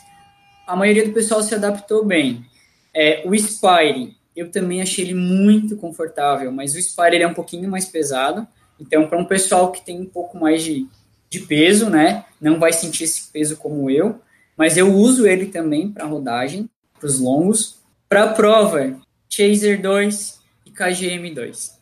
A 0.66 0.76
maioria 0.76 1.06
do 1.06 1.14
pessoal 1.14 1.41
se 1.41 1.56
adaptou 1.56 2.06
bem. 2.06 2.45
É, 2.93 3.24
o 3.26 3.36
Spire, 3.36 4.16
eu 4.36 4.52
também 4.52 4.82
achei 4.82 5.06
ele 5.06 5.14
muito 5.14 5.76
confortável, 5.76 6.52
mas 6.52 6.76
o 6.76 6.82
Spire 6.82 7.16
ele 7.16 7.24
é 7.24 7.28
um 7.28 7.34
pouquinho 7.34 7.70
mais 7.70 7.86
pesado. 7.86 8.48
Então, 8.80 9.08
para 9.08 9.18
um 9.18 9.26
pessoal 9.26 9.72
que 9.72 9.84
tem 9.84 10.00
um 10.00 10.06
pouco 10.06 10.38
mais 10.38 10.64
de, 10.64 10.88
de 11.30 11.39
peso, 11.39 11.89
né, 11.89 12.26
não 12.39 12.60
vai 12.60 12.72
sentir 12.72 13.06
esse 13.06 13.32
peso 13.32 13.58
como 13.58 13.89
eu. 13.89 14.20
Mas 14.56 14.78
eu 14.78 14.93
uso 14.93 15.28
ele 15.28 15.48
também 15.48 15.91
para 15.91 16.06
rodagem, 16.06 16.70
para 17.00 17.08
os 17.08 17.20
longos. 17.20 17.77
Para 18.10 18.28
prova, 18.30 18.99
Chaser 19.30 19.82
2 19.82 20.39
e 20.66 20.72
KGM 20.72 21.34
2. 21.34 21.78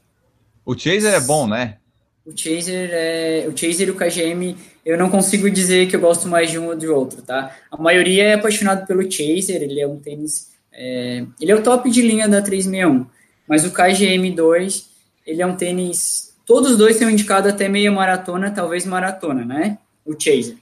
O 0.66 0.78
Chaser 0.78 1.14
é 1.14 1.20
bom, 1.20 1.48
né? 1.48 1.78
O 2.26 2.36
Chaser 2.36 2.90
é. 2.92 3.48
O 3.48 3.56
Chaser 3.56 3.88
e 3.88 3.92
o 3.92 3.96
KGM, 3.96 4.58
eu 4.86 4.98
não 4.98 5.10
consigo 5.10 5.50
dizer 5.50 5.88
que 5.88 5.96
eu 5.96 6.00
gosto 6.00 6.28
mais 6.28 6.50
de 6.50 6.58
um 6.58 6.68
ou 6.68 6.76
de 6.76 6.88
outro, 6.88 7.22
tá? 7.22 7.56
A 7.72 7.78
maioria 7.78 8.24
é 8.24 8.34
apaixonado 8.34 8.88
pelo 8.88 9.10
Chaser, 9.10 9.62
ele 9.62 9.80
é 9.80 9.88
um 9.88 10.00
tênis 10.00 10.56
é, 10.78 11.26
ele 11.40 11.52
é 11.52 11.56
o 11.56 11.64
top 11.64 11.90
de 11.90 12.02
linha 12.02 12.28
da 12.28 12.42
361, 12.42 13.06
mas 13.48 13.66
o 13.66 13.72
KGM2, 13.72 14.86
ele 15.26 15.42
é 15.42 15.46
um 15.46 15.56
tênis. 15.56 16.36
Todos 16.46 16.72
os 16.72 16.78
dois 16.78 16.98
são 16.98 17.10
indicados 17.10 17.50
até 17.50 17.70
meia 17.70 17.92
maratona, 17.92 18.52
talvez 18.52 18.86
maratona, 18.86 19.46
né? 19.46 19.78
O 20.06 20.14
Chaser. 20.20 20.58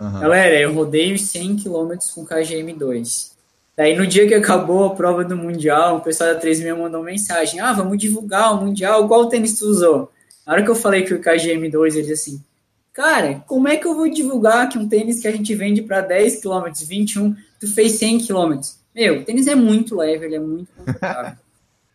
Uhum. 0.00 0.20
Galera, 0.20 0.58
eu 0.58 0.72
rodei 0.72 1.12
os 1.12 1.22
100 1.28 1.56
km 1.56 1.92
com 2.14 2.26
KGM2. 2.26 3.31
Daí, 3.76 3.96
no 3.96 4.06
dia 4.06 4.28
que 4.28 4.34
acabou 4.34 4.84
a 4.84 4.94
prova 4.94 5.24
do 5.24 5.36
Mundial, 5.36 5.96
o 5.96 6.00
pessoal 6.00 6.34
da 6.34 6.40
361 6.40 6.82
mandou 6.82 7.02
mensagem: 7.02 7.60
Ah, 7.60 7.72
vamos 7.72 7.98
divulgar 7.98 8.54
o 8.54 8.64
Mundial, 8.64 9.08
qual 9.08 9.28
tênis 9.28 9.58
tu 9.58 9.66
usou? 9.66 10.12
Na 10.46 10.52
hora 10.52 10.62
que 10.62 10.70
eu 10.70 10.74
falei 10.74 11.02
que 11.02 11.14
o 11.14 11.20
KGM2, 11.20 11.94
ele 11.94 12.02
disse 12.02 12.12
assim: 12.12 12.44
Cara, 12.92 13.42
como 13.46 13.68
é 13.68 13.76
que 13.76 13.86
eu 13.86 13.94
vou 13.94 14.08
divulgar 14.10 14.68
que 14.68 14.78
um 14.78 14.86
tênis 14.88 15.20
que 15.20 15.28
a 15.28 15.32
gente 15.32 15.54
vende 15.54 15.80
para 15.80 16.02
10 16.02 16.42
km, 16.42 16.70
21, 16.86 17.34
tu 17.58 17.74
fez 17.74 17.92
100 17.92 18.26
km? 18.26 18.60
Meu, 18.94 19.20
o 19.20 19.24
tênis 19.24 19.46
é 19.46 19.54
muito 19.54 19.96
leve, 19.96 20.26
ele 20.26 20.36
é 20.36 20.40
muito 20.40 20.68
confortável. 20.76 21.32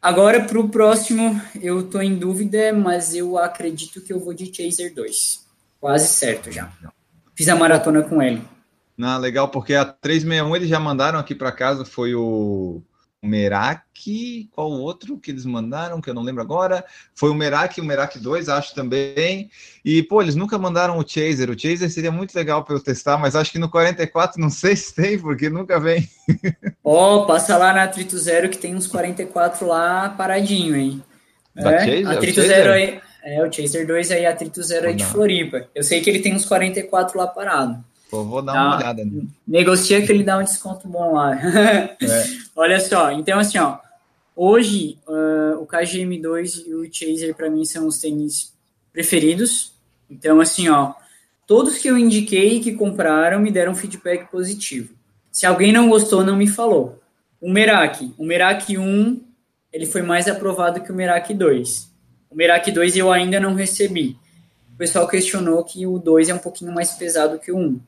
Agora, 0.01 0.43
para 0.43 0.59
o 0.59 0.69
próximo, 0.69 1.39
eu 1.61 1.81
estou 1.81 2.01
em 2.01 2.15
dúvida, 2.15 2.71
mas 2.71 3.13
eu 3.13 3.37
acredito 3.37 4.01
que 4.01 4.13
eu 4.13 4.19
vou 4.19 4.33
de 4.33 4.51
Chaser 4.53 4.93
2. 4.93 5.45
Quase 5.79 6.07
certo 6.07 6.51
já. 6.51 6.71
Fiz 7.35 7.49
a 7.49 7.55
maratona 7.55 8.01
com 8.01 8.21
ele. 8.21 8.41
Não, 8.97 9.19
legal, 9.19 9.49
porque 9.49 9.75
a 9.75 9.85
361 9.85 10.55
eles 10.55 10.69
já 10.69 10.79
mandaram 10.79 11.19
aqui 11.19 11.35
para 11.35 11.51
casa, 11.51 11.85
foi 11.85 12.15
o 12.15 12.81
Merak, 13.21 14.49
qual 14.51 14.71
o 14.71 14.79
outro 14.79 15.17
que 15.19 15.31
eles 15.31 15.45
mandaram, 15.45 16.01
que 16.01 16.09
eu 16.09 16.13
não 16.13 16.23
lembro 16.23 16.41
agora? 16.41 16.83
Foi 17.13 17.29
o 17.29 17.35
Merak, 17.35 17.79
o 17.79 17.83
Merak 17.83 18.17
2, 18.17 18.49
acho 18.49 18.73
também. 18.73 19.49
E, 19.83 20.01
pô, 20.03 20.21
eles 20.21 20.35
nunca 20.35 20.57
mandaram 20.57 20.97
o 20.97 21.07
Chaser. 21.07 21.49
O 21.49 21.59
Chaser 21.59 21.89
seria 21.91 22.11
muito 22.11 22.33
legal 22.33 22.63
para 22.63 22.75
eu 22.75 22.79
testar, 22.79 23.17
mas 23.17 23.35
acho 23.35 23.51
que 23.51 23.59
no 23.59 23.69
44 23.69 24.41
não 24.41 24.49
sei 24.49 24.75
se 24.75 24.95
tem, 24.95 25.19
porque 25.19 25.49
nunca 25.49 25.79
vem. 25.79 26.09
Ó, 26.83 27.23
oh, 27.23 27.25
passa 27.25 27.57
lá 27.57 27.73
na 27.73 27.83
Atrito 27.83 28.17
Zero 28.17 28.49
que 28.49 28.57
tem 28.57 28.75
uns 28.75 28.87
44 28.87 29.67
lá 29.67 30.09
paradinho, 30.09 30.75
hein? 30.75 31.03
Da 31.55 31.73
é, 31.73 31.85
Chaser? 31.85 32.45
Zero 32.45 32.71
aí. 32.71 33.01
É, 33.23 33.43
o 33.43 33.51
Chaser 33.51 33.85
2 33.85 34.11
aí, 34.11 34.25
Atrito 34.25 34.63
Zero 34.63 34.87
aí 34.87 34.95
de 34.95 35.03
Floripa. 35.03 35.67
Eu 35.75 35.83
sei 35.83 36.01
que 36.01 36.09
ele 36.09 36.19
tem 36.19 36.33
uns 36.33 36.45
44 36.45 37.17
lá 37.17 37.27
parado. 37.27 37.83
Pô, 38.09 38.23
vou 38.23 38.41
dar 38.41 38.53
uma 38.53 38.77
olhada. 38.77 39.03
Né? 39.03 39.23
Negocia 39.47 40.05
que 40.05 40.11
ele 40.11 40.23
dá 40.23 40.37
um 40.37 40.43
desconto 40.43 40.87
bom 40.87 41.13
lá. 41.13 41.35
É. 42.01 42.25
Olha 42.55 42.79
só, 42.79 43.11
então 43.11 43.39
assim, 43.39 43.57
ó, 43.57 43.77
hoje 44.35 44.97
uh, 45.07 45.61
o 45.61 45.67
KGM2 45.67 46.65
e 46.67 46.73
o 46.73 46.91
Chaser 46.91 47.35
para 47.35 47.49
mim 47.49 47.65
são 47.65 47.87
os 47.87 47.99
tênis 47.99 48.53
preferidos. 48.91 49.73
Então 50.09 50.39
assim, 50.39 50.69
ó, 50.69 50.93
todos 51.45 51.77
que 51.77 51.87
eu 51.87 51.97
indiquei 51.97 52.59
que 52.59 52.73
compraram 52.73 53.39
me 53.39 53.51
deram 53.51 53.75
feedback 53.75 54.29
positivo. 54.31 54.95
Se 55.31 55.45
alguém 55.45 55.71
não 55.71 55.89
gostou, 55.89 56.23
não 56.23 56.35
me 56.35 56.47
falou. 56.47 56.99
O 57.39 57.51
Merak, 57.51 58.11
o 58.17 58.25
Merak 58.25 58.75
1, 58.75 59.21
ele 59.71 59.85
foi 59.85 60.01
mais 60.01 60.27
aprovado 60.27 60.81
que 60.81 60.91
o 60.91 60.95
Merak 60.95 61.31
2. 61.33 61.91
O 62.31 62.35
Merak 62.35 62.71
2 62.71 62.97
eu 62.97 63.11
ainda 63.11 63.39
não 63.39 63.53
recebi. 63.53 64.17
O 64.73 64.77
pessoal 64.77 65.07
questionou 65.07 65.63
que 65.63 65.85
o 65.85 65.99
2 65.99 66.29
é 66.29 66.33
um 66.33 66.39
pouquinho 66.39 66.73
mais 66.73 66.91
pesado 66.91 67.37
que 67.37 67.51
o 67.51 67.57
1. 67.57 67.79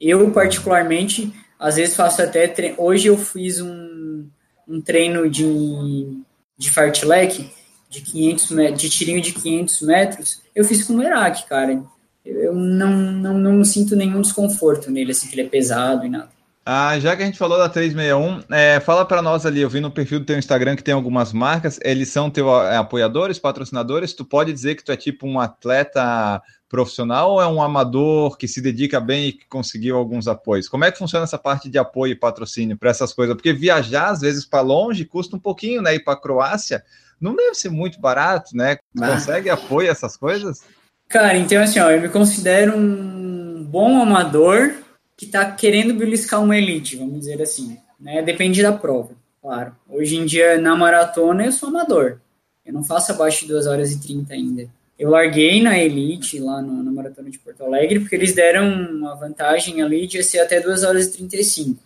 Eu, 0.00 0.30
particularmente, 0.30 1.32
às 1.58 1.76
vezes 1.76 1.96
faço 1.96 2.22
até. 2.22 2.46
Tre... 2.48 2.74
Hoje 2.76 3.08
eu 3.08 3.16
fiz 3.16 3.60
um, 3.60 4.28
um 4.68 4.80
treino 4.80 5.28
de, 5.28 6.22
de 6.56 6.70
fartlek 6.70 7.50
de 7.88 8.00
500 8.00 8.50
metros, 8.50 8.82
de 8.82 8.90
tirinho 8.90 9.20
de 9.20 9.32
500 9.32 9.82
metros. 9.82 10.42
Eu 10.54 10.64
fiz 10.64 10.84
com 10.84 10.92
o 10.92 10.96
Merak, 10.98 11.46
cara. 11.46 11.82
Eu 12.24 12.54
não, 12.54 12.90
não, 12.90 13.38
não 13.38 13.64
sinto 13.64 13.94
nenhum 13.94 14.20
desconforto 14.20 14.90
nele, 14.90 15.12
assim, 15.12 15.28
que 15.28 15.34
ele 15.34 15.46
é 15.46 15.50
pesado 15.50 16.04
e 16.04 16.08
nada. 16.08 16.28
Ah, 16.68 16.98
já 16.98 17.14
que 17.14 17.22
a 17.22 17.26
gente 17.26 17.38
falou 17.38 17.56
da 17.56 17.68
361, 17.68 18.42
é, 18.52 18.80
fala 18.80 19.04
para 19.04 19.22
nós 19.22 19.46
ali, 19.46 19.60
eu 19.60 19.70
vi 19.70 19.78
no 19.78 19.88
perfil 19.88 20.18
do 20.18 20.26
teu 20.26 20.36
Instagram 20.36 20.74
que 20.74 20.82
tem 20.82 20.92
algumas 20.92 21.32
marcas, 21.32 21.78
eles 21.80 22.08
são 22.08 22.28
teus 22.28 22.50
é, 22.64 22.76
apoiadores, 22.76 23.38
patrocinadores, 23.38 24.12
tu 24.12 24.24
pode 24.24 24.52
dizer 24.52 24.74
que 24.74 24.82
tu 24.82 24.90
é 24.90 24.96
tipo 24.96 25.28
um 25.28 25.38
atleta 25.38 26.42
profissional 26.68 27.32
ou 27.32 27.40
é 27.40 27.46
um 27.46 27.62
amador 27.62 28.36
que 28.36 28.48
se 28.48 28.60
dedica 28.60 29.00
bem 29.00 29.28
e 29.28 29.32
que 29.32 29.46
conseguiu 29.46 29.96
alguns 29.96 30.26
apoios? 30.26 30.68
Como 30.68 30.84
é 30.84 30.90
que 30.90 30.98
funciona 30.98 31.24
essa 31.24 31.38
parte 31.38 31.68
de 31.68 31.78
apoio 31.78 32.12
e 32.12 32.16
patrocínio 32.16 32.76
para 32.76 32.90
essas 32.90 33.12
coisas? 33.12 33.34
Porque 33.34 33.52
viajar, 33.52 34.10
às 34.10 34.20
vezes, 34.20 34.44
para 34.44 34.60
longe 34.60 35.04
custa 35.04 35.36
um 35.36 35.40
pouquinho, 35.40 35.82
né? 35.82 35.94
Ir 35.94 36.04
para 36.04 36.14
a 36.14 36.20
Croácia 36.20 36.82
não 37.20 37.34
deve 37.34 37.54
ser 37.54 37.70
muito 37.70 38.00
barato, 38.00 38.56
né? 38.56 38.78
Ah. 39.00 39.12
Consegue 39.12 39.48
apoio 39.48 39.90
essas 39.90 40.16
coisas? 40.16 40.62
Cara, 41.08 41.36
então 41.36 41.62
assim, 41.62 41.78
ó, 41.78 41.90
eu 41.90 42.00
me 42.00 42.08
considero 42.08 42.76
um 42.76 43.64
bom 43.64 44.00
amador 44.00 44.74
que 45.16 45.24
está 45.24 45.50
querendo 45.50 45.94
beliscar 45.94 46.42
uma 46.42 46.56
elite, 46.56 46.96
vamos 46.96 47.20
dizer 47.20 47.40
assim. 47.40 47.78
Né? 47.98 48.22
Depende 48.22 48.62
da 48.62 48.72
prova, 48.72 49.10
claro. 49.40 49.74
Hoje 49.88 50.16
em 50.16 50.26
dia, 50.26 50.58
na 50.58 50.76
maratona, 50.76 51.46
eu 51.46 51.52
sou 51.52 51.68
amador. 51.68 52.20
Eu 52.64 52.72
não 52.72 52.84
faço 52.84 53.12
abaixo 53.12 53.42
de 53.42 53.52
2 53.52 53.66
horas 53.66 53.92
e 53.92 54.00
30 54.00 54.34
ainda. 54.34 54.68
Eu 54.98 55.10
larguei 55.10 55.62
na 55.62 55.78
Elite, 55.78 56.38
lá 56.38 56.62
no, 56.62 56.82
na 56.82 56.90
Maratona 56.90 57.30
de 57.30 57.38
Porto 57.38 57.62
Alegre, 57.62 58.00
porque 58.00 58.14
eles 58.14 58.34
deram 58.34 58.66
uma 58.90 59.14
vantagem 59.14 59.82
ali 59.82 60.06
de 60.06 60.22
ser 60.22 60.40
até 60.40 60.58
2 60.58 60.84
horas 60.84 61.06
e 61.06 61.12
35. 61.12 61.82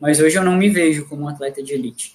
Mas 0.00 0.18
hoje 0.18 0.36
eu 0.36 0.44
não 0.44 0.56
me 0.56 0.70
vejo 0.70 1.06
como 1.06 1.24
um 1.24 1.28
atleta 1.28 1.62
de 1.62 1.74
elite. 1.74 2.14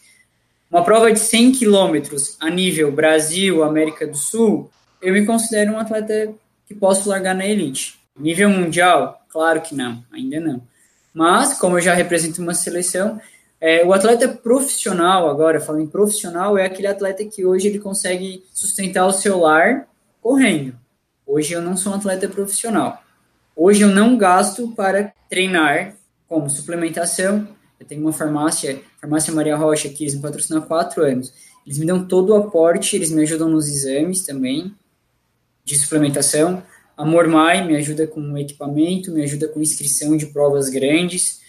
Uma 0.72 0.84
prova 0.84 1.12
de 1.12 1.20
100 1.20 1.52
quilômetros 1.54 2.36
a 2.40 2.49
nível 2.49 2.91
Brasil, 2.91 3.64
América 3.64 4.07
do 4.07 4.18
Sul, 4.18 4.72
eu 5.02 5.14
me 5.14 5.26
considero 5.26 5.74
um 5.74 5.80
atleta 5.80 6.34
que 6.68 6.74
posso 6.74 7.10
largar 7.10 7.36
na 7.36 7.45
elite. 7.45 7.99
Nível 8.18 8.49
mundial? 8.49 9.24
Claro 9.30 9.61
que 9.61 9.76
não, 9.76 10.03
ainda 10.11 10.40
não. 10.40 10.61
Mas, 11.14 11.57
como 11.57 11.78
eu 11.78 11.82
já 11.82 11.94
represento 11.94 12.41
uma 12.41 12.53
seleção, 12.53 13.19
é, 13.61 13.84
o 13.86 13.94
atleta 13.94 14.28
profissional, 14.28 15.30
agora, 15.30 15.60
falando 15.60 15.84
em 15.84 15.88
profissional, 15.88 16.57
é 16.57 16.65
aquele 16.65 16.88
atleta 16.88 17.24
que 17.26 17.45
hoje 17.45 17.68
ele 17.68 17.80
consegue 17.80 18.44
sustentar 18.53 19.06
o 19.06 19.11
seu 19.11 19.40
lar 19.40 19.88
correndo. 20.30 20.76
Hoje 21.26 21.53
eu 21.53 21.60
não 21.60 21.76
sou 21.76 21.91
um 21.91 21.95
atleta 21.95 22.30
profissional. 22.30 23.01
Hoje 23.56 23.81
eu 23.81 23.88
não 23.88 24.15
gasto 24.15 24.68
para 24.76 25.11
treinar 25.27 25.95
como 26.27 26.47
suplementação. 26.47 27.47
Eu 27.80 27.88
tenho 27.88 28.01
uma 28.01 28.14
farmácia, 28.14 28.80
farmácia 29.01 29.34
Maria 29.34 29.56
Rocha, 29.56 29.89
que 29.89 30.03
eles 30.03 30.14
me 30.14 30.22
patrocinam 30.22 30.61
há 30.61 30.65
quatro 30.68 31.01
anos. 31.01 31.34
Eles 31.65 31.80
me 31.80 31.85
dão 31.88 32.06
todo 32.06 32.30
o 32.30 32.35
aporte, 32.35 32.95
eles 32.95 33.10
me 33.10 33.23
ajudam 33.23 33.49
nos 33.49 33.68
exames 33.68 34.23
também 34.23 34.72
de 35.65 35.76
suplementação. 35.76 36.61
A 36.95 37.03
Mormai 37.03 37.65
me 37.65 37.76
ajuda 37.76 38.06
com 38.06 38.38
equipamento, 38.38 39.11
me 39.11 39.23
ajuda 39.23 39.47
com 39.47 39.60
inscrição 39.60 40.15
de 40.15 40.27
provas 40.27 40.69
grandes. 40.69 41.41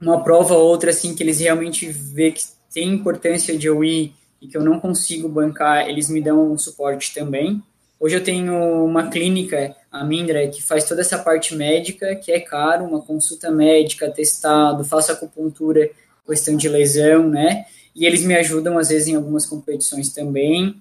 Uma 0.00 0.24
prova 0.24 0.54
ou 0.54 0.66
outra, 0.66 0.90
assim, 0.90 1.14
que 1.14 1.22
eles 1.22 1.38
realmente 1.38 1.86
vê 1.88 2.32
que 2.32 2.42
tem 2.72 2.94
importância 2.94 3.56
de 3.56 3.68
eu 3.68 3.84
ir 3.84 4.12
e 4.42 4.48
que 4.48 4.56
eu 4.56 4.64
não 4.64 4.80
consigo 4.80 5.28
bancar, 5.28 5.88
eles 5.88 6.10
me 6.10 6.20
dão 6.20 6.50
um 6.50 6.58
suporte 6.58 7.14
também. 7.14 7.62
Hoje 8.04 8.16
eu 8.16 8.22
tenho 8.22 8.84
uma 8.84 9.08
clínica, 9.08 9.74
a 9.90 10.04
Mindra, 10.04 10.46
que 10.48 10.62
faz 10.62 10.84
toda 10.84 11.00
essa 11.00 11.16
parte 11.16 11.56
médica, 11.56 12.14
que 12.14 12.30
é 12.30 12.38
caro, 12.38 12.84
uma 12.84 13.00
consulta 13.00 13.50
médica, 13.50 14.10
testado, 14.10 14.84
faço 14.84 15.10
acupuntura, 15.10 15.88
questão 16.26 16.54
de 16.54 16.68
lesão, 16.68 17.26
né? 17.26 17.64
e 17.96 18.04
eles 18.04 18.22
me 18.22 18.34
ajudam 18.34 18.76
às 18.76 18.90
vezes 18.90 19.08
em 19.08 19.16
algumas 19.16 19.46
competições 19.46 20.10
também. 20.10 20.74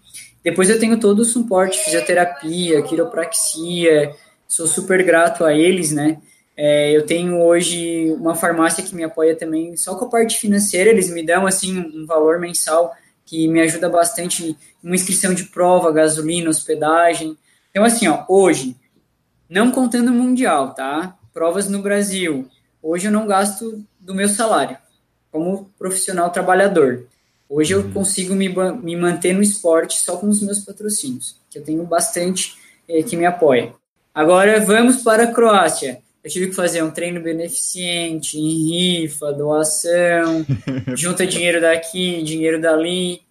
Depois 0.43 0.69
eu 0.69 0.77
tenho 0.77 0.99
todo 0.99 1.19
o 1.19 1.23
suporte, 1.23 1.79
fisioterapia, 1.79 2.81
quiropraxia, 2.81 4.13
sou 4.45 4.67
super 4.67 5.01
grato 5.01 5.45
a 5.45 5.53
eles, 5.53 5.93
né? 5.93 6.19
É, 6.57 6.91
eu 6.91 7.05
tenho 7.05 7.41
hoje 7.41 8.11
uma 8.19 8.35
farmácia 8.35 8.83
que 8.83 8.93
me 8.93 9.03
apoia 9.05 9.33
também 9.33 9.77
só 9.77 9.95
com 9.95 10.03
a 10.03 10.09
parte 10.09 10.37
financeira, 10.37 10.89
eles 10.89 11.09
me 11.09 11.25
dão 11.25 11.47
assim 11.47 11.79
um 11.79 12.05
valor 12.05 12.37
mensal 12.37 12.93
que 13.33 13.47
me 13.47 13.61
ajuda 13.61 13.89
bastante 13.89 14.55
uma 14.83 14.93
inscrição 14.93 15.33
de 15.33 15.45
prova, 15.45 15.91
gasolina, 15.91 16.51
hospedagem. 16.51 17.35
Então 17.71 17.83
assim, 17.83 18.07
ó, 18.07 18.23
hoje, 18.29 18.75
não 19.49 19.71
contando 19.71 20.09
o 20.09 20.13
mundial, 20.13 20.75
tá? 20.75 21.17
Provas 21.33 21.67
no 21.67 21.81
Brasil. 21.81 22.47
Hoje 22.79 23.07
eu 23.07 23.11
não 23.11 23.25
gasto 23.25 23.83
do 23.99 24.13
meu 24.13 24.29
salário 24.29 24.77
como 25.31 25.71
profissional 25.79 26.29
trabalhador. 26.29 27.07
Hoje 27.49 27.73
eu 27.73 27.79
uhum. 27.79 27.91
consigo 27.91 28.35
me, 28.35 28.49
me 28.49 28.95
manter 28.95 29.33
no 29.33 29.41
esporte 29.41 29.97
só 29.97 30.15
com 30.17 30.29
os 30.29 30.39
meus 30.39 30.59
patrocínios, 30.59 31.35
que 31.49 31.57
eu 31.57 31.63
tenho 31.63 31.83
bastante 31.85 32.55
é, 32.87 33.01
que 33.01 33.17
me 33.17 33.25
apoia. 33.25 33.73
Agora 34.13 34.59
vamos 34.59 35.01
para 35.01 35.23
a 35.23 35.33
Croácia. 35.33 36.03
Eu 36.23 36.29
tive 36.29 36.49
que 36.49 36.55
fazer 36.55 36.83
um 36.83 36.91
treino 36.91 37.19
beneficente, 37.19 38.37
em 38.37 39.01
rifa, 39.01 39.33
doação, 39.33 40.45
junta 40.95 41.25
dinheiro 41.25 41.59
daqui, 41.59 42.21
dinheiro 42.21 42.61
dali. 42.61 43.22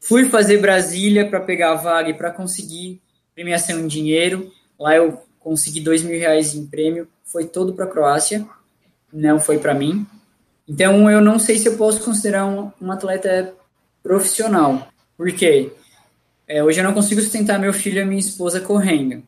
Fui 0.00 0.28
fazer 0.28 0.58
Brasília 0.58 1.28
para 1.28 1.40
pegar 1.40 1.72
a 1.72 1.76
vaga 1.76 2.08
e 2.08 2.14
para 2.14 2.30
conseguir 2.30 3.00
premiação 3.34 3.78
em 3.78 3.86
dinheiro. 3.86 4.50
Lá 4.78 4.96
eu 4.96 5.22
consegui 5.38 5.80
dois 5.80 6.02
mil 6.02 6.18
reais 6.18 6.54
em 6.54 6.66
prêmio. 6.66 7.06
Foi 7.24 7.44
todo 7.44 7.74
para 7.74 7.84
a 7.84 7.88
Croácia, 7.88 8.46
não 9.12 9.38
foi 9.38 9.58
para 9.58 9.74
mim. 9.74 10.06
Então, 10.66 11.10
eu 11.10 11.20
não 11.20 11.38
sei 11.38 11.58
se 11.58 11.66
eu 11.66 11.76
posso 11.76 12.00
considerar 12.02 12.46
um, 12.46 12.70
um 12.80 12.90
atleta 12.90 13.52
profissional. 14.02 14.88
Por 15.16 15.30
quê? 15.32 15.72
É, 16.46 16.64
hoje 16.64 16.80
eu 16.80 16.84
não 16.84 16.94
consigo 16.94 17.20
sustentar 17.20 17.58
meu 17.58 17.72
filho 17.72 18.00
e 18.00 18.04
minha 18.04 18.20
esposa 18.20 18.60
correndo. 18.60 19.22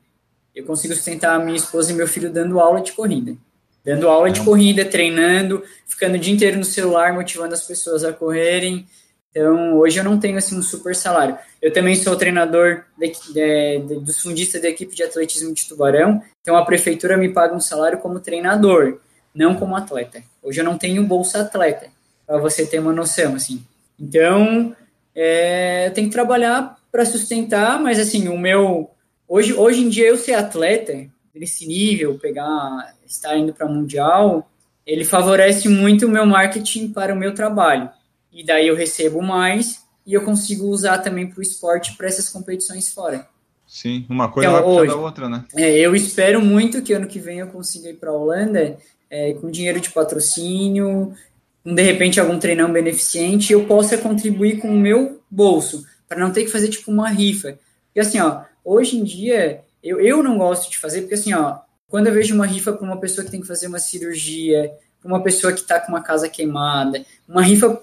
Eu 0.55 0.65
consigo 0.65 0.95
sustentar 0.95 1.39
minha 1.45 1.57
esposa 1.57 1.93
e 1.93 1.95
meu 1.95 2.07
filho 2.07 2.33
dando 2.33 2.59
aula 2.61 2.81
de 2.81 2.93
corrida. 2.93 3.37
Dando 3.85 4.09
aula 4.09 4.31
de 4.31 4.41
corrida, 4.41 4.85
treinando, 4.85 5.63
ficando 5.87 6.15
o 6.15 6.19
dia 6.19 6.33
inteiro 6.33 6.59
no 6.59 6.65
celular, 6.65 7.13
motivando 7.13 7.55
as 7.55 7.63
pessoas 7.63 8.05
a 8.05 8.13
correrem. 8.13 8.87
Então, 9.33 9.79
hoje 9.79 9.99
eu 9.99 10.05
não 10.05 10.21
tenho 10.21 10.37
assim 10.37 10.57
um 10.57 10.63
super 10.63 10.95
salário. 10.95 11.37
Eu 11.61 11.73
também 11.73 11.97
sou 11.97 12.15
treinador 12.15 12.85
de, 12.99 13.13
de, 13.33 13.79
de, 13.79 14.01
dos 14.01 14.21
fundistas 14.21 14.61
da 14.61 14.69
equipe 14.69 14.95
de 14.95 15.03
atletismo 15.03 15.53
de 15.53 15.67
Tubarão. 15.67 16.23
Então, 16.43 16.55
a 16.55 16.65
prefeitura 16.65 17.17
me 17.17 17.31
paga 17.31 17.55
um 17.55 17.61
salário 17.61 17.99
como 17.99 18.21
treinador 18.21 19.01
não 19.35 19.55
como 19.55 19.77
atleta. 19.77 20.23
Hoje 20.43 20.61
eu 20.61 20.65
não 20.65 20.77
tenho 20.77 21.05
bolsa 21.05 21.41
atleta, 21.41 21.87
para 22.27 22.39
você 22.39 22.67
ter 22.67 22.79
uma 22.79 22.93
noção, 22.93 23.35
assim. 23.35 23.65
Então, 23.99 24.77
é, 25.15 25.87
eu 25.87 25.95
tenho 25.95 26.09
que 26.09 26.13
trabalhar 26.13 26.77
para 26.91 27.05
sustentar, 27.05 27.81
mas 27.81 27.99
assim, 27.99 28.29
o 28.29 28.39
meu 28.39 28.91
hoje, 29.27 29.55
hoje 29.55 29.81
em 29.81 29.89
dia 29.89 30.09
eu 30.09 30.17
ser 30.17 30.35
atleta 30.35 31.07
nesse 31.35 31.67
nível, 31.67 32.19
pegar, 32.19 32.95
estar 33.07 33.37
indo 33.37 33.55
para 33.55 33.67
mundial, 33.67 34.51
ele 34.87 35.05
favorece 35.05 35.69
muito 35.69 36.07
o 36.07 36.11
meu 36.11 36.27
marketing 36.27 36.93
para 36.93 37.15
o 37.15 37.17
meu 37.17 37.35
trabalho. 37.35 37.89
E 38.33 38.45
daí 38.45 38.69
eu 38.69 38.75
recebo 38.75 39.21
mais 39.23 39.83
e 40.07 40.15
eu 40.15 40.25
consigo 40.25 40.67
usar 40.67 40.99
também 40.99 41.27
para 41.27 41.39
o 41.39 41.43
esporte 41.43 41.97
para 41.97 42.09
essas 42.09 42.29
competições 42.29 42.89
fora. 42.89 43.29
Sim, 43.67 44.05
uma 44.09 44.31
coisa 44.31 44.51
então, 44.51 44.63
vai 44.63 44.71
hoje, 44.71 44.95
outra, 44.95 45.29
né? 45.29 45.45
É, 45.55 45.79
eu 45.79 45.95
espero 45.95 46.43
muito 46.43 46.83
que 46.83 46.93
ano 46.93 47.07
que 47.07 47.19
vem 47.19 47.39
eu 47.39 47.47
consiga 47.47 47.89
ir 47.89 47.95
para 47.95 48.11
a 48.11 48.15
Holanda 48.15 48.77
é, 49.09 49.35
com 49.35 49.51
dinheiro 49.51 49.81
de 49.81 49.91
patrocínio, 49.91 51.15
com 51.63 51.75
de 51.75 51.83
repente 51.83 52.21
algum 52.21 52.39
treinão 52.39 52.73
beneficente, 52.73 53.53
eu 53.53 53.67
possa 53.67 53.97
contribuir 53.97 54.59
com 54.59 54.69
o 54.69 54.79
meu 54.79 55.23
bolso, 55.31 55.87
para 56.09 56.19
não 56.19 56.33
ter 56.33 56.45
que 56.45 56.51
fazer 56.51 56.69
tipo 56.69 56.91
uma 56.91 57.09
rifa. 57.09 57.59
Porque 57.87 58.01
assim, 58.01 58.21
ó, 58.21 58.43
hoje 58.65 58.97
em 58.99 59.05
dia, 59.05 59.63
eu, 59.83 60.01
eu 60.01 60.23
não 60.23 60.37
gosto 60.37 60.71
de 60.71 60.79
fazer, 60.79 61.03
porque 61.03 61.15
assim, 61.15 61.33
ó, 61.33 61.59
quando 61.89 62.07
eu 62.07 62.13
vejo 62.13 62.35
uma 62.35 62.47
rifa 62.47 62.73
para 62.73 62.87
uma 62.87 62.99
pessoa 62.99 63.25
que 63.25 63.31
tem 63.31 63.41
que 63.41 63.47
fazer 63.47 63.67
uma 63.67 63.79
cirurgia, 63.79 64.73
para 65.01 65.09
uma 65.09 65.23
pessoa 65.23 65.53
que 65.53 65.61
está 65.61 65.79
com 65.81 65.89
uma 65.89 66.03
casa 66.03 66.29
queimada, 66.29 67.05
uma 67.29 67.43
rifa, 67.43 67.81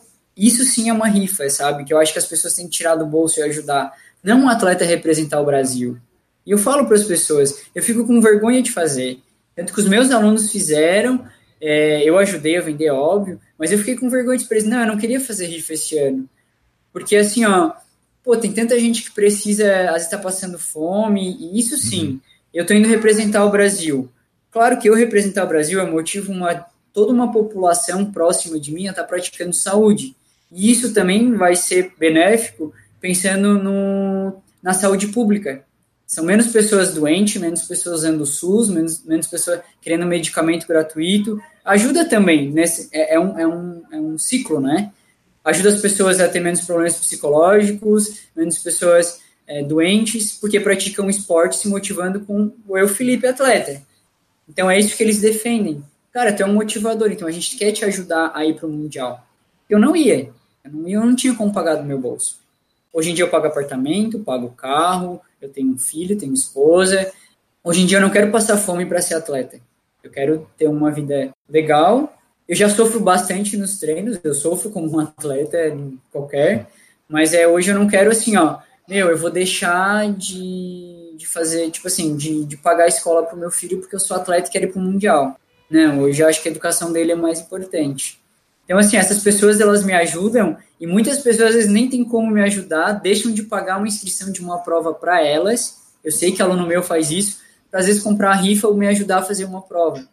isso 0.48 0.64
sim 0.64 0.90
é 0.90 0.94
uma 0.94 1.07
rifa, 1.07 1.49
sabe? 1.49 1.84
Que 1.84 1.94
eu 1.94 1.98
acho 1.98 2.14
que 2.14 2.20
as 2.20 2.26
pessoas 2.26 2.53
têm 2.53 2.66
que 2.66 2.72
tirar 2.72 2.95
do 2.95 3.06
bolso 3.06 3.40
e 3.40 3.44
ajudar. 3.44 3.91
Não 4.24 4.41
um 4.41 4.49
atleta 4.49 4.86
representar 4.86 5.41
o 5.41 5.45
Brasil. 5.45 5.98
E 6.45 6.52
eu 6.52 6.57
falo 6.57 6.86
para 6.86 6.95
as 6.95 7.03
pessoas, 7.03 7.64
eu 7.76 7.84
fico 7.84 8.06
com 8.06 8.22
vergonha 8.22 8.61
de 8.61 8.72
fazer. 8.72 9.20
Tanto 9.56 9.74
que 9.74 9.80
os 9.80 9.88
meus 9.88 10.10
alunos 10.11 10.52
fizeram, 10.52 11.26
é, 11.61 12.02
eu 12.03 12.18
ajudei 12.18 12.57
a 12.57 12.61
vender, 12.61 12.90
óbvio, 12.90 13.40
mas 13.57 13.72
eu 13.72 13.78
fiquei 13.78 13.95
com 13.95 14.10
vergonha 14.10 14.38
de 14.38 14.48
dizer, 14.48 14.68
não, 14.68 14.80
eu 14.80 14.88
não 14.88 14.98
queria 14.98 15.20
fazer 15.20 15.48
rifa 15.48 15.74
esse 15.74 15.98
ano. 15.98 16.28
Porque 16.94 17.16
assim, 17.16 17.45
ó, 17.45 17.74
pô, 18.24 18.38
tem 18.38 18.52
tanta 18.52 18.80
gente 18.80 19.03
que 19.03 19.11
precisa, 19.11 19.70
às 19.88 19.91
vezes 19.91 20.06
está 20.06 20.18
passando 20.18 20.57
fome, 20.57 21.38
e 21.40 21.60
isso 21.60 21.78
sim, 21.78 22.07
uhum. 22.07 22.20
eu 22.53 22.61
estou 22.61 22.76
indo 22.76 22.88
representar 22.88 23.44
o 23.45 23.52
Brasil. 23.52 24.10
Claro 24.52 24.80
que 24.80 24.90
eu 24.90 24.95
representar 24.95 25.44
o 25.44 25.48
Brasil 25.48 25.80
é 25.80 25.86
motivo 25.86 26.32
uma 26.32 26.66
toda 26.91 27.14
uma 27.14 27.32
população 27.32 28.11
próxima 28.11 28.60
de 28.60 28.74
mim 28.74 28.88
a 28.88 28.91
estar 28.91 29.03
tá 29.03 29.07
praticando 29.07 29.53
saúde. 29.53 30.16
E 30.51 30.71
isso 30.71 30.93
também 30.93 31.34
vai 31.35 31.55
ser 31.55 31.93
benéfico 31.97 32.73
pensando 32.99 33.61
no, 33.61 34.41
na 34.61 34.73
saúde 34.73 35.07
pública. 35.07 35.63
São 36.05 36.26
menos 36.26 36.47
pessoas 36.47 36.93
doentes, 36.93 37.39
menos 37.39 37.63
pessoas 37.63 37.97
usando 37.97 38.21
o 38.21 38.26
SUS, 38.26 38.69
menos, 38.69 39.03
menos 39.05 39.27
pessoas 39.27 39.61
querendo 39.80 40.05
medicamento 40.07 40.67
gratuito. 40.67 41.39
Ajuda 41.63 42.03
também, 42.03 42.49
nesse, 42.49 42.89
é, 42.91 43.13
é, 43.13 43.19
um, 43.19 43.39
é, 43.39 43.47
um, 43.47 43.84
é 43.91 43.97
um 43.97 44.17
ciclo, 44.17 44.59
né? 44.59 44.91
Ajuda 45.45 45.69
as 45.69 45.80
pessoas 45.80 46.19
a 46.19 46.27
ter 46.27 46.39
menos 46.39 46.61
problemas 46.61 46.95
psicológicos, 46.95 48.21
menos 48.35 48.57
pessoas 48.57 49.19
é, 49.47 49.63
doentes, 49.63 50.34
porque 50.34 50.59
praticam 50.59 51.09
esporte 51.09 51.57
se 51.57 51.67
motivando 51.67 52.21
com 52.21 52.51
o 52.67 52.77
eu, 52.77 52.88
Felipe, 52.88 53.27
atleta. 53.27 53.81
Então 54.47 54.69
é 54.69 54.80
isso 54.80 54.97
que 54.97 55.03
eles 55.03 55.21
defendem. 55.21 55.84
Cara, 56.11 56.34
tu 56.34 56.41
é 56.41 56.45
um 56.45 56.53
motivador, 56.53 57.11
então 57.11 57.27
a 57.27 57.31
gente 57.31 57.55
quer 57.55 57.71
te 57.71 57.85
ajudar 57.85 58.31
a 58.34 58.43
ir 58.43 58.55
para 58.55 58.67
o 58.67 58.71
Mundial. 58.71 59.23
Eu 59.69 59.77
não 59.77 59.95
ia. 59.95 60.31
Eu 60.64 61.06
não, 61.06 61.15
tinha 61.15 61.36
como 61.36 61.53
pagar 61.53 61.76
do 61.76 61.84
meu 61.84 61.99
bolso. 61.99 62.40
Hoje 62.91 63.11
em 63.11 63.14
dia 63.14 63.23
eu 63.23 63.30
pago 63.30 63.48
apartamento, 63.48 64.19
pago 64.19 64.49
carro, 64.49 65.22
eu 65.41 65.49
tenho 65.49 65.73
um 65.73 65.77
filho, 65.77 66.18
tenho 66.18 66.34
esposa. 66.34 67.11
Hoje 67.64 67.81
em 67.81 67.86
dia 67.86 67.98
eu 67.98 68.02
não 68.02 68.10
quero 68.10 68.31
passar 68.31 68.57
fome 68.57 68.86
para 68.86 69.02
ser 69.02 69.15
atleta. 69.15 69.60
Eu 70.03 70.11
quero 70.11 70.49
ter 70.57 70.68
uma 70.68 70.91
vida 70.91 71.34
legal. 71.48 72.14
Eu 72.48 72.56
já 72.56 72.68
sofro 72.68 72.99
bastante 72.99 73.56
nos 73.56 73.80
treinos, 73.80 74.19
eu 74.23 74.34
sofro 74.34 74.72
como 74.72 74.91
um 74.91 74.99
atleta 74.99 75.57
qualquer, 76.11 76.68
mas 77.07 77.34
é 77.34 77.48
hoje 77.48 77.69
eu 77.69 77.77
não 77.77 77.88
quero 77.88 78.10
assim, 78.10 78.38
ó, 78.38 78.57
meu, 78.88 79.07
eu 79.07 79.18
vou 79.18 79.30
deixar 79.30 80.11
de, 80.14 81.14
de 81.15 81.27
fazer, 81.27 81.69
tipo 81.69 81.88
assim, 81.88 82.18
de, 82.18 82.44
de 82.45 82.57
pagar 82.57 82.86
a 82.86 82.88
escola 82.88 83.22
para 83.23 83.36
o 83.36 83.40
meu 83.40 83.52
filho 83.52 83.77
porque 83.77 83.95
eu 83.95 83.99
sou 83.99 84.18
atleta 84.18 84.49
e 84.49 84.52
quero 84.52 84.65
ir 84.65 84.72
para 84.72 84.81
o 84.81 84.84
Mundial. 84.84 85.40
Não, 85.69 85.99
hoje 85.99 86.23
eu 86.23 86.27
acho 86.27 86.41
que 86.41 86.48
a 86.48 86.52
educação 86.52 86.91
dele 86.91 87.11
é 87.11 87.15
mais 87.15 87.40
importante. 87.40 88.19
Então, 88.70 88.78
assim, 88.78 88.98
essas 88.98 89.24
pessoas, 89.24 89.60
elas 89.60 89.84
me 89.84 89.94
ajudam 89.94 90.56
e 90.80 90.86
muitas 90.86 91.18
pessoas, 91.18 91.50
às 91.50 91.56
vezes, 91.56 91.72
nem 91.72 91.90
tem 91.90 92.04
como 92.04 92.30
me 92.30 92.44
ajudar, 92.44 92.91
deixam 92.91 93.32
de 93.32 93.41
pagar 93.41 93.78
uma 93.78 93.88
inscrição 93.88 94.32
de 94.32 94.41
uma 94.41 94.60
prova 94.60 94.94
para 94.94 95.26
elas. 95.26 95.80
Eu 96.04 96.12
sei 96.12 96.32
que 96.32 96.40
aluno 96.40 96.68
meu 96.68 96.84
faz 96.84 97.10
isso, 97.10 97.40
para 97.72 97.80
às 97.80 97.88
vezes 97.88 98.04
comprar 98.04 98.30
a 98.30 98.36
rifa 98.36 98.68
ou 98.68 98.78
me 98.78 98.88
ajudar 98.88 99.18
a 99.18 99.22
fazer 99.24 99.46
uma 99.46 99.64
prova. 99.64 100.08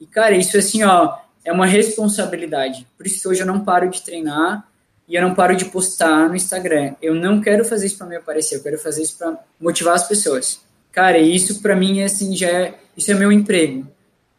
E, 0.00 0.06
cara, 0.06 0.34
isso, 0.34 0.56
assim, 0.56 0.82
ó, 0.82 1.18
é 1.44 1.52
uma 1.52 1.66
responsabilidade. 1.66 2.86
Por 2.96 3.06
isso 3.06 3.20
que 3.20 3.28
hoje 3.28 3.42
eu 3.42 3.46
não 3.46 3.60
paro 3.60 3.90
de 3.90 4.00
treinar 4.00 4.66
e 5.06 5.14
eu 5.14 5.20
não 5.20 5.34
paro 5.34 5.54
de 5.54 5.66
postar 5.66 6.26
no 6.26 6.34
Instagram. 6.34 6.94
Eu 7.02 7.14
não 7.14 7.38
quero 7.38 7.66
fazer 7.66 7.84
isso 7.84 7.98
para 7.98 8.06
me 8.06 8.16
aparecer, 8.16 8.56
eu 8.56 8.62
quero 8.62 8.78
fazer 8.78 9.02
isso 9.02 9.18
para 9.18 9.38
motivar 9.60 9.94
as 9.94 10.08
pessoas. 10.08 10.62
Cara, 10.90 11.18
isso 11.18 11.60
para 11.60 11.76
mim, 11.76 12.02
assim, 12.02 12.34
já 12.34 12.48
é, 12.48 12.78
isso 12.96 13.12
é 13.12 13.14
meu 13.14 13.30
emprego. 13.30 13.86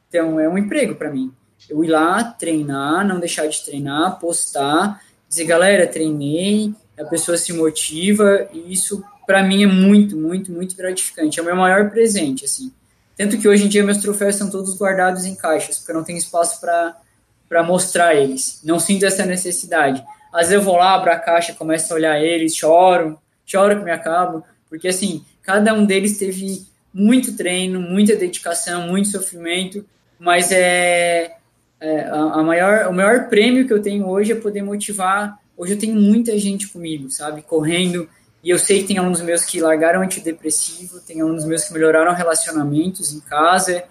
Então, 0.10 0.40
é 0.40 0.50
um 0.50 0.58
emprego 0.58 0.96
para 0.96 1.12
mim. 1.12 1.32
Eu 1.70 1.84
ir 1.84 1.88
lá, 1.88 2.24
treinar, 2.24 3.08
não 3.08 3.20
deixar 3.20 3.48
de 3.48 3.64
treinar, 3.64 4.20
postar, 4.20 5.02
dizer, 5.28 5.46
galera, 5.46 5.88
treinei, 5.88 6.74
a 7.00 7.06
pessoa 7.06 7.38
se 7.38 7.54
motiva, 7.54 8.48
e 8.54 8.74
isso 8.74 9.04
para 9.26 9.44
mim 9.44 9.64
é 9.64 9.68
muito, 9.68 10.18
muito, 10.18 10.52
muito 10.52 10.76
gratificante. 10.76 11.40
É 11.40 11.42
o 11.42 11.46
meu 11.46 11.56
maior 11.56 11.90
presente, 11.90 12.46
assim. 12.46 12.72
Tanto 13.16 13.38
que 13.38 13.48
hoje 13.48 13.66
em 13.66 13.68
dia 13.70 13.84
meus 13.84 13.98
troféus 13.98 14.36
são 14.36 14.50
todos 14.50 14.78
guardados 14.78 15.26
em 15.26 15.36
caixas, 15.36 15.78
porque 15.78 15.92
eu 15.92 15.96
não 15.96 16.04
tenho 16.04 16.18
espaço 16.18 16.60
para 16.60 17.64
mostrar 17.64 18.16
eles. 18.16 18.62
Não 18.64 18.80
sinto 18.80 19.06
essa 19.06 19.26
necessidade. 19.26 20.04
Às 20.34 20.50
vezes 20.50 20.54
eu 20.54 20.62
vou 20.62 20.78
lá, 20.78 20.96
abro 20.96 21.12
a 21.12 21.20
caixa, 21.20 21.54
começo 21.54 21.92
a 21.92 21.96
olhar 21.96 22.22
eles, 22.22 22.56
choro, 22.56 23.20
choro 23.46 23.78
que 23.78 23.84
me 23.84 23.92
acabo, 23.92 24.44
porque 24.70 24.88
assim, 24.88 25.26
cada 25.44 25.74
um 25.74 25.86
deles 25.86 26.18
teve 26.18 26.66
muito 26.94 27.36
treino, 27.36 27.80
muita 27.80 28.16
dedicação, 28.16 28.88
muito 28.88 29.10
sofrimento, 29.10 29.86
mas 30.18 30.52
é 30.52 31.36
é, 31.82 32.08
a, 32.08 32.44
maior, 32.44 32.88
o 32.88 32.94
maior 32.94 33.28
prêmio 33.28 33.66
que 33.66 33.74
eu 33.74 33.82
tenho 33.82 34.08
hoje 34.08 34.32
é 34.32 34.36
poder 34.36 34.62
motivar. 34.62 35.40
Hoje 35.58 35.74
eu 35.74 35.80
tenho 35.80 35.96
muita 35.96 36.38
gente 36.38 36.68
comigo, 36.68 37.10
sabe, 37.10 37.42
correndo. 37.42 38.08
E 38.44 38.52
eu 38.52 38.60
sei 38.60 38.82
que 38.82 38.90
tem 38.90 39.00
alunos 39.00 39.22
meus 39.22 39.44
que 39.44 39.60
largaram 39.60 40.02
antidepressivo, 40.02 41.00
tem 41.00 41.22
alunos 41.22 41.44
meus 41.44 41.64
que 41.64 41.74
melhoraram 41.74 42.14
relacionamentos 42.14 43.14
em 43.14 43.20
casa, 43.20 43.84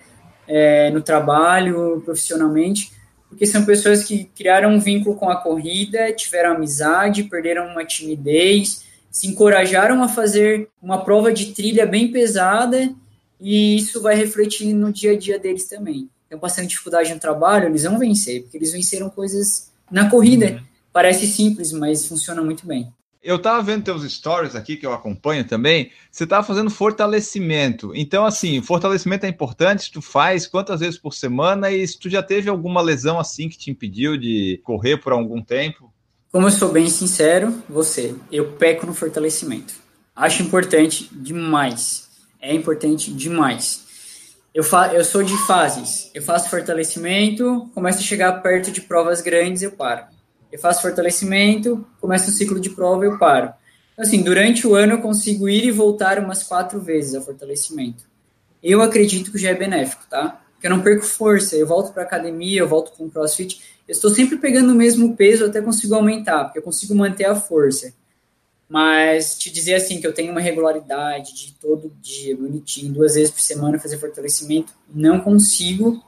é, 0.47 0.91
no 0.91 1.03
trabalho, 1.03 2.01
profissionalmente, 2.05 2.93
porque 3.29 3.45
são 3.45 3.65
pessoas 3.65 4.05
que 4.05 4.25
criaram 4.37 4.71
um 4.71 4.81
vínculo 4.81 5.17
com 5.17 5.29
a 5.29 5.37
corrida, 5.37 6.12
tiveram 6.12 6.55
amizade, 6.55 7.25
perderam 7.25 7.67
uma 7.67 7.85
timidez, 7.85 8.85
se 9.11 9.27
encorajaram 9.27 10.03
a 10.03 10.09
fazer 10.09 10.69
uma 10.81 11.05
prova 11.05 11.33
de 11.33 11.53
trilha 11.53 11.87
bem 11.87 12.11
pesada 12.11 12.93
e 13.41 13.77
isso 13.77 14.01
vai 14.01 14.15
refletir 14.15 14.73
no 14.75 14.93
dia 14.93 15.12
a 15.12 15.19
dia 15.19 15.39
deles 15.39 15.67
também. 15.67 16.09
Estão 16.31 16.39
passando 16.39 16.69
dificuldade 16.69 17.12
no 17.12 17.19
trabalho, 17.19 17.66
eles 17.66 17.82
vão 17.82 17.98
vencer, 17.98 18.43
porque 18.43 18.57
eles 18.57 18.70
venceram 18.70 19.11
coisas 19.11 19.73
na 19.90 20.09
corrida. 20.09 20.52
Uhum. 20.52 20.61
Parece 20.93 21.27
simples, 21.27 21.73
mas 21.73 22.07
funciona 22.07 22.40
muito 22.40 22.65
bem. 22.65 22.93
Eu 23.20 23.35
estava 23.35 23.61
vendo 23.61 23.82
teus 23.82 24.09
stories 24.11 24.55
aqui, 24.55 24.77
que 24.77 24.86
eu 24.86 24.93
acompanho 24.93 25.44
também. 25.44 25.90
Você 26.09 26.23
estava 26.23 26.47
fazendo 26.47 26.70
fortalecimento. 26.70 27.90
Então, 27.97 28.24
assim, 28.24 28.62
fortalecimento 28.62 29.27
é 29.27 29.28
importante. 29.28 29.90
Tu 29.90 30.01
faz 30.01 30.47
quantas 30.47 30.78
vezes 30.78 30.97
por 30.97 31.15
semana? 31.15 31.69
E 31.73 31.85
se 31.85 31.98
tu 31.98 32.09
já 32.09 32.23
teve 32.23 32.48
alguma 32.48 32.81
lesão 32.81 33.19
assim 33.19 33.48
que 33.48 33.59
te 33.59 33.69
impediu 33.69 34.16
de 34.16 34.61
correr 34.62 34.98
por 34.98 35.12
algum 35.12 35.43
tempo? 35.43 35.93
Como 36.31 36.47
eu 36.47 36.52
sou 36.52 36.70
bem 36.70 36.89
sincero, 36.89 37.61
você, 37.69 38.15
eu 38.31 38.52
peco 38.52 38.86
no 38.86 38.94
fortalecimento. 38.94 39.74
Acho 40.15 40.44
importante 40.44 41.11
demais. 41.12 42.09
É 42.40 42.55
importante 42.55 43.12
demais. 43.12 43.90
Eu, 44.55 44.64
fa 44.64 44.93
eu 44.94 45.05
sou 45.05 45.22
de 45.22 45.36
fases. 45.47 46.10
Eu 46.14 46.22
faço 46.22 46.51
fortalecimento, 46.51 47.70
começo 47.74 47.98
a 47.98 48.02
chegar 48.02 48.43
perto 48.43 48.70
de 48.70 48.81
provas 48.81 49.20
grandes, 49.20 49.62
eu 49.62 49.72
paro 49.72 50.05
eu 50.52 50.59
faço 50.59 50.82
fortalecimento, 50.82 51.86
começo 52.01 52.31
o 52.31 52.32
ciclo 52.32 52.59
de 52.59 52.70
prova, 52.70 53.05
eu 53.05 53.18
paro. 53.18 53.52
Então, 53.93 54.05
assim, 54.05 54.22
durante 54.22 54.66
o 54.66 54.74
ano 54.74 54.94
eu 54.94 55.01
consigo 55.01 55.48
ir 55.48 55.64
e 55.64 55.70
voltar 55.70 56.18
umas 56.18 56.43
quatro 56.43 56.81
vezes 56.81 57.14
ao 57.14 57.22
fortalecimento. 57.22 58.05
Eu 58.62 58.82
acredito 58.82 59.31
que 59.31 59.39
já 59.39 59.51
é 59.51 59.55
benéfico, 59.55 60.05
tá? 60.09 60.40
Porque 60.52 60.66
eu 60.66 60.70
não 60.70 60.82
perco 60.82 61.05
força, 61.05 61.56
eu 61.56 61.66
volto 61.66 61.93
para 61.93 62.02
academia, 62.02 62.60
eu 62.60 62.68
volto 62.68 62.93
com 62.93 63.09
crossfit, 63.09 63.62
eu 63.89 63.93
estou 63.93 64.10
sempre 64.10 64.36
pegando 64.36 64.72
o 64.72 64.74
mesmo 64.74 65.16
peso 65.16 65.47
até 65.47 65.62
consigo 65.62 65.94
aumentar, 65.94 66.44
porque 66.44 66.59
eu 66.59 66.62
consigo 66.62 66.94
manter 66.94 67.24
a 67.24 67.35
força. 67.35 67.94
Mas 68.71 69.37
te 69.37 69.51
dizer 69.51 69.75
assim 69.75 70.01
que 70.01 70.07
eu 70.07 70.15
tenho 70.15 70.31
uma 70.31 70.41
regularidade 70.41 71.35
de 71.35 71.55
todo 71.55 71.93
dia, 72.01 72.37
bonitinho, 72.37 72.93
duas 72.93 73.17
vezes 73.17 73.33
por 73.33 73.41
semana 73.41 73.81
fazer 73.81 73.99
fortalecimento, 73.99 74.73
não 74.89 75.19
consigo, 75.19 76.01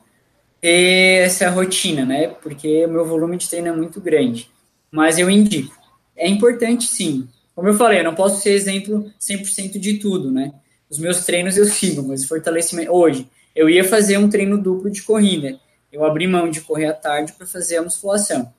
ter 0.61 1.25
essa 1.25 1.51
rotina, 1.51 2.07
né? 2.07 2.29
Porque 2.29 2.87
o 2.87 2.89
meu 2.89 3.05
volume 3.05 3.37
de 3.37 3.49
treino 3.49 3.67
é 3.67 3.73
muito 3.73 4.01
grande. 4.01 4.49
Mas 4.93 5.19
eu 5.19 5.29
indico. 5.29 5.77
É 6.17 6.29
importante, 6.29 6.85
sim. 6.85 7.29
Como 7.53 7.67
eu 7.67 7.75
falei, 7.75 7.99
eu 7.99 8.05
não 8.05 8.15
posso 8.15 8.41
ser 8.41 8.53
exemplo 8.53 9.11
100% 9.21 9.81
de 9.81 9.95
tudo, 9.95 10.31
né? 10.31 10.53
Os 10.89 11.01
meus 11.01 11.25
treinos 11.25 11.57
eu 11.57 11.65
sigo, 11.67 12.07
mas 12.07 12.25
fortalecimento. 12.25 12.93
Hoje, 12.93 13.29
eu 13.57 13.69
ia 13.69 13.83
fazer 13.83 14.19
um 14.19 14.31
treino 14.31 14.57
duplo 14.57 14.89
de 14.89 15.03
corrida. 15.03 15.59
Eu 15.93 16.05
abri 16.05 16.29
mão 16.29 16.49
de 16.49 16.61
correr 16.61 16.87
à 16.87 16.93
tarde 16.93 17.33
para 17.33 17.45
fazer 17.45 17.79
a 17.79 17.83
musculação. 17.83 18.55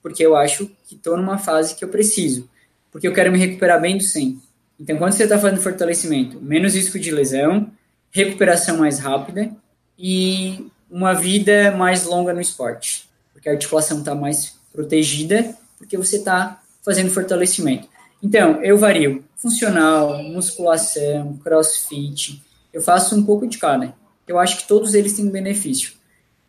Porque 0.00 0.24
eu 0.24 0.34
acho 0.34 0.70
que 0.86 0.94
estou 0.94 1.18
numa 1.18 1.36
fase 1.36 1.74
que 1.74 1.84
eu 1.84 1.88
preciso. 1.90 2.48
Porque 2.92 3.08
eu 3.08 3.12
quero 3.12 3.32
me 3.32 3.38
recuperar 3.38 3.80
bem 3.80 3.96
do 3.96 4.04
100. 4.04 4.40
Então, 4.78 4.98
quando 4.98 5.12
você 5.12 5.24
está 5.24 5.38
fazendo 5.38 5.60
fortalecimento, 5.60 6.40
menos 6.40 6.74
risco 6.74 6.98
de 6.98 7.10
lesão, 7.10 7.70
recuperação 8.10 8.76
mais 8.76 8.98
rápida 8.98 9.50
e 9.98 10.70
uma 10.90 11.14
vida 11.14 11.72
mais 11.72 12.04
longa 12.04 12.34
no 12.34 12.40
esporte, 12.40 13.08
porque 13.32 13.48
a 13.48 13.52
articulação 13.52 14.00
está 14.00 14.14
mais 14.14 14.56
protegida, 14.72 15.56
porque 15.78 15.96
você 15.96 16.16
está 16.16 16.60
fazendo 16.84 17.10
fortalecimento. 17.10 17.88
Então, 18.22 18.62
eu 18.62 18.76
vario 18.76 19.24
funcional, 19.36 20.22
musculação, 20.22 21.38
crossfit, 21.42 22.42
eu 22.72 22.80
faço 22.80 23.16
um 23.16 23.24
pouco 23.24 23.46
de 23.46 23.58
cada. 23.58 23.94
Eu 24.26 24.38
acho 24.38 24.58
que 24.58 24.68
todos 24.68 24.94
eles 24.94 25.14
têm 25.14 25.28
benefício. 25.28 25.92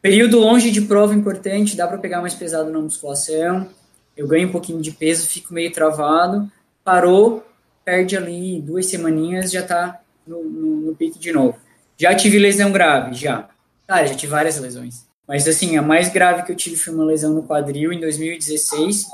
Período 0.02 0.40
longe 0.40 0.70
de 0.70 0.82
prova 0.82 1.16
importante, 1.16 1.76
dá 1.76 1.88
para 1.88 1.98
pegar 1.98 2.22
mais 2.22 2.34
pesado 2.34 2.70
na 2.70 2.80
musculação, 2.80 3.70
eu 4.16 4.28
ganho 4.28 4.48
um 4.48 4.52
pouquinho 4.52 4.82
de 4.82 4.92
peso, 4.92 5.28
fico 5.28 5.54
meio 5.54 5.72
travado, 5.72 6.50
parou, 6.84 7.46
perde 7.84 8.16
ali 8.16 8.62
duas 8.62 8.86
semaninhas, 8.86 9.52
já 9.52 9.62
está 9.62 10.00
no, 10.26 10.44
no, 10.44 10.76
no 10.88 10.96
pique 10.96 11.20
de 11.20 11.32
novo. 11.32 11.58
Já 11.98 12.16
tive 12.16 12.40
lesão 12.40 12.72
grave, 12.72 13.16
já. 13.16 13.50
Cara, 13.88 14.08
já 14.08 14.16
tive 14.16 14.32
várias 14.32 14.60
lesões. 14.60 15.06
Mas, 15.28 15.48
assim, 15.48 15.78
a 15.78 15.82
mais 15.82 16.10
grave 16.10 16.44
que 16.44 16.52
eu 16.52 16.56
tive 16.56 16.76
foi 16.76 16.94
uma 16.94 17.06
lesão 17.06 17.34
no 17.34 17.44
quadril 17.44 17.94
em 17.94 18.00
2016. 18.00 19.06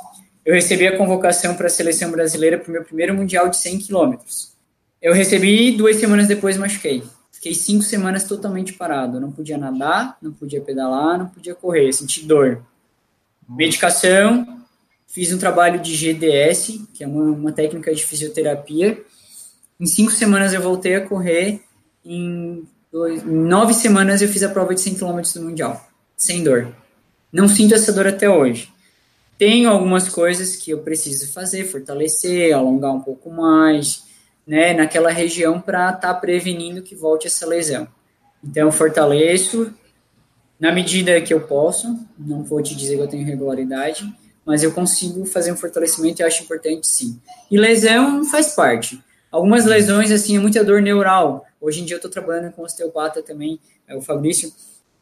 Eu 0.45 0.53
recebi 0.53 0.87
a 0.87 0.97
convocação 0.97 1.55
para 1.55 1.67
a 1.67 1.69
seleção 1.69 2.11
brasileira 2.11 2.57
para 2.57 2.69
o 2.69 2.71
meu 2.71 2.83
primeiro 2.83 3.13
mundial 3.13 3.49
de 3.49 3.57
100 3.57 3.79
quilômetros. 3.79 4.53
Eu 5.01 5.13
recebi 5.13 5.71
duas 5.71 5.97
semanas 5.97 6.27
depois 6.27 6.57
machuquei. 6.57 7.03
Fiquei 7.31 7.53
cinco 7.53 7.83
semanas 7.83 8.23
totalmente 8.25 8.73
parado. 8.73 9.19
não 9.19 9.31
podia 9.31 9.57
nadar, 9.57 10.17
não 10.21 10.33
podia 10.33 10.59
pedalar, 10.59 11.17
não 11.17 11.27
podia 11.27 11.55
correr. 11.55 11.93
Senti 11.93 12.25
dor. 12.25 12.61
Medicação. 13.47 14.58
Fiz 15.09 15.33
um 15.33 15.39
trabalho 15.39 15.79
de 15.79 15.95
GDS, 15.95 16.81
que 16.93 17.03
é 17.03 17.07
uma, 17.07 17.23
uma 17.23 17.51
técnica 17.51 17.93
de 17.93 18.05
fisioterapia. 18.05 19.01
Em 19.79 19.85
cinco 19.87 20.11
semanas 20.11 20.53
eu 20.53 20.61
voltei 20.61 20.95
a 20.95 21.01
correr. 21.01 21.61
Em 22.05 22.63
dois, 22.91 23.23
nove 23.23 23.73
semanas 23.73 24.21
eu 24.21 24.27
fiz 24.27 24.43
a 24.43 24.49
prova 24.49 24.75
de 24.75 24.81
100 24.81 24.95
km 24.95 25.21
do 25.33 25.41
Mundial, 25.41 25.89
sem 26.15 26.43
dor. 26.43 26.71
Não 27.33 27.47
sinto 27.47 27.73
essa 27.73 27.91
dor 27.91 28.05
até 28.05 28.29
hoje. 28.29 28.71
Tenho 29.35 29.69
algumas 29.69 30.07
coisas 30.07 30.55
que 30.55 30.69
eu 30.69 30.79
preciso 30.79 31.31
fazer, 31.33 31.65
fortalecer, 31.65 32.53
alongar 32.53 32.93
um 32.93 33.01
pouco 33.01 33.31
mais, 33.31 34.03
né, 34.45 34.73
naquela 34.73 35.09
região 35.09 35.59
para 35.59 35.87
estar 35.87 36.13
tá 36.13 36.13
prevenindo 36.13 36.83
que 36.83 36.93
volte 36.93 37.25
essa 37.25 37.47
lesão. 37.47 37.87
Então, 38.43 38.71
fortaleço 38.71 39.73
na 40.59 40.71
medida 40.71 41.19
que 41.21 41.33
eu 41.33 41.41
posso, 41.41 41.97
não 42.17 42.43
vou 42.43 42.61
te 42.61 42.75
dizer 42.75 42.97
que 42.97 43.01
eu 43.01 43.07
tenho 43.07 43.25
regularidade, 43.25 44.13
mas 44.45 44.63
eu 44.63 44.71
consigo 44.71 45.25
fazer 45.25 45.51
um 45.51 45.57
fortalecimento 45.57 46.21
e 46.21 46.23
acho 46.23 46.43
importante 46.43 46.87
sim. 46.87 47.19
E 47.49 47.57
lesão 47.57 48.25
faz 48.25 48.55
parte. 48.55 49.03
Algumas 49.31 49.65
lesões, 49.65 50.11
assim, 50.11 50.37
é 50.37 50.39
muita 50.39 50.63
dor 50.63 50.81
neural. 50.81 51.45
Hoje 51.61 51.81
em 51.81 51.85
dia 51.85 51.95
eu 51.95 51.99
estou 51.99 52.09
trabalhando 52.09 52.51
com 52.53 52.63
osteopata 52.63 53.21
também, 53.21 53.59
é 53.87 53.95
o 53.95 54.01
Fabrício, 54.01 54.51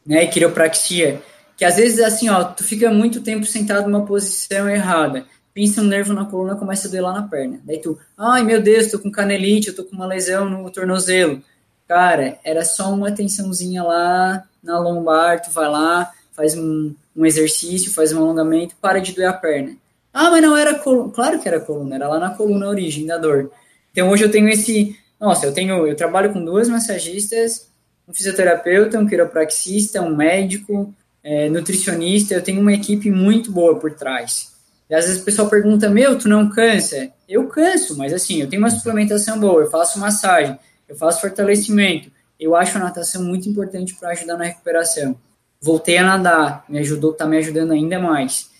né, 0.04 0.24
e 0.24 0.28
quiropraxia, 0.28 1.22
que 1.56 1.64
às 1.64 1.76
vezes, 1.76 2.00
assim, 2.00 2.28
ó, 2.28 2.44
tu 2.44 2.62
fica 2.62 2.90
muito 2.90 3.20
tempo 3.20 3.44
sentado 3.44 3.88
numa 3.88 4.06
posição 4.06 4.68
errada, 4.68 5.26
pinça 5.52 5.80
um 5.80 5.84
nervo 5.84 6.12
na 6.12 6.24
coluna, 6.24 6.56
começa 6.56 6.86
a 6.86 6.90
doer 6.90 7.02
lá 7.02 7.12
na 7.12 7.26
perna. 7.26 7.60
Daí 7.64 7.80
tu, 7.80 7.98
ai 8.16 8.44
meu 8.44 8.62
Deus, 8.62 8.90
tô 8.90 8.98
com 8.98 9.10
canelite, 9.10 9.68
eu 9.68 9.74
tô 9.74 9.84
com 9.84 9.96
uma 9.96 10.06
lesão 10.06 10.48
no 10.48 10.70
tornozelo. 10.70 11.42
Cara, 11.86 12.38
era 12.44 12.64
só 12.64 12.92
uma 12.92 13.10
tensãozinha 13.10 13.82
lá 13.82 14.44
na 14.62 14.78
lombar, 14.78 15.42
tu 15.42 15.50
vai 15.50 15.68
lá, 15.68 16.12
faz 16.38 16.56
um, 16.56 16.94
um 17.16 17.26
exercício, 17.26 17.90
faz 17.90 18.12
um 18.12 18.18
alongamento, 18.18 18.76
para 18.80 19.00
de 19.00 19.12
doer 19.12 19.28
a 19.28 19.32
perna. 19.32 19.76
Ah, 20.14 20.30
mas 20.30 20.40
não 20.40 20.56
era 20.56 20.78
coluna. 20.78 21.12
Claro 21.12 21.40
que 21.40 21.48
era 21.48 21.58
coluna, 21.58 21.96
era 21.96 22.08
lá 22.08 22.20
na 22.20 22.30
coluna 22.30 22.66
a 22.66 22.68
origem 22.68 23.04
da 23.04 23.18
dor. 23.18 23.50
Então 23.90 24.08
hoje 24.08 24.22
eu 24.22 24.30
tenho 24.30 24.48
esse. 24.48 24.96
Nossa, 25.20 25.46
eu 25.46 25.52
tenho. 25.52 25.84
Eu 25.84 25.96
trabalho 25.96 26.32
com 26.32 26.44
duas 26.44 26.68
massagistas, 26.68 27.68
um 28.06 28.14
fisioterapeuta, 28.14 29.00
um 29.00 29.06
quiropraxista, 29.06 30.00
um 30.00 30.14
médico, 30.14 30.94
é, 31.24 31.48
nutricionista. 31.48 32.34
Eu 32.34 32.42
tenho 32.42 32.60
uma 32.60 32.72
equipe 32.72 33.10
muito 33.10 33.50
boa 33.50 33.76
por 33.80 33.92
trás. 33.94 34.52
E 34.88 34.94
às 34.94 35.06
vezes 35.06 35.20
o 35.20 35.24
pessoal 35.24 35.48
pergunta: 35.48 35.90
Meu, 35.90 36.16
tu 36.16 36.28
não 36.28 36.48
cansa? 36.48 37.10
Eu 37.28 37.48
canso, 37.48 37.98
mas 37.98 38.12
assim, 38.12 38.40
eu 38.40 38.48
tenho 38.48 38.62
uma 38.62 38.70
suplementação 38.70 39.40
boa, 39.40 39.62
eu 39.62 39.70
faço 39.70 39.98
massagem, 39.98 40.56
eu 40.88 40.94
faço 40.94 41.20
fortalecimento. 41.20 42.12
Eu 42.38 42.54
acho 42.54 42.78
a 42.78 42.80
natação 42.80 43.24
muito 43.24 43.48
importante 43.48 43.96
para 43.96 44.10
ajudar 44.10 44.36
na 44.36 44.44
recuperação. 44.44 45.16
Voltei 45.60 45.98
a 45.98 46.04
nadar, 46.04 46.64
me 46.68 46.78
ajudou, 46.78 47.12
tá 47.12 47.26
me 47.26 47.36
ajudando 47.36 47.72
ainda 47.72 47.98
mais. 47.98 48.50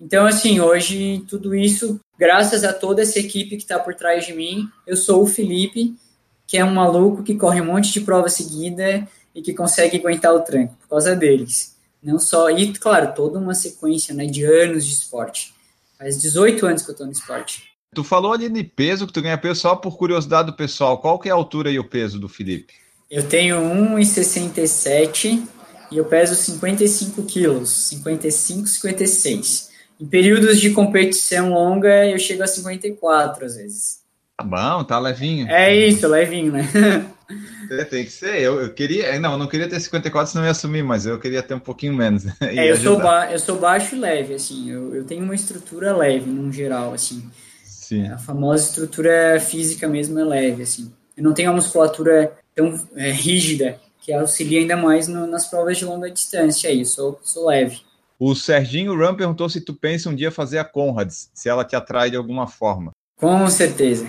Então, 0.00 0.26
assim, 0.26 0.60
hoje 0.60 1.24
tudo 1.28 1.54
isso 1.54 2.00
graças 2.18 2.64
a 2.64 2.72
toda 2.72 3.02
essa 3.02 3.18
equipe 3.18 3.56
que 3.56 3.62
está 3.62 3.78
por 3.78 3.94
trás 3.94 4.26
de 4.26 4.32
mim. 4.32 4.68
Eu 4.86 4.96
sou 4.96 5.22
o 5.22 5.26
Felipe, 5.26 5.94
que 6.46 6.58
é 6.58 6.64
um 6.64 6.74
maluco 6.74 7.22
que 7.22 7.36
corre 7.36 7.60
um 7.60 7.66
monte 7.66 7.92
de 7.92 8.00
prova 8.00 8.28
seguida 8.28 9.06
e 9.34 9.40
que 9.40 9.54
consegue 9.54 9.98
aguentar 9.98 10.34
o 10.34 10.40
tranco 10.40 10.74
por 10.80 10.88
causa 10.88 11.14
deles. 11.14 11.76
Não 12.02 12.18
só, 12.18 12.50
e 12.50 12.72
claro, 12.72 13.12
toda 13.14 13.38
uma 13.38 13.54
sequência 13.54 14.14
né, 14.14 14.26
de 14.26 14.44
anos 14.44 14.84
de 14.84 14.92
esporte. 14.92 15.54
Faz 15.98 16.20
18 16.20 16.66
anos 16.66 16.82
que 16.82 16.90
eu 16.90 16.92
estou 16.92 17.06
no 17.06 17.12
esporte. 17.12 17.64
Tu 17.94 18.04
falou 18.04 18.32
ali 18.32 18.48
de 18.48 18.62
peso, 18.62 19.06
que 19.06 19.12
tu 19.12 19.22
ganha 19.22 19.38
peso 19.38 19.60
só 19.60 19.74
por 19.74 19.96
curiosidade 19.96 20.50
do 20.50 20.56
pessoal. 20.56 20.98
Qual 20.98 21.18
que 21.18 21.28
é 21.28 21.32
a 21.32 21.34
altura 21.34 21.70
e 21.70 21.78
o 21.78 21.88
peso 21.88 22.18
do 22.18 22.28
Felipe? 22.28 22.74
Eu 23.10 23.26
tenho 23.26 23.56
1,67 23.56 25.42
e 25.90 25.96
eu 25.96 26.04
peso 26.04 26.34
55 26.34 27.22
quilos, 27.24 27.70
55, 27.70 28.66
56. 28.66 29.68
Em 30.00 30.06
períodos 30.06 30.60
de 30.60 30.70
competição 30.70 31.52
longa, 31.52 32.06
eu 32.06 32.18
chego 32.18 32.42
a 32.42 32.46
54 32.46 33.44
às 33.44 33.56
vezes. 33.56 33.98
Tá 34.36 34.44
bom, 34.44 34.84
tá 34.84 34.98
levinho. 34.98 35.48
É 35.48 35.74
isso, 35.74 36.06
levinho, 36.06 36.52
né? 36.52 36.68
É, 37.70 37.84
tem 37.84 38.04
que 38.04 38.10
ser. 38.10 38.40
Eu, 38.40 38.58
eu 38.58 38.72
queria. 38.72 39.20
Não, 39.20 39.32
eu 39.32 39.38
não 39.38 39.46
queria 39.46 39.68
ter 39.68 39.78
54 39.78 40.32
senão 40.32 40.44
eu 40.44 40.46
ia 40.46 40.52
assumir, 40.52 40.82
mas 40.82 41.04
eu 41.04 41.18
queria 41.18 41.42
ter 41.42 41.52
um 41.52 41.60
pouquinho 41.60 41.92
menos. 41.92 42.24
É, 42.40 42.70
eu 42.70 42.76
sou, 42.78 42.98
ba 42.98 43.30
eu 43.30 43.38
sou 43.38 43.58
baixo 43.58 43.94
e 43.94 43.98
leve, 43.98 44.32
assim. 44.32 44.70
Eu, 44.70 44.94
eu 44.94 45.04
tenho 45.04 45.22
uma 45.22 45.34
estrutura 45.34 45.94
leve, 45.94 46.30
no 46.30 46.50
geral, 46.50 46.94
assim. 46.94 47.30
Sim. 47.62 48.08
A 48.08 48.16
famosa 48.16 48.64
estrutura 48.64 49.38
física 49.40 49.86
mesmo 49.86 50.18
é 50.18 50.24
leve, 50.24 50.62
assim. 50.62 50.90
Eu 51.14 51.22
não 51.22 51.34
tenho 51.34 51.50
uma 51.50 51.56
musculatura 51.56 52.32
tão 52.54 52.72
é, 52.96 53.10
rígida 53.10 53.78
que 54.08 54.12
auxilia 54.14 54.60
ainda 54.60 54.74
mais 54.74 55.06
no, 55.06 55.26
nas 55.26 55.46
provas 55.48 55.76
de 55.76 55.84
longa 55.84 56.10
distância 56.10 56.70
aí. 56.70 56.82
Sou, 56.86 57.20
sou 57.22 57.48
leve. 57.48 57.82
O 58.18 58.34
Serginho 58.34 58.96
Ram 58.96 59.14
perguntou 59.14 59.50
se 59.50 59.60
tu 59.60 59.74
pensa 59.74 60.08
um 60.08 60.14
dia 60.14 60.30
fazer 60.30 60.58
a 60.58 60.64
Conrads, 60.64 61.30
se 61.34 61.46
ela 61.46 61.62
te 61.62 61.76
atrai 61.76 62.10
de 62.10 62.16
alguma 62.16 62.46
forma. 62.46 62.92
Com 63.16 63.46
certeza. 63.50 64.06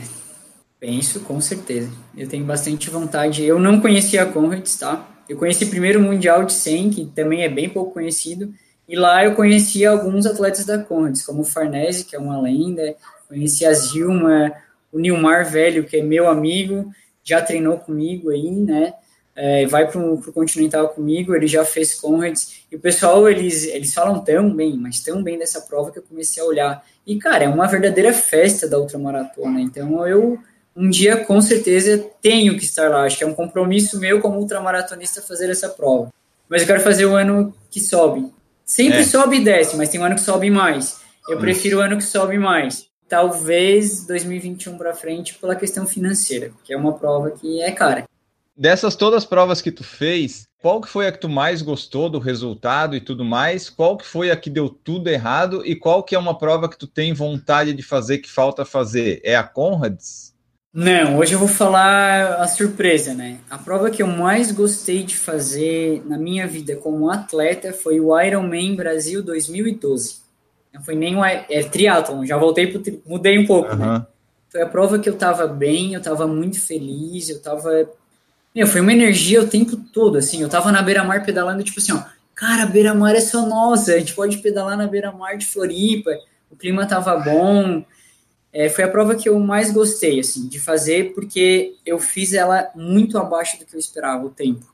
Penso, 0.80 1.20
com 1.20 1.42
certeza. 1.42 1.92
Eu 2.16 2.30
tenho 2.30 2.46
bastante 2.46 2.90
vontade. 2.90 3.44
Eu 3.44 3.60
não 3.60 3.82
conhecia 3.82 4.24
a 4.24 4.26
Conrads, 4.26 4.78
tá? 4.78 5.06
Eu 5.28 5.36
conheci 5.36 5.66
primeiro 5.66 6.00
o 6.00 6.04
Mundial 6.04 6.46
de 6.46 6.54
100, 6.54 6.90
que 6.92 7.06
também 7.08 7.44
é 7.44 7.50
bem 7.50 7.68
pouco 7.68 7.96
conhecido, 7.96 8.54
e 8.88 8.96
lá 8.96 9.26
eu 9.26 9.36
conheci 9.36 9.86
alguns 9.86 10.26
atletas 10.26 10.66
da 10.66 10.82
Conrads, 10.82 11.26
como 11.26 11.42
o 11.42 11.46
Farnese, 11.46 12.06
que 12.06 12.16
é 12.16 12.20
uma 12.20 12.40
lenda, 12.40 12.96
conheci 13.28 13.66
a 13.66 13.74
Zilma, 13.74 14.54
o 14.94 14.98
Nilmar 14.98 15.52
Velho, 15.52 15.84
que 15.84 15.98
é 15.98 16.02
meu 16.02 16.30
amigo, 16.30 16.90
já 17.22 17.42
treinou 17.42 17.78
comigo 17.78 18.30
aí, 18.30 18.50
né? 18.50 18.94
É, 19.42 19.66
vai 19.68 19.90
para 19.90 19.98
o 20.02 20.22
Continental 20.34 20.90
comigo, 20.90 21.34
ele 21.34 21.48
já 21.48 21.64
fez 21.64 21.96
Conrads, 21.96 22.66
e 22.70 22.76
o 22.76 22.80
pessoal, 22.80 23.30
eles, 23.30 23.64
eles 23.64 23.94
falam 23.94 24.20
tão 24.20 24.54
bem, 24.54 24.76
mas 24.78 25.00
tão 25.00 25.24
bem 25.24 25.40
dessa 25.40 25.62
prova 25.62 25.92
que 25.92 26.00
eu 26.00 26.04
comecei 26.04 26.44
a 26.44 26.46
olhar. 26.46 26.86
E, 27.08 27.18
cara, 27.18 27.46
é 27.46 27.48
uma 27.48 27.66
verdadeira 27.66 28.12
festa 28.12 28.68
da 28.68 28.78
ultramaratona, 28.78 29.62
então 29.62 30.06
eu 30.06 30.38
um 30.76 30.90
dia 30.90 31.18
com 31.24 31.42
certeza 31.42 32.06
tenho 32.22 32.58
que 32.58 32.64
estar 32.66 32.90
lá. 32.90 33.04
Acho 33.04 33.18
que 33.18 33.24
é 33.24 33.28
um 33.28 33.34
compromisso 33.34 33.98
meu 33.98 34.20
como 34.20 34.40
ultramaratonista 34.40 35.22
fazer 35.22 35.50
essa 35.50 35.70
prova. 35.70 36.10
Mas 36.48 36.62
eu 36.62 36.68
quero 36.68 36.82
fazer 36.82 37.06
o 37.06 37.16
ano 37.16 37.54
que 37.72 37.80
sobe. 37.80 38.32
Sempre 38.66 39.00
é. 39.00 39.04
sobe 39.04 39.38
e 39.38 39.44
desce, 39.44 39.78
mas 39.78 39.90
tem 39.90 40.02
um 40.02 40.04
ano 40.04 40.16
que 40.16 40.22
sobe 40.22 40.50
mais. 40.50 41.00
Eu 41.30 41.38
prefiro 41.38 41.78
o 41.78 41.82
ano 41.82 41.98
que 41.98 42.04
sobe 42.04 42.38
mais. 42.38 42.88
Talvez 43.08 44.06
2021 44.06 44.78
para 44.78 44.94
frente 44.94 45.36
pela 45.36 45.56
questão 45.56 45.88
financeira, 45.88 46.52
que 46.64 46.74
é 46.74 46.78
uma 46.78 46.94
prova 46.94 47.32
que 47.32 47.62
é 47.62 47.72
cara. 47.72 48.06
Dessas 48.60 48.94
todas 48.94 49.20
as 49.20 49.26
provas 49.26 49.62
que 49.62 49.72
tu 49.72 49.86
fez, 49.86 50.46
qual 50.62 50.82
que 50.82 50.90
foi 50.90 51.08
a 51.08 51.14
que 51.14 51.22
tu 51.22 51.30
mais 51.30 51.62
gostou 51.62 52.10
do 52.10 52.20
resultado 52.20 52.94
e 52.94 53.00
tudo 53.00 53.24
mais? 53.24 53.70
Qual 53.70 53.96
que 53.96 54.06
foi 54.06 54.32
a 54.32 54.36
que 54.36 54.50
deu 54.50 54.68
tudo 54.68 55.10
errado 55.10 55.66
e 55.66 55.78
qual 55.78 56.04
que 56.04 56.14
é 56.14 56.20
uma 56.20 56.38
prova 56.38 56.68
que 56.68 56.78
tu 56.78 56.86
tem 56.86 57.14
vontade 57.14 57.72
de 57.72 57.82
fazer 57.82 58.18
que 58.18 58.30
falta 58.30 58.66
fazer? 58.66 59.22
É 59.24 59.34
a 59.34 59.44
Conrads? 59.44 60.36
Não, 60.74 61.20
hoje 61.20 61.32
eu 61.32 61.40
vou 61.40 61.48
falar 61.48 62.34
a 62.36 62.48
surpresa, 62.50 63.14
né? 63.14 63.38
A 63.50 63.58
prova 63.58 63.90
que 63.90 64.04
eu 64.04 64.08
mais 64.08 64.52
gostei 64.52 65.04
de 65.04 65.16
fazer 65.16 66.04
na 66.06 66.18
minha 66.18 66.46
vida 66.46 66.76
como 66.76 67.10
atleta 67.10 67.72
foi 67.72 68.02
o 68.02 68.20
Ironman 68.20 68.76
Brasil 68.76 69.24
2012. 69.24 70.18
Não 70.74 70.84
foi 70.84 70.96
nem 70.96 71.16
o 71.16 71.24
é, 71.24 71.64
triatlon, 71.64 72.26
já 72.26 72.36
voltei 72.36 72.68
pro 72.68 72.82
tri, 72.82 73.02
mudei 73.06 73.40
um 73.40 73.48
pouco, 73.48 73.72
uhum. 73.72 73.78
né? 73.78 74.06
Foi 74.50 74.62
a 74.62 74.68
prova 74.68 75.00
que 75.00 75.08
eu 75.08 75.16
tava 75.16 75.48
bem, 75.48 75.94
eu 75.94 76.02
tava 76.02 76.28
muito 76.28 76.60
feliz, 76.60 77.30
eu 77.30 77.42
tava 77.42 77.88
meu, 78.60 78.68
foi 78.68 78.82
uma 78.82 78.92
energia 78.92 79.42
o 79.42 79.48
tempo 79.48 79.78
todo, 79.78 80.18
assim, 80.18 80.42
eu 80.42 80.50
tava 80.50 80.70
na 80.70 80.82
beira-mar 80.82 81.24
pedalando, 81.24 81.64
tipo 81.64 81.80
assim, 81.80 81.94
ó, 81.94 82.04
cara, 82.36 82.66
beira-mar 82.66 83.16
é 83.16 83.22
só 83.22 83.46
nossa, 83.46 83.94
a 83.94 84.00
gente 84.00 84.14
pode 84.14 84.38
pedalar 84.40 84.76
na 84.76 84.86
beira-mar 84.86 85.38
de 85.38 85.46
Floripa, 85.46 86.12
o 86.52 86.58
clima 86.58 86.86
tava 86.86 87.16
bom, 87.16 87.86
é, 88.52 88.68
foi 88.68 88.84
a 88.84 88.90
prova 88.90 89.16
que 89.16 89.30
eu 89.30 89.40
mais 89.40 89.72
gostei, 89.72 90.20
assim, 90.20 90.46
de 90.50 90.60
fazer, 90.60 91.14
porque 91.14 91.76
eu 91.86 92.00
fiz 92.00 92.34
ela 92.34 92.70
muito 92.76 93.18
abaixo 93.18 93.58
do 93.58 93.66
que 93.66 93.74
eu 93.74 93.80
esperava, 93.80 94.26
o 94.26 94.30
tempo. 94.30 94.66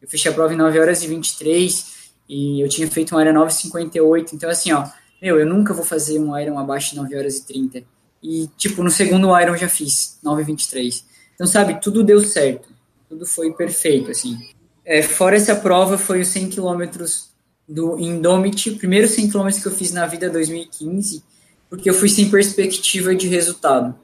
Eu 0.00 0.06
fechei 0.06 0.30
a 0.30 0.34
prova 0.34 0.54
em 0.54 0.56
9 0.56 0.78
horas 0.78 1.02
e 1.02 1.08
23 1.08 2.12
e 2.28 2.60
eu 2.60 2.68
tinha 2.68 2.88
feito 2.88 3.16
um 3.16 3.20
Iron 3.20 3.44
9,58, 3.44 4.34
então 4.34 4.48
assim, 4.48 4.70
ó, 4.72 4.86
meu, 5.20 5.40
eu 5.40 5.46
nunca 5.46 5.74
vou 5.74 5.84
fazer 5.84 6.20
um 6.20 6.38
Iron 6.38 6.60
abaixo 6.60 6.90
de 6.90 6.96
9 6.96 7.16
horas 7.16 7.38
e 7.38 7.46
30. 7.46 7.82
E, 8.22 8.48
tipo, 8.56 8.84
no 8.84 8.90
segundo 8.90 9.36
Iron 9.40 9.56
já 9.56 9.68
fiz, 9.68 10.20
9,23. 10.24 11.02
Então, 11.34 11.46
sabe, 11.46 11.80
tudo 11.80 12.04
deu 12.04 12.20
certo, 12.20 12.71
tudo 13.12 13.26
foi 13.26 13.52
perfeito, 13.52 14.10
assim. 14.10 14.38
É, 14.84 15.02
fora 15.02 15.36
essa 15.36 15.54
prova, 15.54 15.98
foi 15.98 16.22
os 16.22 16.28
100 16.28 16.48
quilômetros 16.48 17.28
do 17.68 17.98
Indomit, 17.98 18.70
primeiro 18.72 19.06
100 19.06 19.28
quilômetros 19.28 19.62
que 19.62 19.68
eu 19.68 19.72
fiz 19.72 19.92
na 19.92 20.06
vida 20.06 20.30
2015, 20.30 21.22
porque 21.68 21.90
eu 21.90 21.94
fui 21.94 22.08
sem 22.08 22.30
perspectiva 22.30 23.14
de 23.14 23.28
resultado. 23.28 23.94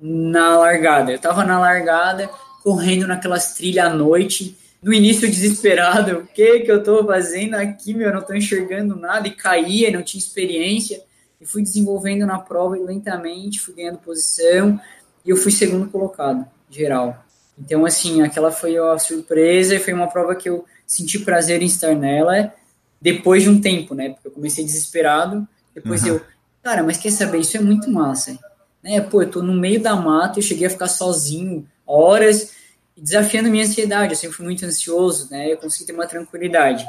Na 0.00 0.58
largada. 0.58 1.12
Eu 1.12 1.18
tava 1.18 1.44
na 1.44 1.60
largada, 1.60 2.28
correndo 2.62 3.06
naquelas 3.06 3.54
trilhas 3.54 3.86
à 3.86 3.90
noite, 3.90 4.58
no 4.82 4.92
início 4.92 5.30
desesperado, 5.30 6.18
o 6.18 6.26
que 6.26 6.60
que 6.60 6.70
eu 6.70 6.82
tô 6.82 7.06
fazendo 7.06 7.54
aqui, 7.54 7.94
meu, 7.94 8.08
eu 8.08 8.14
não 8.14 8.20
tô 8.20 8.34
enxergando 8.34 8.96
nada, 8.96 9.28
e 9.28 9.30
caía, 9.30 9.92
não 9.92 10.02
tinha 10.02 10.20
experiência, 10.20 11.02
e 11.40 11.46
fui 11.46 11.62
desenvolvendo 11.62 12.26
na 12.26 12.38
prova 12.38 12.76
lentamente, 12.76 13.60
fui 13.60 13.74
ganhando 13.74 13.98
posição, 13.98 14.78
e 15.24 15.30
eu 15.30 15.36
fui 15.36 15.52
segundo 15.52 15.88
colocado, 15.88 16.44
geral. 16.68 17.25
Então, 17.58 17.86
assim, 17.86 18.22
aquela 18.22 18.50
foi 18.52 18.76
a 18.76 18.98
surpresa, 18.98 19.74
e 19.74 19.78
foi 19.78 19.92
uma 19.92 20.08
prova 20.08 20.34
que 20.34 20.48
eu 20.48 20.64
senti 20.86 21.18
prazer 21.18 21.62
em 21.62 21.66
estar 21.66 21.94
nela, 21.94 22.52
depois 23.00 23.42
de 23.42 23.50
um 23.50 23.60
tempo, 23.60 23.94
né, 23.94 24.10
porque 24.10 24.28
eu 24.28 24.32
comecei 24.32 24.64
desesperado, 24.64 25.46
depois 25.74 26.02
uhum. 26.02 26.08
eu 26.08 26.22
Cara, 26.66 26.82
mas 26.82 26.96
quer 26.96 27.12
saber? 27.12 27.38
Isso 27.38 27.56
é 27.56 27.60
muito 27.60 27.88
massa. 27.88 28.36
Né? 28.82 29.00
Pô, 29.00 29.22
eu 29.22 29.30
tô 29.30 29.40
no 29.40 29.54
meio 29.54 29.80
da 29.80 29.94
mata, 29.94 30.40
eu 30.40 30.42
cheguei 30.42 30.66
a 30.66 30.70
ficar 30.70 30.88
sozinho 30.88 31.64
horas, 31.86 32.50
desafiando 32.96 33.48
minha 33.48 33.62
ansiedade. 33.62 34.12
Eu 34.12 34.16
sempre 34.16 34.36
fui 34.36 34.44
muito 34.44 34.66
ansioso, 34.66 35.30
né? 35.30 35.52
Eu 35.52 35.58
consegui 35.58 35.84
ter 35.84 35.92
uma 35.92 36.08
tranquilidade. 36.08 36.84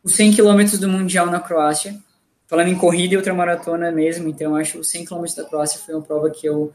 Os 0.00 0.14
100 0.14 0.30
quilômetros 0.30 0.78
do 0.78 0.88
Mundial 0.88 1.26
na 1.26 1.40
Croácia, 1.40 1.98
falando 2.46 2.68
em 2.68 2.76
corrida 2.76 3.14
e 3.14 3.16
ultramaratona 3.16 3.90
mesmo, 3.90 4.28
então 4.28 4.54
acho 4.54 4.74
que 4.74 4.78
os 4.78 4.88
100 4.90 5.06
quilômetros 5.06 5.34
da 5.34 5.42
Croácia 5.42 5.80
foi 5.84 5.96
uma 5.96 6.04
prova 6.04 6.30
que 6.30 6.46
eu. 6.46 6.72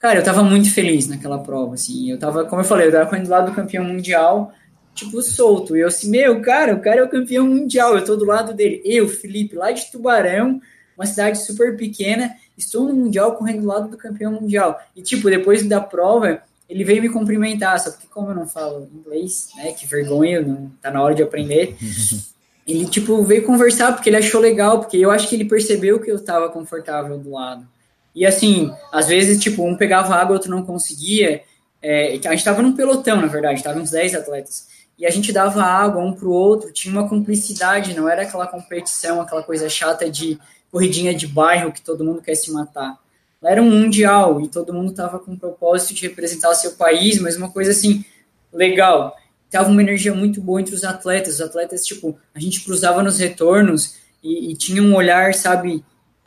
Cara, 0.00 0.18
eu 0.18 0.24
tava 0.24 0.42
muito 0.42 0.72
feliz 0.72 1.06
naquela 1.06 1.38
prova, 1.38 1.74
assim. 1.74 2.10
Eu 2.10 2.18
tava, 2.18 2.46
como 2.46 2.62
eu 2.62 2.64
falei, 2.64 2.88
eu 2.88 2.92
tava 2.92 3.06
correndo 3.06 3.26
do 3.26 3.30
lado 3.30 3.50
do 3.50 3.54
campeão 3.54 3.84
mundial, 3.84 4.50
tipo, 4.94 5.20
solto. 5.20 5.76
E 5.76 5.80
eu 5.80 5.88
assim, 5.88 6.10
meu, 6.10 6.40
cara, 6.40 6.74
o 6.74 6.80
cara 6.80 7.00
é 7.00 7.04
o 7.04 7.08
campeão 7.08 7.46
mundial, 7.46 7.94
eu 7.94 8.04
tô 8.04 8.16
do 8.16 8.24
lado 8.24 8.54
dele. 8.54 8.80
Eu, 8.82 9.06
Felipe, 9.06 9.56
lá 9.56 9.70
de 9.70 9.90
Tubarão, 9.92 10.58
uma 10.96 11.04
cidade 11.04 11.44
super 11.44 11.76
pequena, 11.76 12.34
estou 12.56 12.86
no 12.86 12.94
Mundial 12.94 13.34
correndo 13.34 13.60
do 13.60 13.66
lado 13.66 13.88
do 13.88 13.96
campeão 13.98 14.32
mundial. 14.32 14.80
E, 14.96 15.02
tipo, 15.02 15.30
depois 15.30 15.66
da 15.66 15.80
prova, 15.80 16.42
ele 16.68 16.82
veio 16.82 17.02
me 17.02 17.08
cumprimentar, 17.10 17.78
só 17.78 17.90
porque 17.90 18.06
como 18.06 18.30
eu 18.30 18.34
não 18.34 18.46
falo 18.46 18.88
inglês, 18.94 19.48
né, 19.56 19.72
que 19.72 19.86
vergonha, 19.86 20.40
não 20.40 20.70
tá 20.80 20.90
na 20.90 21.02
hora 21.02 21.14
de 21.14 21.22
aprender. 21.22 21.76
ele, 22.66 22.86
tipo, 22.86 23.22
veio 23.22 23.44
conversar 23.44 23.92
porque 23.92 24.08
ele 24.08 24.16
achou 24.16 24.40
legal, 24.40 24.80
porque 24.80 24.96
eu 24.96 25.10
acho 25.10 25.28
que 25.28 25.34
ele 25.34 25.44
percebeu 25.44 26.00
que 26.00 26.10
eu 26.10 26.16
estava 26.16 26.48
confortável 26.48 27.18
do 27.18 27.32
lado. 27.32 27.66
E, 28.14 28.26
assim, 28.26 28.72
às 28.92 29.08
vezes, 29.08 29.42
tipo, 29.42 29.64
um 29.64 29.76
pegava 29.76 30.14
água, 30.14 30.34
outro 30.34 30.50
não 30.50 30.64
conseguia. 30.64 31.42
É, 31.82 32.08
a 32.08 32.12
gente 32.12 32.34
estava 32.36 32.62
num 32.62 32.74
pelotão, 32.74 33.20
na 33.20 33.26
verdade, 33.26 33.62
tava 33.62 33.78
uns 33.78 33.90
10 33.90 34.14
atletas. 34.14 34.68
E 34.98 35.06
a 35.06 35.10
gente 35.10 35.32
dava 35.32 35.62
água 35.62 36.02
um 36.02 36.12
pro 36.12 36.30
outro, 36.30 36.70
tinha 36.72 36.92
uma 36.92 37.08
cumplicidade, 37.08 37.96
não 37.96 38.06
era 38.06 38.22
aquela 38.22 38.46
competição, 38.46 39.20
aquela 39.20 39.42
coisa 39.42 39.66
chata 39.68 40.10
de 40.10 40.38
corridinha 40.70 41.14
de 41.14 41.26
bairro 41.26 41.72
que 41.72 41.80
todo 41.80 42.04
mundo 42.04 42.20
quer 42.20 42.34
se 42.34 42.52
matar. 42.52 42.98
Era 43.42 43.62
um 43.62 43.70
mundial 43.70 44.40
e 44.42 44.48
todo 44.48 44.74
mundo 44.74 44.90
estava 44.90 45.18
com 45.18 45.32
o 45.32 45.38
propósito 45.38 45.94
de 45.94 46.06
representar 46.06 46.50
o 46.50 46.54
seu 46.54 46.72
país, 46.72 47.18
mas 47.18 47.36
uma 47.36 47.50
coisa 47.50 47.70
assim, 47.70 48.04
legal. 48.52 49.16
Tava 49.50 49.70
uma 49.70 49.80
energia 49.80 50.14
muito 50.14 50.40
boa 50.40 50.60
entre 50.60 50.74
os 50.74 50.84
atletas. 50.84 51.36
Os 51.36 51.40
atletas, 51.40 51.84
tipo, 51.84 52.18
a 52.34 52.38
gente 52.38 52.62
cruzava 52.62 53.02
nos 53.02 53.18
retornos 53.18 53.96
e, 54.22 54.52
e 54.52 54.54
tinha 54.54 54.82
um 54.82 54.94
olhar, 54.94 55.32
sabe? 55.32 55.82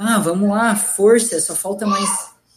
Ah, 0.06 0.20
vamos 0.20 0.50
lá, 0.50 0.76
força, 0.76 1.40
só 1.40 1.56
falta 1.56 1.86
mais 1.86 2.10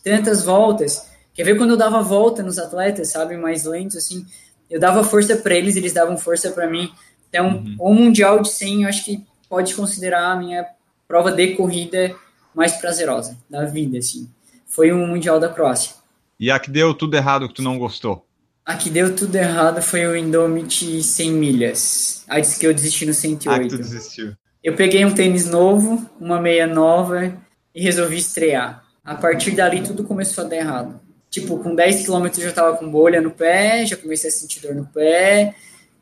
tantas 0.03 0.43
voltas. 0.43 1.07
Quer 1.33 1.45
ver 1.45 1.57
quando 1.57 1.71
eu 1.71 1.77
dava 1.77 2.03
volta 2.03 2.43
nos 2.43 2.59
atletas, 2.59 3.11
sabe? 3.11 3.37
Mais 3.37 3.65
lentos, 3.65 3.97
assim. 3.97 4.27
Eu 4.69 4.81
dava 4.81 5.05
força 5.05 5.37
para 5.37 5.55
eles, 5.55 5.77
eles 5.77 5.93
davam 5.93 6.19
força 6.19 6.51
para 6.51 6.69
mim. 6.69 6.91
Então, 7.29 7.49
uhum. 7.49 7.77
o 7.79 7.95
Mundial 7.95 8.43
de 8.43 8.49
100, 8.49 8.83
eu 8.83 8.89
acho 8.89 9.05
que 9.05 9.25
pode 9.49 9.77
considerar 9.77 10.33
a 10.33 10.37
minha 10.37 10.67
prova 11.07 11.31
de 11.31 11.55
corrida 11.55 12.17
mais 12.53 12.73
prazerosa 12.73 13.39
da 13.49 13.65
vida, 13.65 13.99
assim. 13.99 14.29
Foi 14.67 14.91
o 14.91 15.07
Mundial 15.07 15.39
da 15.39 15.49
Croácia. 15.49 15.95
E 16.41 16.51
a 16.51 16.59
que 16.59 16.71
deu 16.71 16.93
tudo 16.95 17.17
errado 17.17 17.47
que 17.47 17.55
tu 17.55 17.63
não 17.63 17.79
gostou? 17.79 18.27
A 18.65 18.75
que 18.75 18.91
deu 18.91 19.15
tudo 19.15 19.37
errado 19.37 19.81
foi 19.81 20.05
o 20.05 20.17
Indomit 20.17 21.01
100 21.01 21.31
milhas. 21.31 22.25
A 22.27 22.41
disse 22.41 22.59
que 22.59 22.67
eu 22.67 22.75
desisti 22.75 23.07
no 23.07 23.15
108. 23.15 23.49
Ah, 23.55 23.63
que 23.63 23.69
tu 23.69 23.79
desistiu. 23.79 24.37
Eu 24.67 24.75
peguei 24.75 25.05
um 25.05 25.15
tênis 25.15 25.49
novo, 25.49 26.05
uma 26.21 26.41
meia 26.41 26.67
nova 26.67 27.33
e 27.73 27.81
resolvi 27.81 28.17
estrear. 28.17 28.85
A 29.05 29.15
partir 29.15 29.53
dali 29.53 29.81
tudo 29.81 30.03
começou 30.03 30.43
a 30.43 30.49
dar 30.49 30.57
errado. 30.57 31.01
Tipo, 31.31 31.57
com 31.61 31.73
10 31.73 32.05
km 32.05 32.27
eu 32.27 32.43
já 32.43 32.53
tava 32.53 32.77
com 32.77 32.91
bolha 32.91 33.21
no 33.21 33.31
pé, 33.31 33.87
já 33.87 33.97
comecei 33.97 34.29
a 34.29 34.33
sentir 34.33 34.59
dor 34.59 34.75
no 34.75 34.85
pé. 34.85 35.55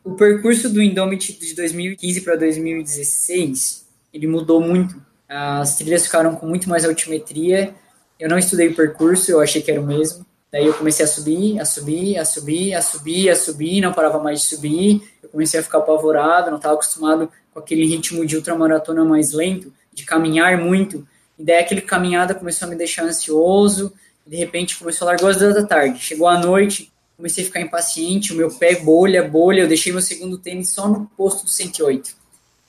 O 0.03 0.15
percurso 0.15 0.67
do 0.67 0.81
Indomit 0.81 1.37
de 1.39 1.53
2015 1.53 2.21
para 2.21 2.35
2016 2.37 3.85
ele 4.11 4.25
mudou 4.25 4.59
muito. 4.59 4.99
As 5.29 5.77
trilhas 5.77 6.03
ficaram 6.03 6.35
com 6.35 6.47
muito 6.47 6.67
mais 6.67 6.83
altimetria. 6.85 7.71
Eu 8.19 8.27
não 8.27 8.39
estudei 8.39 8.69
o 8.69 8.75
percurso, 8.75 9.29
eu 9.29 9.41
achei 9.41 9.61
que 9.61 9.69
era 9.69 9.79
o 9.79 9.85
mesmo. 9.85 10.25
Daí 10.51 10.65
eu 10.65 10.73
comecei 10.73 11.05
a 11.05 11.07
subir, 11.07 11.59
a 11.59 11.65
subir, 11.65 12.17
a 12.17 12.25
subir, 12.25 12.73
a 12.73 12.81
subir, 12.81 13.29
a 13.29 13.35
subir, 13.35 13.81
não 13.81 13.93
parava 13.93 14.17
mais 14.17 14.41
de 14.41 14.47
subir. 14.47 15.03
Eu 15.21 15.29
comecei 15.29 15.59
a 15.59 15.63
ficar 15.63 15.77
apavorado, 15.77 16.49
não 16.49 16.57
estava 16.57 16.73
acostumado 16.73 17.29
com 17.55 17.61
aquele 17.61 17.85
ritmo 17.85 18.25
de 18.25 18.35
ultramaratona 18.35 19.05
mais 19.05 19.31
lento, 19.31 19.73
de 19.93 20.03
caminhar 20.03 20.57
muito. 20.57 21.07
E 21.39 21.43
daí 21.43 21.59
aquele 21.59 21.79
caminhada 21.79 22.35
começou 22.35 22.67
a 22.67 22.69
me 22.69 22.75
deixar 22.75 23.05
ansioso. 23.05 23.93
de 24.27 24.35
repente 24.35 24.77
começou 24.77 25.07
a 25.07 25.11
largar 25.11 25.29
as 25.29 25.37
duas 25.37 25.55
da 25.55 25.63
tarde. 25.63 25.99
Chegou 25.99 26.27
a 26.27 26.37
noite, 26.37 26.91
comecei 27.15 27.45
a 27.45 27.47
ficar 27.47 27.61
impaciente, 27.61 28.33
o 28.33 28.35
meu 28.35 28.51
pé 28.51 28.75
bolha, 28.75 29.23
bolha. 29.23 29.61
Eu 29.61 29.69
deixei 29.69 29.93
meu 29.93 30.01
segundo 30.01 30.37
tênis 30.37 30.71
só 30.71 30.89
no 30.89 31.05
posto 31.15 31.45
do 31.45 31.49
108 31.49 32.13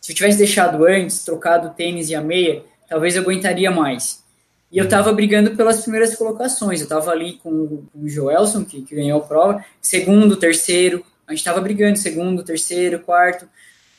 Se 0.00 0.12
eu 0.12 0.16
tivesse 0.16 0.38
deixado 0.38 0.84
antes, 0.84 1.24
trocado 1.24 1.66
o 1.66 1.70
tênis 1.70 2.08
e 2.08 2.14
a 2.14 2.20
meia, 2.20 2.62
talvez 2.88 3.16
eu 3.16 3.22
aguentaria 3.22 3.72
mais. 3.72 4.22
E 4.70 4.78
eu 4.78 4.84
estava 4.84 5.12
brigando 5.12 5.56
pelas 5.56 5.80
primeiras 5.80 6.14
colocações. 6.14 6.78
Eu 6.78 6.84
estava 6.84 7.10
ali 7.10 7.40
com, 7.42 7.82
o 7.92 8.08
Joelson, 8.08 8.64
que, 8.64 8.82
que 8.82 8.94
ganhou 8.94 9.18
a 9.18 9.24
prova, 9.24 9.64
segundo, 9.82 10.36
terceiro. 10.36 11.04
A 11.26 11.32
gente 11.32 11.40
estava 11.40 11.60
brigando, 11.60 11.98
segundo, 11.98 12.44
terceiro, 12.44 13.00
quarto. 13.00 13.48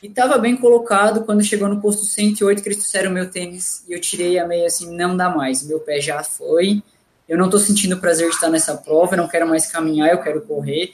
E 0.01 0.07
estava 0.07 0.37
bem 0.37 0.55
colocado 0.55 1.23
quando 1.25 1.43
chegou 1.43 1.67
no 1.67 1.81
posto 1.81 2.05
108, 2.05 2.61
que 2.61 2.69
eles 2.69 2.79
trouxeram 2.79 3.09
o 3.09 3.13
meu 3.13 3.29
tênis 3.29 3.83
e 3.87 3.93
eu 3.93 3.99
tirei 3.99 4.37
a 4.37 4.45
meia 4.45 4.67
assim, 4.67 4.95
não 4.95 5.17
dá 5.17 5.29
mais. 5.29 5.65
Meu 5.67 5.79
pé 5.79 5.99
já 5.99 6.23
foi. 6.23 6.83
Eu 7.27 7.37
não 7.37 7.45
estou 7.45 7.59
sentindo 7.59 7.97
prazer 7.97 8.29
de 8.29 8.35
estar 8.35 8.49
nessa 8.49 8.77
prova, 8.77 9.13
eu 9.13 9.17
não 9.17 9.27
quero 9.27 9.47
mais 9.47 9.69
caminhar, 9.71 10.09
eu 10.09 10.21
quero 10.21 10.41
correr. 10.41 10.93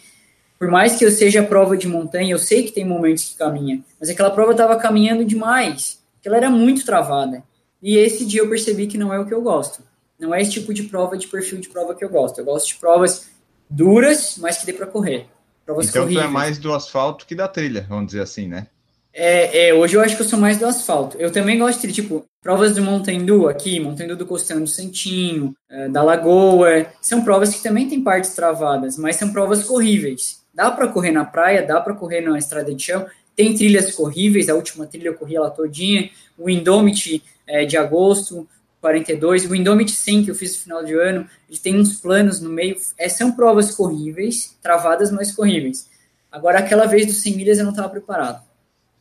Por 0.57 0.71
mais 0.71 0.95
que 0.97 1.05
eu 1.05 1.11
seja 1.11 1.43
prova 1.43 1.75
de 1.75 1.87
montanha, 1.87 2.31
eu 2.31 2.39
sei 2.39 2.63
que 2.63 2.71
tem 2.71 2.85
momentos 2.85 3.25
que 3.25 3.37
caminha, 3.37 3.83
mas 3.99 4.09
aquela 4.09 4.31
prova 4.31 4.51
estava 4.51 4.77
caminhando 4.77 5.25
demais, 5.25 6.01
que 6.21 6.27
ela 6.27 6.37
era 6.37 6.49
muito 6.49 6.85
travada. 6.85 7.43
E 7.81 7.97
esse 7.97 8.25
dia 8.25 8.39
eu 8.39 8.49
percebi 8.49 8.87
que 8.87 8.97
não 8.97 9.13
é 9.13 9.19
o 9.19 9.25
que 9.25 9.33
eu 9.33 9.41
gosto. 9.41 9.83
Não 10.17 10.33
é 10.33 10.41
esse 10.41 10.51
tipo 10.51 10.73
de 10.73 10.83
prova, 10.83 11.17
de 11.17 11.27
perfil 11.27 11.59
de 11.59 11.67
prova 11.67 11.93
que 11.93 12.03
eu 12.03 12.09
gosto. 12.09 12.39
Eu 12.39 12.45
gosto 12.45 12.67
de 12.67 12.75
provas 12.75 13.27
duras, 13.69 14.37
mas 14.37 14.57
que 14.57 14.65
dê 14.65 14.71
para 14.71 14.87
correr. 14.87 15.27
Provas 15.65 15.89
então 15.89 16.03
corríveis. 16.03 16.25
tu 16.25 16.29
é 16.29 16.31
mais 16.31 16.57
do 16.57 16.73
asfalto 16.73 17.25
que 17.25 17.35
da 17.35 17.47
trilha, 17.47 17.85
vamos 17.89 18.07
dizer 18.07 18.21
assim, 18.21 18.47
né? 18.47 18.67
É, 19.15 19.69
é, 19.69 19.73
hoje 19.75 19.95
eu 19.95 20.01
acho 20.01 20.15
que 20.15 20.23
eu 20.23 20.27
sou 20.27 20.39
mais 20.39 20.57
do 20.57 20.65
asfalto. 20.65 21.15
Eu 21.17 21.31
também 21.31 21.59
gosto 21.59 21.85
de, 21.85 21.93
tipo, 21.93 22.25
provas 22.41 22.73
de 22.73 22.81
Montandu 22.81 23.47
aqui, 23.47 23.79
Montandu 23.79 24.15
do 24.15 24.25
Costão 24.25 24.59
do 24.59 24.67
Santinho, 24.67 25.55
é, 25.69 25.87
da 25.87 26.01
Lagoa. 26.01 26.87
São 26.99 27.23
provas 27.23 27.53
que 27.53 27.61
também 27.61 27.87
têm 27.87 28.01
partes 28.03 28.33
travadas, 28.33 28.97
mas 28.97 29.15
são 29.15 29.31
provas 29.31 29.63
corríveis. 29.63 30.41
Dá 30.51 30.71
para 30.71 30.87
correr 30.87 31.11
na 31.11 31.23
praia, 31.25 31.61
dá 31.61 31.79
para 31.79 31.93
correr 31.93 32.21
na 32.21 32.37
estrada 32.39 32.73
de 32.73 32.83
chão. 32.83 33.05
Tem 33.35 33.53
trilhas 33.53 33.91
corríveis, 33.93 34.49
a 34.49 34.55
última 34.55 34.87
trilha 34.87 35.09
eu 35.09 35.13
corri 35.13 35.35
ela 35.35 35.51
todinha. 35.51 36.09
O 36.37 36.49
Indomit 36.49 37.23
é, 37.45 37.65
de 37.65 37.77
agosto, 37.77 38.47
42. 38.81 39.45
O 39.45 39.55
Indomit 39.55 39.91
100 39.91 40.25
que 40.25 40.31
eu 40.31 40.35
fiz 40.35 40.55
no 40.55 40.63
final 40.63 40.83
de 40.83 40.93
ano, 40.95 41.27
ele 41.47 41.59
tem 41.59 41.79
uns 41.79 41.99
planos 41.99 42.41
no 42.41 42.49
meio. 42.49 42.77
É, 42.97 43.07
são 43.09 43.31
provas 43.31 43.75
corríveis, 43.75 44.57
travadas, 44.61 45.11
mas 45.11 45.31
corríveis. 45.31 45.87
Agora, 46.31 46.59
aquela 46.59 46.87
vez 46.87 47.05
dos 47.05 47.21
100 47.21 47.35
milhas 47.35 47.57
eu 47.59 47.63
não 47.63 47.71
estava 47.71 47.89
preparado 47.89 48.41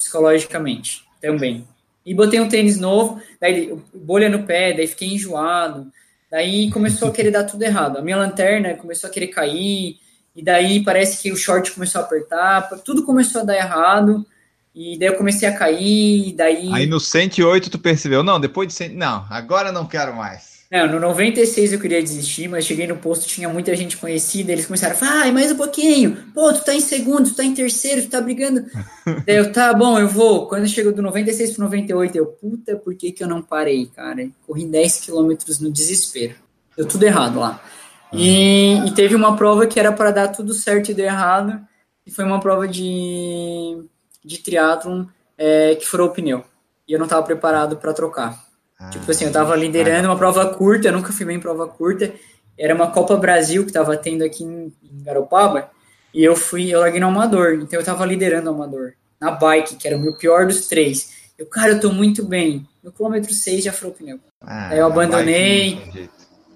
psicologicamente 0.03 1.05
também. 1.21 1.67
E 2.05 2.13
botei 2.15 2.41
um 2.41 2.49
tênis 2.49 2.79
novo, 2.79 3.21
daí 3.41 3.73
bolha 3.95 4.29
no 4.29 4.43
pé, 4.43 4.73
daí 4.73 4.89
fiquei 4.89 5.15
enjoado, 5.15 5.87
daí 6.31 6.71
começou 6.71 7.09
a 7.09 7.13
querer 7.13 7.31
dar 7.31 7.45
tudo 7.45 7.63
errado. 7.63 7.99
A 7.99 8.03
minha 8.03 8.17
lanterna 8.17 8.75
começou 8.75 9.09
a 9.09 9.13
querer 9.13 9.29
cair, 9.29 9.99
e 10.35 10.43
daí 10.43 10.83
parece 10.83 11.23
que 11.23 11.31
o 11.31 11.37
short 11.37 11.71
começou 11.71 12.01
a 12.01 12.05
apertar, 12.05 12.69
tudo 12.85 13.05
começou 13.05 13.43
a 13.43 13.45
dar 13.45 13.57
errado, 13.57 14.27
e 14.75 14.99
daí 14.99 15.09
eu 15.09 15.17
comecei 15.17 15.49
a 15.49 15.57
cair, 15.57 16.35
daí... 16.35 16.73
Aí 16.73 16.87
no 16.87 16.99
108 16.99 17.71
tu 17.71 17.79
percebeu, 17.79 18.25
não, 18.25 18.41
depois 18.41 18.67
de 18.67 18.75
100... 18.75 18.89
Não, 18.91 19.25
agora 19.31 19.71
não 19.71 19.87
quero 19.87 20.15
mais. 20.17 20.52
Não, 20.73 20.87
no 20.87 20.99
96 20.99 21.75
eu 21.75 21.79
queria 21.79 22.03
desistir, 22.03 22.49
mas 22.49 22.65
cheguei 22.65 22.87
no 22.87 22.97
posto, 22.97 23.29
tinha 23.29 23.47
muita 23.47 23.77
gente 23.77 23.99
conhecida, 23.99 24.53
eles 24.53 24.65
começaram 24.65 24.95
a 24.95 24.97
falar, 24.97 25.27
ah, 25.27 25.31
mais 25.31 25.53
um 25.53 25.57
pouquinho, 25.57 26.17
pô, 26.33 26.51
tu 26.51 26.65
tá 26.65 26.75
em 26.75 26.81
segundo, 26.81 27.29
tu 27.29 27.37
tá 27.37 27.45
em 27.45 27.53
terceiro, 27.53 28.01
tu 28.01 28.09
tá 28.09 28.23
brigando. 28.23 28.65
Daí 29.27 29.37
eu, 29.37 29.53
tá 29.53 29.75
bom, 29.75 29.99
eu 29.99 30.09
vou. 30.09 30.49
Quando 30.49 30.67
chegou 30.67 30.91
do 30.91 31.03
96 31.03 31.51
pro 31.53 31.65
98, 31.65 32.17
eu, 32.17 32.25
puta, 32.25 32.75
por 32.75 32.95
que 32.95 33.13
que 33.13 33.23
eu 33.23 33.29
não 33.29 33.43
parei, 33.43 33.85
cara? 33.85 34.27
Corri 34.47 34.65
10 34.65 35.01
quilômetros 35.01 35.61
no 35.61 35.71
desespero. 35.71 36.37
Deu 36.75 36.89
tudo 36.89 37.03
errado 37.03 37.39
lá. 37.39 37.63
E, 38.11 38.79
e 38.87 38.91
teve 38.93 39.15
uma 39.15 39.37
prova 39.37 39.67
que 39.67 39.79
era 39.79 39.93
para 39.93 40.11
dar 40.11 40.29
tudo 40.29 40.55
certo 40.55 40.91
e 40.91 40.95
deu 40.95 41.05
errado, 41.05 41.61
e 42.07 42.11
foi 42.11 42.25
uma 42.25 42.41
prova 42.41 42.67
de, 42.67 43.85
de 44.25 44.39
triatlon 44.39 45.05
é, 45.37 45.75
que 45.75 45.87
furou 45.87 46.09
o 46.09 46.13
pneu. 46.13 46.43
E 46.89 46.95
eu 46.95 46.99
não 46.99 47.07
tava 47.07 47.23
preparado 47.25 47.77
para 47.77 47.93
trocar. 47.93 48.52
Tipo 48.91 49.11
assim, 49.11 49.25
eu 49.25 49.33
tava 49.33 49.55
liderando 49.57 50.09
uma 50.09 50.17
prova 50.17 50.47
curta, 50.47 50.89
eu 50.89 50.93
nunca 50.93 51.13
fui 51.13 51.25
bem 51.25 51.37
em 51.37 51.41
prova 51.41 51.67
curta. 51.67 52.13
Era 52.59 52.75
uma 52.75 52.91
Copa 52.91 53.17
Brasil 53.17 53.65
que 53.65 53.73
tava 53.73 53.97
tendo 53.97 54.25
aqui 54.25 54.45
em, 54.45 54.73
Garopaba. 55.05 55.71
E 56.15 56.23
eu 56.23 56.37
fui, 56.37 56.73
eu 56.73 56.81
larguei 56.81 57.01
no 57.01 57.07
amador. 57.07 57.55
Então 57.55 57.79
eu 57.79 57.85
tava 57.85 58.05
liderando 58.05 58.51
o 58.51 58.55
amador. 58.55 58.93
Na 59.21 59.31
bike, 59.31 59.77
que 59.77 59.87
era 59.87 59.97
o 59.97 60.01
meu 60.01 60.15
pior 60.15 60.47
dos 60.47 60.67
três. 60.67 61.11
Eu, 61.39 61.47
cara, 61.47 61.73
eu 61.73 61.81
tô 61.81 61.93
muito 61.93 62.25
bem. 62.25 62.67
No 62.83 62.93
quilômetro 62.93 63.33
6 63.33 63.65
já 63.65 63.73
furou 63.73 63.93
o 63.93 63.97
pneu. 63.97 64.19
Ah, 64.41 64.69
Aí 64.69 64.79
eu 64.79 64.87
abandonei. 64.87 66.09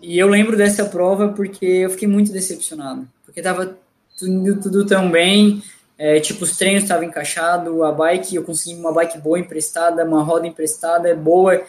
E 0.03 0.19
eu 0.19 0.28
lembro 0.28 0.57
dessa 0.57 0.85
prova 0.85 1.28
porque 1.28 1.65
eu 1.65 1.90
fiquei 1.90 2.07
muito 2.07 2.32
decepcionado. 2.32 3.09
Porque 3.24 3.40
tava 3.40 3.77
tudo, 4.19 4.61
tudo 4.61 4.86
tão 4.86 5.11
bem. 5.11 5.62
É, 5.98 6.20
tipo, 6.20 6.44
os 6.44 6.57
treinos 6.57 6.82
estavam 6.82 7.05
encaixados, 7.05 7.82
a 7.82 7.90
bike, 7.90 8.36
eu 8.36 8.43
consegui 8.43 8.78
uma 8.78 8.93
bike 8.93 9.19
boa 9.19 9.39
emprestada, 9.39 10.05
uma 10.05 10.23
roda 10.23 10.47
emprestada, 10.47 11.15
boa 11.15 11.62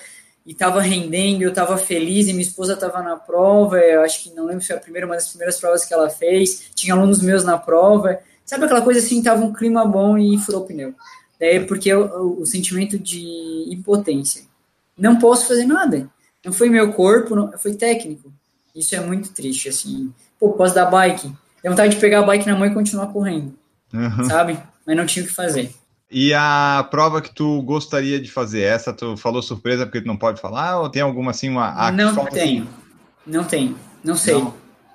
e 0.48 0.53
estava 0.53 0.80
rendendo, 0.80 1.41
eu 1.41 1.49
estava 1.49 1.78
feliz, 1.78 2.28
e 2.28 2.32
minha 2.32 2.41
esposa 2.41 2.74
estava 2.74 3.03
na 3.03 3.18
prova, 3.18 3.78
eu 3.80 4.02
acho 4.02 4.24
que 4.24 4.34
não 4.34 4.45
lembro 4.45 4.61
se 4.61 4.68
foi 4.68 4.78
a 4.78 4.80
primeira, 4.80 5.06
uma 5.06 5.15
das 5.15 5.28
primeiras 5.28 5.60
provas 5.60 5.84
que 5.84 5.94
ela 5.94 6.10
fez, 6.10 6.69
tinha 6.74 6.95
alunos 6.95 7.22
meus 7.22 7.44
na 7.44 7.57
prova, 7.57 8.18
sabe 8.45 8.64
aquela 8.64 8.82
coisa 8.82 9.02
assim, 9.02 9.22
tava 9.22 9.44
um 9.44 9.52
clima 9.52 9.86
bom 9.86 10.18
e 10.18 10.38
furou 10.38 10.61
o 10.61 10.65
pneu. 10.65 10.95
Daí, 11.38 11.65
porque 11.65 11.94
o, 11.94 12.40
o 12.40 12.45
sentimento 12.45 12.98
de 12.98 13.65
impotência. 13.69 14.44
Não 14.98 15.19
posso 15.19 15.49
fazer 15.49 15.65
nada. 15.65 16.10
Não 16.44 16.53
foi 16.53 16.69
meu 16.69 16.94
corpo, 16.94 17.36
não, 17.36 17.52
foi 17.57 17.76
técnico. 17.76 18.32
Isso 18.74 18.95
é 18.95 19.02
muito 19.02 19.34
triste, 19.34 19.68
assim. 19.68 20.14
Pô, 20.40 20.53
posso 20.53 20.74
dar 20.74 20.86
bike. 20.86 21.30
Deu 21.61 21.72
vontade 21.74 21.94
de 21.94 21.99
pegar 21.99 22.19
a 22.19 22.24
bike 22.24 22.48
na 22.48 22.56
mão 22.56 22.65
e 22.65 22.74
continuar 22.74 23.07
correndo. 23.07 23.53
Uhum. 23.94 24.24
Sabe? 24.24 24.57
Mas 24.86 24.95
não 24.95 25.06
tinha 25.06 25.26
o 25.26 25.28
que 25.28 25.34
fazer. 25.34 25.72
E 26.09 26.34
a 26.34 26.88
prova 26.89 27.21
que 27.21 27.34
tu 27.34 27.61
gostaria 27.61 28.19
de 28.19 28.31
fazer, 28.31 28.61
essa 28.61 28.93
tu 28.93 29.17
falou 29.17 29.41
surpresa 29.41 29.85
porque 29.85 30.01
tu 30.01 30.07
não 30.07 30.15
pode 30.15 30.39
falar, 30.39 30.79
ou 30.79 30.89
tem 30.89 31.01
alguma 31.01 31.31
assim, 31.31 31.49
uma... 31.49 31.91
não 31.91 32.25
tenho, 32.25 32.63
assim? 32.63 32.69
não 33.25 33.43
tenho, 33.43 33.77
não 34.03 34.15
sei. 34.15 34.34
Não. 34.35 34.53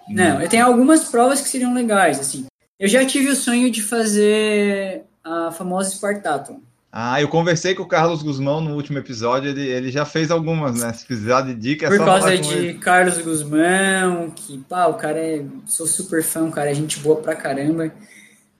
não, 0.08 0.40
eu 0.40 0.48
tenho 0.48 0.64
algumas 0.64 1.04
provas 1.04 1.40
que 1.40 1.48
seriam 1.48 1.74
legais, 1.74 2.18
assim. 2.18 2.46
Eu 2.80 2.88
já 2.88 3.04
tive 3.04 3.28
o 3.28 3.36
sonho 3.36 3.70
de 3.70 3.82
fazer 3.82 5.02
a 5.22 5.52
famosa 5.52 5.90
Spartathlon. 5.90 6.60
Ah, 6.90 7.20
eu 7.20 7.28
conversei 7.28 7.74
com 7.74 7.84
o 7.84 7.88
Carlos 7.88 8.22
Guzmão 8.22 8.60
no 8.60 8.74
último 8.74 8.98
episódio, 8.98 9.50
ele, 9.50 9.66
ele 9.66 9.90
já 9.90 10.04
fez 10.04 10.30
algumas, 10.30 10.78
né? 10.78 10.92
Se 10.92 11.06
precisar 11.06 11.42
de 11.42 11.54
dica, 11.54 11.86
é 11.86 11.88
Por 11.88 12.04
causa 12.04 12.36
de 12.36 12.52
ele. 12.52 12.74
Carlos 12.74 13.18
Guzmão, 13.18 14.30
que, 14.30 14.58
pá, 14.68 14.86
o 14.86 14.94
cara 14.94 15.18
é. 15.18 15.44
Sou 15.64 15.86
super 15.86 16.22
fã, 16.22 16.44
o 16.44 16.50
cara 16.50 16.70
é 16.70 16.74
gente 16.74 16.98
boa 17.00 17.16
pra 17.16 17.34
caramba. 17.34 17.90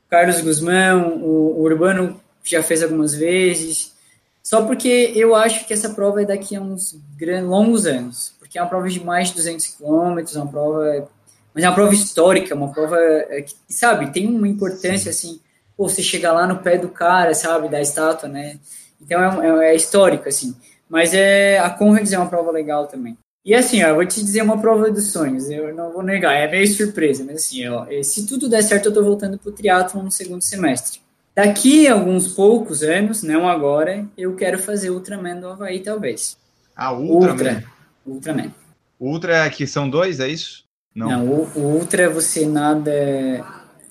Carlos 0.09 0.41
Guzmão, 0.41 1.19
o, 1.19 1.59
o 1.59 1.63
Urbano 1.63 2.19
já 2.43 2.63
fez 2.63 2.83
algumas 2.83 3.15
vezes, 3.15 3.93
só 4.43 4.63
porque 4.63 5.13
eu 5.15 5.35
acho 5.35 5.67
que 5.67 5.73
essa 5.73 5.91
prova 5.91 6.23
é 6.23 6.27
daqui 6.27 6.57
a 6.57 6.61
uns 6.61 6.99
grandes, 7.17 7.49
longos 7.49 7.87
anos, 7.87 8.35
porque 8.39 8.59
é 8.59 8.63
uma 8.63 8.69
prova 8.69 8.89
de 8.89 9.03
mais 9.03 9.29
de 9.29 9.35
200 9.35 9.67
quilômetros, 9.69 10.35
é 10.35 10.41
uma 10.41 10.51
prova, 10.51 11.09
mas 11.55 11.63
é 11.63 11.69
uma 11.69 11.75
prova 11.75 11.95
histórica, 11.95 12.55
uma 12.55 12.73
prova 12.73 12.99
é, 12.99 13.43
que, 13.43 13.55
sabe, 13.69 14.13
tem 14.13 14.27
uma 14.27 14.49
importância, 14.49 15.11
assim, 15.11 15.41
pô, 15.77 15.89
você 15.89 16.03
chegar 16.03 16.33
lá 16.33 16.47
no 16.47 16.59
pé 16.59 16.77
do 16.77 16.89
cara, 16.89 17.33
sabe, 17.35 17.69
da 17.69 17.81
estátua, 17.81 18.29
né, 18.29 18.59
então 19.01 19.43
é, 19.43 19.69
é, 19.69 19.73
é 19.73 19.77
histórico, 19.77 20.29
assim, 20.29 20.57
mas 20.89 21.15
é, 21.15 21.59
a 21.61 21.71
Conrads 21.71 22.13
é 22.13 22.19
uma 22.19 22.29
prova 22.29 22.51
legal 22.51 22.87
também. 22.87 23.17
E 23.45 23.55
assim, 23.55 23.83
ó, 23.83 23.89
eu 23.89 23.95
vou 23.97 24.07
te 24.07 24.23
dizer 24.23 24.43
uma 24.43 24.61
prova 24.61 24.91
dos 24.91 25.13
sonhos, 25.13 25.51
eu 25.51 25.75
não 25.75 25.93
vou 25.93 26.03
negar, 26.03 26.35
é 26.35 26.49
meio 26.49 26.67
surpresa, 26.67 27.25
mas 27.25 27.37
assim, 27.37 27.67
ó, 27.69 27.87
se 28.03 28.27
tudo 28.27 28.49
der 28.49 28.63
certo, 28.63 28.87
eu 28.87 28.93
tô 28.93 29.03
voltando 29.03 29.39
pro 29.39 29.51
triatlo 29.51 30.03
no 30.03 30.11
segundo 30.11 30.43
semestre. 30.43 31.01
Daqui 31.35 31.89
a 31.89 31.95
alguns 31.95 32.29
poucos 32.29 32.83
anos, 32.83 33.23
não 33.23 33.49
agora, 33.49 34.07
eu 34.19 34.37
quero 34.37 34.59
fazer 34.59 34.91
Ultraman 34.91 35.41
do 35.41 35.49
Havaí, 35.49 35.81
talvez. 35.81 36.37
Ah, 36.77 36.93
Ultraman? 36.93 37.31
Ultra, 37.31 37.65
Ultraman. 38.07 38.55
Ultra 39.01 39.47
é 39.47 39.51
que 39.51 39.67
são 39.67 39.89
dois, 39.89 40.21
é 40.21 40.29
isso? 40.29 40.65
Não, 40.95 41.09
não 41.09 41.27
o, 41.27 41.51
o, 41.55 41.61
Ultra 41.79 42.11
você 42.11 42.47
nada 42.47 42.93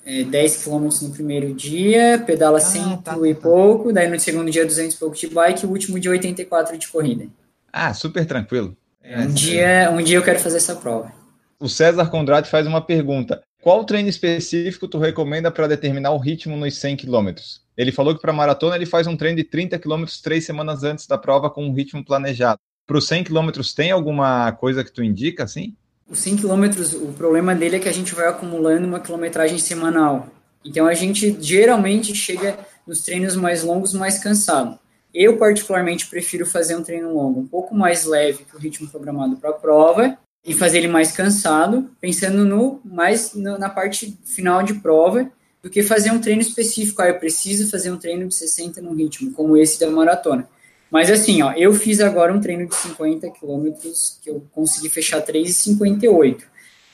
é, 0.04 0.22
10 0.24 0.64
km 0.64 0.88
no 1.02 1.10
primeiro 1.10 1.52
dia, 1.52 2.22
pedala 2.24 2.58
ah, 2.58 2.60
100 2.60 2.82
tá, 2.82 2.88
e 2.88 2.96
tá, 3.02 3.12
tá. 3.16 3.40
pouco, 3.40 3.92
daí 3.92 4.08
no 4.08 4.18
segundo 4.20 4.50
dia 4.50 4.64
200 4.64 4.94
e 4.94 4.98
pouco 4.98 5.16
de 5.16 5.26
bike, 5.26 5.64
e 5.64 5.66
o 5.66 5.70
último 5.70 5.98
dia 5.98 6.12
84 6.12 6.78
de 6.78 6.88
corrida. 6.88 7.26
Ah, 7.72 7.92
super 7.92 8.24
tranquilo. 8.24 8.76
É, 9.02 9.18
um, 9.18 9.26
dia, 9.32 9.90
um 9.90 10.02
dia 10.02 10.16
eu 10.16 10.22
quero 10.22 10.38
fazer 10.38 10.58
essa 10.58 10.76
prova. 10.76 11.12
O 11.58 11.68
César 11.68 12.08
Condrati 12.08 12.48
faz 12.48 12.66
uma 12.66 12.80
pergunta. 12.80 13.42
Qual 13.62 13.84
treino 13.84 14.08
específico 14.08 14.88
tu 14.88 14.98
recomenda 14.98 15.48
para 15.48 15.68
determinar 15.68 16.10
o 16.10 16.18
ritmo 16.18 16.56
nos 16.56 16.76
100 16.78 16.96
km? 16.96 17.28
Ele 17.76 17.92
falou 17.92 18.12
que 18.12 18.20
para 18.20 18.32
maratona 18.32 18.74
ele 18.74 18.84
faz 18.84 19.06
um 19.06 19.16
treino 19.16 19.36
de 19.36 19.44
30 19.44 19.78
km 19.78 20.04
três 20.20 20.44
semanas 20.44 20.82
antes 20.82 21.06
da 21.06 21.16
prova 21.16 21.48
com 21.48 21.64
um 21.64 21.72
ritmo 21.72 22.04
planejado. 22.04 22.58
Para 22.84 22.98
os 22.98 23.06
100 23.06 23.22
km 23.22 23.50
tem 23.76 23.92
alguma 23.92 24.50
coisa 24.50 24.82
que 24.82 24.90
tu 24.90 25.00
indica 25.00 25.44
assim? 25.44 25.76
Os 26.10 26.18
100 26.18 26.38
km, 26.38 26.64
o 27.02 27.12
problema 27.12 27.54
dele 27.54 27.76
é 27.76 27.78
que 27.78 27.88
a 27.88 27.92
gente 27.92 28.16
vai 28.16 28.26
acumulando 28.26 28.84
uma 28.84 28.98
quilometragem 28.98 29.58
semanal. 29.58 30.26
Então 30.64 30.88
a 30.88 30.94
gente 30.94 31.36
geralmente 31.40 32.16
chega 32.16 32.58
nos 32.84 33.02
treinos 33.02 33.36
mais 33.36 33.62
longos 33.62 33.94
mais 33.94 34.18
cansado. 34.18 34.76
Eu 35.14 35.36
particularmente 35.36 36.08
prefiro 36.08 36.44
fazer 36.44 36.74
um 36.74 36.82
treino 36.82 37.14
longo, 37.14 37.38
um 37.38 37.46
pouco 37.46 37.76
mais 37.76 38.06
leve 38.06 38.42
que 38.42 38.56
o 38.56 38.58
ritmo 38.58 38.88
programado 38.88 39.36
para 39.36 39.50
a 39.50 39.54
prova, 39.54 40.18
e 40.44 40.52
fazer 40.52 40.78
ele 40.78 40.88
mais 40.88 41.12
cansado, 41.12 41.90
pensando 42.00 42.44
no 42.44 42.80
mais 42.84 43.34
no, 43.34 43.58
na 43.58 43.68
parte 43.68 44.18
final 44.24 44.62
de 44.62 44.74
prova, 44.74 45.30
do 45.62 45.70
que 45.70 45.82
fazer 45.82 46.10
um 46.10 46.20
treino 46.20 46.42
específico. 46.42 47.00
Ah, 47.00 47.08
eu 47.08 47.18
preciso 47.18 47.70
fazer 47.70 47.92
um 47.92 47.96
treino 47.96 48.26
de 48.26 48.34
60 48.34 48.80
no 48.80 48.92
ritmo, 48.92 49.32
como 49.32 49.56
esse 49.56 49.78
da 49.78 49.88
maratona. 49.88 50.48
Mas 50.90 51.10
assim, 51.10 51.40
ó, 51.42 51.52
eu 51.52 51.72
fiz 51.72 52.00
agora 52.00 52.34
um 52.34 52.40
treino 52.40 52.68
de 52.68 52.74
50 52.74 53.30
quilômetros 53.30 54.18
que 54.22 54.28
eu 54.28 54.44
consegui 54.52 54.90
fechar 54.90 55.22
3,58. 55.22 56.42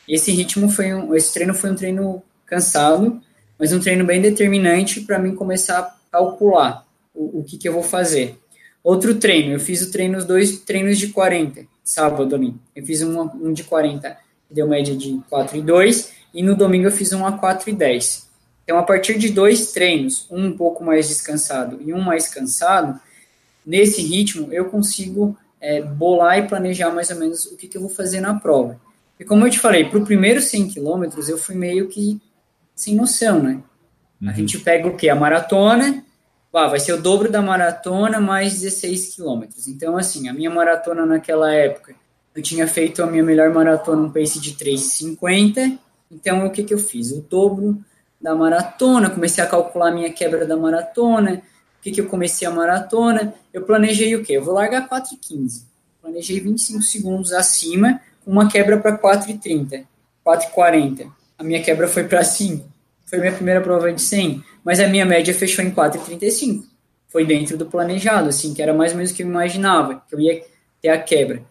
Esse 0.07 0.31
ritmo 0.31 0.69
foi 0.69 0.95
um, 0.95 1.15
esse 1.17 1.35
treino 1.35 1.55
foi 1.55 1.71
um 1.71 1.75
treino 1.75 2.23
cansado, 2.47 3.21
mas 3.59 3.73
um 3.73 3.81
treino 3.81 4.05
bem 4.05 4.21
determinante 4.21 5.01
para 5.01 5.19
mim 5.19 5.35
começar 5.35 5.79
a 5.81 5.97
calcular 6.13 6.87
o, 7.15 7.41
o 7.41 7.45
que, 7.45 7.59
que 7.59 7.69
eu 7.69 7.73
vou 7.73 7.83
fazer. 7.83 8.39
Outro 8.89 9.17
treino, 9.17 9.53
eu 9.53 9.61
fiz 9.61 9.83
o 9.83 9.93
treino, 9.93 10.25
dois 10.25 10.61
treinos 10.61 10.97
de 10.97 11.09
40, 11.09 11.67
sábado 11.85 12.35
ali. 12.35 12.55
Eu 12.75 12.87
fiz 12.87 13.03
um, 13.03 13.21
um 13.21 13.53
de 13.53 13.63
40, 13.63 14.17
que 14.49 14.55
deu 14.55 14.67
média 14.67 14.97
de 14.97 15.21
4 15.29 15.59
e 15.59 15.61
2, 15.61 16.13
e 16.33 16.43
no 16.43 16.57
domingo 16.57 16.87
eu 16.87 16.91
fiz 16.91 17.13
um 17.13 17.27
a 17.27 17.33
4 17.33 17.69
e 17.69 17.75
10. 17.75 18.27
Então, 18.65 18.79
a 18.79 18.83
partir 18.83 19.19
de 19.19 19.29
dois 19.29 19.73
treinos, 19.73 20.27
um 20.31 20.47
um 20.47 20.57
pouco 20.57 20.83
mais 20.83 21.07
descansado 21.07 21.79
e 21.85 21.93
um 21.93 22.01
mais 22.01 22.29
cansado, 22.29 22.99
nesse 23.67 24.01
ritmo 24.01 24.51
eu 24.55 24.65
consigo 24.71 25.37
é, 25.61 25.83
bolar 25.83 26.39
e 26.39 26.49
planejar 26.49 26.91
mais 26.91 27.11
ou 27.11 27.17
menos 27.17 27.45
o 27.45 27.59
que, 27.59 27.69
que 27.69 27.77
eu 27.77 27.83
vou 27.83 27.91
fazer 27.91 28.23
na 28.23 28.41
prova. 28.41 28.81
E 29.21 29.25
como 29.25 29.47
eu 29.47 29.51
te 29.51 29.59
falei, 29.59 29.85
para 29.85 29.99
o 29.99 30.07
primeiro 30.07 30.41
100 30.41 30.69
quilômetros 30.69 31.29
eu 31.29 31.37
fui 31.37 31.55
meio 31.55 31.89
que 31.89 32.19
sem 32.75 32.95
noção, 32.95 33.43
né? 33.43 33.61
Uhum. 34.19 34.31
A 34.31 34.33
gente 34.33 34.59
pega 34.61 34.89
o 34.89 34.97
quê? 34.97 35.11
A 35.11 35.15
maratona, 35.15 36.03
ah, 36.53 36.67
vai 36.67 36.81
ser 36.81 36.93
o 36.93 37.01
dobro 37.03 37.31
da 37.31 37.43
maratona 37.43 38.21
mais 38.21 38.61
16 38.61 39.15
quilômetros. 39.15 39.69
Então, 39.69 39.97
assim, 39.97 40.29
a 40.29 40.33
minha 40.33 40.51
maratona 40.51 41.05
naquela 41.05 41.53
época, 41.53 41.95
eu 42.35 42.43
tinha 42.43 42.67
feito 42.67 43.03
a 43.03 43.07
minha 43.07 43.23
melhor 43.23 43.51
maratona 43.51 44.03
um 44.03 44.11
pace 44.11 44.41
de 44.41 44.55
3,50. 44.55 45.79
Então, 46.11 46.47
o 46.47 46.51
que, 46.51 46.65
que 46.65 46.73
eu 46.73 46.79
fiz? 46.79 47.13
O 47.13 47.21
dobro 47.21 47.79
da 48.21 48.35
maratona, 48.35 49.11
comecei 49.11 49.43
a 49.43 49.47
calcular 49.47 49.89
a 49.89 49.95
minha 49.95 50.13
quebra 50.13 50.47
da 50.47 50.57
maratona. 50.57 51.43
O 51.79 51.83
que, 51.83 51.93
que 51.93 52.01
eu 52.01 52.07
comecei 52.07 52.49
a 52.49 52.51
maratona? 52.51 53.35
Eu 53.53 53.63
planejei 53.63 54.17
o 54.17 54.25
quê? 54.25 54.35
Eu 54.35 54.45
vou 54.45 54.55
largar 54.55 54.89
4,15. 54.89 55.65
Planejei 56.01 56.41
25 56.41 56.83
segundos 56.83 57.33
acima, 57.33 58.01
uma 58.27 58.49
quebra 58.49 58.79
para 58.79 58.99
4,30, 58.99 59.85
4,40. 60.25 61.11
A 61.37 61.45
minha 61.45 61.63
quebra 61.63 61.87
foi 61.87 62.05
para 62.05 62.25
5. 62.25 62.78
Foi 63.09 63.19
minha 63.19 63.33
primeira 63.33 63.61
prova 63.61 63.93
de 63.93 64.03
100 64.03 64.45
mas 64.69 64.81
a 64.81 64.87
minha 64.87 65.07
média 65.07 65.33
fechou 65.33 65.65
em 65.65 65.71
4,35. 65.71 66.63
Foi 67.09 67.25
dentro 67.25 67.57
do 67.57 67.65
planejado, 67.65 68.29
assim, 68.29 68.53
que 68.53 68.61
era 68.61 68.75
mais 68.75 68.93
ou 68.93 68.99
menos 68.99 69.13
o 69.13 69.15
que 69.15 69.23
eu 69.23 69.27
imaginava, 69.27 70.03
que 70.07 70.15
eu 70.15 70.21
ia 70.21 70.45
ter 70.83 70.91
a 70.91 71.01
quebra. 71.01 71.43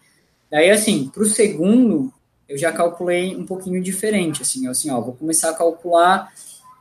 Daí, 0.48 0.70
assim, 0.70 1.10
para 1.12 1.24
o 1.24 1.26
segundo, 1.26 2.12
eu 2.48 2.56
já 2.56 2.70
calculei 2.70 3.34
um 3.34 3.44
pouquinho 3.44 3.82
diferente, 3.82 4.42
assim, 4.42 4.66
eu, 4.66 4.70
assim, 4.70 4.88
ó, 4.90 5.00
vou 5.00 5.14
começar 5.14 5.50
a 5.50 5.54
calcular, 5.54 6.32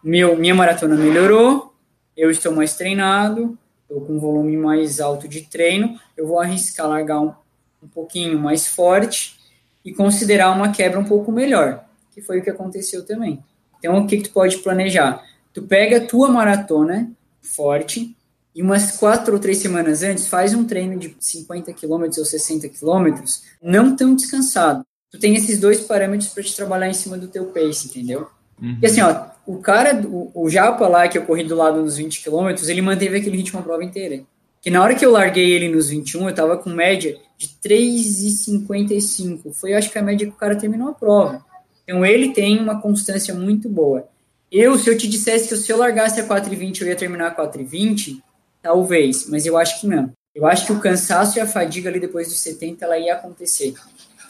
meu, 0.04 0.38
minha 0.38 0.54
maratona 0.54 0.96
melhorou, 0.96 1.74
eu 2.16 2.30
estou 2.30 2.54
mais 2.54 2.76
treinado, 2.76 3.58
estou 3.82 4.06
com 4.06 4.14
um 4.14 4.20
volume 4.20 4.56
mais 4.56 5.00
alto 5.00 5.28
de 5.28 5.42
treino, 5.42 6.00
eu 6.16 6.28
vou 6.28 6.40
arriscar 6.40 6.88
largar 6.88 7.20
um, 7.20 7.34
um 7.82 7.88
pouquinho 7.88 8.38
mais 8.38 8.68
forte 8.68 9.40
e 9.84 9.92
considerar 9.92 10.52
uma 10.52 10.72
quebra 10.72 11.00
um 11.00 11.04
pouco 11.04 11.32
melhor, 11.32 11.84
que 12.14 12.22
foi 12.22 12.40
o 12.40 12.44
que 12.44 12.50
aconteceu 12.52 13.04
também. 13.04 13.44
Então, 13.80 13.98
o 13.98 14.08
que, 14.08 14.18
que 14.18 14.24
tu 14.24 14.32
pode 14.32 14.58
planejar? 14.58 15.24
tu 15.58 15.64
pega 15.64 15.98
a 15.98 16.06
tua 16.06 16.30
maratona 16.30 17.12
forte 17.42 18.16
e 18.54 18.62
umas 18.62 18.92
quatro 18.98 19.34
ou 19.34 19.40
três 19.40 19.58
semanas 19.58 20.04
antes 20.04 20.28
faz 20.28 20.54
um 20.54 20.64
treino 20.64 21.00
de 21.00 21.18
50 21.20 21.74
quilômetros 21.74 22.20
ou 22.20 22.26
60 22.26 22.70
quilômetros, 22.70 23.42
não 23.60 23.96
tão 23.96 24.14
descansado. 24.14 24.86
Tu 25.10 25.18
tem 25.18 25.34
esses 25.34 25.60
dois 25.60 25.82
parâmetros 25.82 26.30
para 26.30 26.44
te 26.44 26.56
trabalhar 26.56 26.88
em 26.88 26.94
cima 26.94 27.18
do 27.18 27.28
teu 27.28 27.46
pace, 27.46 27.88
entendeu? 27.88 28.28
Uhum. 28.62 28.78
E 28.80 28.86
assim, 28.86 29.02
ó, 29.02 29.26
o 29.48 29.58
cara, 29.58 30.00
o, 30.06 30.32
o 30.36 30.48
Japa 30.48 30.88
lá, 30.88 31.08
que 31.08 31.18
eu 31.18 31.26
corri 31.26 31.44
do 31.44 31.56
lado 31.56 31.82
dos 31.82 31.98
20 31.98 32.22
quilômetros, 32.22 32.70
ele 32.70 32.84
manteve 32.84 33.18
aquele 33.18 33.38
ritmo 33.38 33.60
a 33.60 33.64
prova 33.64 33.84
inteira. 33.84 34.22
Que 34.62 34.70
na 34.70 34.84
hora 34.84 34.94
que 34.94 35.04
eu 35.04 35.10
larguei 35.10 35.54
ele 35.54 35.70
nos 35.70 35.90
21, 35.90 36.30
eu 36.30 36.36
tava 36.36 36.56
com 36.58 36.70
média 36.70 37.18
de 37.36 37.48
3,55. 37.68 39.54
Foi, 39.54 39.74
acho 39.74 39.92
que, 39.92 39.98
a 39.98 40.04
média 40.04 40.28
que 40.28 40.34
o 40.34 40.38
cara 40.38 40.56
terminou 40.56 40.90
a 40.90 40.94
prova. 40.94 41.44
Então, 41.88 42.06
ele 42.06 42.34
tem 42.34 42.60
uma 42.60 42.82
constância 42.82 43.34
muito 43.34 43.70
boa. 43.70 44.08
Eu, 44.52 44.78
se 44.78 44.90
eu 44.90 44.98
te 44.98 45.08
dissesse 45.08 45.48
que 45.48 45.56
se 45.56 45.72
eu 45.72 45.78
largasse 45.78 46.20
a 46.20 46.28
4,20 46.28 46.82
eu 46.82 46.88
ia 46.88 46.96
terminar 46.96 47.28
a 47.28 47.36
4,20, 47.36 48.22
talvez, 48.62 49.30
mas 49.30 49.46
eu 49.46 49.58
acho 49.58 49.80
que 49.80 49.88
não. 49.88 50.12
Eu 50.34 50.46
acho 50.46 50.66
que 50.66 50.72
o 50.72 50.80
cansaço 50.80 51.38
e 51.38 51.42
a 51.42 51.48
fadiga 51.48 51.90
ali 51.90 52.00
depois 52.00 52.28
dos 52.28 52.40
70 52.40 52.86
ela 52.86 52.98
ia 52.98 53.16
acontecer, 53.16 53.74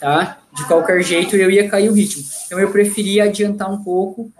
tá? 0.00 0.38
De 0.56 0.66
qualquer 0.66 1.02
jeito 1.02 1.36
eu 1.36 1.50
ia 1.50 1.68
cair 1.68 1.90
o 1.90 1.92
ritmo. 1.92 2.24
Então 2.46 2.58
eu 2.58 2.70
preferia 2.72 3.24
adiantar 3.24 3.70
um 3.70 3.84
pouco. 3.84 4.30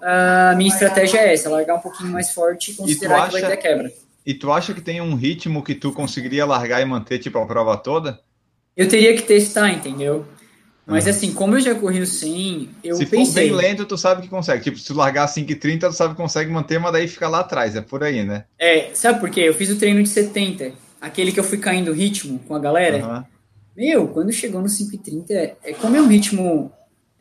A 0.00 0.54
minha 0.56 0.68
estratégia 0.68 1.18
é 1.18 1.32
essa, 1.32 1.50
largar 1.50 1.76
um 1.76 1.80
pouquinho 1.80 2.10
mais 2.10 2.30
forte 2.30 2.72
e 2.72 2.74
considerar 2.74 3.18
e 3.18 3.20
acha, 3.20 3.36
que 3.36 3.40
vai 3.40 3.50
ter 3.50 3.56
quebra. 3.56 3.92
E 4.24 4.34
tu 4.34 4.50
acha 4.50 4.72
que 4.74 4.80
tem 4.80 5.00
um 5.00 5.14
ritmo 5.14 5.62
que 5.62 5.74
tu 5.74 5.92
conseguiria 5.92 6.46
largar 6.46 6.80
e 6.80 6.84
manter 6.84 7.18
tipo 7.18 7.38
a 7.38 7.46
prova 7.46 7.76
toda? 7.76 8.18
Eu 8.76 8.88
teria 8.88 9.14
que 9.14 9.22
testar, 9.22 9.70
entendeu? 9.70 10.26
Mas 10.86 11.08
assim, 11.08 11.32
como 11.32 11.56
eu 11.56 11.60
já 11.60 11.74
corri 11.74 12.00
o 12.00 12.06
100, 12.06 12.68
eu 12.84 12.96
se 12.96 13.06
pensei... 13.06 13.24
Se 13.24 13.32
for 13.32 13.40
bem 13.40 13.52
lento, 13.52 13.86
tu 13.86 13.96
sabe 13.96 14.22
que 14.22 14.28
consegue. 14.28 14.62
Tipo, 14.62 14.78
se 14.78 14.86
tu 14.86 14.94
largar 14.94 15.26
5,30, 15.26 15.88
tu 15.88 15.92
sabe 15.92 16.14
que 16.14 16.20
consegue 16.20 16.50
manter, 16.50 16.78
mas 16.78 16.92
daí 16.92 17.08
fica 17.08 17.26
lá 17.26 17.40
atrás. 17.40 17.74
É 17.74 17.80
por 17.80 18.04
aí, 18.04 18.22
né? 18.22 18.44
É, 18.58 18.90
sabe 18.92 19.18
por 19.18 19.30
quê? 19.30 19.40
Eu 19.40 19.54
fiz 19.54 19.70
o 19.70 19.78
treino 19.78 20.02
de 20.02 20.08
70. 20.08 20.72
Aquele 21.00 21.32
que 21.32 21.40
eu 21.40 21.44
fui 21.44 21.58
caindo 21.58 21.92
ritmo 21.92 22.38
com 22.46 22.54
a 22.54 22.58
galera. 22.58 23.06
Uhum. 23.06 23.24
Meu, 23.76 24.08
quando 24.08 24.30
chegou 24.32 24.60
no 24.60 24.68
5,30, 24.68 25.30
é, 25.30 25.56
é 25.64 25.72
como 25.72 25.96
é 25.96 26.00
um 26.00 26.06
ritmo 26.06 26.70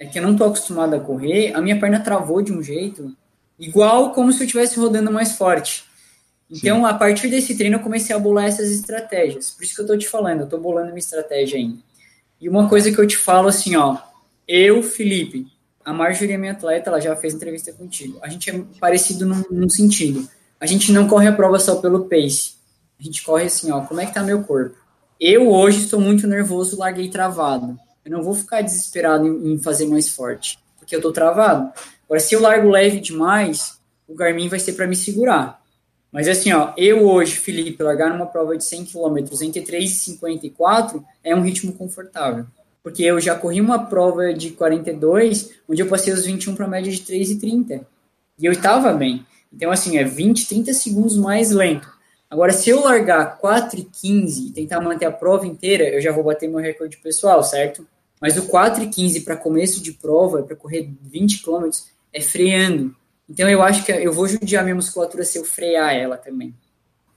é 0.03 0.05
que 0.05 0.19
eu 0.19 0.23
não 0.23 0.35
tô 0.35 0.43
acostumado 0.43 0.95
a 0.95 0.99
correr, 0.99 1.53
a 1.53 1.61
minha 1.61 1.79
perna 1.79 1.99
travou 1.99 2.41
de 2.41 2.51
um 2.51 2.61
jeito 2.61 3.15
igual 3.57 4.11
como 4.11 4.33
se 4.33 4.41
eu 4.41 4.45
estivesse 4.45 4.77
rodando 4.77 5.11
mais 5.11 5.33
forte. 5.33 5.85
Então, 6.51 6.79
Sim. 6.79 6.85
a 6.85 6.93
partir 6.93 7.29
desse 7.29 7.55
treino, 7.55 7.77
eu 7.77 7.79
comecei 7.79 8.15
a 8.15 8.19
bolar 8.19 8.45
essas 8.45 8.69
estratégias. 8.69 9.51
Por 9.51 9.63
isso 9.63 9.75
que 9.75 9.81
eu 9.81 9.87
tô 9.87 9.97
te 9.97 10.07
falando, 10.07 10.41
eu 10.41 10.47
tô 10.47 10.57
bolando 10.57 10.89
uma 10.89 10.99
estratégia 10.99 11.57
ainda. 11.57 11.77
E 12.43 12.49
uma 12.49 12.67
coisa 12.67 12.91
que 12.91 12.99
eu 12.99 13.07
te 13.07 13.15
falo 13.15 13.47
assim, 13.47 13.77
ó, 13.77 13.97
eu, 14.45 14.83
Felipe, 14.83 15.47
a 15.85 15.93
Marjorie 15.93 16.33
é 16.33 16.37
minha 16.37 16.51
atleta, 16.51 16.89
ela 16.89 16.99
já 16.99 17.15
fez 17.15 17.33
entrevista 17.33 17.71
contigo. 17.71 18.19
A 18.21 18.27
gente 18.27 18.49
é 18.49 18.61
parecido 18.81 19.25
num, 19.25 19.45
num, 19.49 19.69
sentido. 19.69 20.27
A 20.59 20.65
gente 20.65 20.91
não 20.91 21.07
corre 21.07 21.25
a 21.25 21.31
prova 21.31 21.57
só 21.57 21.77
pelo 21.77 22.03
pace. 22.03 22.55
A 22.99 23.03
gente 23.03 23.23
corre 23.23 23.45
assim, 23.45 23.71
ó, 23.71 23.79
como 23.79 24.01
é 24.01 24.05
que 24.05 24.13
tá 24.13 24.21
meu 24.21 24.43
corpo? 24.43 24.75
Eu 25.17 25.49
hoje 25.49 25.85
estou 25.85 26.01
muito 26.01 26.27
nervoso, 26.27 26.77
larguei 26.77 27.09
travado. 27.09 27.79
Eu 28.03 28.11
não 28.11 28.21
vou 28.21 28.33
ficar 28.33 28.61
desesperado 28.61 29.25
em, 29.25 29.53
em 29.53 29.59
fazer 29.59 29.87
mais 29.87 30.09
forte, 30.09 30.59
porque 30.77 30.93
eu 30.93 31.01
tô 31.01 31.13
travado. 31.13 31.71
Agora, 32.03 32.19
se 32.19 32.35
eu 32.35 32.41
largo 32.41 32.69
leve 32.69 32.99
demais, 32.99 33.79
o 34.05 34.13
Garmin 34.13 34.49
vai 34.49 34.59
ser 34.59 34.73
para 34.73 34.85
me 34.85 34.97
segurar. 34.97 35.62
Mas 36.13 36.27
assim, 36.27 36.53
ó, 36.53 36.71
eu 36.77 37.07
hoje, 37.07 37.37
Felipe, 37.37 37.81
largar 37.81 38.11
numa 38.11 38.27
prova 38.27 38.55
de 38.55 38.63
100 38.63 38.85
km 38.85 39.17
entre 39.41 39.61
3 39.61 39.91
e 39.91 39.95
54 39.95 41.03
é 41.23 41.35
um 41.35 41.41
ritmo 41.41 41.73
confortável. 41.73 42.45
Porque 42.83 43.01
eu 43.01 43.19
já 43.19 43.33
corri 43.33 43.59
uma 43.59 43.87
prova 43.87 44.31
de 44.31 44.51
42, 44.51 45.51
onde 45.67 45.81
eu 45.81 45.87
passei 45.87 46.13
os 46.13 46.25
21 46.25 46.53
para 46.53 46.67
média 46.67 46.91
de 46.91 47.01
3 47.01 47.31
e 47.31 47.39
30. 47.39 47.87
E 48.37 48.45
eu 48.45 48.51
estava 48.51 48.93
bem. 48.93 49.25
Então, 49.51 49.71
assim, 49.71 49.97
é 49.97 50.03
20, 50.03 50.47
30 50.47 50.71
segundos 50.73 51.17
mais 51.17 51.49
lento. 51.49 51.91
Agora, 52.29 52.53
se 52.53 52.69
eu 52.69 52.83
largar 52.83 53.37
4 53.39 53.79
e 53.79 53.83
15 53.83 54.47
e 54.47 54.51
tentar 54.51 54.81
manter 54.81 55.05
a 55.05 55.11
prova 55.11 55.47
inteira, 55.47 55.89
eu 55.89 56.01
já 56.01 56.11
vou 56.11 56.23
bater 56.23 56.47
meu 56.47 56.59
recorde 56.59 56.97
pessoal, 56.97 57.43
certo? 57.43 57.87
Mas 58.21 58.37
o 58.37 58.43
4 58.47 58.83
e 58.83 58.87
15 58.87 59.21
para 59.21 59.35
começo 59.35 59.81
de 59.81 59.93
prova, 59.93 60.43
para 60.43 60.55
correr 60.55 60.91
20 61.01 61.41
km, 61.41 61.69
é 62.11 62.21
freando. 62.21 62.95
Então 63.29 63.49
eu 63.49 63.61
acho 63.61 63.83
que 63.83 63.91
eu 63.91 64.11
vou 64.11 64.27
judiar 64.27 64.63
minha 64.63 64.75
musculatura 64.75 65.23
se 65.23 65.37
eu 65.37 65.45
frear 65.45 65.93
ela 65.93 66.17
também. 66.17 66.53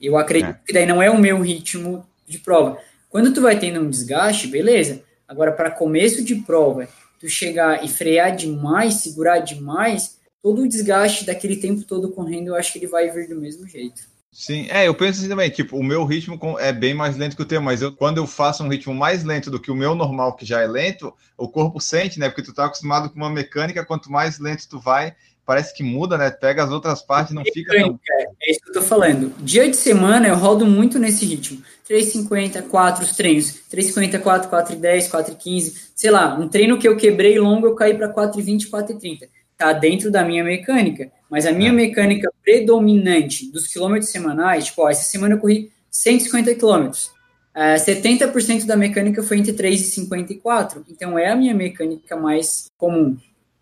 Eu 0.01 0.16
acredito 0.16 0.51
é. 0.51 0.61
que 0.66 0.73
daí 0.73 0.87
não 0.87 1.03
é 1.03 1.11
o 1.11 1.19
meu 1.19 1.41
ritmo 1.41 2.07
de 2.27 2.39
prova. 2.39 2.78
Quando 3.09 3.33
tu 3.33 3.41
vai 3.41 3.59
tendo 3.59 3.81
um 3.81 3.91
desgaste, 3.91 4.47
beleza. 4.47 5.03
Agora, 5.27 5.53
para 5.53 5.70
começo 5.70 6.23
de 6.23 6.37
prova, 6.37 6.89
tu 7.19 7.28
chegar 7.28 7.85
e 7.85 7.89
frear 7.89 8.35
demais, 8.35 8.95
segurar 8.95 9.39
demais, 9.39 10.19
todo 10.43 10.62
o 10.62 10.69
desgaste 10.69 11.24
daquele 11.24 11.57
tempo 11.57 11.83
todo 11.83 12.12
correndo, 12.12 12.49
eu 12.49 12.55
acho 12.55 12.73
que 12.73 12.78
ele 12.78 12.87
vai 12.87 13.11
vir 13.11 13.28
do 13.28 13.41
mesmo 13.41 13.66
jeito. 13.66 14.03
Sim, 14.31 14.66
é, 14.69 14.87
eu 14.87 14.95
penso 14.95 15.20
assim 15.20 15.31
também, 15.31 15.49
tipo, 15.49 15.78
o 15.78 15.83
meu 15.83 16.05
ritmo 16.05 16.39
é 16.59 16.70
bem 16.70 16.93
mais 16.93 17.16
lento 17.16 17.35
que 17.35 17.43
o 17.43 17.47
teu, 17.47 17.62
mas 17.62 17.81
eu, 17.81 17.91
quando 17.91 18.19
eu 18.19 18.27
faço 18.27 18.62
um 18.62 18.69
ritmo 18.69 18.95
mais 18.95 19.24
lento 19.24 19.51
do 19.51 19.59
que 19.59 19.70
o 19.70 19.74
meu 19.74 19.95
normal, 19.95 20.37
que 20.37 20.45
já 20.45 20.61
é 20.61 20.66
lento, 20.66 21.12
o 21.39 21.49
corpo 21.49 21.81
sente, 21.81 22.19
né? 22.20 22.28
Porque 22.28 22.43
tu 22.43 22.53
tá 22.53 22.66
acostumado 22.66 23.09
com 23.09 23.16
uma 23.16 23.31
mecânica, 23.31 23.85
quanto 23.85 24.12
mais 24.12 24.39
lento 24.39 24.69
tu 24.69 24.78
vai, 24.78 25.16
parece 25.47 25.73
que 25.73 25.85
muda, 25.85 26.18
né? 26.18 26.31
Pega 26.31 26.64
as 26.64 26.70
outras 26.73 27.01
partes 27.01 27.32
não 27.32 27.44
fica 27.44 27.73
tão... 27.73 27.98
É, 28.10 28.51
isso 28.51 28.60
que 28.60 28.70
eu 28.70 28.74
tô 28.74 28.82
falando. 28.82 29.32
Dia 29.39 29.70
de 29.70 29.77
semana 29.77 30.27
eu 30.27 30.35
rodo 30.35 30.66
muito 30.66 30.98
nesse 30.98 31.24
ritmo. 31.24 31.62
3,50, 31.89 32.62
4 32.62 33.05
os 33.05 33.16
treinos. 33.16 33.60
3,50, 33.73 34.20
4, 34.20 34.51
4,10, 34.51 35.09
4,15. 35.09 35.90
Sei 35.94 36.10
lá, 36.10 36.35
um 36.35 36.48
treino 36.48 36.77
que 36.78 36.89
eu 36.89 36.97
quebrei 36.97 37.39
longo, 37.39 37.66
eu 37.66 37.77
caí 37.77 37.94
para 37.94 38.12
4,20, 38.12 38.68
4,30. 38.68 39.28
Tá 39.56 39.73
dentro 39.73 40.10
da 40.10 40.24
minha 40.24 40.43
mecânica. 40.43 41.10
Mas 41.31 41.47
a 41.47 41.52
minha 41.52 41.70
é. 41.70 41.73
mecânica 41.73 42.31
predominante 42.43 43.51
dos 43.51 43.68
quilômetros 43.68 44.10
semanais, 44.10 44.66
tipo, 44.66 44.82
ó, 44.82 44.90
essa 44.90 45.05
semana 45.05 45.35
eu 45.35 45.39
corri 45.39 45.70
150 45.90 46.55
quilômetros. 46.56 47.10
Uh, 47.55 47.78
70% 47.78 48.66
da 48.66 48.77
mecânica 48.77 49.23
foi 49.23 49.39
entre 49.39 49.52
3 49.52 49.81
e 49.81 49.85
54. 49.85 50.85
Então 50.90 51.16
é 51.18 51.31
a 51.31 51.36
minha 51.36 51.55
mecânica 51.55 52.16
mais 52.16 52.70
comum. 52.77 53.16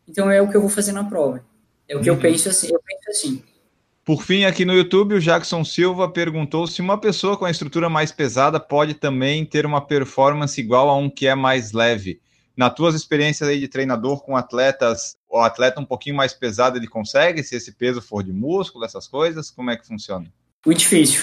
Então 0.09 0.31
é 0.31 0.41
o 0.41 0.51
que 0.51 0.57
eu 0.57 0.61
vou 0.61 0.71
fazer 0.71 0.93
na 0.93 1.05
prova. 1.05 1.45
É 1.89 1.97
o 1.97 2.01
que 2.01 2.11
uhum. 2.11 2.17
eu 2.17 2.21
penso 2.21 2.49
assim, 2.49 2.73
eu 2.73 2.81
penso 2.81 3.11
assim. 3.11 3.43
Por 4.05 4.23
fim, 4.23 4.45
aqui 4.45 4.67
no 4.67 4.75
YouTube, 4.75 5.15
o 5.15 5.21
Jackson 5.21 5.65
Silva 5.65 6.09
perguntou 6.09 6.67
se 6.67 6.83
uma 6.83 6.99
pessoa 6.99 7.39
com 7.39 7.47
a 7.47 7.51
estrutura 7.51 7.89
mais 7.89 8.13
pesada 8.13 8.61
pode 8.61 8.95
também 8.95 9.47
ter 9.47 9.65
uma 9.65 9.81
performance 9.81 10.61
igual 10.61 10.91
a 10.91 10.97
um 10.97 11.09
que 11.09 11.27
é 11.27 11.35
mais 11.35 11.73
leve. 11.73 12.21
Nas 12.57 12.75
tuas 12.75 12.95
experiências 12.95 13.49
aí 13.49 13.59
de 13.59 13.67
treinador 13.67 14.23
com 14.23 14.37
atletas, 14.37 15.17
o 15.29 15.39
atleta 15.39 15.81
um 15.81 15.85
pouquinho 15.85 16.17
mais 16.17 16.35
pesado, 16.35 16.77
ele 16.77 16.87
consegue, 16.87 17.43
se 17.43 17.57
esse 17.57 17.73
peso 17.73 18.03
for 18.03 18.23
de 18.23 18.33
músculo, 18.33 18.85
essas 18.85 19.09
coisas, 19.09 19.51
como 19.51 19.71
é 19.71 19.77
que 19.77 19.87
funciona? 19.87 20.31
Muito 20.65 20.79
difícil. 20.79 21.23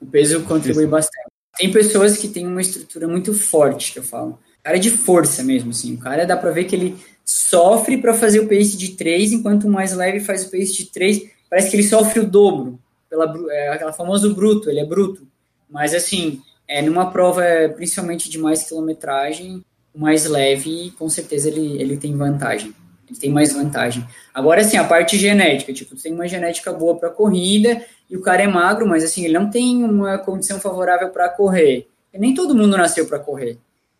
O 0.00 0.06
peso 0.06 0.42
contribui 0.42 0.86
bastante. 0.86 1.28
Tem 1.56 1.72
pessoas 1.72 2.18
que 2.18 2.28
têm 2.28 2.46
uma 2.46 2.60
estrutura 2.60 3.08
muito 3.08 3.32
forte, 3.32 3.92
que 3.92 3.98
eu 3.98 4.04
falo. 4.04 4.38
Cara 4.62 4.76
é 4.76 4.80
de 4.80 4.90
força 4.90 5.42
mesmo, 5.42 5.70
assim. 5.70 5.94
O 5.94 5.98
cara 5.98 6.26
dá 6.26 6.36
pra 6.36 6.50
ver 6.50 6.64
que 6.64 6.76
ele 6.76 6.98
sofre 7.28 7.98
para 7.98 8.14
fazer 8.14 8.40
o 8.40 8.48
pace 8.48 8.74
de 8.74 8.92
3, 8.92 9.32
enquanto 9.32 9.64
o 9.64 9.70
mais 9.70 9.92
leve 9.92 10.18
faz 10.18 10.46
o 10.46 10.50
pace 10.50 10.72
de 10.72 10.86
3 10.86 11.30
parece 11.50 11.70
que 11.70 11.76
ele 11.76 11.82
sofre 11.82 12.20
o 12.20 12.26
dobro, 12.26 12.78
pela 13.08 13.30
é, 13.50 13.68
aquela 13.68 13.92
famoso 13.92 14.34
bruto, 14.34 14.70
ele 14.70 14.80
é 14.80 14.84
bruto. 14.84 15.26
Mas 15.68 15.92
assim, 15.92 16.40
é, 16.66 16.80
numa 16.80 17.10
prova, 17.10 17.42
principalmente 17.76 18.30
de 18.30 18.38
mais 18.38 18.66
quilometragem, 18.66 19.62
o 19.94 20.00
mais 20.00 20.24
leve, 20.24 20.90
com 20.98 21.08
certeza 21.10 21.48
ele, 21.48 21.80
ele 21.80 21.98
tem 21.98 22.16
vantagem. 22.16 22.74
Ele 23.08 23.18
tem 23.18 23.30
mais 23.30 23.52
vantagem. 23.52 24.06
Agora, 24.32 24.62
assim, 24.62 24.78
a 24.78 24.84
parte 24.84 25.18
genética, 25.18 25.72
tipo, 25.72 25.96
tem 25.96 26.12
uma 26.14 26.28
genética 26.28 26.72
boa 26.72 26.96
para 26.96 27.10
corrida 27.10 27.82
e 28.08 28.16
o 28.16 28.22
cara 28.22 28.42
é 28.42 28.46
magro, 28.46 28.86
mas 28.86 29.04
assim, 29.04 29.24
ele 29.24 29.38
não 29.38 29.50
tem 29.50 29.84
uma 29.84 30.16
condição 30.16 30.58
favorável 30.58 31.10
para 31.10 31.28
correr. 31.28 31.88
E 32.12 32.18
nem 32.18 32.32
todo 32.32 32.54
mundo 32.54 32.76
nasceu 32.76 33.06
para 33.06 33.18
correr. 33.18 33.58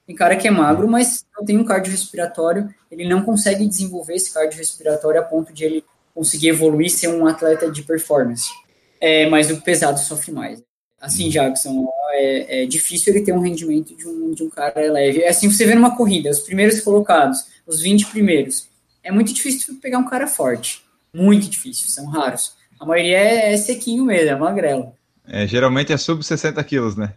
Tem 0.09 0.17
cara 0.17 0.37
que 0.37 0.49
é 0.49 0.51
magro, 0.51 0.89
mas 0.89 1.27
não 1.37 1.45
tem 1.45 1.59
um 1.59 1.65
cardiorrespiratório, 1.65 2.75
ele 2.91 3.07
não 3.07 3.21
consegue 3.21 3.69
desenvolver 3.69 4.15
esse 4.15 4.33
cardiorrespiratório 4.33 5.21
a 5.21 5.23
ponto 5.23 5.53
de 5.53 5.65
ele 5.67 5.85
conseguir 6.15 6.49
evoluir 6.49 6.89
ser 6.89 7.09
um 7.09 7.27
atleta 7.27 7.71
de 7.71 7.83
performance. 7.83 8.49
É, 8.99 9.29
mas 9.29 9.51
o 9.51 9.61
pesado 9.61 9.99
sofre 10.01 10.33
mais. 10.33 10.63
Assim, 10.99 11.29
Jackson, 11.29 11.87
é, 12.13 12.63
é 12.63 12.67
difícil 12.67 13.13
ele 13.13 13.23
ter 13.23 13.35
um 13.35 13.41
rendimento 13.41 13.95
de 13.95 14.09
um, 14.09 14.33
de 14.33 14.43
um 14.43 14.49
cara 14.49 14.91
leve. 14.91 15.21
É 15.21 15.29
assim, 15.29 15.51
você 15.51 15.67
vê 15.67 15.75
numa 15.75 15.95
corrida, 15.95 16.31
os 16.31 16.41
primeiros 16.41 16.81
colocados, 16.81 17.45
os 17.67 17.83
20 17.83 18.07
primeiros, 18.07 18.67
é 19.03 19.13
muito 19.13 19.31
difícil 19.35 19.75
pegar 19.79 19.99
um 19.99 20.09
cara 20.09 20.27
forte. 20.27 20.83
Muito 21.13 21.51
difícil, 21.51 21.91
são 21.91 22.07
raros. 22.07 22.55
A 22.81 22.87
maioria 22.87 23.19
é, 23.19 23.53
é 23.53 23.57
sequinho 23.59 24.07
mesmo, 24.07 24.31
é 24.31 24.37
magrelo. 24.37 24.91
É, 25.27 25.47
geralmente 25.47 25.93
é 25.93 25.99
sub 25.99 26.25
60 26.25 26.65
quilos, 26.65 26.97
né? 26.97 27.13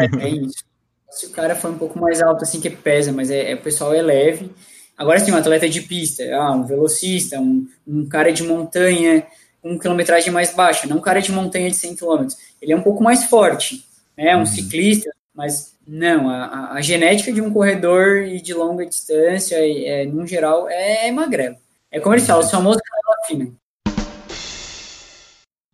É, 0.00 0.26
é 0.26 0.28
isso. 0.28 0.71
Se 1.12 1.26
o 1.26 1.30
cara 1.30 1.54
for 1.54 1.70
um 1.70 1.76
pouco 1.76 1.98
mais 1.98 2.22
alto, 2.22 2.42
assim, 2.42 2.58
que 2.58 2.70
pesa, 2.70 3.12
mas 3.12 3.30
é, 3.30 3.52
é 3.52 3.54
o 3.54 3.60
pessoal 3.60 3.92
é 3.92 4.00
leve. 4.00 4.50
Agora, 4.96 5.20
sim, 5.20 5.30
um 5.30 5.36
atleta 5.36 5.68
de 5.68 5.82
pista, 5.82 6.24
ah, 6.34 6.52
um 6.52 6.64
velocista, 6.64 7.38
um, 7.38 7.68
um 7.86 8.08
cara 8.08 8.32
de 8.32 8.42
montanha 8.42 9.26
com 9.60 9.78
quilometragem 9.78 10.32
mais 10.32 10.54
baixa, 10.54 10.86
não 10.86 10.96
um 10.96 11.02
cara 11.02 11.20
de 11.20 11.30
montanha 11.30 11.68
de 11.68 11.76
100 11.76 11.96
km. 11.96 12.26
Ele 12.60 12.72
é 12.72 12.76
um 12.76 12.82
pouco 12.82 13.02
mais 13.02 13.24
forte, 13.24 13.84
né? 14.16 14.34
Um 14.34 14.40
uhum. 14.40 14.46
ciclista, 14.46 15.10
mas 15.34 15.74
não, 15.86 16.30
a, 16.30 16.72
a, 16.72 16.80
genética 16.80 17.30
de 17.30 17.42
um 17.42 17.52
corredor 17.52 18.22
e 18.22 18.40
de 18.40 18.54
longa 18.54 18.86
distância, 18.86 19.56
é, 19.58 20.06
no 20.06 20.26
geral, 20.26 20.66
é, 20.68 21.08
é 21.08 21.12
magrelo. 21.12 21.56
É 21.90 22.00
como 22.00 22.14
eles 22.14 22.26
falam, 22.26 22.44
o 22.44 22.48
famoso 22.48 22.78
canela 22.78 23.26
fina. 23.26 23.62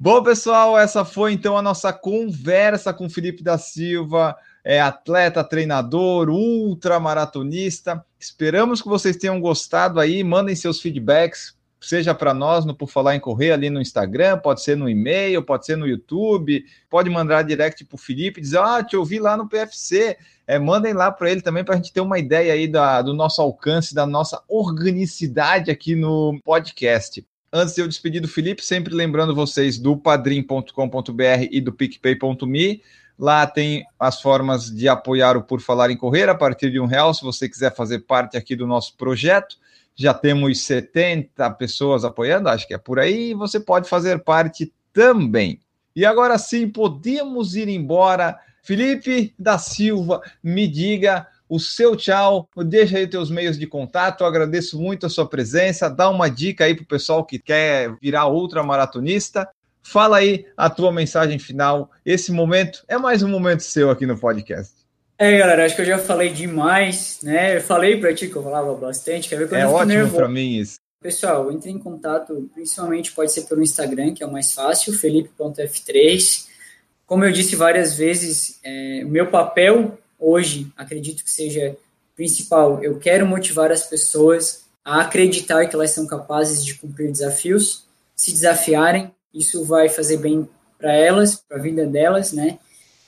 Bom, 0.01 0.23
pessoal, 0.23 0.79
essa 0.79 1.05
foi 1.05 1.33
então 1.33 1.57
a 1.57 1.63
nossa 1.63 1.93
conversa 1.93 2.93
com 2.93 3.09
Felipe 3.09 3.43
da 3.43 3.57
Silva, 3.57 4.37
é 4.69 4.83
atleta, 4.83 5.43
treinador, 5.43 6.29
ultramaratonista. 6.29 8.05
Esperamos 8.21 8.83
que 8.83 8.89
vocês 8.89 9.17
tenham 9.17 9.41
gostado 9.41 9.99
aí. 9.99 10.23
Mandem 10.23 10.55
seus 10.55 10.79
feedbacks, 10.79 11.57
seja 11.81 12.15
para 12.15 12.35
nós 12.35 12.67
no 12.67 12.75
Por 12.75 12.91
Falar 12.91 13.17
em 13.17 13.21
Correr 13.21 13.53
ali 13.53 13.71
no 13.71 13.81
Instagram, 13.81 14.37
pode 14.37 14.63
ser 14.63 14.77
no 14.77 14.87
e-mail, 14.87 15.43
pode 15.43 15.65
ser 15.65 15.75
no 15.75 15.87
YouTube, 15.87 16.63
pode 16.91 17.09
mandar 17.09 17.45
direct 17.45 17.83
para 17.87 17.95
o 17.95 17.99
Felipe, 17.99 18.43
dizer, 18.43 18.59
ah, 18.59 18.85
te 18.85 18.95
ouvi 18.95 19.19
lá 19.19 19.39
no 19.39 19.49
PFC. 19.49 20.19
É, 20.47 20.59
mandem 20.59 20.93
lá 20.93 21.11
para 21.11 21.31
ele 21.31 21.41
também 21.41 21.65
para 21.65 21.73
a 21.73 21.77
gente 21.79 21.91
ter 21.91 22.03
uma 22.03 22.19
ideia 22.19 22.53
aí 22.53 22.69
da, 22.69 23.01
do 23.01 23.15
nosso 23.15 23.41
alcance, 23.41 23.95
da 23.95 24.07
nossa 24.07 24.43
organicidade 24.47 25.71
aqui 25.71 25.95
no 25.95 26.39
podcast. 26.45 27.27
Antes 27.51 27.75
de 27.75 27.81
eu 27.81 27.89
despedir 27.89 28.21
do 28.21 28.29
Felipe, 28.29 28.63
sempre 28.63 28.95
lembrando 28.95 29.35
vocês 29.35 29.79
do 29.79 29.97
padrim.com.br 29.97 31.49
e 31.51 31.59
do 31.59 31.73
picpay.me. 31.73 32.83
Lá 33.19 33.47
tem 33.47 33.85
as 33.99 34.23
formas 34.23 34.71
de 34.71 34.89
apoiar 34.89 35.37
o 35.37 35.43
Por 35.43 35.61
Falar 35.61 35.91
em 35.91 35.97
Correr 35.97 36.29
a 36.29 36.35
partir 36.35 36.71
de 36.71 36.79
um 36.79 36.87
real, 36.87 37.13
se 37.13 37.25
você 37.25 37.49
quiser 37.49 37.75
fazer 37.75 38.01
parte 38.01 38.37
aqui 38.37 38.55
do 38.55 38.67
nosso 38.67 38.97
projeto. 38.97 39.57
Já 39.97 40.15
temos 40.15 40.61
70 40.61 41.51
pessoas 41.53 42.05
apoiando, 42.05 42.49
acho 42.49 42.69
que 42.69 42.75
é 42.75 42.79
por 42.79 43.01
aí, 43.01 43.35
você 43.35 43.59
pode 43.59 43.89
fazer 43.89 44.23
parte 44.23 44.73
também. 44.93 45.61
E 45.97 46.07
agora 46.07 46.39
sim, 46.39 46.69
podemos 46.69 47.57
ir 47.57 47.69
embora. 47.69 48.39
Felipe 48.63 49.35
da 49.37 49.59
Silva, 49.59 50.23
me 50.41 50.69
diga 50.69 51.27
o 51.49 51.59
seu 51.59 51.97
tchau, 51.97 52.49
deixa 52.57 52.99
aí 52.99 53.07
teus 53.09 53.31
meios 53.31 53.59
de 53.59 53.67
contato, 53.67 54.21
eu 54.21 54.27
agradeço 54.27 54.79
muito 54.79 55.07
a 55.07 55.09
sua 55.09 55.27
presença, 55.27 55.89
dá 55.89 56.09
uma 56.09 56.29
dica 56.29 56.65
aí 56.65 56.75
para 56.75 56.85
o 56.85 56.87
pessoal 56.87 57.25
que 57.25 57.39
quer 57.39 57.97
virar 58.01 58.27
ultramaratonista 58.29 59.49
Fala 59.89 60.19
aí 60.19 60.45
a 60.55 60.69
tua 60.69 60.93
mensagem 60.93 61.39
final. 61.39 61.91
Esse 62.05 62.31
momento 62.31 62.85
é 62.87 62.99
mais 62.99 63.23
um 63.23 63.29
momento 63.29 63.63
seu 63.63 63.89
aqui 63.89 64.05
no 64.05 64.19
podcast. 64.19 64.75
É, 65.17 65.39
galera, 65.39 65.65
acho 65.65 65.75
que 65.75 65.81
eu 65.81 65.87
já 65.87 65.99
falei 65.99 66.29
demais, 66.29 67.21
né? 67.23 67.57
Eu 67.57 67.63
falei 67.63 67.99
para 67.99 68.15
ti 68.15 68.29
que 68.29 68.37
eu 68.37 68.43
falava 68.43 68.75
bastante. 68.75 69.31
Quer 69.31 69.39
ver 69.39 69.49
quando 69.49 69.63
é 69.63 69.67
ótimo 69.67 70.11
para 70.11 70.29
mim 70.29 70.59
isso. 70.59 70.77
Pessoal, 71.01 71.51
entre 71.51 71.71
em 71.71 71.79
contato, 71.79 72.51
principalmente 72.53 73.13
pode 73.13 73.33
ser 73.33 73.45
pelo 73.45 73.63
Instagram, 73.63 74.13
que 74.13 74.23
é 74.23 74.27
o 74.27 74.31
mais 74.31 74.53
fácil, 74.53 74.93
felipe.f3. 74.93 76.47
Como 77.07 77.25
eu 77.25 77.33
disse 77.33 77.57
várias 77.57 77.97
vezes, 77.97 78.61
é, 78.63 79.03
meu 79.05 79.31
papel 79.31 79.99
hoje, 80.19 80.71
acredito 80.77 81.25
que 81.25 81.31
seja 81.31 81.75
principal, 82.15 82.85
eu 82.85 82.99
quero 82.99 83.27
motivar 83.27 83.73
as 83.73 83.85
pessoas 83.85 84.67
a 84.85 85.01
acreditar 85.01 85.67
que 85.67 85.75
elas 85.75 85.93
são 85.93 86.07
capazes 86.07 86.63
de 86.63 86.75
cumprir 86.75 87.11
desafios, 87.11 87.87
se 88.15 88.33
desafiarem, 88.33 89.11
isso 89.33 89.65
vai 89.65 89.89
fazer 89.89 90.19
bem 90.19 90.49
para 90.79 90.93
elas, 90.95 91.37
para 91.37 91.59
a 91.59 91.61
vida 91.61 91.87
delas, 91.87 92.33
né? 92.33 92.59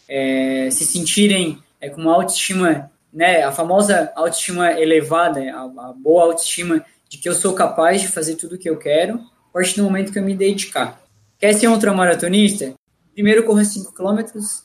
É, 0.08 0.68
se 0.70 0.84
sentirem 0.84 1.62
é, 1.80 1.88
com 1.88 2.00
uma 2.00 2.14
autoestima, 2.14 2.90
né? 3.12 3.42
A 3.42 3.52
famosa 3.52 4.12
autoestima 4.14 4.72
elevada, 4.72 5.40
a, 5.52 5.62
a, 5.62 5.92
boa 5.92 6.24
autoestima 6.24 6.84
de 7.08 7.18
que 7.18 7.28
eu 7.28 7.34
sou 7.34 7.54
capaz 7.54 8.00
de 8.00 8.08
fazer 8.08 8.36
tudo 8.36 8.56
o 8.56 8.58
que 8.58 8.68
eu 8.68 8.76
quero, 8.76 9.14
a 9.14 9.52
partir 9.52 9.76
do 9.76 9.84
momento 9.84 10.12
que 10.12 10.18
eu 10.18 10.24
me 10.24 10.34
dedicar. 10.34 11.00
Quer 11.38 11.54
ser 11.54 11.68
um 11.68 11.72
ultramaratonista? 11.72 12.74
Primeiro 13.14 13.44
corra 13.44 13.64
5 13.64 13.92
km, 13.92 14.20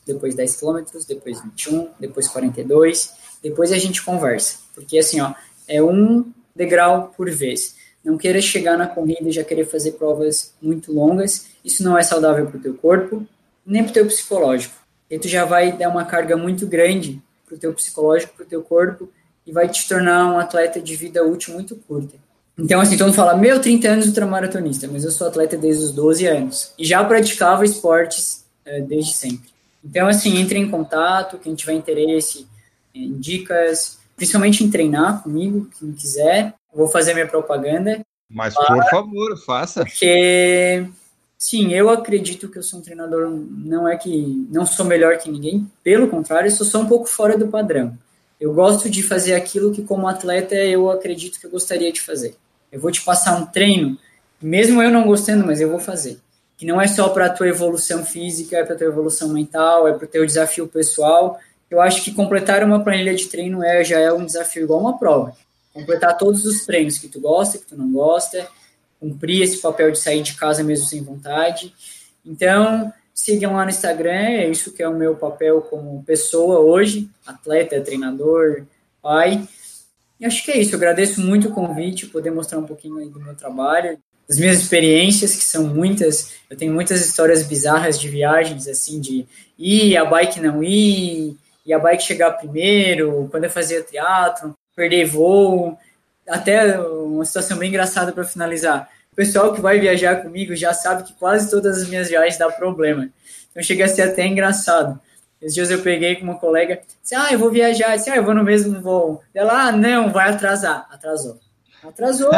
depois 0.06 0.34
10 0.34 0.60
km, 0.60 0.84
depois 1.08 1.42
21, 1.42 1.90
depois 1.98 2.28
42, 2.28 3.12
depois 3.42 3.72
a 3.72 3.78
gente 3.78 4.02
conversa. 4.02 4.58
Porque 4.74 4.98
assim, 4.98 5.20
ó, 5.20 5.34
é 5.68 5.82
um 5.82 6.32
degrau 6.54 7.12
por 7.16 7.30
vez. 7.30 7.75
Não 8.06 8.16
queira 8.16 8.40
chegar 8.40 8.78
na 8.78 8.86
corrida 8.86 9.28
e 9.28 9.32
já 9.32 9.42
querer 9.42 9.66
fazer 9.66 9.92
provas 9.92 10.54
muito 10.62 10.92
longas. 10.92 11.48
Isso 11.64 11.82
não 11.82 11.98
é 11.98 12.04
saudável 12.04 12.46
para 12.46 12.56
o 12.56 12.60
teu 12.60 12.74
corpo, 12.74 13.26
nem 13.66 13.82
para 13.82 13.90
o 13.90 13.94
teu 13.94 14.06
psicológico. 14.06 14.76
E 15.10 15.18
tu 15.18 15.26
já 15.26 15.44
vai 15.44 15.72
dar 15.72 15.88
uma 15.88 16.04
carga 16.04 16.36
muito 16.36 16.68
grande 16.68 17.20
para 17.44 17.56
o 17.56 17.58
teu 17.58 17.74
psicológico, 17.74 18.34
para 18.36 18.44
o 18.44 18.48
teu 18.48 18.62
corpo, 18.62 19.08
e 19.44 19.50
vai 19.50 19.68
te 19.68 19.88
tornar 19.88 20.32
um 20.32 20.38
atleta 20.38 20.80
de 20.80 20.94
vida 20.94 21.24
útil 21.24 21.54
muito 21.54 21.74
curta. 21.74 22.14
Então, 22.56 22.80
assim, 22.80 22.96
todo 22.96 23.08
mundo 23.08 23.16
fala, 23.16 23.36
meu, 23.36 23.60
30 23.60 23.88
anos 23.88 24.06
ultramaratonista, 24.06 24.86
mas 24.86 25.04
eu 25.04 25.10
sou 25.10 25.26
atleta 25.26 25.56
desde 25.56 25.86
os 25.86 25.90
12 25.90 26.26
anos. 26.28 26.72
E 26.78 26.84
já 26.84 27.02
praticava 27.02 27.64
esportes 27.64 28.44
é, 28.64 28.80
desde 28.80 29.14
sempre. 29.14 29.50
Então, 29.84 30.06
assim, 30.06 30.38
entre 30.38 30.60
em 30.60 30.70
contato, 30.70 31.38
quem 31.38 31.56
tiver 31.56 31.72
interesse 31.72 32.46
em 32.94 33.18
dicas, 33.18 33.98
principalmente 34.14 34.62
em 34.62 34.70
treinar 34.70 35.24
comigo, 35.24 35.68
quem 35.78 35.90
quiser 35.90 36.54
vou 36.76 36.88
fazer 36.88 37.14
minha 37.14 37.26
propaganda. 37.26 38.00
Mas, 38.28 38.54
por 38.54 38.84
favor, 38.90 39.36
faça. 39.44 39.84
Porque, 39.84 40.86
sim, 41.38 41.72
eu 41.72 41.88
acredito 41.88 42.48
que 42.48 42.58
eu 42.58 42.62
sou 42.62 42.80
um 42.80 42.82
treinador, 42.82 43.30
não 43.30 43.88
é 43.88 43.96
que 43.96 44.46
não 44.50 44.66
sou 44.66 44.84
melhor 44.84 45.16
que 45.16 45.30
ninguém, 45.30 45.70
pelo 45.82 46.08
contrário, 46.08 46.48
eu 46.48 46.52
sou 46.54 46.66
só 46.66 46.80
um 46.80 46.86
pouco 46.86 47.06
fora 47.06 47.38
do 47.38 47.48
padrão. 47.48 47.96
Eu 48.38 48.52
gosto 48.52 48.90
de 48.90 49.02
fazer 49.02 49.34
aquilo 49.34 49.72
que, 49.72 49.82
como 49.82 50.06
atleta, 50.06 50.54
eu 50.54 50.90
acredito 50.90 51.40
que 51.40 51.46
eu 51.46 51.50
gostaria 51.50 51.90
de 51.90 52.00
fazer. 52.00 52.36
Eu 52.70 52.78
vou 52.78 52.90
te 52.90 53.02
passar 53.02 53.40
um 53.40 53.46
treino, 53.46 53.96
mesmo 54.42 54.82
eu 54.82 54.90
não 54.90 55.06
gostando, 55.06 55.46
mas 55.46 55.60
eu 55.60 55.70
vou 55.70 55.78
fazer. 55.78 56.18
Que 56.58 56.66
não 56.66 56.80
é 56.80 56.86
só 56.86 57.08
para 57.08 57.26
a 57.26 57.30
tua 57.30 57.48
evolução 57.48 58.04
física, 58.04 58.58
é 58.58 58.64
para 58.64 58.74
a 58.74 58.78
tua 58.78 58.88
evolução 58.88 59.30
mental, 59.30 59.88
é 59.88 59.92
para 59.92 60.04
o 60.04 60.08
teu 60.08 60.26
desafio 60.26 60.66
pessoal. 60.66 61.38
Eu 61.70 61.80
acho 61.80 62.02
que 62.02 62.12
completar 62.12 62.62
uma 62.64 62.82
planilha 62.82 63.14
de 63.14 63.26
treino 63.26 63.62
é, 63.62 63.82
já 63.82 63.98
é 63.98 64.12
um 64.12 64.26
desafio 64.26 64.64
igual 64.64 64.80
uma 64.80 64.98
prova 64.98 65.34
completar 65.76 66.16
todos 66.16 66.44
os 66.46 66.64
treinos 66.64 66.98
que 66.98 67.08
tu 67.08 67.20
gosta, 67.20 67.58
que 67.58 67.66
tu 67.66 67.76
não 67.76 67.92
gosta, 67.92 68.48
cumprir 68.98 69.42
esse 69.42 69.58
papel 69.58 69.92
de 69.92 69.98
sair 69.98 70.22
de 70.22 70.34
casa 70.34 70.64
mesmo 70.64 70.86
sem 70.86 71.02
vontade. 71.02 71.74
Então, 72.24 72.92
sigam 73.14 73.54
lá 73.54 73.64
no 73.64 73.70
Instagram, 73.70 74.10
é 74.10 74.48
isso 74.48 74.72
que 74.72 74.82
é 74.82 74.88
o 74.88 74.94
meu 74.94 75.14
papel 75.14 75.60
como 75.60 76.02
pessoa 76.04 76.60
hoje, 76.60 77.08
atleta, 77.26 77.80
treinador, 77.80 78.64
pai. 79.02 79.46
E 80.18 80.24
acho 80.24 80.42
que 80.44 80.50
é 80.50 80.58
isso, 80.58 80.72
eu 80.72 80.78
agradeço 80.78 81.20
muito 81.20 81.48
o 81.48 81.52
convite, 81.52 82.06
poder 82.06 82.30
mostrar 82.30 82.58
um 82.58 82.66
pouquinho 82.66 82.96
aí 82.96 83.08
do 83.08 83.20
meu 83.20 83.34
trabalho, 83.34 83.98
das 84.26 84.38
minhas 84.38 84.58
experiências, 84.58 85.36
que 85.36 85.44
são 85.44 85.64
muitas. 85.64 86.32
Eu 86.48 86.56
tenho 86.56 86.72
muitas 86.72 87.04
histórias 87.04 87.46
bizarras 87.46 88.00
de 88.00 88.08
viagens, 88.08 88.66
assim, 88.66 88.98
de 88.98 89.26
ir, 89.58 89.96
a 89.96 90.04
bike 90.04 90.40
não 90.40 90.64
ir, 90.64 91.36
e 91.66 91.72
a 91.72 91.78
bike 91.78 92.02
chegar 92.02 92.32
primeiro, 92.32 93.28
quando 93.30 93.44
eu 93.44 93.50
fazia 93.50 93.82
teatro, 93.82 94.54
perder 94.76 95.06
voo, 95.06 95.76
até 96.28 96.78
uma 96.78 97.24
situação 97.24 97.56
bem 97.56 97.70
engraçada 97.70 98.12
para 98.12 98.24
finalizar. 98.24 98.88
O 99.10 99.16
pessoal 99.16 99.54
que 99.54 99.60
vai 99.60 99.80
viajar 99.80 100.22
comigo 100.22 100.54
já 100.54 100.74
sabe 100.74 101.04
que 101.04 101.14
quase 101.14 101.50
todas 101.50 101.82
as 101.82 101.88
minhas 101.88 102.08
viagens 102.08 102.36
dá 102.36 102.50
problema. 102.50 103.08
Então 103.50 103.62
chega 103.62 103.86
a 103.86 103.88
ser 103.88 104.02
até 104.02 104.26
engraçado. 104.26 105.00
Esses 105.40 105.54
dias 105.54 105.70
eu 105.70 105.80
peguei 105.82 106.16
com 106.16 106.24
uma 106.24 106.38
colega, 106.38 106.80
disse, 107.02 107.14
ah, 107.14 107.28
eu 107.32 107.38
vou 107.38 107.50
viajar, 107.50 107.96
disse, 107.96 108.10
ah, 108.10 108.16
eu 108.16 108.24
vou 108.24 108.34
no 108.34 108.44
mesmo 108.44 108.80
voo. 108.80 109.22
Ela, 109.34 109.68
ah, 109.68 109.72
não, 109.72 110.12
vai 110.12 110.30
atrasar. 110.30 110.86
Atrasou. 110.90 111.40
Atrasou, 111.82 112.30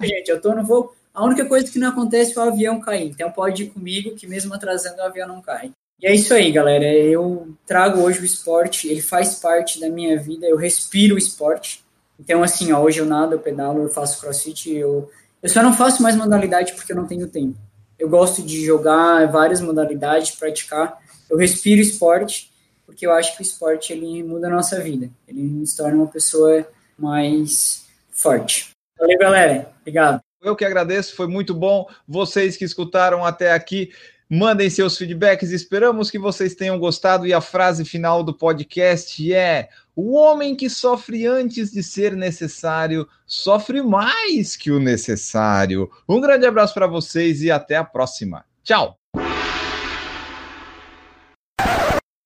gente, 0.00 0.28
eu 0.30 0.40
tô 0.40 0.54
no 0.54 0.64
voo. 0.64 0.94
A 1.14 1.24
única 1.24 1.44
coisa 1.46 1.70
que 1.70 1.78
não 1.78 1.88
acontece 1.88 2.36
é 2.36 2.40
o 2.40 2.44
avião 2.44 2.80
cair. 2.80 3.08
Então 3.08 3.30
pode 3.30 3.64
ir 3.64 3.70
comigo 3.70 4.14
que 4.14 4.26
mesmo 4.26 4.52
atrasando 4.52 5.00
o 5.00 5.04
avião 5.04 5.26
não 5.26 5.40
cai. 5.40 5.72
E 6.02 6.06
é 6.06 6.14
isso 6.14 6.32
aí, 6.32 6.50
galera. 6.50 6.84
Eu 6.84 7.54
trago 7.66 8.00
hoje 8.00 8.20
o 8.20 8.24
esporte, 8.24 8.88
ele 8.88 9.02
faz 9.02 9.34
parte 9.34 9.78
da 9.78 9.88
minha 9.88 10.18
vida, 10.18 10.46
eu 10.46 10.56
respiro 10.56 11.14
o 11.14 11.18
esporte. 11.18 11.84
Então, 12.18 12.42
assim, 12.42 12.72
ó, 12.72 12.80
hoje 12.80 13.00
eu 13.00 13.06
nado, 13.06 13.34
eu 13.34 13.38
pedalo, 13.38 13.82
eu 13.82 13.88
faço 13.88 14.20
crossfit, 14.20 14.70
eu, 14.70 15.10
eu 15.42 15.48
só 15.48 15.62
não 15.62 15.72
faço 15.72 16.02
mais 16.02 16.16
modalidade 16.16 16.72
porque 16.72 16.92
eu 16.92 16.96
não 16.96 17.06
tenho 17.06 17.28
tempo. 17.28 17.58
Eu 17.98 18.08
gosto 18.08 18.42
de 18.42 18.64
jogar 18.64 19.26
várias 19.30 19.60
modalidades, 19.60 20.30
praticar. 20.30 20.98
Eu 21.28 21.36
respiro 21.36 21.80
esporte 21.80 22.50
porque 22.86 23.06
eu 23.06 23.12
acho 23.12 23.36
que 23.36 23.42
o 23.42 23.44
esporte 23.44 23.92
ele 23.92 24.22
muda 24.22 24.48
a 24.48 24.50
nossa 24.50 24.80
vida. 24.80 25.10
Ele 25.28 25.42
nos 25.42 25.74
torna 25.74 25.96
uma 25.96 26.06
pessoa 26.06 26.66
mais 26.98 27.86
forte. 28.10 28.70
Valeu, 28.98 29.18
galera. 29.18 29.70
Obrigado. 29.80 30.20
Eu 30.42 30.56
que 30.56 30.64
agradeço, 30.64 31.14
foi 31.14 31.26
muito 31.26 31.54
bom. 31.54 31.86
Vocês 32.08 32.56
que 32.56 32.64
escutaram 32.64 33.24
até 33.24 33.52
aqui, 33.52 33.92
mandem 34.30 34.70
seus 34.70 34.96
feedbacks. 34.96 35.50
Esperamos 35.50 36.08
que 36.08 36.18
vocês 36.18 36.54
tenham 36.54 36.78
gostado. 36.78 37.26
E 37.26 37.32
a 37.32 37.40
frase 37.40 37.84
final 37.84 38.22
do 38.22 38.32
podcast 38.32 39.32
é: 39.34 39.68
O 39.96 40.14
homem 40.14 40.54
que 40.54 40.70
sofre 40.70 41.26
antes 41.26 41.72
de 41.72 41.82
ser 41.82 42.14
necessário 42.14 43.08
sofre 43.26 43.82
mais 43.82 44.56
que 44.56 44.70
o 44.70 44.78
necessário. 44.78 45.90
Um 46.08 46.20
grande 46.20 46.46
abraço 46.46 46.72
para 46.72 46.86
vocês 46.86 47.42
e 47.42 47.50
até 47.50 47.76
a 47.76 47.84
próxima. 47.84 48.44
Tchau! 48.62 48.96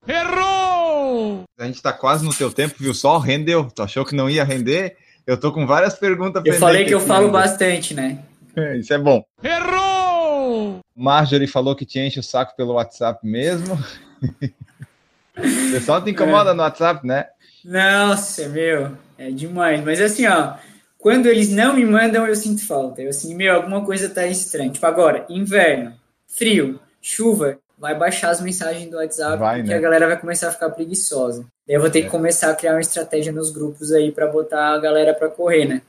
Errou! 0.07 1.45
A 1.59 1.65
gente 1.65 1.77
está 1.77 1.93
quase 1.93 2.25
no 2.25 2.35
teu 2.35 2.53
tempo, 2.53 2.75
viu 2.79 2.93
só? 2.93 3.17
Rendeu. 3.17 3.71
Tu 3.75 3.83
achou 3.83 4.05
que 4.05 4.15
não 4.15 4.29
ia 4.29 4.45
render? 4.45 4.99
Eu 5.27 5.39
tô 5.39 5.51
com 5.51 5.67
várias 5.67 5.95
perguntas. 5.95 6.43
Eu 6.45 6.55
falei 6.55 6.85
que 6.85 6.93
eu 6.93 7.01
falo 7.01 7.31
bastante, 7.31 7.95
né? 7.95 8.19
Isso 8.79 8.93
é 8.93 8.99
bom. 8.99 9.25
Errou! 9.43 10.04
Marjorie 10.95 11.47
falou 11.47 11.75
que 11.75 11.85
te 11.85 11.99
enche 11.99 12.21
o 12.21 12.23
saco 12.23 12.55
pelo 12.57 12.75
WhatsApp 12.75 13.27
mesmo. 13.27 13.75
o 15.37 15.73
pessoal 15.73 16.03
te 16.03 16.11
incomoda 16.11 16.51
é. 16.51 16.55
no 16.55 16.63
WhatsApp, 16.63 17.07
né? 17.07 17.27
Nossa, 17.65 18.49
meu, 18.49 18.97
é 19.19 19.31
demais. 19.31 19.83
Mas 19.83 20.01
assim, 20.01 20.27
ó, 20.27 20.55
quando 20.99 21.27
eles 21.27 21.51
não 21.51 21.75
me 21.75 21.85
mandam, 21.85 22.27
eu 22.27 22.37
sinto 22.37 22.67
falta. 22.67 23.03
Eu 23.03 23.11
assim, 23.11 23.35
meu, 23.35 23.55
alguma 23.55 23.85
coisa 23.85 24.09
tá 24.09 24.27
estranha. 24.27 24.71
Tipo, 24.71 24.87
agora, 24.87 25.27
inverno, 25.29 25.95
frio, 26.27 26.79
chuva, 27.01 27.59
vai 27.79 27.95
baixar 27.95 28.31
as 28.31 28.41
mensagens 28.41 28.89
do 28.91 28.97
WhatsApp 28.97 29.39
vai, 29.39 29.57
porque 29.59 29.73
né? 29.73 29.77
a 29.77 29.81
galera 29.81 30.07
vai 30.07 30.19
começar 30.19 30.49
a 30.49 30.53
ficar 30.53 30.71
preguiçosa. 30.71 31.45
Daí 31.67 31.77
eu 31.77 31.81
vou 31.81 31.91
ter 31.91 32.01
é. 32.01 32.03
que 32.03 32.11
começar 32.11 32.51
a 32.51 32.55
criar 32.55 32.73
uma 32.73 32.81
estratégia 32.81 33.33
nos 33.33 33.51
grupos 33.51 33.93
aí 33.93 34.13
para 34.13 34.27
botar 34.27 34.75
a 34.75 34.79
galera 34.79 35.13
para 35.13 35.29
correr, 35.29 35.67
né? 35.67 35.83